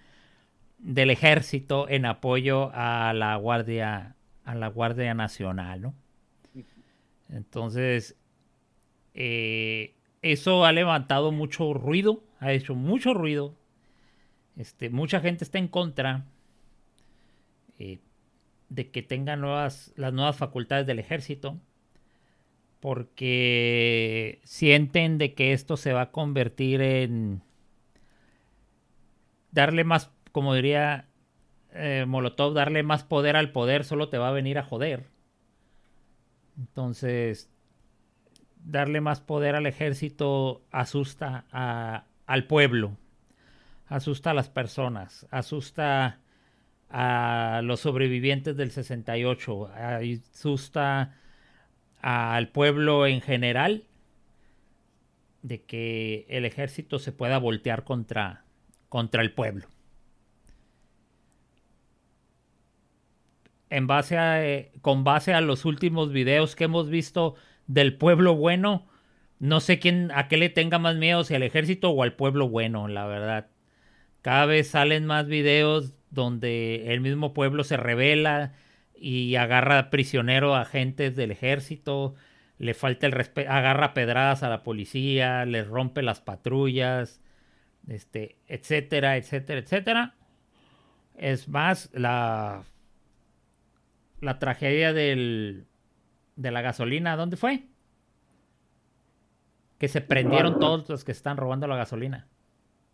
del 0.78 1.10
ejército 1.10 1.88
en 1.88 2.06
apoyo 2.06 2.70
a 2.72 3.12
la 3.12 3.36
Guardia, 3.36 4.14
a 4.44 4.54
la 4.54 4.68
Guardia 4.68 5.14
Nacional, 5.14 5.82
¿no? 5.82 5.94
Entonces, 7.28 8.16
eh, 9.14 9.95
eso 10.32 10.64
ha 10.64 10.72
levantado 10.72 11.32
mucho 11.32 11.74
ruido, 11.74 12.22
ha 12.40 12.52
hecho 12.52 12.74
mucho 12.74 13.14
ruido. 13.14 13.54
Este, 14.56 14.90
mucha 14.90 15.20
gente 15.20 15.44
está 15.44 15.58
en 15.58 15.68
contra 15.68 16.24
eh, 17.78 17.98
de 18.68 18.90
que 18.90 19.02
tenga 19.02 19.36
nuevas, 19.36 19.92
las 19.96 20.12
nuevas 20.12 20.36
facultades 20.36 20.86
del 20.86 20.98
ejército. 20.98 21.58
Porque 22.80 24.40
sienten 24.44 25.18
de 25.18 25.34
que 25.34 25.52
esto 25.52 25.76
se 25.76 25.92
va 25.92 26.02
a 26.02 26.10
convertir 26.12 26.80
en 26.82 27.42
darle 29.50 29.84
más, 29.84 30.10
como 30.32 30.54
diría 30.54 31.06
eh, 31.72 32.04
Molotov, 32.06 32.54
darle 32.54 32.82
más 32.82 33.02
poder 33.02 33.36
al 33.36 33.50
poder 33.52 33.84
solo 33.84 34.08
te 34.08 34.18
va 34.18 34.28
a 34.28 34.32
venir 34.32 34.58
a 34.58 34.62
joder. 34.62 35.06
Entonces, 36.58 37.50
darle 38.66 39.00
más 39.00 39.20
poder 39.20 39.54
al 39.54 39.66
ejército 39.66 40.62
asusta 40.72 41.44
al 42.26 42.46
pueblo, 42.46 42.96
asusta 43.86 44.30
a 44.30 44.34
las 44.34 44.50
personas, 44.50 45.26
asusta 45.30 46.18
a 46.90 47.60
los 47.62 47.80
sobrevivientes 47.80 48.56
del 48.56 48.72
68, 48.72 49.70
asusta 49.72 51.14
al 52.02 52.48
pueblo 52.48 53.06
en 53.06 53.20
general 53.20 53.84
de 55.42 55.62
que 55.62 56.26
el 56.28 56.44
ejército 56.44 56.98
se 56.98 57.12
pueda 57.12 57.38
voltear 57.38 57.84
contra, 57.84 58.44
contra 58.88 59.22
el 59.22 59.32
pueblo. 59.32 59.68
En 63.70 63.86
base 63.86 64.16
a, 64.16 64.44
eh, 64.44 64.72
con 64.80 65.04
base 65.04 65.34
a 65.34 65.40
los 65.40 65.64
últimos 65.64 66.12
videos 66.12 66.56
que 66.56 66.64
hemos 66.64 66.88
visto 66.88 67.34
del 67.66 67.96
pueblo 67.96 68.34
bueno, 68.34 68.86
no 69.38 69.60
sé 69.60 69.78
quién 69.78 70.10
a 70.14 70.28
qué 70.28 70.36
le 70.36 70.48
tenga 70.48 70.78
más 70.78 70.96
miedo, 70.96 71.24
si 71.24 71.34
al 71.34 71.42
ejército 71.42 71.90
o 71.90 72.02
al 72.02 72.14
pueblo 72.14 72.48
bueno, 72.48 72.88
la 72.88 73.06
verdad. 73.06 73.48
Cada 74.22 74.46
vez 74.46 74.68
salen 74.68 75.06
más 75.06 75.26
videos 75.26 75.94
donde 76.10 76.92
el 76.92 77.00
mismo 77.00 77.34
pueblo 77.34 77.64
se 77.64 77.76
revela 77.76 78.54
y 78.94 79.36
agarra 79.36 79.90
prisionero 79.90 80.54
a 80.54 80.62
agentes 80.62 81.16
del 81.16 81.30
ejército, 81.30 82.14
le 82.58 82.74
falta 82.74 83.06
el 83.06 83.12
respeto, 83.12 83.50
agarra 83.50 83.94
pedradas 83.94 84.42
a 84.42 84.48
la 84.48 84.62
policía, 84.62 85.44
le 85.44 85.62
rompe 85.62 86.02
las 86.02 86.20
patrullas, 86.20 87.20
este, 87.88 88.36
etcétera, 88.46 89.16
etcétera, 89.16 89.60
etcétera. 89.60 90.14
Es 91.16 91.48
más, 91.48 91.90
la, 91.92 92.64
la 94.20 94.38
tragedia 94.38 94.92
del, 94.92 95.66
de 96.36 96.50
la 96.50 96.62
gasolina, 96.62 97.16
¿dónde 97.16 97.36
fue? 97.36 97.64
Que 99.78 99.88
se 99.88 100.00
prendieron 100.00 100.58
todos 100.58 100.88
los 100.88 101.04
que 101.04 101.12
están 101.12 101.36
robando 101.36 101.66
la 101.66 101.76
gasolina. 101.76 102.28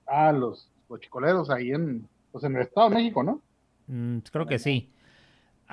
Ah, 0.06 0.32
los, 0.32 0.70
los 0.88 1.50
ahí 1.50 1.70
en, 1.70 2.08
pues 2.32 2.44
en 2.44 2.56
el 2.56 2.62
Estado 2.62 2.88
de 2.90 2.96
México, 2.96 3.22
¿no? 3.22 3.42
Mm, 3.86 4.18
creo 4.30 4.46
que 4.46 4.58
sí 4.58 4.92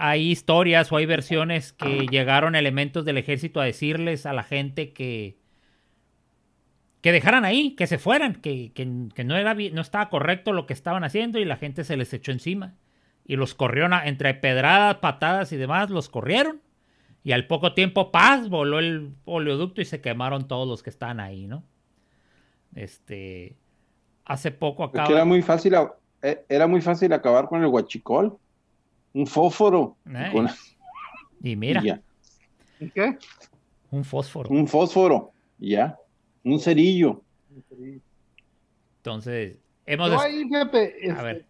hay 0.01 0.31
historias 0.31 0.91
o 0.93 0.97
hay 0.97 1.05
versiones 1.05 1.73
que 1.73 2.07
llegaron 2.09 2.55
elementos 2.55 3.03
del 3.03 3.17
ejército 3.17 3.59
a 3.59 3.65
decirles 3.65 4.25
a 4.25 4.31
la 4.31 4.43
gente 4.43 4.93
que 4.93 5.37
que 7.01 7.11
dejaran 7.11 7.45
ahí, 7.45 7.75
que 7.75 7.87
se 7.87 7.97
fueran, 7.97 8.35
que, 8.35 8.73
no, 9.25 9.37
era, 9.37 9.53
no 9.53 9.81
estaba 9.81 10.09
correcto 10.09 10.51
lo 10.51 10.65
que 10.65 10.73
estaban 10.73 11.03
haciendo 11.03 11.39
y 11.39 11.45
la 11.45 11.55
gente 11.55 11.83
se 11.83 11.95
les 11.95 12.13
echó 12.13 12.31
encima. 12.31 12.75
Y 13.25 13.35
los 13.35 13.55
corrió 13.55 13.87
entre 14.03 14.33
pedradas, 14.33 14.97
patadas 14.97 15.51
y 15.53 15.57
demás, 15.57 15.89
los 15.89 16.09
corrieron. 16.09 16.61
Y 17.23 17.31
al 17.33 17.47
poco 17.47 17.73
tiempo, 17.73 18.11
paz, 18.11 18.49
voló 18.49 18.79
el 18.79 19.13
oleoducto 19.25 19.81
y 19.81 19.85
se 19.85 20.01
quemaron 20.01 20.47
todos 20.47 20.67
los 20.67 20.83
que 20.83 20.89
estaban 20.89 21.19
ahí, 21.19 21.47
¿no? 21.47 21.63
Este, 22.75 23.57
hace 24.25 24.51
poco 24.51 24.83
acaba... 24.83 25.09
Era 25.09 25.25
muy 25.25 25.41
fácil, 25.41 25.75
eh, 26.21 26.45
era 26.47 26.67
muy 26.67 26.81
fácil 26.81 27.11
acabar 27.11 27.47
con 27.47 27.61
el 27.61 27.67
huachicol 27.67 28.37
un 29.13 29.27
fósforo. 29.27 29.97
Y 31.41 31.55
mira. 31.55 32.01
qué? 32.93 33.17
Un 33.91 34.03
fósforo. 34.03 34.49
Un 34.49 34.67
fósforo, 34.67 35.31
ya. 35.57 35.97
Un 36.43 36.59
cerillo. 36.59 37.21
Entonces, 38.97 39.57
hemos... 39.85 40.11
ahí, 40.21 40.43
fíjate, 40.43 41.07
este, 41.07 41.45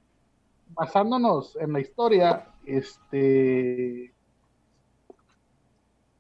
basándonos 0.70 1.56
en 1.58 1.74
la 1.74 1.80
historia, 1.82 2.48
este... 2.66 4.14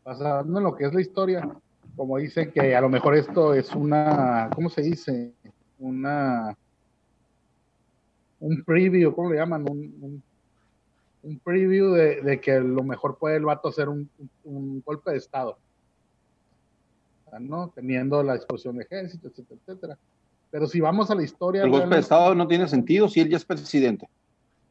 Basándonos 0.09 0.57
en 0.57 0.63
lo 0.63 0.75
que 0.75 0.85
es 0.85 0.93
la 0.93 1.01
historia, 1.01 1.47
como 1.95 2.17
dice 2.17 2.51
que 2.51 2.75
a 2.75 2.81
lo 2.81 2.89
mejor 2.89 3.15
esto 3.15 3.53
es 3.53 3.73
una, 3.75 4.49
¿cómo 4.55 4.69
se 4.69 4.81
dice? 4.81 5.33
Una, 5.77 6.57
un 8.39 8.63
preview, 8.63 9.13
¿cómo 9.13 9.31
le 9.31 9.37
llaman? 9.37 9.65
un 9.69 10.23
un 11.23 11.39
preview 11.39 11.93
de, 11.93 12.39
que 12.41 12.59
lo 12.59 12.83
mejor 12.83 13.17
puede 13.17 13.37
el 13.37 13.45
vato 13.45 13.69
hacer 13.69 13.89
un, 13.89 14.09
golpe 14.85 15.11
de 15.11 15.17
Estado. 15.17 15.57
¿no? 17.39 17.71
Teniendo 17.75 18.23
la 18.23 18.33
disposición 18.35 18.77
de 18.77 18.83
ejército, 18.83 19.27
etcétera, 19.27 19.59
etcétera. 19.61 19.97
Pero 20.49 20.65
si 20.67 20.79
vamos 20.79 21.11
a 21.11 21.15
la 21.15 21.23
historia. 21.23 21.63
El 21.63 21.69
golpe 21.69 21.95
de 21.95 22.01
Estado 22.01 22.33
no 22.33 22.47
tiene 22.47 22.67
sentido 22.67 23.07
si 23.07 23.19
él 23.19 23.29
ya 23.29 23.37
es 23.37 23.45
presidente. 23.45 24.09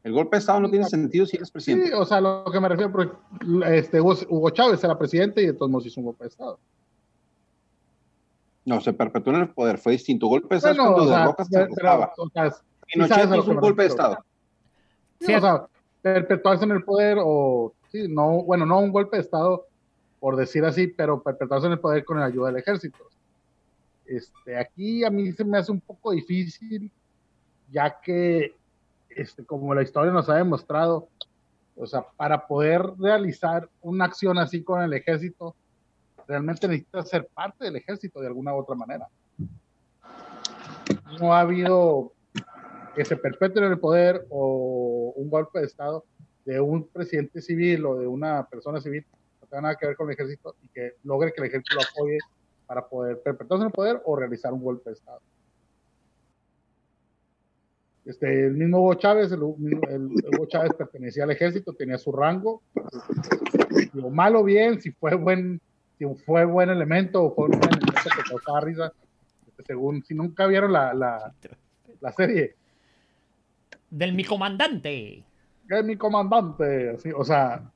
El 0.03 0.13
golpe 0.13 0.37
de 0.37 0.39
Estado 0.39 0.61
no 0.61 0.69
tiene 0.69 0.85
sentido 0.85 1.25
si 1.25 1.37
él 1.37 1.43
es 1.43 1.51
presidente. 1.51 1.87
Sí, 1.87 1.93
o 1.93 2.05
sea, 2.05 2.21
lo 2.21 2.45
que 2.51 2.59
me 2.59 2.69
refiero, 2.69 3.21
este, 3.67 3.99
Hugo, 3.99 4.49
Chávez 4.51 4.83
era 4.83 4.97
presidente 4.97 5.41
y 5.41 5.47
de 5.47 5.53
todos 5.53 5.69
modos 5.69 5.85
hizo 5.87 5.99
un 5.99 6.05
golpe 6.05 6.23
de 6.23 6.29
Estado. 6.29 6.59
No, 8.65 8.79
se 8.81 8.93
perpetuó 8.93 9.33
en 9.33 9.41
el 9.41 9.49
poder, 9.49 9.77
fue 9.77 9.93
distinto. 9.93 10.27
Golpe 10.27 10.55
de 10.55 10.57
Estado 10.57 10.77
cuando 10.77 11.03
o 11.03 11.07
sea, 11.07 12.55
Pinochet 12.85 13.25
hizo 13.25 13.51
un 13.51 13.57
golpe 13.57 13.83
de 13.83 13.87
Estado. 13.89 14.17
Sí, 15.19 15.33
o 15.33 15.41
sea, 15.41 15.67
perpetuarse 16.01 16.63
en 16.63 16.71
el 16.71 16.83
poder 16.83 17.17
o, 17.21 17.73
sí, 17.91 18.07
no, 18.07 18.43
bueno, 18.43 18.65
no 18.65 18.79
un 18.79 18.91
golpe 18.91 19.17
de 19.17 19.23
Estado, 19.23 19.65
por 20.19 20.35
decir 20.35 20.63
así, 20.63 20.87
pero 20.87 21.21
perpetuarse 21.21 21.67
en 21.67 21.73
el 21.73 21.79
poder 21.79 22.05
con 22.05 22.19
la 22.19 22.25
ayuda 22.25 22.47
del 22.47 22.57
ejército. 22.57 22.99
Este, 24.05 24.57
aquí 24.57 25.03
a 25.03 25.09
mí 25.09 25.31
se 25.33 25.43
me 25.43 25.57
hace 25.57 25.71
un 25.71 25.81
poco 25.81 26.11
difícil, 26.11 26.91
ya 27.69 27.99
que, 28.01 28.55
este, 29.19 29.45
como 29.45 29.73
la 29.73 29.81
historia 29.81 30.11
nos 30.11 30.29
ha 30.29 30.35
demostrado, 30.35 31.07
o 31.75 31.85
sea, 31.87 32.05
para 32.17 32.47
poder 32.47 32.81
realizar 32.97 33.69
una 33.81 34.05
acción 34.05 34.37
así 34.37 34.63
con 34.63 34.81
el 34.81 34.93
ejército, 34.93 35.55
realmente 36.27 36.67
necesita 36.67 37.03
ser 37.03 37.27
parte 37.27 37.65
del 37.65 37.75
ejército 37.75 38.19
de 38.19 38.27
alguna 38.27 38.53
u 38.53 38.57
otra 38.57 38.75
manera. 38.75 39.07
No 41.19 41.33
ha 41.33 41.41
habido 41.41 42.13
que 42.95 43.05
se 43.05 43.15
perpetúe 43.15 43.63
el 43.63 43.79
poder 43.79 44.25
o 44.29 45.13
un 45.15 45.29
golpe 45.29 45.59
de 45.59 45.65
Estado 45.65 46.03
de 46.45 46.59
un 46.59 46.87
presidente 46.87 47.41
civil 47.41 47.85
o 47.85 47.95
de 47.95 48.07
una 48.07 48.45
persona 48.47 48.81
civil 48.81 49.05
no 49.41 49.47
tenga 49.47 49.61
nada 49.61 49.75
que 49.75 49.87
ver 49.87 49.95
con 49.95 50.07
el 50.07 50.13
ejército 50.13 50.55
y 50.63 50.67
que 50.69 50.93
logre 51.03 51.31
que 51.31 51.41
el 51.41 51.47
ejército 51.47 51.75
lo 51.75 51.81
apoye 51.81 52.17
para 52.65 52.87
poder 52.87 53.21
perpetuarse 53.21 53.63
en 53.63 53.67
el 53.67 53.73
poder 53.73 54.01
o 54.05 54.15
realizar 54.15 54.53
un 54.53 54.63
golpe 54.63 54.89
de 54.89 54.95
Estado. 54.95 55.21
Este, 58.09 58.47
el 58.47 58.55
mismo 58.55 58.79
Hugo 58.79 58.95
Chávez, 58.95 59.31
el, 59.31 59.43
Hugo 59.43 60.47
Chávez 60.47 60.71
pertenecía 60.75 61.25
al 61.25 61.31
ejército, 61.31 61.73
tenía 61.73 61.99
su 61.99 62.11
rango. 62.11 62.63
Lo 63.93 64.09
malo 64.09 64.43
bien, 64.43 64.81
si 64.81 64.89
fue 64.89 65.13
buen, 65.13 65.61
si 65.99 66.05
fue 66.25 66.43
buen 66.43 66.71
elemento 66.71 67.23
o 67.23 67.35
fue 67.35 67.45
un 67.45 67.53
elemento 67.53 67.93
que 68.03 68.29
causaba 68.29 68.61
risa, 68.61 68.91
según, 69.63 70.03
si 70.03 70.15
nunca 70.15 70.47
vieron 70.47 70.73
la, 70.73 70.91
la, 70.95 71.31
la 72.01 72.11
serie, 72.13 72.55
del 73.91 74.13
mi 74.13 74.23
comandante. 74.23 75.23
Es 75.69 75.85
mi 75.85 75.95
comandante, 75.95 76.89
así, 76.89 77.11
o 77.11 77.23
sea, 77.23 77.71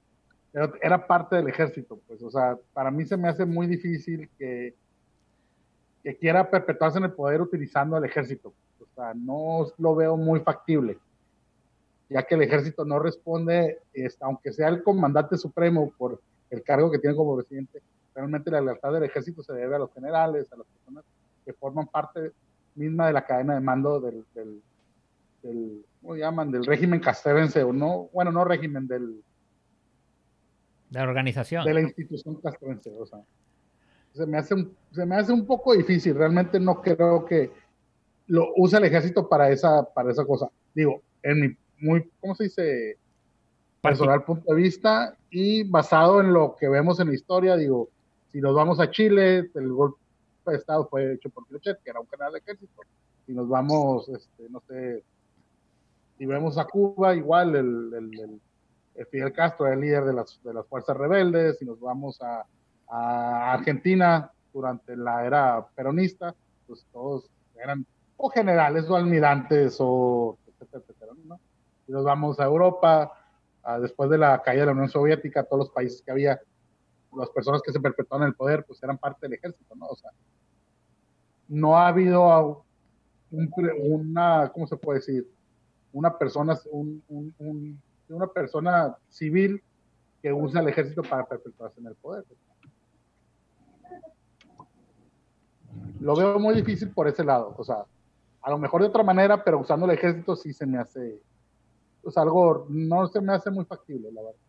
era, 0.82 1.06
parte 1.06 1.36
del 1.36 1.48
ejército, 1.48 2.00
pues, 2.08 2.24
o 2.24 2.32
sea, 2.32 2.58
para 2.74 2.90
mí 2.90 3.06
se 3.06 3.18
me 3.18 3.28
hace 3.28 3.46
muy 3.46 3.68
difícil 3.68 4.28
que, 4.40 4.74
que 6.04 6.18
quiera 6.18 6.50
perpetuarse 6.50 6.98
en 6.98 7.04
el 7.04 7.12
poder 7.12 7.40
utilizando 7.40 7.98
el 7.98 8.06
ejército. 8.06 8.52
O 8.92 8.96
sea, 8.96 9.14
no 9.14 9.68
lo 9.78 9.96
veo 9.96 10.18
muy 10.18 10.40
factible, 10.42 10.98
ya 12.10 12.24
que 12.24 12.36
el 12.36 12.44
ejército 12.44 12.86
no 12.86 13.00
responde, 13.00 13.80
aunque 14.22 14.52
sea 14.52 14.70
el 14.70 14.84
comandante 14.84 15.38
supremo 15.38 15.92
por 15.98 16.22
el 16.50 16.64
cargo 16.64 16.92
que 16.92 17.00
tiene 17.00 17.16
como 17.16 17.36
presidente, 17.36 17.82
realmente 18.14 18.52
la 18.52 18.62
lealtad 18.62 18.94
del 18.94 19.04
ejército 19.04 19.42
se 19.44 19.54
debe 19.54 19.76
a 19.76 19.80
los 19.80 19.94
generales, 19.94 20.52
a 20.52 20.58
las 20.58 20.68
personas 20.68 21.04
que 21.46 21.54
forman 21.54 21.88
parte 21.88 22.32
misma 22.76 23.08
de 23.08 23.14
la 23.14 23.26
cadena 23.26 23.56
de 23.56 23.60
mando 23.60 24.00
del, 24.00 24.24
del 24.34 24.62
¿cómo 26.02 26.16
llaman? 26.16 26.52
Del 26.52 26.66
régimen 26.66 27.00
castrense, 27.00 27.64
o 27.64 27.74
no, 27.74 28.10
bueno, 28.14 28.32
no 28.32 28.46
régimen, 28.46 28.88
del... 28.88 29.24
De 30.90 31.00
la 31.00 31.04
organización. 31.04 31.66
De 31.66 31.74
la 31.74 31.82
institución 31.82 32.36
castrense, 32.36 32.92
o 32.98 33.06
sea. 33.06 33.20
Se 34.14 34.28
me, 34.28 34.38
hace 34.38 34.54
un, 34.54 34.76
se 34.92 35.06
me 35.08 35.16
hace 35.16 35.34
un 35.34 35.46
poco 35.48 35.74
difícil, 35.74 36.16
realmente 36.16 36.60
no 36.60 36.82
creo 36.82 37.26
que 37.26 37.52
lo 38.28 38.50
use 38.56 38.78
el 38.78 38.86
ejército 38.86 39.28
para 39.28 39.50
esa, 39.50 39.84
para 39.94 40.12
esa 40.12 40.26
cosa. 40.26 40.50
Digo, 40.74 41.02
en 41.22 41.40
mi 41.40 41.58
muy, 41.80 42.10
¿cómo 42.20 42.36
se 42.36 42.46
dice? 42.46 42.98
Personal 43.82 44.24
punto 44.24 44.54
de 44.54 44.62
vista 44.62 45.18
y 45.30 45.64
basado 45.64 46.22
en 46.22 46.32
lo 46.32 46.56
que 46.56 46.70
vemos 46.70 47.02
en 47.02 47.10
la 47.10 47.14
historia, 47.14 47.58
digo, 47.58 47.90
si 48.32 48.40
nos 48.40 48.56
vamos 48.56 48.80
a 48.80 48.90
Chile, 48.90 49.50
el 49.54 49.74
golpe 49.74 50.00
de 50.46 50.56
Estado 50.56 50.88
fue 50.88 51.14
hecho 51.14 51.30
por 51.30 51.46
Pinochet, 51.46 51.82
que 51.84 51.90
era 51.90 52.00
un 52.00 52.06
canal 52.06 52.32
de 52.32 52.40
ejército. 52.40 52.82
Si 53.26 53.34
nos 53.34 53.50
vamos, 53.50 54.08
este, 54.08 54.50
no 54.50 54.62
sé, 54.68 55.04
si 56.18 56.26
vemos 56.26 56.58
a 56.58 56.66
Cuba, 56.66 57.14
igual 57.16 57.56
el, 57.56 58.40
Fidel 59.12 59.34
Castro 59.34 59.66
era 59.66 59.76
el 59.76 59.82
líder 59.82 60.06
de 60.06 60.14
las, 60.14 60.40
de 60.44 60.54
las 60.54 60.66
fuerzas 60.68 60.96
rebeldes, 60.96 61.58
si 61.60 61.66
nos 61.66 61.80
vamos 61.80 62.22
a, 62.22 62.46
Argentina 62.88 64.32
durante 64.54 64.96
la 64.96 65.26
era 65.26 65.66
peronista, 65.76 66.36
pues 66.68 66.86
todos 66.94 67.28
eran 67.56 67.86
o 68.26 68.30
generales 68.30 68.90
o 68.90 68.96
almirantes 68.96 69.76
o 69.80 70.38
etcétera, 70.48 70.82
etcétera 70.82 71.12
¿no? 71.26 71.42
Si 71.86 71.92
nos 71.92 72.06
vamos 72.06 72.40
a 72.40 72.46
Europa, 72.46 73.12
después 73.82 74.10
de 74.10 74.18
la 74.18 74.42
caída 74.42 74.62
de 74.62 74.66
la 74.68 74.72
Unión 74.72 74.88
Soviética, 74.88 75.44
todos 75.44 75.66
los 75.66 75.70
países 75.72 76.02
que 76.02 76.12
había, 76.12 76.40
las 77.18 77.30
personas 77.32 77.62
que 77.62 77.74
se 77.74 77.82
perpetuaron 77.82 78.24
en 78.24 78.30
el 78.30 78.36
poder, 78.36 78.64
pues 78.66 78.82
eran 78.82 78.98
parte 78.98 79.28
del 79.28 79.34
ejército, 79.34 79.76
¿no? 79.76 79.88
O 79.88 79.96
sea, 79.98 80.12
no 81.50 81.76
ha 81.78 81.90
habido 81.90 82.64
una, 83.30 84.50
¿cómo 84.54 84.68
se 84.68 84.78
puede 84.78 85.00
decir? 85.00 85.30
una 85.92 86.18
persona, 86.18 86.58
una 88.08 88.28
persona 88.28 88.98
civil 89.10 89.62
que 90.22 90.32
usa 90.32 90.62
el 90.62 90.70
ejército 90.70 91.02
para 91.04 91.26
perpetuarse 91.26 91.82
en 91.82 91.88
el 91.88 91.96
poder. 91.96 92.24
lo 96.04 96.16
veo 96.16 96.38
muy 96.38 96.54
difícil 96.54 96.90
por 96.90 97.08
ese 97.08 97.24
lado. 97.24 97.56
O 97.58 97.64
sea, 97.64 97.86
a 98.44 98.52
lo 98.52 98.58
mejor 98.58 98.82
de 98.82 98.88
otra 98.88 99.04
manera, 99.04 99.44
pero 99.44 99.60
usando 99.60 99.86
el 99.86 99.94
ejército 99.94 100.36
sí 100.36 100.54
se 100.54 100.66
me 100.66 100.78
hace, 100.78 101.18
pues 102.02 102.18
algo, 102.18 102.68
no 102.70 103.08
se 103.08 103.22
me 103.22 103.34
hace 103.34 103.50
muy 103.50 103.64
factible, 103.64 104.12
la 104.12 104.22
verdad. 104.22 104.40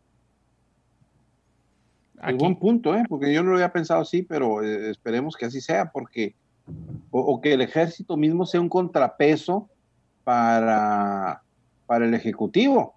Aquí. 2.20 2.38
buen 2.38 2.56
punto, 2.56 2.94
¿eh? 2.94 3.04
porque 3.08 3.32
yo 3.32 3.42
no 3.42 3.50
lo 3.50 3.56
había 3.56 3.72
pensado 3.72 4.00
así, 4.00 4.22
pero 4.22 4.62
eh, 4.62 4.90
esperemos 4.90 5.36
que 5.36 5.46
así 5.46 5.60
sea, 5.60 5.90
porque 5.90 6.34
o, 7.10 7.40
que 7.40 7.52
el 7.52 7.60
ejército 7.60 8.16
mismo 8.16 8.46
sea 8.46 8.60
un 8.60 8.68
contrapeso 8.68 9.68
para, 10.24 11.42
para 11.86 12.06
el 12.06 12.14
ejecutivo, 12.14 12.94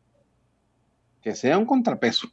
que 1.21 1.35
sea 1.35 1.57
un 1.57 1.65
contrapeso, 1.65 2.29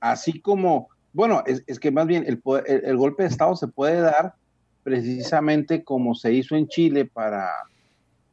así 0.00 0.40
como, 0.40 0.88
bueno, 1.12 1.44
es, 1.46 1.78
que 1.78 1.90
más 1.90 2.06
bien 2.06 2.24
el, 2.26 2.42
el, 2.66 2.96
golpe 2.96 3.22
de 3.22 3.28
Estado 3.28 3.54
se 3.56 3.68
puede 3.68 4.00
dar 4.00 4.34
precisamente 4.82 5.84
como 5.84 6.14
se 6.14 6.32
hizo 6.32 6.56
en 6.56 6.66
Chile 6.66 7.04
para, 7.04 7.50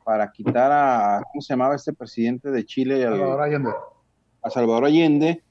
para 0.03 0.31
quitar 0.31 0.71
a, 0.71 1.23
¿cómo 1.31 1.41
se 1.41 1.53
llamaba 1.53 1.75
este 1.75 1.93
presidente 1.93 2.51
de 2.51 2.65
Chile? 2.65 3.03
Salvador 3.03 3.41
Allende. 3.41 3.69
A 4.41 4.49
Salvador 4.49 4.85
Allende, 4.85 5.43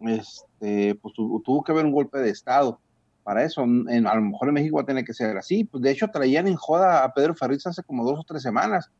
este, 0.00 0.94
pues 0.96 1.14
tuvo 1.14 1.62
que 1.62 1.72
haber 1.72 1.86
un 1.86 1.92
golpe 1.92 2.18
de 2.18 2.30
Estado 2.30 2.80
para 3.22 3.44
eso. 3.44 3.62
En, 3.62 4.06
a 4.06 4.14
lo 4.14 4.22
mejor 4.22 4.48
en 4.48 4.54
México 4.54 4.76
va 4.76 4.82
a 4.82 4.86
tener 4.86 5.04
que 5.04 5.14
ser 5.14 5.36
así. 5.36 5.64
Pues 5.64 5.82
de 5.82 5.90
hecho 5.90 6.08
traían 6.08 6.48
en 6.48 6.56
joda 6.56 7.04
a 7.04 7.12
Pedro 7.12 7.34
Ferriz 7.34 7.66
hace 7.66 7.82
como 7.82 8.04
dos 8.04 8.20
o 8.20 8.24
tres 8.24 8.42
semanas 8.42 8.90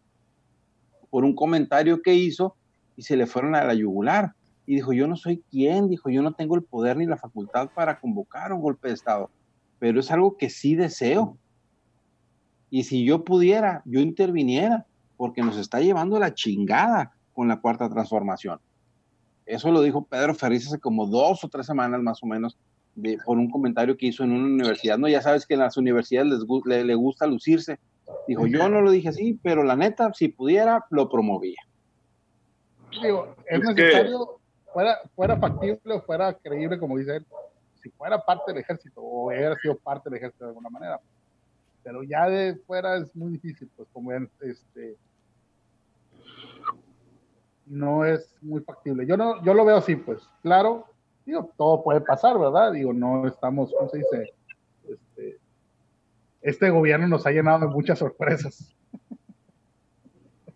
por 1.10 1.24
un 1.24 1.34
comentario 1.34 2.02
que 2.02 2.14
hizo 2.14 2.54
y 2.96 3.02
se 3.02 3.16
le 3.16 3.26
fueron 3.26 3.54
a 3.54 3.64
la 3.64 3.74
yugular. 3.74 4.34
Y 4.66 4.74
dijo, 4.74 4.92
yo 4.92 5.06
no 5.06 5.16
soy 5.16 5.42
quien, 5.50 5.88
dijo, 5.88 6.10
yo 6.10 6.20
no 6.20 6.34
tengo 6.34 6.54
el 6.56 6.62
poder 6.62 6.98
ni 6.98 7.06
la 7.06 7.16
facultad 7.16 7.70
para 7.74 7.98
convocar 7.98 8.52
un 8.52 8.60
golpe 8.60 8.88
de 8.88 8.94
Estado, 8.94 9.30
pero 9.78 10.00
es 10.00 10.10
algo 10.10 10.36
que 10.36 10.50
sí 10.50 10.74
deseo. 10.74 11.38
Y 12.70 12.84
si 12.84 13.04
yo 13.04 13.24
pudiera, 13.24 13.82
yo 13.84 14.00
interviniera, 14.00 14.86
porque 15.16 15.42
nos 15.42 15.56
está 15.56 15.80
llevando 15.80 16.18
la 16.18 16.34
chingada 16.34 17.12
con 17.32 17.48
la 17.48 17.60
cuarta 17.60 17.88
transformación. 17.88 18.60
Eso 19.46 19.70
lo 19.72 19.80
dijo 19.80 20.04
Pedro 20.04 20.34
Ferriz 20.34 20.66
hace 20.66 20.78
como 20.78 21.06
dos 21.06 21.42
o 21.42 21.48
tres 21.48 21.66
semanas 21.66 22.02
más 22.02 22.22
o 22.22 22.26
menos, 22.26 22.58
por 23.24 23.38
un 23.38 23.50
comentario 23.50 23.96
que 23.96 24.06
hizo 24.06 24.24
en 24.24 24.32
una 24.32 24.46
universidad. 24.46 24.98
No, 24.98 25.08
ya 25.08 25.22
sabes 25.22 25.46
que 25.46 25.54
en 25.54 25.60
las 25.60 25.76
universidades 25.76 26.28
les 26.28 26.84
le, 26.84 26.94
gusta 26.94 27.26
lucirse. 27.26 27.78
Dijo, 28.26 28.46
yo 28.46 28.68
no 28.68 28.80
lo 28.80 28.90
dije 28.90 29.08
así, 29.08 29.38
pero 29.42 29.62
la 29.62 29.76
neta, 29.76 30.12
si 30.12 30.28
pudiera, 30.28 30.84
lo 30.90 31.08
promovía. 31.08 31.60
Digo, 33.02 33.34
es 33.46 33.60
necesario, 33.60 34.40
fuera, 34.72 34.98
fuera 35.14 35.36
factible 35.38 35.94
o 35.94 36.02
fuera 36.02 36.34
creíble, 36.34 36.78
como 36.78 36.98
dice 36.98 37.16
él, 37.16 37.26
si 37.82 37.90
fuera 37.90 38.18
parte 38.18 38.52
del 38.52 38.62
ejército 38.62 39.00
o 39.00 39.28
hubiera 39.28 39.56
sido 39.56 39.76
parte 39.76 40.10
del 40.10 40.18
ejército 40.18 40.44
de 40.44 40.50
alguna 40.50 40.70
manera. 40.70 41.00
Pero 41.88 42.02
ya 42.02 42.28
de 42.28 42.54
fuera 42.66 42.98
es 42.98 43.16
muy 43.16 43.32
difícil, 43.32 43.66
pues 43.74 43.88
como 43.94 44.12
este 44.12 44.98
no 47.64 48.04
es 48.04 48.36
muy 48.42 48.60
factible. 48.60 49.06
Yo 49.06 49.16
no, 49.16 49.42
yo 49.42 49.54
lo 49.54 49.64
veo 49.64 49.78
así, 49.78 49.96
pues, 49.96 50.20
claro, 50.42 50.84
digo, 51.24 51.50
todo 51.56 51.82
puede 51.82 52.02
pasar, 52.02 52.38
¿verdad? 52.38 52.72
Digo, 52.72 52.92
no 52.92 53.26
estamos, 53.26 53.72
¿cómo 53.72 53.88
se 53.88 53.98
dice? 53.98 54.34
Este, 54.86 55.38
este 56.42 56.68
gobierno 56.68 57.08
nos 57.08 57.26
ha 57.26 57.30
llenado 57.30 57.60
de 57.60 57.68
muchas 57.68 58.00
sorpresas. 58.00 58.76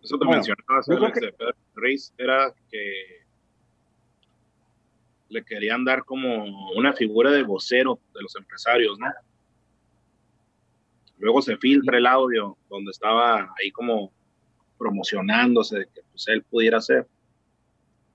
Eso 0.03 0.19
te 0.19 0.25
mencionaba, 0.27 0.81
Alex, 0.87 1.19
de 1.19 1.33
Pedro 1.33 1.53
Ruiz, 1.73 2.13
era 2.15 2.53
que 2.69 3.23
le 5.29 5.43
querían 5.43 5.83
dar 5.83 6.05
como 6.05 6.45
una 6.77 6.93
figura 6.93 7.31
de 7.31 7.41
vocero 7.41 7.99
de 8.13 8.21
los 8.21 8.35
empresarios, 8.35 8.99
¿no? 8.99 9.07
Luego 11.17 11.41
se 11.41 11.57
filtra 11.57 11.97
el 11.97 12.05
audio 12.05 12.57
donde 12.69 12.91
estaba 12.91 13.53
ahí 13.59 13.71
como 13.71 14.11
promocionándose 14.77 15.79
de 15.79 15.85
que 15.87 16.01
pues, 16.11 16.27
él 16.27 16.43
pudiera 16.43 16.81
ser. 16.81 17.07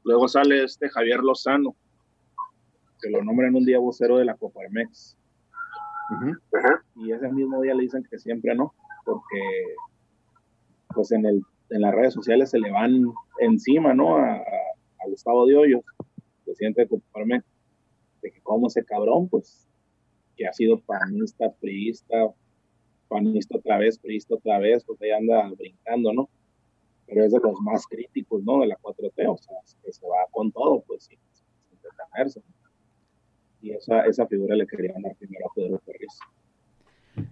Luego 0.05 0.29
sale 0.29 0.65
este 0.65 0.89
Javier 0.89 1.21
Lozano, 1.21 1.75
que 3.01 3.11
lo 3.11 3.23
nombran 3.23 3.55
un 3.55 3.65
día 3.65 3.79
vocero 3.79 4.19
de 4.19 4.25
la 4.25 4.37
Coparmex. 4.37 5.17
Y 6.97 7.13
ese 7.13 7.29
mismo 7.31 7.61
día 7.61 7.75
le 7.75 7.83
dicen 7.83 8.07
que 8.11 8.19
siempre 8.19 8.55
no, 8.55 8.75
porque 9.05 9.41
pues 10.95 11.13
en, 11.13 11.27
el, 11.27 11.43
en 11.71 11.81
las 11.83 11.95
redes 11.95 12.15
sociales 12.15 12.51
se 12.51 12.59
le 12.59 12.71
van 12.71 13.05
encima, 13.41 13.95
¿no? 13.95 14.17
A, 14.17 14.33
a 14.35 15.09
Gustavo 15.09 15.47
de 15.47 15.57
Hoyos, 15.57 15.85
presidente 16.45 16.83
de 16.83 16.89
Coparmex, 16.89 17.45
de 18.23 18.33
que 18.33 18.41
como 18.41 18.69
ese 18.69 18.85
cabrón, 18.85 19.29
pues, 19.29 19.69
que 20.37 20.47
ha 20.47 20.53
sido 20.53 20.81
panista, 20.81 21.53
priista, 21.61 22.17
panista 23.09 23.57
otra 23.57 23.79
vez, 23.79 23.99
priista 23.99 24.35
otra 24.35 24.59
vez, 24.59 24.85
pues 24.85 25.01
ahí 25.03 25.11
anda 25.11 25.51
brincando, 25.57 26.13
¿no? 26.13 26.29
Pero 27.07 27.25
es 27.25 27.33
de 27.33 27.41
los 27.41 27.59
más 27.61 27.87
críticos, 27.87 28.43
¿no? 28.45 28.61
De 28.61 28.67
la 28.67 28.77
4T, 28.79 29.29
o 29.29 29.39
sea, 29.39 29.57
que 29.83 29.93
se 29.93 30.07
va 30.07 30.27
con 30.31 30.53
todo, 30.53 30.83
pues, 30.87 31.05
sin, 31.05 31.19
sin 31.33 31.47
detenerse 31.83 32.43
y 33.61 33.73
esa, 33.73 34.03
esa 34.03 34.27
figura 34.27 34.57
le 34.57 34.67
querían 34.67 35.03
dar 35.03 35.15
primero 35.17 35.47
a 35.47 35.55
Pedro 35.55 35.81
Ferriz. 35.85 36.19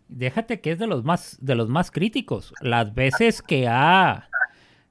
Déjate 0.08 0.60
que 0.60 0.72
es 0.72 0.78
de 0.78 0.86
los 0.86 1.04
más, 1.04 1.38
de 1.40 1.54
los 1.54 1.68
más 1.68 1.90
críticos. 1.90 2.52
Las 2.60 2.94
veces 2.94 3.42
que 3.42 3.68
ha... 3.68 4.28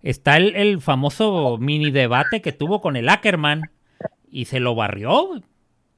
Está 0.02 0.38
el, 0.38 0.82
famoso 0.82 1.58
mini 1.58 1.90
debate 1.90 2.42
que 2.42 2.52
tuvo 2.52 2.80
con 2.80 2.96
el 2.96 3.10
Ackerman 3.10 3.62
y 4.30 4.46
se 4.46 4.60
lo 4.60 4.76
barrió. 4.76 5.42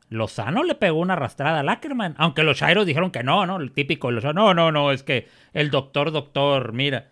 Lozano 0.09 0.63
le 0.63 0.75
pegó 0.75 0.99
una 0.99 1.13
arrastrada 1.13 1.59
al 1.59 1.69
Ackerman. 1.69 2.15
Aunque 2.17 2.43
los 2.43 2.57
Shairos 2.57 2.85
dijeron 2.85 3.11
que 3.11 3.23
no, 3.23 3.45
¿no? 3.45 3.57
El 3.57 3.71
típico. 3.71 4.11
No, 4.11 4.53
no, 4.53 4.71
no, 4.71 4.91
es 4.91 5.03
que 5.03 5.27
el 5.53 5.69
doctor, 5.69 6.11
doctor, 6.11 6.73
mira. 6.73 7.09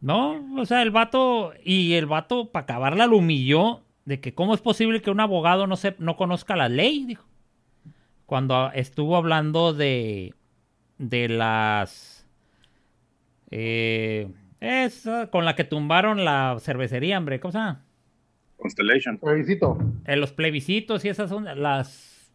No, 0.00 0.44
o 0.56 0.66
sea, 0.66 0.82
el 0.82 0.90
vato. 0.90 1.52
Y 1.64 1.94
el 1.94 2.06
vato, 2.06 2.50
para 2.50 2.64
acabarla, 2.64 3.06
lo 3.06 3.18
humilló 3.18 3.82
de 4.04 4.20
que 4.20 4.34
cómo 4.34 4.54
es 4.54 4.60
posible 4.60 5.02
que 5.02 5.10
un 5.10 5.20
abogado 5.20 5.66
no, 5.66 5.76
se, 5.76 5.94
no 5.98 6.16
conozca 6.16 6.56
la 6.56 6.68
ley, 6.68 7.04
dijo 7.04 7.28
cuando 8.28 8.70
estuvo 8.74 9.16
hablando 9.16 9.72
de, 9.72 10.34
de 10.98 11.30
las... 11.30 12.26
Eh, 13.50 14.30
esa 14.60 15.30
con 15.30 15.46
la 15.46 15.56
que 15.56 15.64
tumbaron 15.64 16.26
la 16.26 16.58
cervecería, 16.60 17.16
hombre, 17.16 17.40
¿cómo 17.40 17.52
se 17.52 17.58
llama? 17.58 17.86
Constellation. 18.58 19.18
Plebiscito. 19.18 19.78
Eh, 20.04 20.16
los 20.16 20.32
plebiscitos 20.32 21.04
y 21.04 21.08
esas 21.08 21.30
son 21.30 21.44
las... 21.60 22.30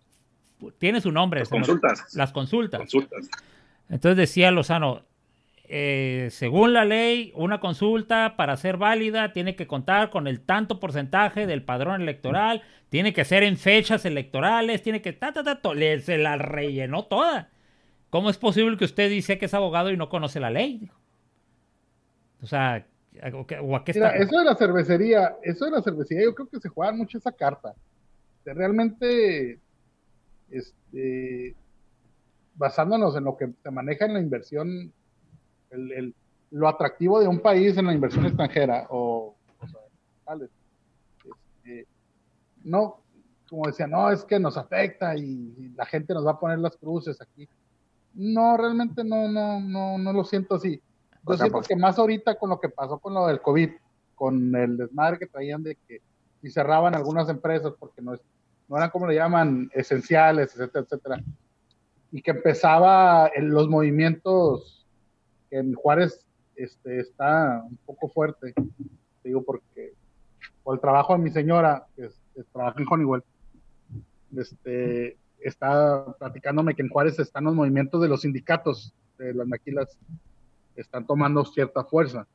Tiene 0.78 1.02
su 1.02 1.12
nombre. 1.12 1.42
Las 1.42 1.50
consultas. 1.50 2.16
Las 2.16 2.32
consultas. 2.32 2.80
Consultas. 2.80 3.30
Entonces 3.90 4.18
decía 4.18 4.50
Lozano, 4.52 5.04
eh, 5.66 6.30
según 6.32 6.74
la 6.74 6.86
ley, 6.86 7.34
una 7.36 7.60
consulta 7.60 8.36
para 8.38 8.56
ser 8.56 8.78
válida 8.78 9.34
tiene 9.34 9.56
que 9.56 9.68
contar 9.68 10.10
con 10.10 10.28
el 10.28 10.40
tanto 10.40 10.80
porcentaje 10.80 11.46
del 11.48 11.64
padrón 11.64 12.02
electoral, 12.02 12.62
tiene 12.90 13.14
que 13.14 13.26
ser 13.26 13.44
en 13.44 13.58
fechas 13.58 14.06
electorales, 14.06 14.82
tiene 14.82 15.02
que... 15.02 15.12
Ta, 15.14 15.34
ta, 15.34 15.44
ta, 15.44 15.60
se 16.02 16.18
la 16.18 16.38
rellenó 16.38 17.06
toda. 17.06 17.50
¿Cómo 18.10 18.30
es 18.30 18.38
posible 18.38 18.78
que 18.78 18.86
usted 18.86 19.10
dice 19.10 19.38
que 19.38 19.46
es 19.46 19.54
abogado 19.54 19.92
y 19.92 19.98
no 19.98 20.08
conoce 20.08 20.40
la 20.40 20.50
ley? 20.50 20.90
O 22.42 22.46
sea, 22.46 22.86
¿o 23.62 23.76
a 23.76 23.84
qué 23.84 23.92
está? 23.92 24.16
eso 24.16 24.40
de 24.40 24.46
la 24.46 24.56
cervecería, 24.56 25.38
eso 25.42 25.66
de 25.66 25.72
la 25.72 25.82
cervecería, 25.82 26.24
yo 26.24 26.36
creo 26.36 26.48
que 26.48 26.60
se 26.60 26.70
juega 26.70 26.92
mucho 26.92 27.18
esa 27.18 27.32
carta. 27.32 27.74
Realmente, 28.46 29.60
este, 30.50 31.56
basándonos 32.56 33.16
en 33.16 33.24
lo 33.24 33.38
que 33.38 33.50
se 33.62 33.72
maneja 33.72 34.06
en 34.06 34.14
la 34.14 34.20
inversión 34.20 34.92
el, 35.70 36.14
lo 36.52 36.68
atractivo 36.68 37.20
de 37.20 37.28
un 37.28 37.40
país 37.40 37.78
en 37.78 37.88
la 37.88 37.94
inversión 37.94 38.26
extranjera 38.26 38.86
o, 38.90 39.36
este, 41.64 41.88
no, 42.64 43.02
como 43.50 43.68
decía, 43.68 43.88
no, 43.88 44.10
es 44.12 44.24
que 44.24 44.40
nos 44.40 44.58
afecta 44.58 45.16
y, 45.16 45.74
la 45.76 45.86
gente 45.86 46.14
nos 46.14 46.26
va 46.26 46.32
a 46.32 46.40
poner 46.40 46.60
las 46.60 46.78
cruces 46.78 47.20
aquí. 47.22 47.48
No, 48.14 48.58
realmente 48.58 49.04
no, 49.04 49.28
no, 49.28 49.60
no, 49.60 49.98
no 49.98 50.14
lo 50.14 50.24
siento 50.24 50.56
así. 50.56 50.80
Yo 51.28 51.38
siento 51.38 51.62
que 51.62 51.76
más 51.76 51.98
ahorita 51.98 52.36
con 52.36 52.50
lo 52.50 52.60
que 52.60 52.70
pasó 52.70 53.00
con 53.00 53.14
lo 53.14 53.28
del 53.28 53.42
COVID, 53.42 53.70
con 54.16 54.56
el 54.56 54.78
desmadre 54.78 55.20
que 55.20 55.28
traían 55.28 55.64
de 55.64 55.76
que 55.88 56.02
si 56.42 56.50
cerraban 56.50 56.96
algunas 56.96 57.30
empresas 57.30 57.74
porque 57.80 58.02
no, 58.02 58.14
es, 58.14 58.22
no 58.68 58.78
eran 58.78 58.90
como 58.90 59.08
le 59.08 59.16
llaman, 59.16 59.70
esenciales, 59.74 60.54
etcétera, 60.54 60.84
etcétera, 60.84 61.24
y 62.12 62.22
que 62.22 62.32
empezaba 62.32 63.32
en 63.34 63.50
los 63.50 63.70
movimientos 63.70 64.86
en 65.50 65.74
Juárez 65.74 66.26
este, 66.56 67.00
está 67.00 67.64
un 67.68 67.78
poco 67.86 68.10
fuerte, 68.10 68.54
digo 69.24 69.44
porque 69.44 69.94
por 70.64 70.76
el 70.76 70.82
trabajo 70.82 71.14
de 71.14 71.20
mi 71.20 71.32
señora, 71.32 71.88
que, 71.96 72.10
trabaja 72.52 72.80
en 72.80 72.88
Honeywell, 72.90 73.24
este, 74.38 75.18
está 75.40 76.06
platicándome 76.18 76.76
que 76.76 76.82
en 76.82 76.90
Juárez 76.90 77.20
están 77.20 77.46
los 77.46 77.56
movimientos 77.56 78.02
de 78.02 78.08
los 78.08 78.22
sindicatos 78.22 78.94
de 79.18 79.34
las 79.34 79.48
maquilas, 79.48 79.98
están 80.76 81.06
tomando 81.06 81.44
cierta 81.46 81.84
fuerza. 81.84 82.28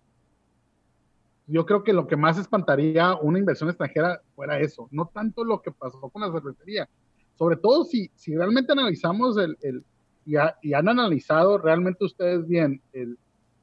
Yo 1.46 1.64
creo 1.64 1.82
que 1.82 1.92
lo 1.92 2.06
que 2.06 2.16
más 2.16 2.38
espantaría 2.38 3.14
una 3.16 3.38
inversión 3.38 3.70
extranjera 3.70 4.20
fuera 4.34 4.60
eso, 4.60 4.88
no 4.90 5.06
tanto 5.06 5.44
lo 5.44 5.62
que 5.62 5.72
pasó 5.72 5.98
con 6.00 6.22
la 6.22 6.30
cervecería, 6.30 6.88
sobre 7.36 7.56
todo 7.56 7.84
si, 7.84 8.10
si 8.14 8.36
realmente 8.36 8.72
analizamos 8.72 9.36
el, 9.38 9.84
y, 10.26 10.74
han 10.74 10.88
analizado 10.88 11.56
realmente 11.56 12.04
ustedes 12.04 12.46
bien 12.46 12.82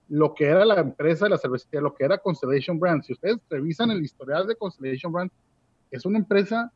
lo 0.08 0.34
que 0.34 0.46
era 0.46 0.66
la 0.66 0.80
empresa 0.80 1.26
de 1.26 1.32
la 1.32 1.38
cervecería, 1.38 1.82
lo 1.82 1.94
que 1.94 2.06
era 2.06 2.18
Constellation 2.18 2.80
Brands. 2.80 3.08
Si 3.08 3.14
ustedes 3.14 3.38
revisan 3.50 3.92
el 3.92 4.04
historial 4.04 4.48
de 4.48 4.56
Constellation 4.56 5.12
Brands, 5.12 5.34
es 5.92 6.06
una 6.06 6.18
empresa 6.18 6.72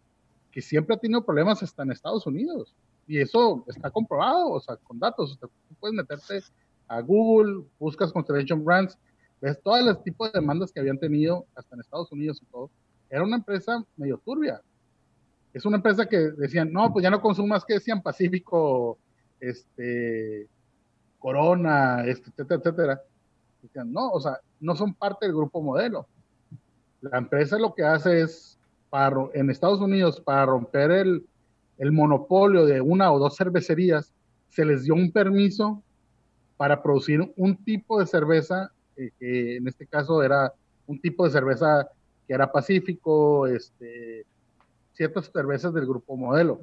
que 0.51 0.61
siempre 0.61 0.95
ha 0.95 0.99
tenido 0.99 1.23
problemas 1.23 1.61
hasta 1.61 1.83
en 1.83 1.91
Estados 1.91 2.25
Unidos. 2.25 2.75
Y 3.07 3.19
eso 3.19 3.63
está 3.67 3.89
comprobado, 3.89 4.51
o 4.51 4.59
sea, 4.59 4.77
con 4.77 4.99
datos. 4.99 5.37
Tú 5.39 5.49
puedes 5.79 5.95
meterte 5.95 6.41
a 6.89 7.01
Google, 7.01 7.63
buscas 7.79 8.11
Constellation 8.11 8.65
Brands, 8.65 8.97
ves 9.39 9.61
todos 9.61 9.85
los 9.85 10.03
tipos 10.03 10.31
de 10.33 10.39
demandas 10.39 10.71
que 10.71 10.79
habían 10.79 10.97
tenido 10.97 11.45
hasta 11.55 11.75
en 11.75 11.81
Estados 11.81 12.11
Unidos 12.11 12.41
y 12.41 12.45
todo. 12.47 12.69
Era 13.09 13.23
una 13.23 13.37
empresa 13.37 13.83
medio 13.95 14.17
turbia. 14.17 14.61
Es 15.53 15.65
una 15.65 15.77
empresa 15.77 16.05
que 16.07 16.17
decían, 16.17 16.73
no, 16.73 16.91
pues 16.91 17.03
ya 17.03 17.09
no 17.09 17.21
consumas 17.21 17.63
que 17.63 17.75
decían 17.75 18.01
Pacífico, 18.01 18.97
este, 19.39 20.47
Corona, 21.19 22.03
este, 22.05 22.29
etcétera, 22.29 22.59
etcétera. 22.59 23.01
Decían, 23.61 23.91
no, 23.91 24.09
o 24.11 24.19
sea, 24.19 24.39
no 24.59 24.75
son 24.75 24.93
parte 24.93 25.25
del 25.25 25.35
grupo 25.35 25.61
modelo. 25.61 26.07
La 27.01 27.17
empresa 27.17 27.57
lo 27.57 27.73
que 27.73 27.83
hace 27.83 28.21
es, 28.21 28.57
para, 28.89 29.15
en 29.33 29.49
Estados 29.49 29.79
Unidos, 29.79 30.19
para 30.19 30.45
romper 30.45 30.91
el, 30.91 31.25
el 31.77 31.91
monopolio 31.91 32.65
de 32.65 32.81
una 32.81 33.11
o 33.11 33.19
dos 33.19 33.37
cervecerías, 33.37 34.13
se 34.49 34.65
les 34.65 34.83
dio 34.83 34.95
un 34.95 35.11
permiso 35.11 35.83
para 36.59 36.83
producir 36.83 37.21
un 37.37 37.55
tipo 37.63 38.01
de 38.01 38.05
cerveza, 38.05 38.69
eh, 38.97 39.11
que 39.17 39.55
en 39.55 39.67
este 39.69 39.87
caso 39.87 40.21
era 40.21 40.51
un 40.87 40.99
tipo 40.99 41.23
de 41.23 41.31
cerveza 41.31 41.87
que 42.27 42.33
era 42.33 42.51
pacífico, 42.51 43.47
este, 43.47 44.25
ciertas 44.91 45.31
cervezas 45.31 45.73
del 45.73 45.85
grupo 45.85 46.17
modelo. 46.17 46.59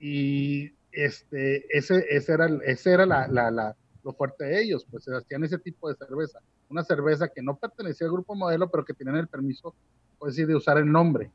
Y 0.00 0.72
este, 0.90 1.66
ese, 1.70 2.04
ese 2.10 2.32
era, 2.32 2.48
ese 2.66 2.90
era 2.90 3.06
la, 3.06 3.76
lo 4.02 4.12
fuerte 4.12 4.44
de 4.44 4.60
ellos, 4.60 4.84
pues 4.90 5.08
hacían 5.08 5.44
ese 5.44 5.58
tipo 5.58 5.88
de 5.88 5.94
cerveza. 5.94 6.40
Una 6.68 6.82
cerveza 6.82 7.28
que 7.28 7.42
no 7.42 7.56
pertenecía 7.56 8.08
al 8.08 8.12
grupo 8.12 8.34
modelo, 8.34 8.68
pero 8.68 8.84
que 8.84 8.92
tenían 8.92 9.18
el 9.18 9.28
permiso, 9.28 9.72
pues 10.18 10.34
decir, 10.34 10.48
de 10.48 10.56
usar 10.56 10.78
el 10.78 10.90
nombre 10.90 11.30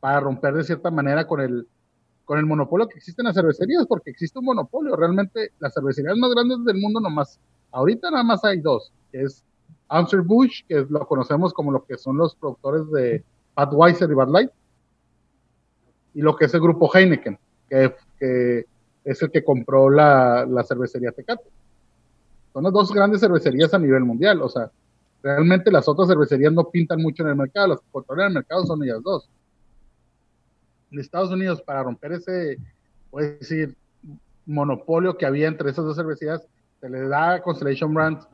para 0.00 0.20
romper 0.20 0.52
de 0.52 0.64
cierta 0.64 0.90
manera 0.90 1.26
con 1.26 1.40
el, 1.40 1.66
con 2.24 2.38
el 2.38 2.46
monopolio 2.46 2.88
que 2.88 2.98
existe 2.98 3.22
en 3.22 3.26
las 3.26 3.34
cervecerías, 3.34 3.86
porque 3.86 4.10
existe 4.10 4.38
un 4.38 4.46
monopolio. 4.46 4.96
Realmente 4.96 5.52
las 5.58 5.74
cervecerías 5.74 6.16
más 6.16 6.30
grandes 6.30 6.64
del 6.64 6.78
mundo 6.78 7.00
nomás, 7.00 7.38
ahorita 7.70 8.10
nada 8.10 8.24
más 8.24 8.44
hay 8.44 8.60
dos, 8.60 8.92
que 9.10 9.22
es 9.22 9.44
Bush, 10.24 10.62
que 10.66 10.86
lo 10.88 11.06
conocemos 11.06 11.52
como 11.52 11.70
lo 11.70 11.84
que 11.84 11.98
son 11.98 12.16
los 12.16 12.34
productores 12.36 12.90
de 12.90 13.24
Budweiser 13.56 14.10
y 14.10 14.14
Bud 14.14 14.28
Light, 14.28 14.50
y 16.14 16.22
lo 16.22 16.36
que 16.36 16.46
es 16.46 16.54
el 16.54 16.60
grupo 16.60 16.90
Heineken, 16.92 17.38
que, 17.68 17.94
que 18.18 18.66
es 19.04 19.22
el 19.22 19.30
que 19.30 19.44
compró 19.44 19.90
la, 19.90 20.46
la, 20.46 20.62
cervecería 20.64 21.12
Tecate. 21.12 21.44
Son 22.52 22.64
las 22.64 22.72
dos 22.72 22.92
grandes 22.92 23.20
cervecerías 23.20 23.72
a 23.74 23.78
nivel 23.78 24.04
mundial, 24.04 24.42
o 24.42 24.48
sea, 24.48 24.70
realmente 25.22 25.70
las 25.70 25.88
otras 25.88 26.08
cervecerías 26.08 26.52
no 26.52 26.68
pintan 26.70 27.00
mucho 27.00 27.22
en 27.22 27.30
el 27.30 27.36
mercado, 27.36 27.68
las 27.68 27.80
que 27.80 27.90
controlan 27.90 28.28
el 28.28 28.34
mercado 28.34 28.64
son 28.64 28.82
ellas 28.82 29.02
dos. 29.02 29.28
Estados 31.00 31.30
Unidos, 31.30 31.62
para 31.62 31.82
romper 31.82 32.12
ese, 32.12 32.58
puede 33.10 33.38
decir, 33.38 33.76
monopolio 34.46 35.16
que 35.16 35.26
había 35.26 35.48
entre 35.48 35.70
esas 35.70 35.84
dos 35.84 35.96
cervecerías, 35.96 36.46
se 36.80 36.88
le 36.88 37.08
da 37.08 37.34
a 37.34 37.42
Constellation 37.42 37.94
Brands 37.94 38.28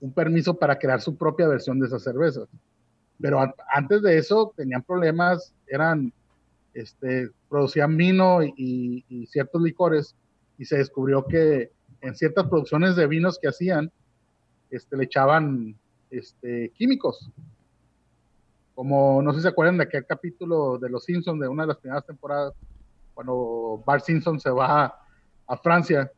un 0.00 0.12
permiso 0.12 0.54
para 0.54 0.78
crear 0.78 1.00
su 1.00 1.16
propia 1.16 1.48
versión 1.48 1.80
de 1.80 1.86
esas 1.86 2.02
cervezas. 2.02 2.48
Pero 3.20 3.40
antes 3.72 4.02
de 4.02 4.18
eso 4.18 4.52
tenían 4.56 4.82
problemas, 4.82 5.54
eran 5.66 6.12
este, 6.74 7.30
producían 7.48 7.96
vino 7.96 8.42
y, 8.42 9.26
ciertos 9.30 9.62
licores 9.62 10.14
y 10.58 10.64
se 10.64 10.76
descubrió 10.76 11.24
que 11.24 11.70
en 12.00 12.14
ciertas 12.14 12.46
producciones 12.48 12.96
de 12.96 13.06
vinos 13.06 13.38
que 13.40 13.48
hacían, 13.48 13.90
este, 14.70 14.96
le 14.96 15.04
echaban 15.04 15.76
este, 16.10 16.70
químicos. 16.76 17.30
Como 18.74 19.22
no 19.22 19.32
sé 19.32 19.38
si 19.38 19.42
se 19.42 19.48
acuerdan 19.48 19.78
de 19.78 19.84
aquel 19.84 20.04
capítulo 20.04 20.78
de 20.78 20.90
Los 20.90 21.04
Simpsons 21.04 21.40
de 21.40 21.48
una 21.48 21.62
de 21.62 21.68
las 21.68 21.78
primeras 21.78 22.04
temporadas, 22.04 22.54
cuando 23.14 23.82
Bart 23.86 24.04
Simpson 24.04 24.40
se 24.40 24.50
va 24.50 24.94
a, 25.46 25.56
Francia 25.58 26.10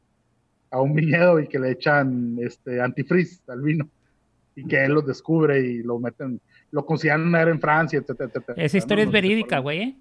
a 0.70 0.80
un 0.80 0.94
viñedo 0.94 1.38
y 1.38 1.46
que 1.46 1.58
le 1.58 1.72
echan 1.72 2.38
este 2.40 2.80
antifreeze 2.80 3.40
al 3.48 3.60
vino 3.60 3.88
y 4.54 4.66
que 4.66 4.82
él 4.84 4.92
lo 4.92 5.02
descubre 5.02 5.60
y 5.60 5.82
lo 5.82 5.98
meten, 5.98 6.40
lo 6.70 6.86
consideran 6.86 7.34
era 7.34 7.50
en 7.50 7.60
Francia, 7.60 7.98
etcétera, 7.98 8.30
etcétera. 8.30 8.62
Esa 8.62 8.78
historia 8.78 9.04
es 9.04 9.10
verídica, 9.10 9.58
güey. 9.58 9.82
¿eh? 9.82 9.96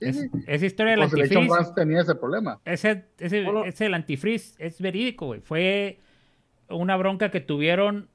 esa 0.00 0.66
historia 0.66 0.92
del 0.92 1.02
antifreeze. 1.02 1.72
tenía 1.74 2.00
ese 2.00 2.14
problema. 2.14 2.58
Ese, 2.64 3.04
ese, 3.18 3.46
ese 3.66 3.86
el 3.86 3.94
antifreeze 3.94 4.54
es 4.58 4.80
verídico, 4.80 5.26
güey. 5.26 5.40
Fue 5.40 6.00
una 6.68 6.96
bronca 6.96 7.30
que 7.30 7.40
tuvieron 7.40 8.08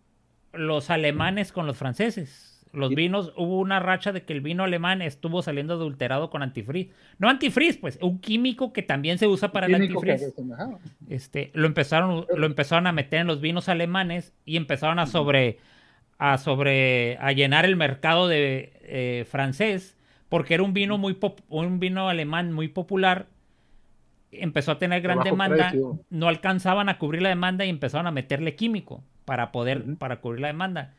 los 0.53 0.89
alemanes 0.89 1.51
con 1.51 1.67
los 1.67 1.77
franceses. 1.77 2.50
Los 2.73 2.89
vinos, 2.89 3.33
hubo 3.35 3.59
una 3.59 3.79
racha 3.79 4.11
de 4.11 4.23
que 4.23 4.33
el 4.33 4.41
vino 4.41 4.63
alemán 4.63 5.01
estuvo 5.01 5.41
saliendo 5.41 5.73
adulterado 5.73 6.29
con 6.29 6.41
antifreeze. 6.43 6.91
No 7.19 7.29
antifreeze, 7.29 7.79
pues, 7.79 7.99
un 8.01 8.19
químico 8.19 8.71
que 8.71 8.81
también 8.81 9.17
se 9.17 9.27
usa 9.27 9.51
para 9.51 9.67
el 9.67 9.75
antifreeze. 9.75 10.33
Este, 11.09 11.51
lo 11.53 11.67
empezaron, 11.67 12.25
lo 12.35 12.45
empezaron 12.45 12.87
a 12.87 12.91
meter 12.91 13.21
en 13.21 13.27
los 13.27 13.41
vinos 13.41 13.69
alemanes 13.69 14.33
y 14.45 14.57
empezaron 14.57 14.99
a 14.99 15.05
sobre, 15.05 15.59
a 16.17 16.37
sobre, 16.37 17.17
a 17.17 17.31
llenar 17.31 17.65
el 17.65 17.75
mercado 17.75 18.27
de 18.27 18.73
eh, 18.83 19.25
francés 19.29 19.97
porque 20.31 20.53
era 20.53 20.63
un 20.63 20.73
vino 20.73 20.97
muy 20.97 21.19
un 21.49 21.79
vino 21.81 22.07
alemán 22.07 22.53
muy 22.53 22.69
popular. 22.69 23.27
Empezó 24.31 24.71
a 24.71 24.79
tener 24.79 25.01
gran 25.01 25.19
demanda, 25.19 25.73
no 26.09 26.29
alcanzaban 26.29 26.87
a 26.87 26.97
cubrir 26.97 27.21
la 27.21 27.27
demanda 27.27 27.65
y 27.65 27.69
empezaron 27.69 28.07
a 28.07 28.11
meterle 28.11 28.55
químico 28.55 29.03
para 29.25 29.51
poder 29.51 29.97
para 29.97 30.21
cubrir 30.21 30.39
la 30.39 30.47
demanda, 30.47 30.93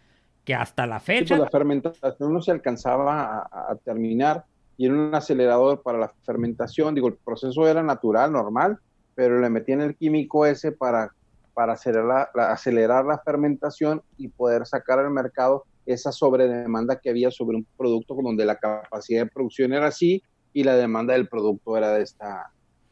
que 0.45 0.55
hasta 0.55 0.87
la 0.87 1.01
fecha 1.01 1.37
pues 1.37 1.41
la 1.41 1.51
fermentación 1.51 2.33
no 2.33 2.41
se 2.43 2.51
alcanzaba 2.51 3.49
a, 3.51 3.77
terminar 3.85 4.45
y 4.77 4.87
era 4.87 4.95
un 4.95 5.15
acelerador 5.15 5.83
para 5.83 5.99
la 5.99 6.13
fermentación, 6.25 6.95
digo, 6.95 7.09
el 7.09 7.15
proceso 7.15 7.69
era 7.69 7.83
natural, 7.83 8.33
normal, 8.33 8.79
pero 9.15 9.41
le 9.41 9.51
metían 9.51 9.81
el 9.81 9.97
químico 9.97 10.47
ese 10.47 10.73
para 10.73 11.13
para 11.55 11.75
acelerar 11.75 12.31
acelerar 12.35 13.05
la 13.05 13.19
fermentación 13.19 14.03
y 14.17 14.29
poder 14.29 14.65
sacar 14.65 14.99
al 14.99 15.11
mercado 15.11 15.65
esa 15.85 16.13
sobredemanda 16.13 16.99
que 16.99 17.11
había 17.11 17.31
sobre 17.31 17.59
un 17.59 17.67
producto 17.77 18.15
donde 18.15 18.47
la 18.47 18.57
capacidad 18.57 19.25
de 19.25 19.31
producción 19.31 19.73
era 19.73 19.89
así 19.89 20.23
y 20.53 20.65
la 20.65 20.77
demanda 20.77 21.15
del 21.15 21.29
producto 21.29 21.77
era 21.77 21.93
de 21.93 22.03
esta, 22.03 22.51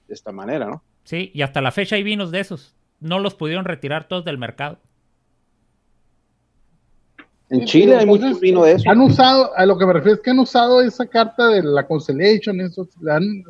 de 0.09 0.15
esta 0.15 0.33
manera, 0.33 0.67
¿no? 0.67 0.83
Sí, 1.05 1.31
y 1.35 1.43
hasta 1.43 1.61
la 1.61 1.73
fecha 1.73 1.97
hay 1.97 2.03
vinos 2.03 2.31
de 2.31 2.41
esos. 2.41 2.75
No 3.01 3.19
los 3.19 3.35
pudieron 3.35 3.65
retirar 3.65 4.09
todos 4.09 4.25
del 4.25 4.39
mercado. 4.39 4.79
En 7.51 7.65
Chile 7.65 7.97
hay 7.97 8.07
muchos 8.07 8.39
vinos 8.39 8.65
de 8.65 8.73
eso. 8.73 8.89
Han 8.89 9.01
usado, 9.01 9.53
a 9.57 9.67
lo 9.67 9.77
que 9.77 9.85
me 9.85 9.93
refiero 9.93 10.15
es 10.15 10.23
que 10.23 10.31
han 10.31 10.39
usado 10.39 10.81
esa 10.81 11.05
carta 11.07 11.49
de 11.49 11.65
la 11.65 11.85
Constellation, 11.85 12.61
eso, 12.61 12.89
la 13.01 13.17
han, 13.17 13.43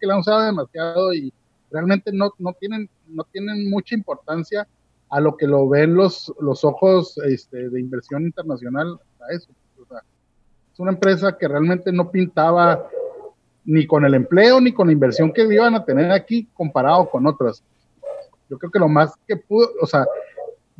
que 0.00 0.06
la 0.06 0.14
han 0.14 0.20
usado 0.20 0.40
demasiado 0.40 1.12
y 1.12 1.32
realmente 1.70 2.10
no, 2.10 2.32
no, 2.38 2.54
tienen, 2.54 2.88
no 3.06 3.24
tienen 3.24 3.68
mucha 3.68 3.94
importancia 3.94 4.66
a 5.10 5.20
lo 5.20 5.36
que 5.36 5.46
lo 5.46 5.68
ven 5.68 5.94
los, 5.94 6.32
los 6.40 6.64
ojos 6.64 7.18
este, 7.18 7.68
de 7.68 7.80
inversión 7.80 8.22
internacional 8.22 8.98
a 9.20 9.34
eso. 9.34 9.50
es 10.72 10.80
una 10.80 10.92
empresa 10.92 11.36
que 11.36 11.48
realmente 11.48 11.92
no 11.92 12.10
pintaba 12.10 12.88
ni 13.66 13.86
con 13.86 14.06
el 14.06 14.14
empleo 14.14 14.58
ni 14.58 14.72
con 14.72 14.86
la 14.86 14.94
inversión 14.94 15.32
que 15.32 15.42
iban 15.42 15.74
a 15.74 15.84
tener 15.84 16.10
aquí 16.10 16.48
comparado 16.54 17.10
con 17.10 17.26
otras. 17.26 17.62
Yo 18.48 18.56
creo 18.58 18.70
que 18.70 18.78
lo 18.78 18.88
más 18.88 19.12
que 19.26 19.36
pudo, 19.36 19.68
o 19.82 19.86
sea, 19.86 20.06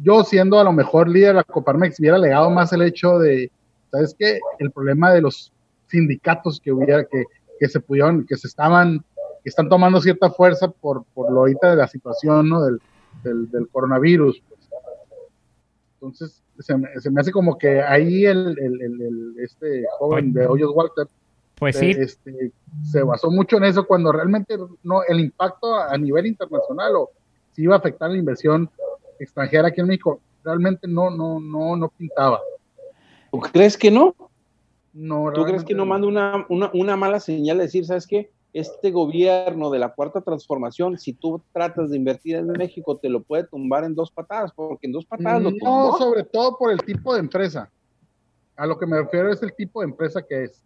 yo 0.03 0.25
siendo 0.25 0.59
a 0.59 0.65
lo 0.65 0.73
mejor 0.73 1.09
líder 1.09 1.29
de 1.29 1.35
la 1.35 1.45
Coparmex 1.45 1.99
hubiera 2.01 2.19
legado 2.19 2.51
más 2.51 2.73
el 2.73 2.83
hecho 2.83 3.19
de, 3.19 3.51
¿sabes 3.91 4.15
qué? 4.19 4.39
El 4.59 4.71
problema 4.71 5.13
de 5.13 5.23
los 5.23 5.53
sindicatos 5.89 6.61
que 6.61 6.73
hubiera, 6.73 7.05
que, 7.05 7.25
que 7.59 7.69
se 7.69 7.81
pudieron, 7.81 8.25
que 8.27 8.37
se 8.37 8.47
estaban, 8.47 9.05
que 9.43 9.49
están 9.49 9.69
tomando 9.69 10.01
cierta 10.01 10.31
fuerza 10.31 10.69
por, 10.69 11.05
por 11.15 11.33
lo 11.33 11.41
ahorita 11.41 11.71
de 11.71 11.77
la 11.77 11.89
situación, 11.89 12.49
¿no? 12.49 12.63
Del, 12.63 12.81
del, 13.25 13.69
coronavirus. 13.69 14.41
Pues. 14.49 14.61
Entonces, 15.95 16.43
se 16.61 16.77
me, 16.77 16.89
se 17.01 17.11
me, 17.11 17.21
hace 17.21 17.33
como 17.33 17.59
que 17.59 17.81
ahí 17.83 18.25
el, 18.25 18.57
el, 18.59 19.35
este 19.39 19.85
joven 19.99 20.33
de 20.33 20.47
Hoyos 20.47 20.71
Walter 20.75 21.07
pues 21.57 21.77
sí. 21.77 21.91
Este, 21.91 22.53
se 22.85 23.03
basó 23.03 23.31
mucho 23.31 23.57
en 23.57 23.65
eso 23.65 23.85
cuando 23.85 24.13
realmente 24.13 24.57
no 24.85 25.03
el 25.09 25.19
impacto 25.19 25.75
a 25.77 25.97
nivel 25.99 26.27
internacional 26.27 26.95
o 26.95 27.11
si 27.53 27.63
iba 27.63 27.75
a 27.75 27.79
afectar 27.79 28.11
la 28.11 28.17
inversión 28.17 28.71
extranjera 29.25 29.69
aquí 29.69 29.81
en 29.81 29.87
México 29.89 30.21
realmente 30.45 30.87
no 30.89 31.11
no 31.11 31.41
no 31.41 31.77
no 31.77 31.89
pintaba. 31.89 32.41
¿Tú 33.31 33.41
crees 33.41 33.77
que 33.77 33.91
no? 33.91 34.15
No. 34.95 35.31
¿Tú 35.33 35.45
crees 35.45 35.65
que 35.65 35.75
no 35.75 35.85
manda 35.85 36.09
una, 36.09 36.47
una, 36.49 36.71
una 36.73 36.97
mala 36.97 37.21
señal 37.21 37.59
de 37.59 37.65
decir, 37.65 37.85
sabes 37.85 38.07
qué? 38.07 38.31
este 38.53 38.91
gobierno 38.91 39.71
de 39.71 39.79
la 39.79 39.95
cuarta 39.95 40.21
transformación, 40.21 40.99
si 40.99 41.13
tú 41.13 41.43
tratas 41.53 41.91
de 41.91 41.97
invertir 41.97 42.37
en 42.37 42.47
México, 42.49 42.97
te 42.97 43.09
lo 43.09 43.23
puede 43.23 43.45
tumbar 43.45 43.85
en 43.85 43.95
dos 43.95 44.11
patadas, 44.11 44.53
porque 44.53 44.87
en 44.87 44.93
dos 44.93 45.05
patadas 45.05 45.43
lo 45.43 45.51
tumbó. 45.51 45.93
No, 45.93 45.99
sobre 45.99 46.25
todo 46.25 46.57
por 46.57 46.73
el 46.73 46.83
tipo 46.83 47.15
de 47.15 47.21
empresa. 47.21 47.71
A 48.57 48.67
lo 48.67 48.79
que 48.79 48.87
me 48.87 48.99
refiero 48.99 49.31
es 49.31 49.43
el 49.43 49.55
tipo 49.55 49.81
de 49.81 49.87
empresa 49.87 50.23
que 50.23 50.45
es. 50.45 50.63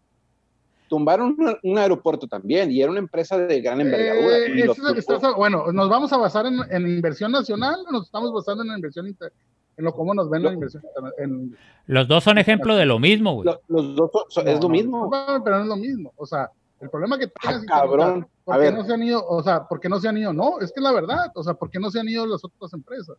Tumbaron 0.92 1.34
un, 1.38 1.56
un 1.62 1.78
aeropuerto 1.78 2.28
también 2.28 2.70
y 2.70 2.82
era 2.82 2.90
una 2.90 2.98
empresa 3.00 3.38
de 3.38 3.62
gran 3.62 3.80
envergadura. 3.80 4.36
Eh, 4.36 4.50
y 4.56 4.62
lo 4.62 4.72
eso 4.74 4.82
es 4.82 4.88
lo 4.90 4.94
que 4.94 5.00
tumbó. 5.00 5.16
estás- 5.16 5.34
bueno, 5.36 5.72
¿nos 5.72 5.88
vamos 5.88 6.12
a 6.12 6.18
basar 6.18 6.44
en, 6.44 6.58
en 6.70 6.86
inversión 6.86 7.32
nacional 7.32 7.76
o 7.88 7.92
nos 7.92 8.04
estamos 8.04 8.30
basando 8.30 8.62
en 8.62 8.68
la 8.68 8.74
inversión 8.74 9.06
inter- 9.06 9.32
en 9.78 9.84
lo 9.86 9.94
cómo 9.94 10.12
nos 10.12 10.28
ven 10.28 10.42
la 10.42 10.52
inversión 10.52 10.82
en, 11.16 11.56
Los 11.86 12.06
dos 12.08 12.22
son 12.24 12.36
ejemplo 12.36 12.76
de 12.76 12.84
lo 12.84 12.98
mismo, 12.98 13.32
güey. 13.36 13.46
Lo- 13.46 13.60
los 13.68 13.96
dos 13.96 14.10
son- 14.12 14.24
son- 14.28 14.48
es 14.48 14.56
lo 14.56 14.60
no, 14.64 14.68
mismo. 14.68 15.10
no, 15.10 15.42
pero 15.42 15.56
no 15.56 15.62
es 15.62 15.68
lo 15.68 15.76
mismo. 15.76 16.12
O 16.16 16.26
sea, 16.26 16.50
el 16.82 16.90
problema 16.90 17.18
que 17.18 17.24
Ah, 17.24 17.30
tienes, 17.40 17.64
cabrón. 17.64 18.26
¿por 18.44 18.54
A 18.54 18.58
qué 18.58 18.64
ver. 18.64 18.74
no 18.74 18.84
se 18.84 18.92
han 18.92 19.02
ido? 19.02 19.26
O 19.26 19.42
sea, 19.42 19.66
¿por 19.66 19.80
qué 19.80 19.88
no 19.88 19.98
se 19.98 20.08
han 20.08 20.18
ido? 20.18 20.34
No, 20.34 20.60
es 20.60 20.72
que 20.72 20.80
es 20.80 20.84
la 20.84 20.92
verdad. 20.92 21.32
O 21.34 21.42
sea, 21.42 21.54
¿por 21.54 21.70
qué 21.70 21.78
no 21.80 21.90
se 21.90 21.98
han 22.00 22.08
ido 22.10 22.26
las 22.26 22.44
otras 22.44 22.70
empresas? 22.74 23.16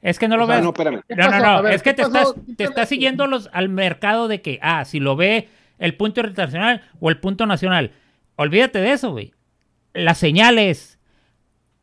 Es 0.00 0.18
que 0.18 0.26
no 0.26 0.36
lo 0.36 0.44
O 0.44 0.46
sea, 0.48 0.56
ves. 0.56 0.64
no, 0.64 0.70
espérame. 0.70 1.00
¿Qué 1.06 1.14
No, 1.14 1.30
no, 1.30 1.38
no. 1.38 1.62
Ver, 1.62 1.74
es 1.74 1.82
que 1.84 1.90
¿qué 1.90 2.02
te 2.02 2.10
pasó? 2.10 2.30
estás, 2.34 2.56
te 2.56 2.64
estás 2.64 2.88
siguiendo 2.88 3.28
los, 3.28 3.48
al 3.52 3.68
mercado 3.68 4.26
de 4.26 4.42
que, 4.42 4.58
ah, 4.60 4.84
si 4.84 4.98
lo 4.98 5.14
ve 5.14 5.48
el 5.78 5.96
punto 5.96 6.20
internacional 6.20 6.82
o 7.00 7.10
el 7.10 7.18
punto 7.18 7.46
nacional. 7.46 7.92
Olvídate 8.36 8.80
de 8.80 8.92
eso, 8.92 9.10
güey. 9.10 9.32
Las 9.94 10.18
señales. 10.18 10.98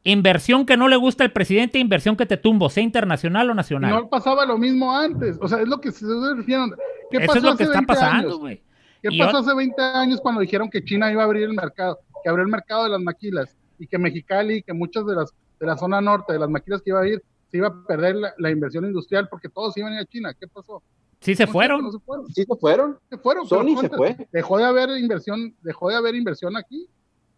Inversión 0.04 0.66
que 0.66 0.78
no 0.78 0.88
le 0.88 0.96
gusta 0.96 1.26
al 1.26 1.32
presidente, 1.34 1.78
inversión 1.78 2.16
que 2.16 2.26
te 2.26 2.38
tumbo, 2.38 2.70
sea 2.70 2.82
internacional 2.84 3.50
o 3.50 3.54
nacional. 3.54 3.92
No 3.92 4.10
pasaba 4.10 4.46
lo 4.46 4.58
mismo 4.58 4.96
antes. 4.96 5.38
O 5.42 5.48
sea, 5.48 5.60
es 5.62 5.68
lo 5.68 5.82
que 5.82 5.92
se 5.92 6.06
refieren. 6.36 6.72
¿Qué 7.12 7.18
Eso 7.18 7.28
pasó 7.28 7.38
es 7.40 7.44
lo 7.44 7.58
que 7.58 7.64
está 7.64 7.74
20 7.80 7.88
pasando, 7.94 8.40
güey. 8.40 8.64
¿Qué 9.02 9.10
Y 9.12 9.20
pasó 9.20 9.34
yo- 9.34 9.38
hace 9.40 9.56
20 9.56 9.82
años 9.82 10.22
cuando 10.22 10.40
dijeron 10.42 10.70
que 10.70 10.84
China 10.84 11.12
iba 11.12 11.22
a 11.22 11.26
abrir 11.26 11.44
el 11.44 11.54
mercado? 11.54 12.00
Que 12.24 12.30
abrió 12.30 12.44
el 12.46 12.52
mercado 12.52 12.86
de 12.86 12.90
las 12.92 13.02
maquilas 13.02 13.56
y 13.78 13.88
que 13.88 13.98
Mexicali 13.98 14.56
y 14.56 14.64
que 14.64 14.74
muchas 14.74 15.06
de 15.06 15.16
las 15.16 15.34
de 15.60 15.68
la 15.68 15.76
zona 15.78 16.00
norte 16.00 16.32
de 16.32 16.40
las 16.40 16.50
maquilas 16.50 16.82
que 16.82 16.92
iba 16.92 17.02
a 17.02 17.08
ir 17.08 17.22
se 17.52 17.58
iba 17.58 17.68
a 17.68 17.84
perder 17.86 18.16
la, 18.16 18.34
la 18.38 18.50
inversión 18.50 18.86
industrial 18.86 19.28
porque 19.30 19.50
todos 19.50 19.76
iban 19.78 19.92
a 19.92 19.96
ir 19.98 20.02
a 20.02 20.06
China. 20.06 20.34
¿Qué 20.34 20.48
pasó? 20.48 20.82
Sí 21.22 21.36
se 21.36 21.48
fueron. 21.48 21.82
No 21.84 21.92
se 21.92 22.00
fueron. 22.00 22.28
¿Sí 22.28 22.44
se 22.46 22.56
fueron? 22.56 22.98
Se 23.10 23.18
fueron. 23.18 23.46
Sony 23.48 23.78
se 23.80 23.90
fue. 23.90 24.28
Dejó 24.32 24.58
de 24.58 24.64
haber 24.66 24.90
inversión, 24.98 25.54
dejó 25.62 25.90
de 25.90 25.96
haber 25.96 26.16
inversión 26.16 26.56
aquí. 26.56 26.88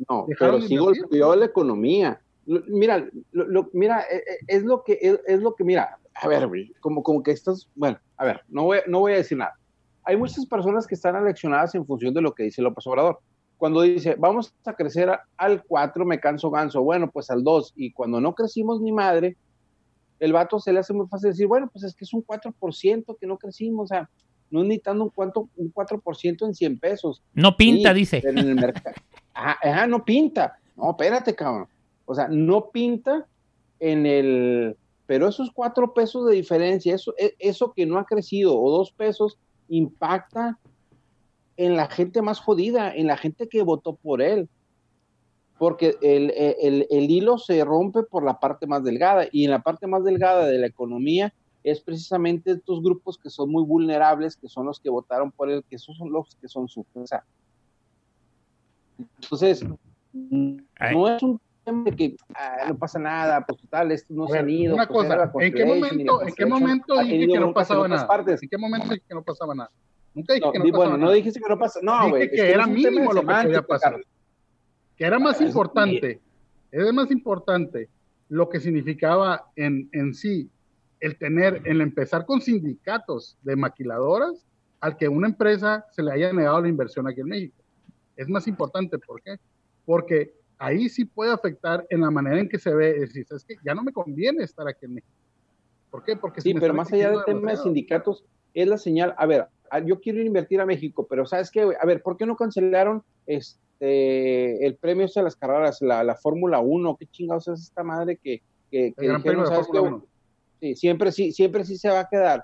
No, 0.09 0.25
Dejaron 0.27 0.55
pero 0.57 0.67
sí 0.67 0.73
invertir. 0.75 1.01
golpeó 1.03 1.35
la 1.35 1.45
economía. 1.45 2.21
Lo- 2.45 2.61
mira, 2.67 3.07
lo, 3.31 3.47
lo- 3.47 3.69
mira, 3.73 4.01
eh, 4.01 4.17
eh, 4.17 4.37
es 4.47 4.63
lo 4.63 4.83
que 4.83 4.97
es, 5.01 5.19
es 5.27 5.41
lo 5.41 5.53
que 5.55 5.63
mira, 5.63 5.97
a 6.15 6.27
ver, 6.27 6.47
güey, 6.47 6.73
como 6.79 7.03
como 7.03 7.21
que 7.23 7.31
estás, 7.31 7.67
bueno, 7.75 7.99
a 8.17 8.25
ver, 8.25 8.41
no 8.49 8.63
voy 8.63 8.79
no 8.87 8.99
voy 8.99 9.13
a 9.13 9.17
decir 9.17 9.37
nada. 9.37 9.53
Hay 10.03 10.17
muchas 10.17 10.45
personas 10.47 10.87
que 10.87 10.95
están 10.95 11.15
aleccionadas 11.15 11.75
en 11.75 11.85
función 11.85 12.13
de 12.13 12.21
lo 12.21 12.33
que 12.33 12.43
dice 12.43 12.61
López 12.63 12.85
Obrador. 12.87 13.19
Cuando 13.57 13.81
dice, 13.81 14.15
"Vamos 14.17 14.55
a 14.65 14.73
crecer 14.73 15.11
al 15.37 15.63
4, 15.63 16.03
me 16.03 16.19
canso 16.19 16.49
ganso." 16.49 16.81
Bueno, 16.81 17.09
pues 17.11 17.29
al 17.29 17.43
2 17.43 17.73
y 17.75 17.91
cuando 17.93 18.19
no 18.19 18.33
crecimos 18.33 18.81
ni 18.81 18.91
madre, 18.91 19.37
el 20.21 20.31
vato 20.33 20.59
se 20.59 20.71
le 20.71 20.79
hace 20.79 20.93
muy 20.93 21.07
fácil 21.07 21.31
decir, 21.31 21.47
"Bueno, 21.47 21.69
pues 21.71 21.83
es 21.83 21.93
que 21.93 22.05
es 22.05 22.13
un 22.13 22.21
4% 22.21 23.17
que 23.19 23.27
no 23.27 23.37
crecimos." 23.37 23.83
O 23.83 23.87
sea, 23.87 24.09
no 24.49 24.61
es 24.61 24.67
ni 24.67 24.79
tanto 24.79 25.03
un, 25.03 25.09
cuanto, 25.09 25.49
un 25.57 25.71
4% 25.73 26.45
en 26.45 26.53
100 26.55 26.79
pesos. 26.79 27.21
No 27.33 27.55
pinta, 27.57 27.89
Sí, 27.93 27.99
dice. 27.99 28.19
pero 28.23 28.39
En 28.39 28.47
el 28.49 28.55
mercado. 28.55 28.95
Ajá, 29.33 29.57
ajá, 29.61 29.87
no 29.87 30.03
pinta. 30.05 30.57
No, 30.77 30.91
espérate, 30.91 31.33
cabrón. 31.35 31.67
O 32.05 32.13
sea, 32.15 32.27
no 32.29 32.69
pinta 32.69 33.25
en 33.79 34.05
el. 34.05 34.75
Pero 35.07 35.27
esos 35.27 35.51
cuatro 35.51 35.93
pesos 35.93 36.25
de 36.27 36.35
diferencia, 36.35 36.95
eso, 36.95 37.13
e- 37.17 37.35
eso 37.39 37.71
que 37.73 37.85
no 37.85 37.97
ha 37.97 38.05
crecido, 38.05 38.57
o 38.59 38.71
dos 38.71 38.91
pesos, 38.91 39.37
impacta 39.69 40.57
en 41.57 41.75
la 41.75 41.87
gente 41.87 42.21
más 42.21 42.39
jodida, 42.39 42.93
en 42.95 43.07
la 43.07 43.17
gente 43.17 43.47
que 43.47 43.61
votó 43.63 43.95
por 43.95 44.21
él. 44.21 44.49
Porque 45.61 45.95
el, 46.01 46.31
el- 46.31 46.87
el 46.89 47.11
hilo 47.11 47.37
se 47.37 47.63
rompe 47.63 48.01
por 48.01 48.25
la 48.25 48.39
parte 48.39 48.65
más 48.65 48.83
delgada, 48.83 49.25
y 49.31 49.45
en 49.45 49.51
la 49.51 49.61
parte 49.61 49.85
más 49.85 50.03
delgada 50.03 50.47
de 50.47 50.57
la 50.57 50.65
economía 50.65 51.35
es 51.63 51.81
precisamente 51.81 52.49
estos 52.49 52.81
grupos 52.81 53.19
que 53.19 53.29
son 53.29 53.51
muy 53.51 53.63
vulnerables, 53.63 54.35
que 54.37 54.47
son 54.47 54.65
los 54.65 54.79
que 54.79 54.89
votaron 54.89 55.31
por 55.31 55.51
él, 55.51 55.63
que 55.69 55.75
esos 55.75 55.95
son 55.97 56.11
los 56.11 56.35
que 56.41 56.47
son 56.47 56.67
su 56.67 56.83
presa. 56.85 57.23
Entonces, 59.21 59.63
Ay. 60.79 60.95
no 60.95 61.07
es 61.15 61.21
un 61.21 61.39
tema 61.63 61.83
de 61.83 61.91
que 61.95 62.15
ah, 62.33 62.65
no 62.69 62.77
pasa 62.79 62.97
nada, 62.97 63.45
pues 63.45 63.59
total, 63.61 63.91
estos 63.91 64.17
no 64.17 64.25
se 64.29 64.39
han 64.39 64.49
ido. 64.49 64.73
una 64.73 64.87
pues, 64.87 65.05
era 65.05 65.31
cosa, 65.31 65.45
¿en 65.45 65.53
qué 65.53 65.63
momento, 65.65 66.21
en 66.27 66.33
qué 66.33 66.45
momento 66.47 66.97
dije 67.03 67.27
que 67.27 67.39
no 67.39 67.53
pasaba 67.53 67.87
nada? 67.87 68.07
partes. 68.07 68.41
¿En 68.41 68.49
qué 68.49 68.57
momento 68.57 68.87
dije 68.89 69.03
que 69.07 69.13
no 69.13 69.21
pasaba 69.21 69.53
nada? 69.53 69.69
Nunca 70.15 70.33
dije 70.33 70.43
No, 70.47 70.51
que 70.53 70.57
no 70.57 70.65
di- 70.65 70.71
pasaba 70.71 70.89
bueno, 70.89 71.05
no 71.05 71.11
dijiste 71.11 71.39
que 71.39 71.49
no 71.49 71.59
pasa, 71.59 71.79
no, 71.83 72.09
güey. 72.09 72.29
que 72.31 72.35
es 72.35 72.41
era 72.41 72.65
un 72.65 72.73
tema 72.73 72.89
mínimo 72.89 73.13
lo 73.13 73.21
que 73.21 73.27
podía 73.27 73.61
pasar. 73.61 73.91
Carlos. 73.91 74.07
Que 75.01 75.07
era 75.07 75.17
más 75.17 75.41
Es- 75.41 75.47
importante, 75.47 76.21
es 76.71 76.93
más 76.93 77.09
importante 77.09 77.89
lo 78.29 78.47
que 78.47 78.59
significaba 78.59 79.47
en, 79.55 79.89
en 79.93 80.13
sí 80.13 80.47
el 80.99 81.17
tener, 81.17 81.63
el 81.65 81.81
empezar 81.81 82.23
con 82.27 82.39
sindicatos 82.39 83.35
de 83.41 83.55
maquiladoras 83.55 84.45
al 84.79 84.97
que 84.97 85.07
una 85.07 85.27
empresa 85.27 85.87
se 85.89 86.03
le 86.03 86.11
haya 86.11 86.31
negado 86.31 86.61
la 86.61 86.67
inversión 86.67 87.07
aquí 87.07 87.21
en 87.21 87.29
México. 87.29 87.63
Es 88.15 88.29
más 88.29 88.47
importante, 88.47 88.99
¿por 88.99 89.23
qué? 89.23 89.37
Porque 89.85 90.35
ahí 90.59 90.87
sí 90.87 91.03
puede 91.05 91.31
afectar 91.31 91.83
en 91.89 92.01
la 92.01 92.11
manera 92.11 92.39
en 92.39 92.47
que 92.47 92.59
se 92.59 92.71
ve, 92.71 92.91
es 92.91 93.11
decir, 93.11 93.25
es 93.31 93.43
que 93.43 93.55
ya 93.65 93.73
no 93.73 93.81
me 93.81 93.91
conviene 93.91 94.43
estar 94.43 94.67
aquí 94.67 94.85
en 94.85 94.93
México. 94.93 95.13
¿Por 95.89 96.03
qué? 96.03 96.15
Porque 96.15 96.41
Sí, 96.41 96.53
si 96.53 96.59
pero 96.59 96.75
más 96.75 96.93
allá 96.93 97.09
del 97.09 97.25
tema 97.25 97.49
de 97.49 97.57
sindicatos, 97.57 98.23
es 98.53 98.67
la 98.67 98.77
señal, 98.77 99.15
a 99.17 99.25
ver, 99.25 99.47
yo 99.83 99.99
quiero 99.99 100.21
invertir 100.21 100.61
a 100.61 100.67
México, 100.67 101.07
pero 101.09 101.25
¿sabes 101.25 101.49
qué? 101.49 101.61
A 101.81 101.85
ver, 101.87 102.03
¿por 102.03 102.17
qué 102.17 102.27
no 102.27 102.35
cancelaron 102.35 103.01
este 103.25 103.59
el 103.87 104.75
premio 104.77 105.05
este 105.05 105.19
de 105.19 105.25
las 105.25 105.35
carreras, 105.35 105.81
la, 105.81 106.03
la 106.03 106.15
Fórmula 106.15 106.59
1? 106.59 106.97
¿Qué 106.99 107.07
chingados 107.07 107.47
es 107.47 107.61
esta 107.61 107.83
madre 107.83 108.17
que, 108.21 108.41
que, 108.69 108.93
que 108.93 109.05
El 109.05 109.07
Gran 109.07 109.23
Premio 109.23 109.41
de 109.43 109.49
¿sabes 109.49 109.67
Fórmula 109.67 109.89
qué? 109.89 109.95
1. 109.95 110.05
Sí, 110.61 110.75
siempre 110.75 111.11
sí, 111.11 111.31
siempre 111.31 111.65
sí 111.65 111.77
se 111.77 111.89
va 111.89 112.01
a 112.01 112.07
quedar. 112.09 112.43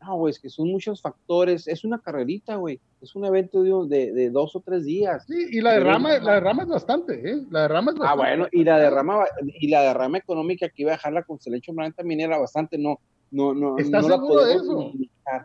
No, 0.00 0.18
güey, 0.18 0.30
es 0.30 0.38
que 0.38 0.50
son 0.50 0.68
muchos 0.68 1.00
factores, 1.00 1.66
es 1.66 1.82
una 1.82 1.98
carrerita, 1.98 2.56
güey, 2.56 2.78
es 3.00 3.16
un 3.16 3.24
evento 3.24 3.62
de, 3.62 3.72
de, 3.88 4.12
de 4.12 4.30
dos 4.30 4.54
o 4.54 4.60
tres 4.60 4.84
días. 4.84 5.24
Sí, 5.26 5.46
y 5.50 5.60
la 5.62 5.72
derrama, 5.72 6.18
la 6.18 6.34
derrama 6.34 6.62
es 6.64 6.68
bastante, 6.68 7.14
¿eh? 7.28 7.42
La 7.50 7.62
derrama 7.62 7.90
es 7.92 7.96
Ah, 7.96 8.14
bastante. 8.14 8.22
bueno, 8.22 8.46
y 8.52 8.62
la 8.62 8.78
derrama 8.78 9.24
y 9.42 9.68
la 9.68 9.80
derrama 9.82 10.18
económica 10.18 10.68
que 10.68 10.82
iba 10.82 10.92
a 10.92 10.96
dejar 10.96 11.14
la 11.14 11.24
Constellation 11.24 11.74
Brand 11.74 11.94
también 11.94 12.20
era 12.20 12.38
bastante, 12.38 12.76
no, 12.78 13.00
no, 13.30 13.54
no, 13.54 13.78
¿Estás 13.78 14.02
no 14.02 14.10
la 14.10 14.14
seguro 14.16 14.44
de 14.44 14.54
eso? 14.54 14.92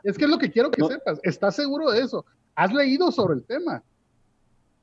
Es 0.04 0.18
que 0.18 0.26
es 0.26 0.30
lo 0.30 0.38
que 0.38 0.52
quiero 0.52 0.70
que 0.70 0.82
No. 0.82 0.90
sepas. 0.90 1.20
¿Estás 1.24 1.56
seguro 1.56 1.90
de 1.90 2.02
eso? 2.02 2.26
¿Has 2.54 2.74
leído 2.74 3.10
sobre 3.12 3.36
el 3.36 3.46
tema? 3.46 3.82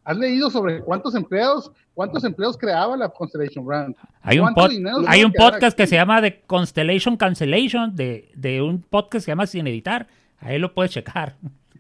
¿Has 0.08 0.16
leído 0.16 0.48
sobre 0.48 0.80
cuántos 0.80 1.14
empleados, 1.14 1.70
cuántos 1.92 2.24
empleos 2.24 2.56
creaba 2.56 2.96
la 2.96 3.10
Constellation 3.10 3.64
Brand? 3.66 3.94
Hay 4.22 4.38
un, 4.38 4.54
¿Cuánto 4.54 4.72
pod- 4.74 5.04
hay 5.06 5.22
un 5.22 5.32
podcast 5.32 5.76
que 5.76 5.86
se 5.86 5.96
llama 5.96 6.22
The 6.22 6.40
Constellation 6.46 7.18
Cancellation, 7.18 7.94
de, 7.94 8.30
de 8.34 8.62
un 8.62 8.80
podcast 8.80 9.12
que 9.12 9.20
se 9.26 9.30
llama 9.32 9.46
Sin 9.46 9.66
Editar. 9.66 10.08
Ahí 10.38 10.58
lo 10.58 10.72
puedes 10.72 10.92
checar. 10.92 11.36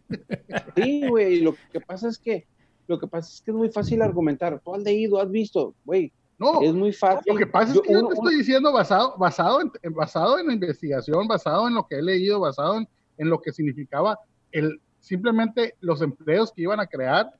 Sí, 0.76 1.06
güey, 1.08 1.40
lo 1.40 1.54
que 1.72 1.80
pasa 1.80 2.08
es 2.08 2.18
que 2.18 2.46
lo 2.86 2.98
que 2.98 3.06
pasa 3.06 3.30
es 3.32 3.40
que 3.42 3.50
es 3.50 3.56
muy 3.56 3.68
fácil 3.70 4.00
argumentar. 4.02 4.60
Tú 4.64 4.74
has 4.74 4.82
leído, 4.82 5.20
has 5.20 5.30
visto, 5.30 5.74
güey, 5.84 6.10
No, 6.38 6.62
es 6.62 6.72
muy 6.72 6.92
fácil. 6.92 7.32
lo 7.32 7.38
que 7.38 7.46
pasa 7.46 7.72
es 7.74 7.80
que 7.80 7.92
yo 7.92 7.98
uno- 8.00 8.08
te 8.08 8.14
estoy 8.14 8.36
diciendo 8.36 8.72
basado, 8.72 9.14
basado, 9.18 9.60
en, 9.62 9.70
en- 9.82 9.92
basado 9.94 10.38
en 10.38 10.46
la 10.48 10.52
investigación, 10.54 11.26
basado 11.28 11.66
en 11.68 11.74
lo 11.74 11.86
que 11.86 11.96
he 11.96 12.02
leído, 12.02 12.40
basado 12.40 12.78
en, 12.78 12.88
en 13.18 13.28
lo 13.30 13.40
que 13.40 13.52
significaba 13.52 14.18
el 14.52 14.80
simplemente 15.00 15.74
los 15.80 16.00
empleos 16.02 16.52
que 16.52 16.62
iban 16.62 16.80
a 16.80 16.86
crear, 16.86 17.30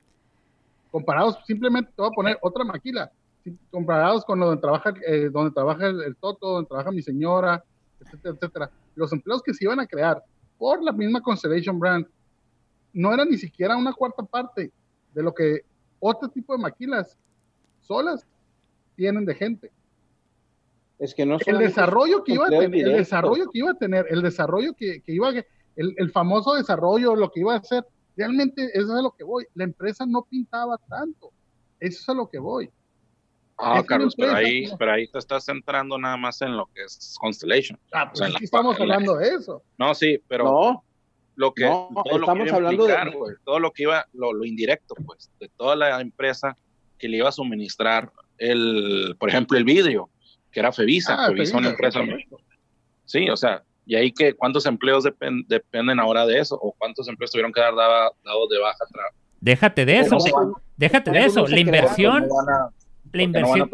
comparados, 0.91 1.39
simplemente 1.45 1.91
te 1.95 2.01
voy 2.01 2.11
a 2.11 2.15
poner 2.15 2.37
otra 2.41 2.63
maquila, 2.63 3.11
comparados 3.71 4.25
con 4.25 4.39
lo 4.39 4.47
donde 4.47 4.61
trabaja, 4.61 4.93
eh, 5.07 5.29
donde 5.31 5.51
trabaja 5.51 5.87
el, 5.87 6.01
el 6.03 6.15
Toto, 6.15 6.53
donde 6.53 6.67
trabaja 6.67 6.91
mi 6.91 7.01
señora, 7.01 7.63
etcétera, 7.99 8.35
etcétera. 8.35 8.71
Los 8.95 9.11
empleos 9.13 9.41
que 9.41 9.53
se 9.53 9.63
iban 9.65 9.79
a 9.79 9.87
crear 9.87 10.23
por 10.57 10.83
la 10.83 10.91
misma 10.91 11.21
Constellation 11.21 11.79
Brand 11.79 12.05
no 12.93 13.13
era 13.13 13.25
ni 13.25 13.37
siquiera 13.37 13.77
una 13.77 13.93
cuarta 13.93 14.23
parte 14.23 14.71
de 15.13 15.23
lo 15.23 15.33
que 15.33 15.61
otro 15.99 16.29
tipo 16.29 16.55
de 16.55 16.61
maquilas 16.61 17.17
solas 17.81 18.25
tienen 18.95 19.25
de 19.25 19.35
gente. 19.35 19.71
es 20.97 21.13
que 21.13 21.25
no 21.25 21.37
El 21.45 21.57
desarrollo 21.57 22.23
que 22.23 22.33
iba 22.33 22.47
a 22.47 22.49
tener, 22.49 22.87
el 22.87 22.97
desarrollo 22.97 23.49
que 23.51 23.59
iba 23.59 23.71
a 23.71 23.75
tener, 23.75 24.05
el 24.09 24.21
desarrollo 24.21 24.73
que, 24.73 25.01
que 25.01 25.13
iba 25.13 25.29
a, 25.29 25.45
el, 25.75 25.95
el 25.97 26.11
famoso 26.11 26.55
desarrollo, 26.55 27.15
lo 27.15 27.31
que 27.31 27.39
iba 27.39 27.53
a 27.53 27.57
hacer, 27.57 27.85
realmente 28.19 28.69
eso 28.73 28.93
es 28.93 28.99
a 28.99 29.01
lo 29.01 29.11
que 29.11 29.23
voy. 29.23 29.45
La 29.55 29.63
empresa 29.63 30.05
no 30.05 30.23
pintaba 30.29 30.77
tanto. 30.89 31.31
Eso 31.79 31.99
es 32.01 32.09
a 32.09 32.13
lo 32.13 32.29
que 32.29 32.37
voy. 32.39 32.69
Ah, 33.57 33.83
Carlos, 33.85 34.15
pero 34.15 34.33
ahí, 34.33 34.67
¿no? 34.67 34.77
pero 34.77 34.93
ahí 34.93 35.07
te 35.07 35.17
estás 35.19 35.43
centrando 35.45 35.97
nada 35.97 36.15
más 36.17 36.41
en 36.41 36.55
lo 36.55 36.67
que 36.73 36.83
es 36.83 37.15
Constellation. 37.19 37.77
Ah, 37.91 38.09
pues 38.09 38.21
O 38.21 38.23
sea, 38.23 38.33
la- 38.33 38.39
estamos 38.41 38.77
la- 38.77 38.83
hablando 38.83 39.15
de 39.17 39.29
eso. 39.35 39.63
No, 39.77 39.93
sí, 39.95 40.17
pero 40.29 40.45
no, 40.45 40.83
lo 41.35 41.53
que 41.53 41.65
no, 41.65 41.89
todo 42.05 42.17
lo 42.19 42.25
que 42.25 42.31
estamos 42.31 42.47
iba 42.47 42.53
a 42.53 42.55
hablando 42.57 42.85
de- 42.87 43.35
todo 43.43 43.59
lo 43.59 43.71
que 43.71 43.83
iba, 43.83 44.05
lo, 44.13 44.31
lo 44.33 44.45
indirecto, 44.45 44.95
pues, 45.05 45.29
de 45.39 45.49
toda 45.57 45.75
la 45.75 45.99
empresa 45.99 46.55
que 46.97 47.09
le 47.09 47.17
iba 47.17 47.27
a 47.29 47.33
suministrar 47.33 48.11
el, 48.37 49.15
por 49.19 49.29
ejemplo, 49.29 49.57
el 49.57 49.65
vidrio, 49.65 50.09
que 50.51 50.59
era 50.61 50.71
Fevisa, 50.71 51.25
Ah, 51.25 51.27
Fevisa 51.27 51.57
una 51.57 51.69
empresa, 51.71 51.99
sí, 53.05 53.29
o 53.29 53.35
sea, 53.37 53.63
y 53.89 53.95
ahí 53.95 54.11
que 54.11 54.35
cuántos 54.35 54.67
empleos 54.67 55.03
depen- 55.03 55.47
dependen 55.47 55.99
ahora 55.99 56.23
de 56.27 56.37
eso, 56.37 56.55
o 56.61 56.73
cuántos 56.77 57.07
empleos 57.07 57.31
tuvieron 57.31 57.51
que 57.51 57.59
dar 57.59 57.73
dados 57.73 58.13
de 58.49 58.59
baja 58.59 58.85
Déjate 59.41 59.83
de 59.83 59.97
eso. 59.97 60.15
no 60.15 60.53
Déjate 60.77 61.09
de 61.09 61.25
eso. 61.25 61.47
La 61.47 61.59
inversión, 61.59 62.23
a, 62.25 62.45
la 62.45 62.69
no 63.11 63.21
inversión, 63.23 63.69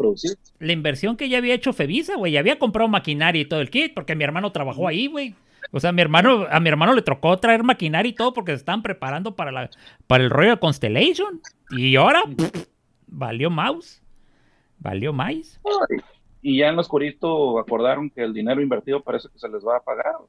la 0.58 0.72
inversión 0.72 1.16
que 1.18 1.28
ya 1.28 1.36
había 1.36 1.52
hecho 1.52 1.74
Fevisa, 1.74 2.16
güey. 2.16 2.32
Ya 2.32 2.40
había 2.40 2.58
comprado 2.58 2.88
maquinaria 2.88 3.42
y 3.42 3.44
todo 3.44 3.60
el 3.60 3.68
kit, 3.68 3.92
porque 3.92 4.14
mi 4.14 4.24
hermano 4.24 4.50
trabajó 4.52 4.88
ahí, 4.88 5.06
güey. 5.06 5.34
O 5.70 5.80
sea, 5.80 5.92
mi 5.92 6.00
hermano, 6.00 6.46
a 6.50 6.60
mi 6.60 6.70
hermano 6.70 6.94
le 6.94 7.02
tocó 7.02 7.36
traer 7.36 7.62
maquinaria 7.62 8.08
y 8.08 8.14
todo 8.14 8.32
porque 8.32 8.52
se 8.52 8.56
estaban 8.56 8.82
preparando 8.82 9.36
para, 9.36 9.52
la, 9.52 9.68
para 10.06 10.24
el 10.24 10.30
rollo 10.30 10.52
de 10.52 10.58
Constellation. 10.58 11.42
Y 11.76 11.94
ahora, 11.96 12.22
pff, 12.22 12.68
valió 13.06 13.50
mouse. 13.50 14.00
Valió 14.78 15.12
maíz. 15.12 15.60
Y 16.48 16.58
ya 16.58 16.68
en 16.68 16.76
los 16.76 16.86
coritos 16.86 17.58
acordaron 17.60 18.08
que 18.08 18.22
el 18.22 18.32
dinero 18.32 18.62
invertido 18.62 19.02
parece 19.02 19.28
que 19.32 19.36
se 19.36 19.48
les 19.48 19.66
va 19.66 19.78
a 19.78 19.80
pagar. 19.80 20.14
O 20.14 20.28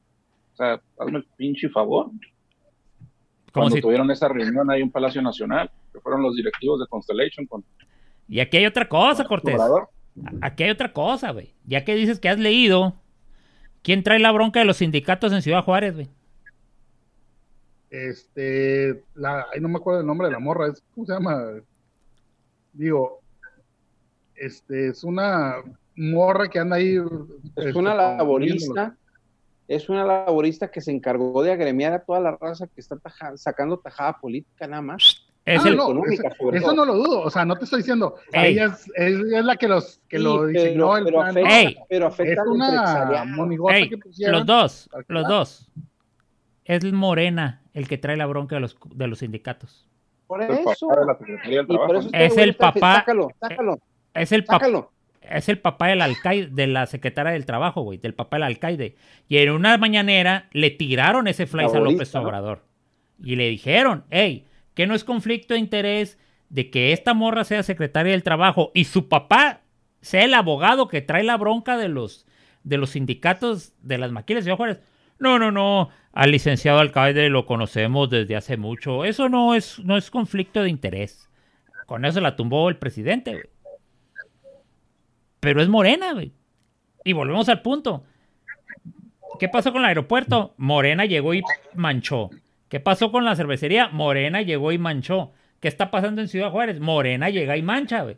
sea, 0.55 0.81
hazme 0.97 1.19
el 1.19 1.25
pinche 1.37 1.69
favor. 1.69 2.05
Como 2.07 2.19
Cuando 3.53 3.75
si- 3.75 3.81
tuvieron 3.83 4.09
esa 4.09 4.27
reunión 4.27 4.67
ahí 4.71 4.81
en 4.81 4.89
Palacio 4.89 5.21
Nacional, 5.21 5.69
que 5.93 5.99
fueron 5.99 6.23
los 6.23 6.35
directivos 6.35 6.79
de 6.79 6.87
Constellation 6.87 7.45
con 7.45 7.63
Y 8.27 8.39
aquí 8.39 8.57
hay 8.57 8.65
otra 8.65 8.89
cosa, 8.89 9.25
Cortés. 9.25 9.53
Obrador. 9.53 9.89
Aquí 10.41 10.63
hay 10.63 10.71
otra 10.71 10.91
cosa, 10.91 11.29
güey. 11.33 11.53
Ya 11.65 11.85
que 11.85 11.93
dices 11.93 12.19
que 12.19 12.29
has 12.29 12.39
leído, 12.39 12.95
¿quién 13.83 14.01
trae 14.01 14.17
la 14.17 14.31
bronca 14.31 14.59
de 14.59 14.65
los 14.65 14.77
sindicatos 14.77 15.31
en 15.33 15.43
Ciudad 15.43 15.63
Juárez, 15.63 15.93
güey? 15.93 16.09
Este, 17.91 19.03
la, 19.13 19.45
ay, 19.53 19.61
no 19.61 19.69
me 19.69 19.77
acuerdo 19.77 20.01
el 20.01 20.07
nombre 20.07 20.27
de 20.29 20.33
la 20.33 20.39
morra, 20.39 20.67
es, 20.67 20.83
¿cómo 20.95 21.05
se 21.05 21.13
llama? 21.13 21.37
Digo, 22.73 23.21
este, 24.35 24.89
es 24.89 25.03
una 25.03 25.57
morra 25.97 26.47
que 26.47 26.59
anda 26.59 26.77
ahí. 26.77 26.95
Es 27.55 27.65
este, 27.67 27.77
una 27.79 27.93
laborista, 27.95 28.95
es 29.67 29.89
una 29.89 30.05
laborista 30.05 30.69
que 30.71 30.79
se 30.81 30.91
encargó 30.91 31.43
de 31.43 31.51
agremiar 31.51 31.93
a 31.93 31.99
toda 31.99 32.19
la 32.19 32.37
raza 32.39 32.67
que 32.67 32.79
está 32.79 32.95
taja- 32.97 33.35
sacando 33.37 33.77
tajada 33.79 34.17
política 34.19 34.67
nada 34.67 34.81
más. 34.81 35.23
Es 35.43 35.63
Ah, 35.63 35.69
el, 35.69 35.77
no, 35.77 35.83
económica, 35.83 36.29
eso, 36.53 36.73
no 36.73 36.83
lo 36.83 36.93
dudo, 36.95 37.21
o 37.21 37.29
sea, 37.29 37.45
no 37.45 37.55
te 37.55 37.63
estoy 37.63 37.79
diciendo, 37.79 38.15
ella 38.33 38.65
es, 38.65 38.91
es, 38.95 39.15
es 39.33 39.45
la 39.45 39.55
que 39.55 39.69
los 39.69 40.01
que 40.09 40.17
Sí, 40.17 40.23
lo 40.23 40.45
diseñó 40.45 40.91
pero, 40.91 40.97
el 40.97 41.03
pero 41.05 41.17
plan. 41.19 41.29
afecta, 41.29 41.59
Ey. 41.61 41.77
pero 41.87 42.07
afecta 42.07 42.41
es 42.41 42.47
una 42.49 42.67
empresariado. 42.67 43.25
monigota 43.27 43.77
Ey, 43.77 43.89
que 43.89 43.97
pusieron. 43.97 44.35
los 44.39 44.45
dos, 44.45 44.89
los 45.07 45.25
dos. 45.27 45.71
Es 46.65 46.83
Morena 46.91 47.61
el 47.73 47.87
que 47.87 47.97
trae 47.97 48.17
la 48.17 48.25
bronca 48.25 48.55
de 48.55 48.59
los, 48.61 48.77
de 48.93 49.07
los 49.07 49.19
sindicatos. 49.19 49.87
Por 50.27 50.43
El 50.43 50.51
eso. 50.51 50.63
papá 50.89 51.17
Es 52.11 52.37
el 52.37 52.55
papá- 52.57 52.95
Sácalo, 52.95 53.29
sácalo, 53.39 53.79
Es 54.13 54.31
el, 54.33 54.43
pap- 54.45 54.47
sácalo. 54.59 54.91
Es 55.21 55.49
el 55.49 55.59
papá 55.59 55.87
del 55.87 56.01
alcaide, 56.01 56.47
de 56.47 56.67
la 56.67 56.85
secretaria 56.85 57.33
del 57.33 57.45
trabajo, 57.45 57.81
güey, 57.81 57.97
del 57.97 58.13
papá 58.13 58.37
del 58.37 58.43
alcaide. 58.43 58.95
Y 59.27 59.37
en 59.37 59.51
una 59.51 59.77
mañanera 59.77 60.47
le 60.51 60.71
tiraron 60.71 61.27
ese 61.27 61.47
fly 61.47 61.65
a 61.65 61.79
López 61.79 62.13
¿no? 62.13 62.21
Obrador. 62.21 62.65
Y 63.23 63.35
le 63.35 63.49
dijeron, 63.49 64.05
hey, 64.09 64.45
que 64.73 64.87
no 64.87 64.95
es 64.95 65.03
conflicto 65.03 65.53
de 65.53 65.59
interés 65.59 66.17
de 66.49 66.69
que 66.69 66.93
esta 66.93 67.13
morra 67.13 67.43
sea 67.43 67.63
secretaria 67.63 68.11
del 68.11 68.23
trabajo 68.23 68.71
y 68.73 68.85
su 68.85 69.09
papá 69.09 69.61
sea 70.01 70.23
el 70.23 70.33
abogado 70.33 70.87
que 70.87 71.01
trae 71.01 71.23
la 71.23 71.37
bronca 71.37 71.77
de 71.77 71.89
los, 71.89 72.25
de 72.63 72.77
los 72.77 72.91
sindicatos 72.91 73.73
de 73.81 73.97
las 73.97 74.11
maquilas 74.11 74.45
de 74.45 74.53
Juárez. 74.53 74.79
No, 75.19 75.39
no, 75.39 75.51
no. 75.51 75.89
Al 76.13 76.31
licenciado 76.31 76.79
alcaide 76.79 77.29
lo 77.29 77.45
conocemos 77.45 78.09
desde 78.09 78.35
hace 78.35 78.57
mucho. 78.57 79.03
Eso 79.03 79.29
no 79.29 79.55
es, 79.55 79.79
no 79.79 79.97
es 79.97 80.09
conflicto 80.09 80.61
de 80.61 80.69
interés. 80.69 81.29
Con 81.85 82.05
eso 82.05 82.21
la 82.21 82.35
tumbó 82.35 82.69
el 82.69 82.77
presidente, 82.77 83.31
güey. 83.31 83.45
Pero 85.47 85.61
es 85.61 85.69
morena, 85.69 86.11
güey. 86.11 86.33
Y 87.05 87.13
volvemos 87.13 87.47
al 87.47 87.61
punto. 87.61 88.03
¿Qué 89.39 89.47
pasó 89.47 89.71
con 89.71 89.81
el 89.81 89.87
aeropuerto? 89.87 90.53
Morena 90.57 91.05
llegó 91.05 91.33
y 91.33 91.41
manchó. 91.73 92.31
¿Qué 92.67 92.81
pasó 92.81 93.13
con 93.13 93.23
la 93.23 93.33
cervecería? 93.33 93.87
Morena 93.87 94.41
llegó 94.41 94.73
y 94.73 94.77
manchó. 94.77 95.31
¿Qué 95.61 95.69
está 95.69 95.89
pasando 95.89 96.19
en 96.19 96.27
Ciudad 96.27 96.51
Juárez? 96.51 96.81
Morena 96.81 97.29
llega 97.29 97.55
y 97.55 97.61
mancha, 97.61 98.01
güey. 98.01 98.17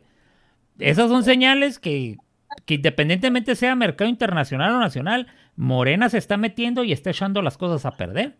Esas 0.80 1.08
son 1.08 1.22
señales 1.22 1.78
que, 1.78 2.16
que 2.64 2.74
independientemente 2.74 3.54
sea 3.54 3.76
mercado 3.76 4.10
internacional 4.10 4.72
o 4.72 4.80
nacional, 4.80 5.28
Morena 5.54 6.08
se 6.08 6.18
está 6.18 6.36
metiendo 6.36 6.82
y 6.82 6.90
está 6.90 7.10
echando 7.10 7.42
las 7.42 7.56
cosas 7.56 7.86
a 7.86 7.96
perder. 7.96 8.38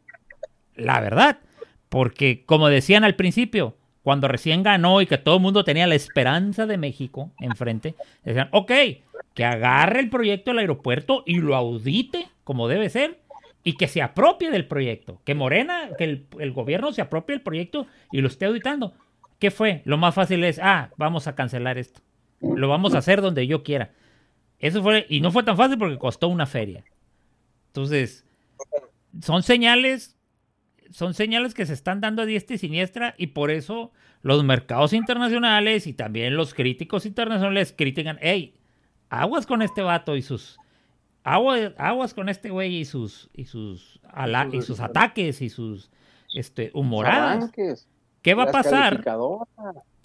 La 0.75 1.01
verdad. 1.01 1.39
Porque, 1.89 2.43
como 2.45 2.69
decían 2.69 3.05
al 3.05 3.15
principio, 3.15 3.77
cuando 4.03 4.29
recién 4.29 4.63
ganó 4.63 5.01
y 5.01 5.07
que 5.07 5.19
todo 5.19 5.37
el 5.37 5.43
mundo 5.43 5.65
tenía 5.65 5.87
la 5.87 5.95
esperanza 5.95 6.67
de 6.67 6.79
México 6.79 7.31
enfrente, 7.39 7.95
decían, 8.25 8.49
ok, 8.53 8.73
que 9.35 9.45
agarre 9.45 10.01
el 10.01 10.11
proyecto 10.11 10.51
del 10.51 10.61
aeropuerto 10.61 11.23
y 11.27 11.37
lo 11.37 11.55
audite 11.55 12.29
como 12.45 12.69
debe 12.69 12.89
ser 12.91 13.21
y 13.63 13.75
que 13.75 13.89
se 13.89 14.03
apropie 14.03 14.51
del 14.51 14.67
proyecto. 14.67 15.21
Que 15.25 15.35
Morena, 15.35 15.91
que 15.99 16.05
el, 16.05 16.27
el 16.39 16.53
gobierno 16.53 16.93
se 16.93 17.03
apropie 17.03 17.35
del 17.35 17.43
proyecto 17.43 17.87
y 18.11 18.21
lo 18.21 18.29
esté 18.29 18.47
auditando. 18.47 18.95
¿Qué 19.39 19.51
fue? 19.51 19.83
Lo 19.85 19.97
más 19.97 20.15
fácil 20.15 20.45
es, 20.45 20.59
ah, 20.63 20.91
vamos 20.97 21.27
a 21.27 21.35
cancelar 21.35 21.79
esto. 21.79 22.01
Lo 22.41 22.69
vamos 22.69 22.95
a 22.95 22.99
hacer 22.99 23.21
donde 23.21 23.47
yo 23.47 23.63
quiera. 23.63 23.91
Eso 24.59 24.83
fue, 24.83 25.07
y 25.09 25.21
no 25.21 25.31
fue 25.33 25.43
tan 25.43 25.57
fácil 25.57 25.79
porque 25.79 25.99
costó 25.99 26.29
una 26.29 26.47
feria. 26.47 26.85
Entonces, 27.69 28.27
son 29.23 29.43
señales, 29.43 30.17
son 30.91 31.15
señales 31.15 31.55
que 31.55 31.67
se 31.67 31.73
están 31.73 32.01
dando 32.01 32.23
a 32.23 32.27
diestra 32.27 32.57
y 32.57 32.59
siniestra 32.59 33.15
y 33.17 33.29
por 33.29 33.51
eso 33.51 33.93
los 34.23 34.43
mercados 34.45 34.93
internacionales 34.93 35.87
y 35.87 35.93
también 35.95 36.37
los 36.37 36.53
críticos 36.55 37.07
internacionales 37.07 37.75
critican, 37.77 38.19
hey, 38.21 38.55
aguas 39.09 39.47
con 39.47 39.63
este 39.63 39.83
vato 39.83 40.17
y 40.17 40.23
sus 40.23 40.59
agua- 41.25 41.73
aguas 41.79 42.13
con 42.15 42.29
este 42.29 42.51
güey 42.51 42.77
y 42.77 42.85
sus 42.85 43.31
y 43.35 43.45
sus 43.47 44.01
ala- 44.13 44.49
y 44.59 44.63
sus 44.63 44.81
ataques 44.81 45.41
y 45.43 45.49
sus 45.49 45.91
este 46.35 46.71
humoradas. 46.75 47.45
¿Qué 48.23 48.35
va 48.35 48.45
a 48.45 48.47
pasar? 48.53 48.95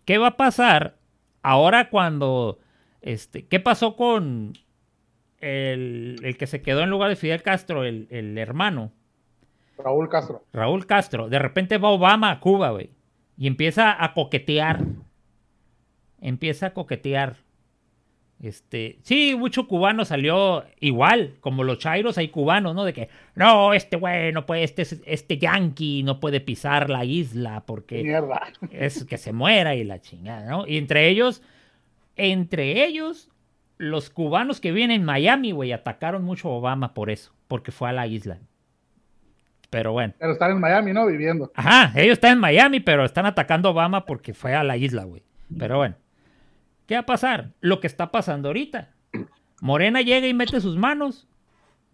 ¿Qué 0.06 0.18
va 0.18 0.28
a 0.28 0.38
pasar 0.38 0.98
ahora 1.42 1.90
cuando 1.90 2.60
este 3.02 3.46
qué 3.46 3.60
pasó 3.60 3.96
con 3.96 4.54
el, 5.40 6.18
el 6.24 6.38
que 6.38 6.48
se 6.48 6.62
quedó 6.62 6.82
en 6.82 6.90
lugar 6.90 7.10
de 7.10 7.16
Fidel 7.16 7.42
Castro, 7.44 7.84
el, 7.84 8.08
el 8.10 8.38
hermano? 8.38 8.92
Raúl 9.78 10.10
Castro. 10.10 10.44
Raúl 10.54 10.86
Castro, 10.86 11.30
de 11.30 11.40
repente 11.40 11.78
va 11.78 11.90
Obama 11.90 12.32
a 12.32 12.40
Cuba, 12.40 12.72
güey, 12.72 12.90
y 13.38 13.48
empieza 13.48 14.04
a 14.04 14.14
coquetear. 14.14 14.84
Empieza 16.22 16.68
a 16.68 16.74
coquetear. 16.74 17.38
Este, 18.42 19.00
sí, 19.04 19.34
mucho 19.36 19.68
cubano 19.68 20.04
salió 20.04 20.66
igual, 20.80 21.36
como 21.40 21.64
los 21.64 21.80
chairos 21.80 22.18
hay 22.18 22.28
cubanos, 22.30 22.76
¿no? 22.76 22.84
De 22.84 22.94
que, 22.94 23.10
no, 23.34 23.74
este 23.74 23.96
güey 23.96 24.34
no 24.34 24.46
puede, 24.46 24.64
este, 24.64 24.86
este 25.06 25.38
yankee 25.38 26.04
no 26.04 26.20
puede 26.20 26.42
pisar 26.42 26.90
la 26.90 27.06
isla 27.06 27.64
porque 27.66 28.04
Mierda. 28.04 28.42
es 28.72 29.06
que 29.06 29.18
se 29.18 29.32
muera 29.32 29.76
y 29.76 29.84
la 29.86 30.02
chingada, 30.02 30.50
¿no? 30.50 30.68
Y 30.68 30.78
entre 30.78 31.08
ellos, 31.08 31.42
entre 32.18 32.86
ellos, 32.86 33.30
los 33.78 34.10
cubanos 34.10 34.60
que 34.60 34.72
viven 34.74 34.92
en 34.92 35.06
Miami, 35.06 35.52
güey, 35.52 35.72
atacaron 35.72 36.24
mucho 36.24 36.50
a 36.50 36.54
Obama 36.58 36.94
por 36.94 37.10
eso, 37.10 37.32
porque 37.48 37.72
fue 37.72 37.90
a 37.90 37.94
la 37.94 38.06
isla. 38.06 38.40
Pero 39.76 39.92
bueno. 39.92 40.14
Pero 40.18 40.32
están 40.32 40.52
en 40.52 40.62
Miami, 40.62 40.94
¿no? 40.94 41.06
Viviendo. 41.06 41.52
Ajá, 41.54 41.92
ellos 42.00 42.14
están 42.14 42.32
en 42.32 42.40
Miami, 42.40 42.80
pero 42.80 43.04
están 43.04 43.26
atacando 43.26 43.68
a 43.68 43.72
Obama 43.74 44.06
porque 44.06 44.34
fue 44.34 44.56
a 44.56 44.64
la 44.64 44.78
isla, 44.78 45.04
güey. 45.04 45.22
Pero 45.60 45.76
bueno. 45.76 45.98
¿Qué 46.86 46.94
va 46.94 47.02
a 47.02 47.06
pasar? 47.06 47.52
Lo 47.60 47.82
que 47.82 47.88
está 47.88 48.10
pasando 48.10 48.48
ahorita. 48.48 48.94
Morena 49.60 50.00
llega 50.00 50.28
y 50.28 50.34
mete 50.34 50.62
sus 50.62 50.78
manos. 50.78 51.28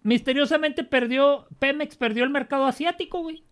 Misteriosamente 0.04 0.84
perdió, 0.84 1.48
Pemex 1.58 1.96
perdió 1.96 2.24
el 2.24 2.30
mercado 2.30 2.68
asiático, 2.68 3.24
güey. 3.24 3.44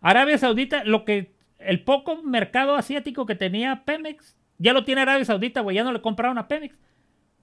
Arabia 0.00 0.38
Saudita, 0.38 0.84
lo 0.84 1.04
que, 1.04 1.34
el 1.58 1.82
poco 1.82 2.22
mercado 2.22 2.76
asiático 2.76 3.26
que 3.26 3.34
tenía 3.34 3.82
Pemex, 3.84 4.36
ya 4.58 4.72
lo 4.72 4.84
tiene 4.84 5.00
Arabia 5.00 5.24
Saudita, 5.24 5.62
güey, 5.62 5.74
ya 5.74 5.82
no 5.82 5.92
le 5.92 6.00
compraron 6.00 6.38
a 6.38 6.46
Pemex. 6.46 6.78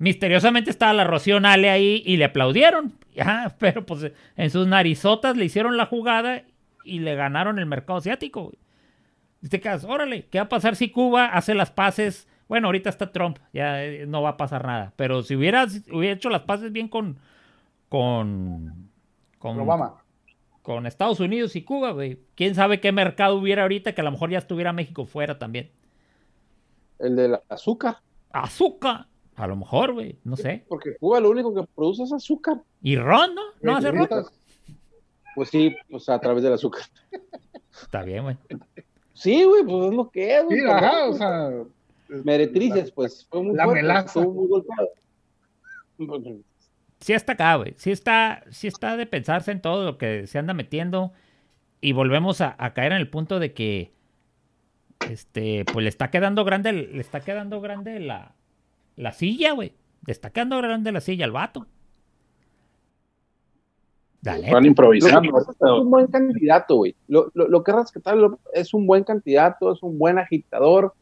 Misteriosamente 0.02 0.72
estaba 0.72 0.94
la 0.94 1.04
Rocío 1.04 1.40
Nale 1.40 1.70
ahí 1.70 2.02
y 2.04 2.18
le 2.18 2.26
aplaudieron. 2.26 2.94
Ya, 3.14 3.54
pero 3.60 3.86
pues 3.86 4.10
en 4.38 4.50
sus 4.50 4.68
narizotas 4.68 5.36
le 5.36 5.44
hicieron 5.44 5.76
la 5.76 5.86
jugada 5.86 6.44
y 6.86 7.00
le 7.00 7.14
ganaron 7.16 7.60
el 7.60 7.66
mercado 7.66 8.00
asiático. 8.00 8.54
Y 9.42 9.50
te 9.50 9.60
quedas, 9.60 9.84
órale, 9.84 10.28
¿qué 10.28 10.38
va 10.38 10.46
a 10.46 10.50
pasar 10.50 10.78
si 10.78 10.90
Cuba 10.90 11.26
hace 11.26 11.54
las 11.54 11.72
paces? 11.72 12.30
Bueno, 12.48 12.68
ahorita 12.68 12.90
está 12.90 13.12
Trump, 13.12 13.40
ya 13.52 13.84
eh, 13.84 14.06
no 14.08 14.22
va 14.22 14.30
a 14.30 14.38
pasar 14.38 14.66
nada. 14.66 14.94
Pero 14.96 15.24
si 15.24 15.36
hubiera, 15.36 15.68
si 15.68 15.84
hubiera 15.92 16.16
hecho 16.16 16.30
las 16.30 16.44
paces 16.44 16.72
bien 16.72 16.88
con, 16.88 17.18
con, 17.90 18.90
con, 19.38 19.60
Obama. 19.60 20.02
con 20.62 20.88
Estados 20.88 21.20
Unidos 21.20 21.58
y 21.58 21.64
Cuba, 21.64 21.92
güey. 21.92 22.18
¿Quién 22.36 22.56
sabe 22.56 22.80
qué 22.80 22.94
mercado 22.94 23.36
hubiera 23.36 23.64
ahorita 23.64 23.94
que 23.94 24.00
a 24.00 24.06
lo 24.06 24.12
mejor 24.12 24.30
ya 24.30 24.38
estuviera 24.38 24.72
México 24.72 25.06
fuera 25.06 25.38
también? 25.38 25.70
El 26.98 27.18
del 27.18 27.38
azúcar. 27.50 27.98
Azúcar, 28.32 29.08
a 29.42 29.48
lo 29.48 29.56
mejor, 29.56 29.94
güey, 29.94 30.20
no 30.24 30.38
sé. 30.38 30.66
Porque 30.68 30.96
Cuba 30.98 31.20
lo 31.20 31.32
único 31.32 31.54
que 31.54 31.64
produce 31.76 32.04
es 32.04 32.14
azúcar. 32.14 32.62
¿Y 32.84 32.96
ron, 32.96 33.34
no? 33.34 33.42
¿No 33.62 33.76
hace 33.76 33.92
ron? 33.92 34.08
Pues 35.36 35.50
sí, 35.50 35.76
pues 35.90 36.08
a 36.10 36.20
través 36.20 36.44
del 36.44 36.54
azúcar. 36.54 36.84
Está 37.82 38.04
bien, 38.04 38.24
güey. 38.24 38.38
Sí, 39.14 39.44
güey, 39.44 39.64
pues 39.64 39.86
es 39.90 39.94
lo 39.96 40.10
que 40.12 40.38
es. 40.38 40.46
güey, 40.46 40.60
Sí, 40.60 40.66
ajá, 40.68 41.08
o 41.08 41.14
sea. 41.14 41.50
Meretrices, 42.24 42.92
pues 42.92 43.26
fue 43.30 43.42
muy 43.42 43.56
La 43.56 43.64
fuerte, 43.64 43.82
melaza. 43.82 44.06
estuvo 44.20 44.34
muy 44.34 44.48
golpeado. 44.48 44.90
Pues, 45.98 46.22
sí 47.00 47.14
está 47.14 47.34
acá, 47.34 47.56
güey. 47.56 47.74
Sí 47.78 47.92
está, 47.92 48.44
sí 48.52 48.68
está 48.68 48.98
de 48.98 49.06
pensarse 49.06 49.52
en 49.52 49.62
todo 49.62 49.86
lo 49.86 49.98
que 49.98 50.28
se 50.28 50.38
anda 50.38 50.54
metiendo. 50.54 51.14
Y 51.80 51.94
volvemos 51.94 52.42
a, 52.42 52.56
a 52.60 52.74
caer 52.74 52.92
en 52.92 53.00
el 53.00 53.10
punto 53.10 53.40
de 53.40 53.54
que 53.54 53.92
este, 55.10 55.66
pues 55.66 55.84
le 55.84 55.90
está 55.90 56.12
quedando 56.12 56.44
grande, 56.46 56.74
le 56.74 57.00
está 57.02 57.22
quedando 57.22 57.60
grande 57.62 58.00
la, 58.00 58.36
la 59.02 59.12
silla, 59.12 59.54
güey. 59.54 59.74
Quedando 60.34 60.58
grande 60.58 60.92
la 60.92 61.02
silla 61.02 61.26
al 61.26 61.32
vato. 61.32 61.66
Dale. 64.22 64.52
Van 64.52 64.62
Lo 64.64 64.68
improvisando. 64.70 65.40
es 65.40 65.46
que 65.48 65.52
es 65.52 65.72
un 65.82 65.90
buen 65.90 66.08
candidato, 66.08 66.76
güey. 66.76 66.96
Lo, 67.08 67.32
lo, 67.34 67.48
lo 67.48 67.64
que 67.64 67.72
es 67.72 67.78
rescatable 67.78 68.30
es 68.54 68.74
un 68.74 68.86
buen 68.86 69.04
candidato, 69.04 69.72
es 69.74 69.82
un 69.82 69.98
buen 69.98 70.20
agitador, 70.20 70.94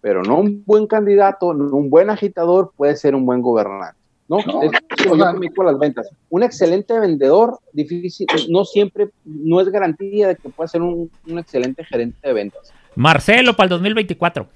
pero 0.00 0.22
no 0.22 0.38
un 0.38 0.62
buen 0.64 0.86
candidato, 0.86 1.52
no 1.54 1.74
un 1.76 1.90
buen 1.90 2.08
agitador 2.08 2.72
puede 2.76 2.94
ser 2.96 3.14
un 3.16 3.26
buen 3.26 3.42
gobernante. 3.42 3.98
¿no? 4.28 4.38
No, 4.46 4.62
es 4.62 4.70
como 5.02 5.14
o 5.14 5.16
yo 5.16 5.32
mi- 5.40 5.48
con 5.48 5.66
las 5.66 5.76
ventas. 5.76 6.08
Un 6.28 6.44
excelente 6.44 6.96
vendedor, 7.00 7.58
difícil, 7.72 8.28
no 8.48 8.64
siempre, 8.64 9.10
no 9.24 9.60
es 9.60 9.68
garantía 9.68 10.28
de 10.28 10.36
que 10.36 10.48
pueda 10.50 10.68
ser 10.68 10.82
un, 10.82 11.10
un 11.26 11.38
excelente 11.40 11.84
gerente 11.84 12.28
de 12.28 12.32
ventas. 12.32 12.72
Marcelo 12.94 13.54
para 13.56 13.64
el 13.64 13.70
2024. 13.70 14.46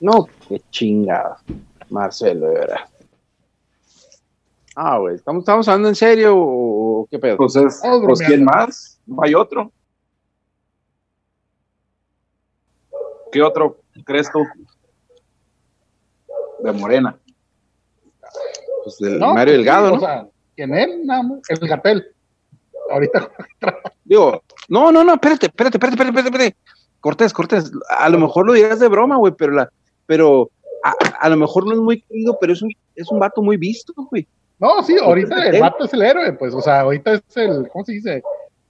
No, 0.00 0.28
qué 0.48 0.62
chingada, 0.70 1.38
Marcelo, 1.90 2.48
de 2.48 2.54
verdad. 2.54 2.80
Ah, 4.74 4.98
güey, 4.98 5.16
¿estamos, 5.16 5.42
¿estamos 5.42 5.66
hablando 5.66 5.88
en 5.88 5.96
serio 5.96 6.34
o 6.36 7.08
qué 7.10 7.18
pedo? 7.18 7.36
Pues, 7.36 7.56
es, 7.56 7.82
pues 8.04 8.20
¿quién 8.20 8.44
más? 8.44 9.00
No 9.06 9.22
hay 9.22 9.34
otro. 9.34 9.72
¿Qué 13.32 13.42
otro 13.42 13.80
crees 14.04 14.30
tú? 14.30 14.46
De 16.60 16.72
Morena. 16.72 17.18
Pues 18.84 18.98
del 18.98 19.18
No, 19.18 19.34
Mario 19.34 19.54
pues, 19.54 19.58
Delgado, 19.58 19.90
¿no? 19.90 19.96
O 19.96 20.00
sea, 20.00 20.28
¿quién 20.54 20.74
es? 20.74 21.04
Nada 21.04 21.22
más. 21.24 21.40
El 21.48 21.68
Gatel. 21.68 22.14
Ahorita. 22.90 23.30
Digo, 24.04 24.42
no, 24.68 24.92
no, 24.92 25.04
no, 25.04 25.14
espérate, 25.14 25.46
espérate, 25.46 25.76
espérate, 25.76 25.94
espérate, 25.94 26.18
espérate, 26.18 26.28
espérate. 26.28 26.56
Cortés, 27.00 27.32
Cortés, 27.32 27.72
a 27.90 28.08
lo 28.08 28.18
mejor 28.18 28.46
lo 28.46 28.52
dirás 28.54 28.80
de 28.80 28.88
broma, 28.88 29.16
güey, 29.16 29.34
pero 29.36 29.52
la, 29.52 29.70
pero 30.08 30.50
a, 30.82 30.94
a 31.20 31.28
lo 31.28 31.36
mejor 31.36 31.66
no 31.66 31.74
es 31.74 31.78
muy 31.78 32.00
querido, 32.00 32.38
pero 32.40 32.54
es 32.54 32.62
un, 32.62 32.70
es 32.96 33.10
un 33.10 33.18
vato 33.18 33.42
muy 33.42 33.58
visto, 33.58 33.92
güey. 34.10 34.26
No, 34.58 34.82
sí, 34.82 34.96
ahorita 35.00 35.36
el 35.36 35.44
Gatel. 35.44 35.60
vato 35.60 35.84
es 35.84 35.92
el 35.92 36.02
héroe, 36.02 36.32
pues, 36.32 36.54
o 36.54 36.62
sea, 36.62 36.80
ahorita 36.80 37.12
es 37.12 37.36
el, 37.36 37.68
¿cómo 37.68 37.84
se 37.84 37.92
dice? 37.92 38.22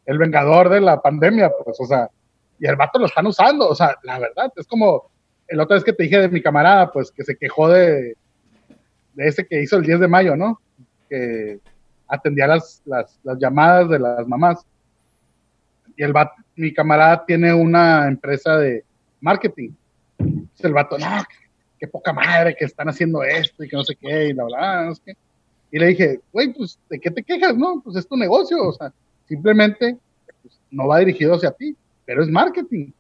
El 0.05 0.19
vengador 0.19 0.69
de 0.69 0.81
la 0.81 1.01
pandemia, 1.01 1.51
pues, 1.65 1.79
o 1.81 1.87
sea, 1.87 2.11
y 2.59 2.67
el 2.67 2.75
vato 2.77 2.99
lo 2.99 3.07
están 3.07 3.27
usando, 3.27 3.69
o 3.69 3.75
sea, 3.75 3.97
la 4.03 4.19
verdad, 4.19 4.53
es 4.57 4.67
como 4.67 5.11
el 5.47 5.61
otra 5.61 5.77
vez 5.77 5.85
que 5.85 5.93
te 5.93 6.03
dije 6.03 6.19
de 6.19 6.29
mi 6.29 6.43
camarada, 6.43 6.91
pues, 6.91 7.13
que 7.13 7.25
se 7.25 7.37
quejó 7.37 7.69
de, 7.69 8.17
de 9.15 9.29
ese 9.29 9.47
que 9.47 9.63
hizo 9.63 9.77
el 9.77 9.85
10 9.85 10.01
de 10.01 10.09
mayo, 10.09 10.37
¿no? 10.37 10.61
Que 11.09 11.61
atendía 12.09 12.49
las, 12.49 12.83
las, 12.85 13.19
las 13.23 13.39
llamadas 13.39 13.89
de 13.89 13.99
las 14.01 14.27
mamás. 14.27 14.67
Y 15.97 16.03
el 16.03 16.13
vato, 16.13 16.35
mi 16.57 16.75
camarada 16.75 17.25
tiene 17.25 17.55
una 17.55 18.09
empresa 18.09 18.57
de 18.59 18.85
marketing. 19.21 19.71
El 20.61 20.73
vato, 20.73 20.99
no, 20.99 21.23
qué 21.79 21.87
poca 21.89 22.13
madre 22.13 22.57
que 22.59 22.65
están 22.65 22.89
haciendo 22.89 23.23
esto 23.23 23.63
y 23.65 23.69
que 23.69 23.77
no 23.77 23.85
sé 23.85 23.95
qué, 23.97 24.27
y 24.29 24.33
la 24.33 24.45
verdad, 24.45 24.85
no 24.87 24.95
sé 24.95 25.03
qué. 25.07 25.17
Y 25.71 25.79
le 25.79 25.87
dije, 25.89 26.21
güey, 26.33 26.53
pues, 26.53 26.79
¿de 26.89 26.99
qué 26.99 27.11
te 27.11 27.23
quejas? 27.23 27.57
No, 27.57 27.81
pues 27.83 27.97
es 27.97 28.09
tu 28.09 28.17
negocio, 28.17 28.57
o 28.69 28.73
sea, 28.73 28.93
simplemente 29.27 29.97
pues, 30.43 30.59
no 30.71 30.89
va 30.89 30.99
dirigido 31.01 31.35
hacia 31.35 31.51
ti, 31.53 31.77
pero 32.05 32.23
es 32.23 32.29
marketing. 32.29 32.91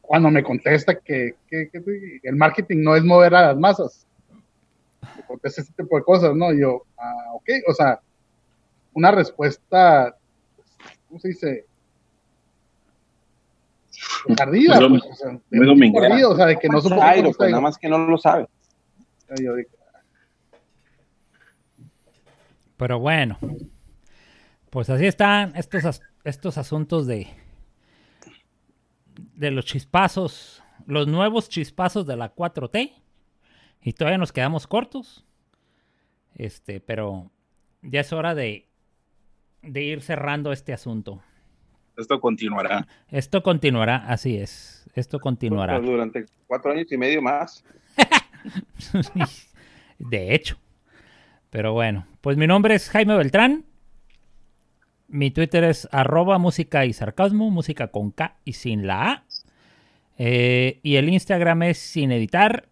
Cuando 0.00 0.30
me 0.30 0.42
contesta 0.42 0.94
que, 0.98 1.34
que- 1.48 1.68
que 1.70 2.20
el 2.22 2.36
marketing 2.36 2.82
no 2.82 2.94
es 2.96 3.04
mover 3.04 3.34
a 3.34 3.48
las 3.48 3.56
masas, 3.58 4.06
me 5.16 5.22
contesta 5.24 5.62
ese 5.62 5.72
tipo 5.72 5.96
de 5.96 6.02
cosas, 6.04 6.34
¿no? 6.34 6.52
Y 6.52 6.60
yo, 6.60 6.82
ah, 6.98 7.32
ok, 7.34 7.48
o 7.68 7.72
sea, 7.74 8.00
una 8.94 9.10
respuesta, 9.10 10.16
¿cómo 11.08 11.20
se 11.20 11.28
dice? 11.28 11.66
Tardía, 14.36 14.80
Muy 14.80 15.00
pues, 15.00 15.12
o 15.12 15.14
sea, 15.14 15.28
de 15.30 15.34
muy 15.34 15.40
un 15.58 15.60
tipo 15.60 15.66
dominguera. 15.66 16.06
ardido, 16.14 16.30
o 16.32 16.36
sea, 16.36 16.46
de 16.46 16.58
que 16.58 16.68
no 16.68 16.80
supo 16.80 17.00
Jairo, 17.00 17.30
pues 17.36 17.50
nada 17.50 17.60
más 17.60 17.78
que 17.78 17.88
no 17.88 17.98
lo 17.98 18.18
sabe. 18.18 18.46
Pero 22.76 22.98
bueno, 23.00 23.38
pues 24.70 24.88
así 24.90 25.06
están 25.06 25.54
estos, 25.56 25.84
as- 25.84 26.02
estos 26.24 26.58
asuntos 26.58 27.06
de, 27.06 27.26
de 29.34 29.50
los 29.50 29.64
chispazos, 29.64 30.62
los 30.86 31.06
nuevos 31.08 31.48
chispazos 31.48 32.06
de 32.06 32.16
la 32.16 32.34
4T. 32.34 32.92
Y 33.82 33.92
todavía 33.92 34.18
nos 34.18 34.32
quedamos 34.32 34.66
cortos. 34.66 35.24
Este, 36.34 36.80
pero 36.80 37.30
ya 37.82 38.00
es 38.00 38.12
hora 38.12 38.34
de, 38.34 38.68
de 39.62 39.82
ir 39.82 40.02
cerrando 40.02 40.52
este 40.52 40.72
asunto. 40.72 41.22
Esto 41.98 42.20
continuará. 42.20 42.86
Esto 43.10 43.42
continuará, 43.42 43.96
así 44.06 44.36
es. 44.36 44.88
Esto 44.94 45.18
continuará. 45.18 45.78
Pues, 45.78 45.90
durante 45.90 46.26
cuatro 46.46 46.70
años 46.70 46.86
y 46.92 46.96
medio 46.96 47.20
más. 47.20 47.64
De 49.98 50.32
hecho. 50.32 50.56
Pero 51.50 51.72
bueno, 51.72 52.06
pues 52.20 52.36
mi 52.36 52.46
nombre 52.46 52.76
es 52.76 52.88
Jaime 52.88 53.16
Beltrán. 53.16 53.64
Mi 55.08 55.32
Twitter 55.32 55.64
es 55.64 55.88
arroba 55.90 56.38
música 56.38 56.86
y 56.86 56.92
sarcasmo, 56.92 57.50
música 57.50 57.88
con 57.88 58.12
K 58.12 58.36
y 58.44 58.52
sin 58.52 58.86
la 58.86 59.10
A. 59.10 59.24
Eh, 60.18 60.78
y 60.84 60.96
el 60.96 61.08
Instagram 61.08 61.64
es 61.64 61.78
sin 61.78 62.12
editar 62.12 62.68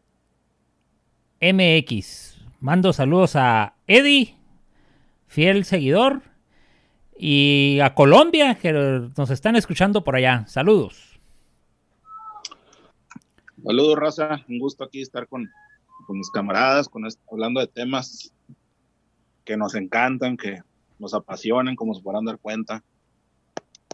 MX. 1.40 2.39
Mando 2.61 2.93
saludos 2.93 3.35
a 3.35 3.74
Eddie, 3.89 4.36
fiel 5.27 5.65
seguidor, 5.65 6.23
y 7.18 7.80
a 7.80 7.94
Colombia, 7.94 8.56
que 8.56 8.72
nos 8.72 9.30
están 9.30 9.56
escuchando 9.56 10.05
por 10.05 10.16
allá. 10.16 10.47
Saludos. 10.47 11.18
Saludos, 13.64 13.98
raza. 13.98 14.44
Un 14.48 14.59
gusto 14.59 14.84
aquí 14.84 15.01
estar 15.01 15.26
con, 15.26 15.48
mis 16.09 16.30
camaradas, 16.30 16.88
con 16.88 17.06
est- 17.06 17.20
hablando 17.30 17.60
de 17.60 17.66
temas 17.66 18.32
que 19.44 19.56
nos 19.56 19.74
encantan, 19.74 20.36
que 20.36 20.60
nos 20.98 21.14
apasionan, 21.14 21.74
como 21.76 21.94
se 21.94 22.02
podrán 22.02 22.24
dar 22.24 22.38
cuenta. 22.38 22.82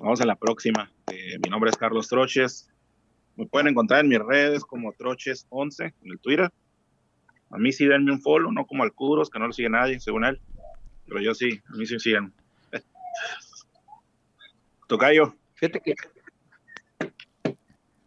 Vamos 0.00 0.20
a 0.20 0.26
la 0.26 0.36
próxima. 0.36 0.90
Eh, 1.12 1.38
mi 1.42 1.48
nombre 1.50 1.70
es 1.70 1.76
Carlos 1.76 2.08
Troches. 2.08 2.68
Me 3.36 3.46
pueden 3.46 3.68
encontrar 3.68 4.00
en 4.00 4.08
mis 4.08 4.18
redes 4.18 4.64
como 4.64 4.92
Troches11 4.92 5.94
en 6.02 6.10
el 6.10 6.18
Twitter. 6.18 6.50
A 7.50 7.58
mí 7.58 7.72
sí 7.72 7.86
denme 7.86 8.12
un 8.12 8.20
follow, 8.20 8.50
no 8.50 8.66
como 8.66 8.82
al 8.82 8.92
Curos, 8.92 9.30
que 9.30 9.38
no 9.38 9.46
lo 9.46 9.52
sigue 9.52 9.68
nadie, 9.70 10.00
según 10.00 10.24
él. 10.24 10.40
Pero 11.06 11.20
yo 11.20 11.34
sí, 11.34 11.60
a 11.72 11.76
mí 11.76 11.86
sí 11.86 11.94
me 11.94 12.00
siguen. 12.00 12.32
Tocayo. 14.86 15.34
Fíjate 15.55 15.80
que, 15.80 15.94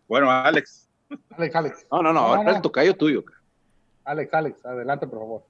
Bueno, 0.07 0.29
Alex. 0.31 0.87
Alex, 1.37 1.55
Alex, 1.55 1.85
no, 1.91 2.01
no, 2.01 2.13
no, 2.13 2.13
No, 2.13 2.19
ahora 2.27 2.43
no. 2.43 2.55
el 2.57 2.61
tocayo 2.61 2.95
tuyo. 2.95 3.23
Alex, 4.03 4.33
Alex, 4.33 4.65
adelante, 4.65 5.07
por 5.07 5.19
favor. 5.19 5.43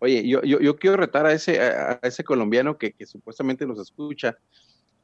Oye, 0.00 0.26
yo, 0.28 0.42
yo, 0.42 0.60
yo 0.60 0.76
quiero 0.76 0.96
retar 0.96 1.26
a 1.26 1.32
ese, 1.32 1.60
a, 1.60 1.98
ese 2.02 2.24
colombiano 2.24 2.76
que, 2.76 2.92
que 2.92 3.06
supuestamente 3.06 3.66
nos 3.66 3.78
escucha, 3.78 4.36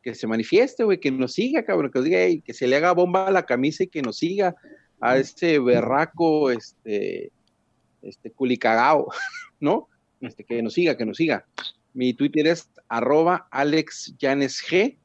que 0.02 0.14
se 0.14 0.26
manifieste, 0.26 0.84
güey, 0.84 0.98
que 0.98 1.10
nos 1.10 1.32
siga, 1.34 1.64
cabrón, 1.64 1.90
que 1.90 1.98
nos 2.00 2.04
diga, 2.04 2.18
"Ey, 2.18 2.40
que 2.42 2.52
se 2.52 2.66
le 2.66 2.76
haga 2.76 2.92
bomba 2.92 3.28
a 3.28 3.30
la 3.30 3.44
camisa 3.46 3.84
y 3.84 3.88
que 3.88 4.02
nos 4.02 4.18
siga 4.18 4.56
a 5.00 5.16
ese 5.16 5.58
berraco, 5.60 6.50
este, 6.50 7.30
este 8.02 8.30
culicagao, 8.32 9.08
¿no? 9.60 9.88
Este, 10.20 10.42
que 10.44 10.60
nos 10.62 10.72
siga, 10.74 10.96
que 10.96 11.06
nos 11.06 11.16
siga. 11.16 11.46
Mi 11.94 12.12
Twitter 12.14 12.46
es 12.46 12.70
arroba 12.88 13.48
alexyanesg. 13.50 14.96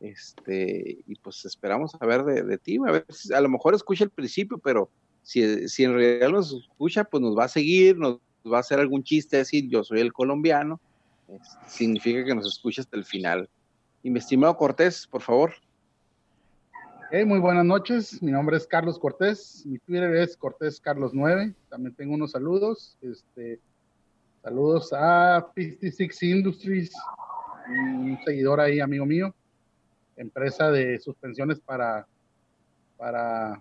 Este, 0.00 0.98
y 1.06 1.14
pues 1.16 1.44
esperamos 1.46 1.92
a 1.98 2.04
ver 2.06 2.22
de, 2.24 2.58
ti, 2.58 2.78
a 2.86 2.92
ver 2.92 3.06
si- 3.08 3.32
a 3.32 3.40
lo 3.40 3.48
mejor 3.48 3.74
escucha 3.74 4.04
el 4.04 4.10
principio, 4.10 4.58
pero 4.58 4.90
si, 5.22 5.68
si 5.68 5.84
en 5.84 5.94
realidad 5.94 6.28
nos 6.28 6.52
escucha, 6.52 7.04
pues 7.04 7.22
nos 7.22 7.36
va 7.36 7.44
a 7.44 7.48
seguir, 7.48 7.96
nos 7.96 8.20
va 8.50 8.58
a 8.58 8.60
hacer 8.60 8.78
algún 8.78 9.02
chiste, 9.02 9.38
decir 9.38 9.68
yo 9.68 9.82
soy 9.82 10.00
el 10.00 10.12
colombiano, 10.12 10.80
este, 11.28 11.56
significa 11.68 12.24
que 12.24 12.34
nos 12.34 12.46
escucha 12.46 12.82
hasta 12.82 12.96
el 12.96 13.04
final. 13.04 13.48
Y 14.02 14.10
mi 14.10 14.18
estimado 14.18 14.56
Cortés, 14.56 15.06
por 15.06 15.22
favor. 15.22 15.54
Muy 17.24 17.38
buenas 17.38 17.64
noches. 17.64 18.22
Mi 18.22 18.30
nombre 18.32 18.56
es 18.56 18.66
Carlos 18.66 18.98
Cortés. 18.98 19.62
Mi 19.64 19.78
Twitter 19.78 20.14
es 20.16 20.36
Cortés 20.36 20.80
Carlos 20.80 21.12
9. 21.14 21.54
También 21.70 21.94
tengo 21.94 22.14
unos 22.14 22.32
saludos. 22.32 22.96
Este, 23.00 23.60
saludos 24.50 24.92
a 24.92 25.44
56 25.56 26.22
Industries, 26.22 26.92
un 27.68 28.16
seguidor 28.24 28.60
ahí, 28.60 28.78
amigo 28.78 29.04
mío. 29.04 29.34
Empresa 30.16 30.70
de 30.70 31.00
suspensiones 31.00 31.58
para, 31.58 32.06
para, 32.96 33.60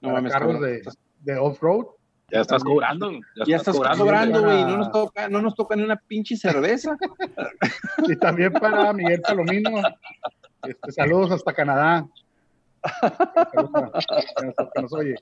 No 0.00 0.12
para 0.12 0.28
carros 0.28 0.60
de, 0.60 0.80
de 1.22 1.36
off-road. 1.38 1.86
Ya 2.30 2.40
estás 2.42 2.62
También. 2.62 2.74
cobrando. 2.76 3.10
Ya 3.46 3.56
estás 3.56 3.76
cobrando, 3.76 4.40
para- 4.40 4.40
güey, 4.52 4.64
no 4.64 4.76
nos 4.78 4.92
toca, 4.92 5.28
no 5.28 5.42
nos 5.42 5.54
toca 5.56 5.74
ni 5.74 5.82
una 5.82 5.96
pinche 5.96 6.36
cerveza. 6.36 6.96
Y 8.06 8.16
también 8.16 8.52
para 8.52 8.92
Miguel 8.92 9.20
Palomino. 9.22 9.70
Este, 10.62 10.92
saludos 10.92 11.32
hasta 11.32 11.52
Canadá. 11.52 12.06
Saludos 13.52 13.70
para- 13.72 13.90
que 13.90 14.46
nos- 14.46 14.70
que 14.72 14.82
nos 14.82 14.92
oye. 14.92 15.14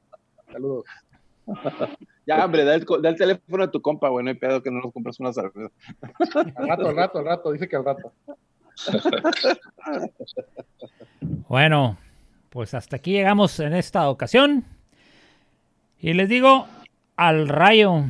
Saludos. 0.53 0.85
ya, 2.27 2.45
hombre, 2.45 2.65
da 2.65 2.75
el, 2.75 2.85
co- 2.85 2.99
da 2.99 3.09
el 3.11 3.17
teléfono 3.17 3.65
a 3.65 3.71
tu 3.71 3.81
compa, 3.83 4.09
güey, 4.09 4.25
no 4.25 4.31
hay 4.31 4.37
pedo 4.37 4.63
que 4.63 4.71
no 4.71 4.81
nos 4.81 4.93
compras 4.93 5.19
una 5.21 5.33
cerveza. 5.33 5.71
Al 6.57 6.69
rato, 6.69 6.89
al 6.89 6.97
rato, 6.97 7.19
al 7.19 7.25
rato. 7.25 7.53
Dice 7.53 7.69
que 7.69 7.77
al 7.77 7.85
rato. 7.85 8.13
Bueno, 11.49 11.99
pues 12.51 12.75
hasta 12.75 12.97
aquí 12.97 13.13
llegamos 13.13 13.59
en 13.61 13.75
esta 13.75 14.09
ocasión. 14.09 14.65
Y 15.99 16.15
les 16.15 16.29
digo, 16.29 16.67
al 17.17 17.49
rayo. 17.49 18.05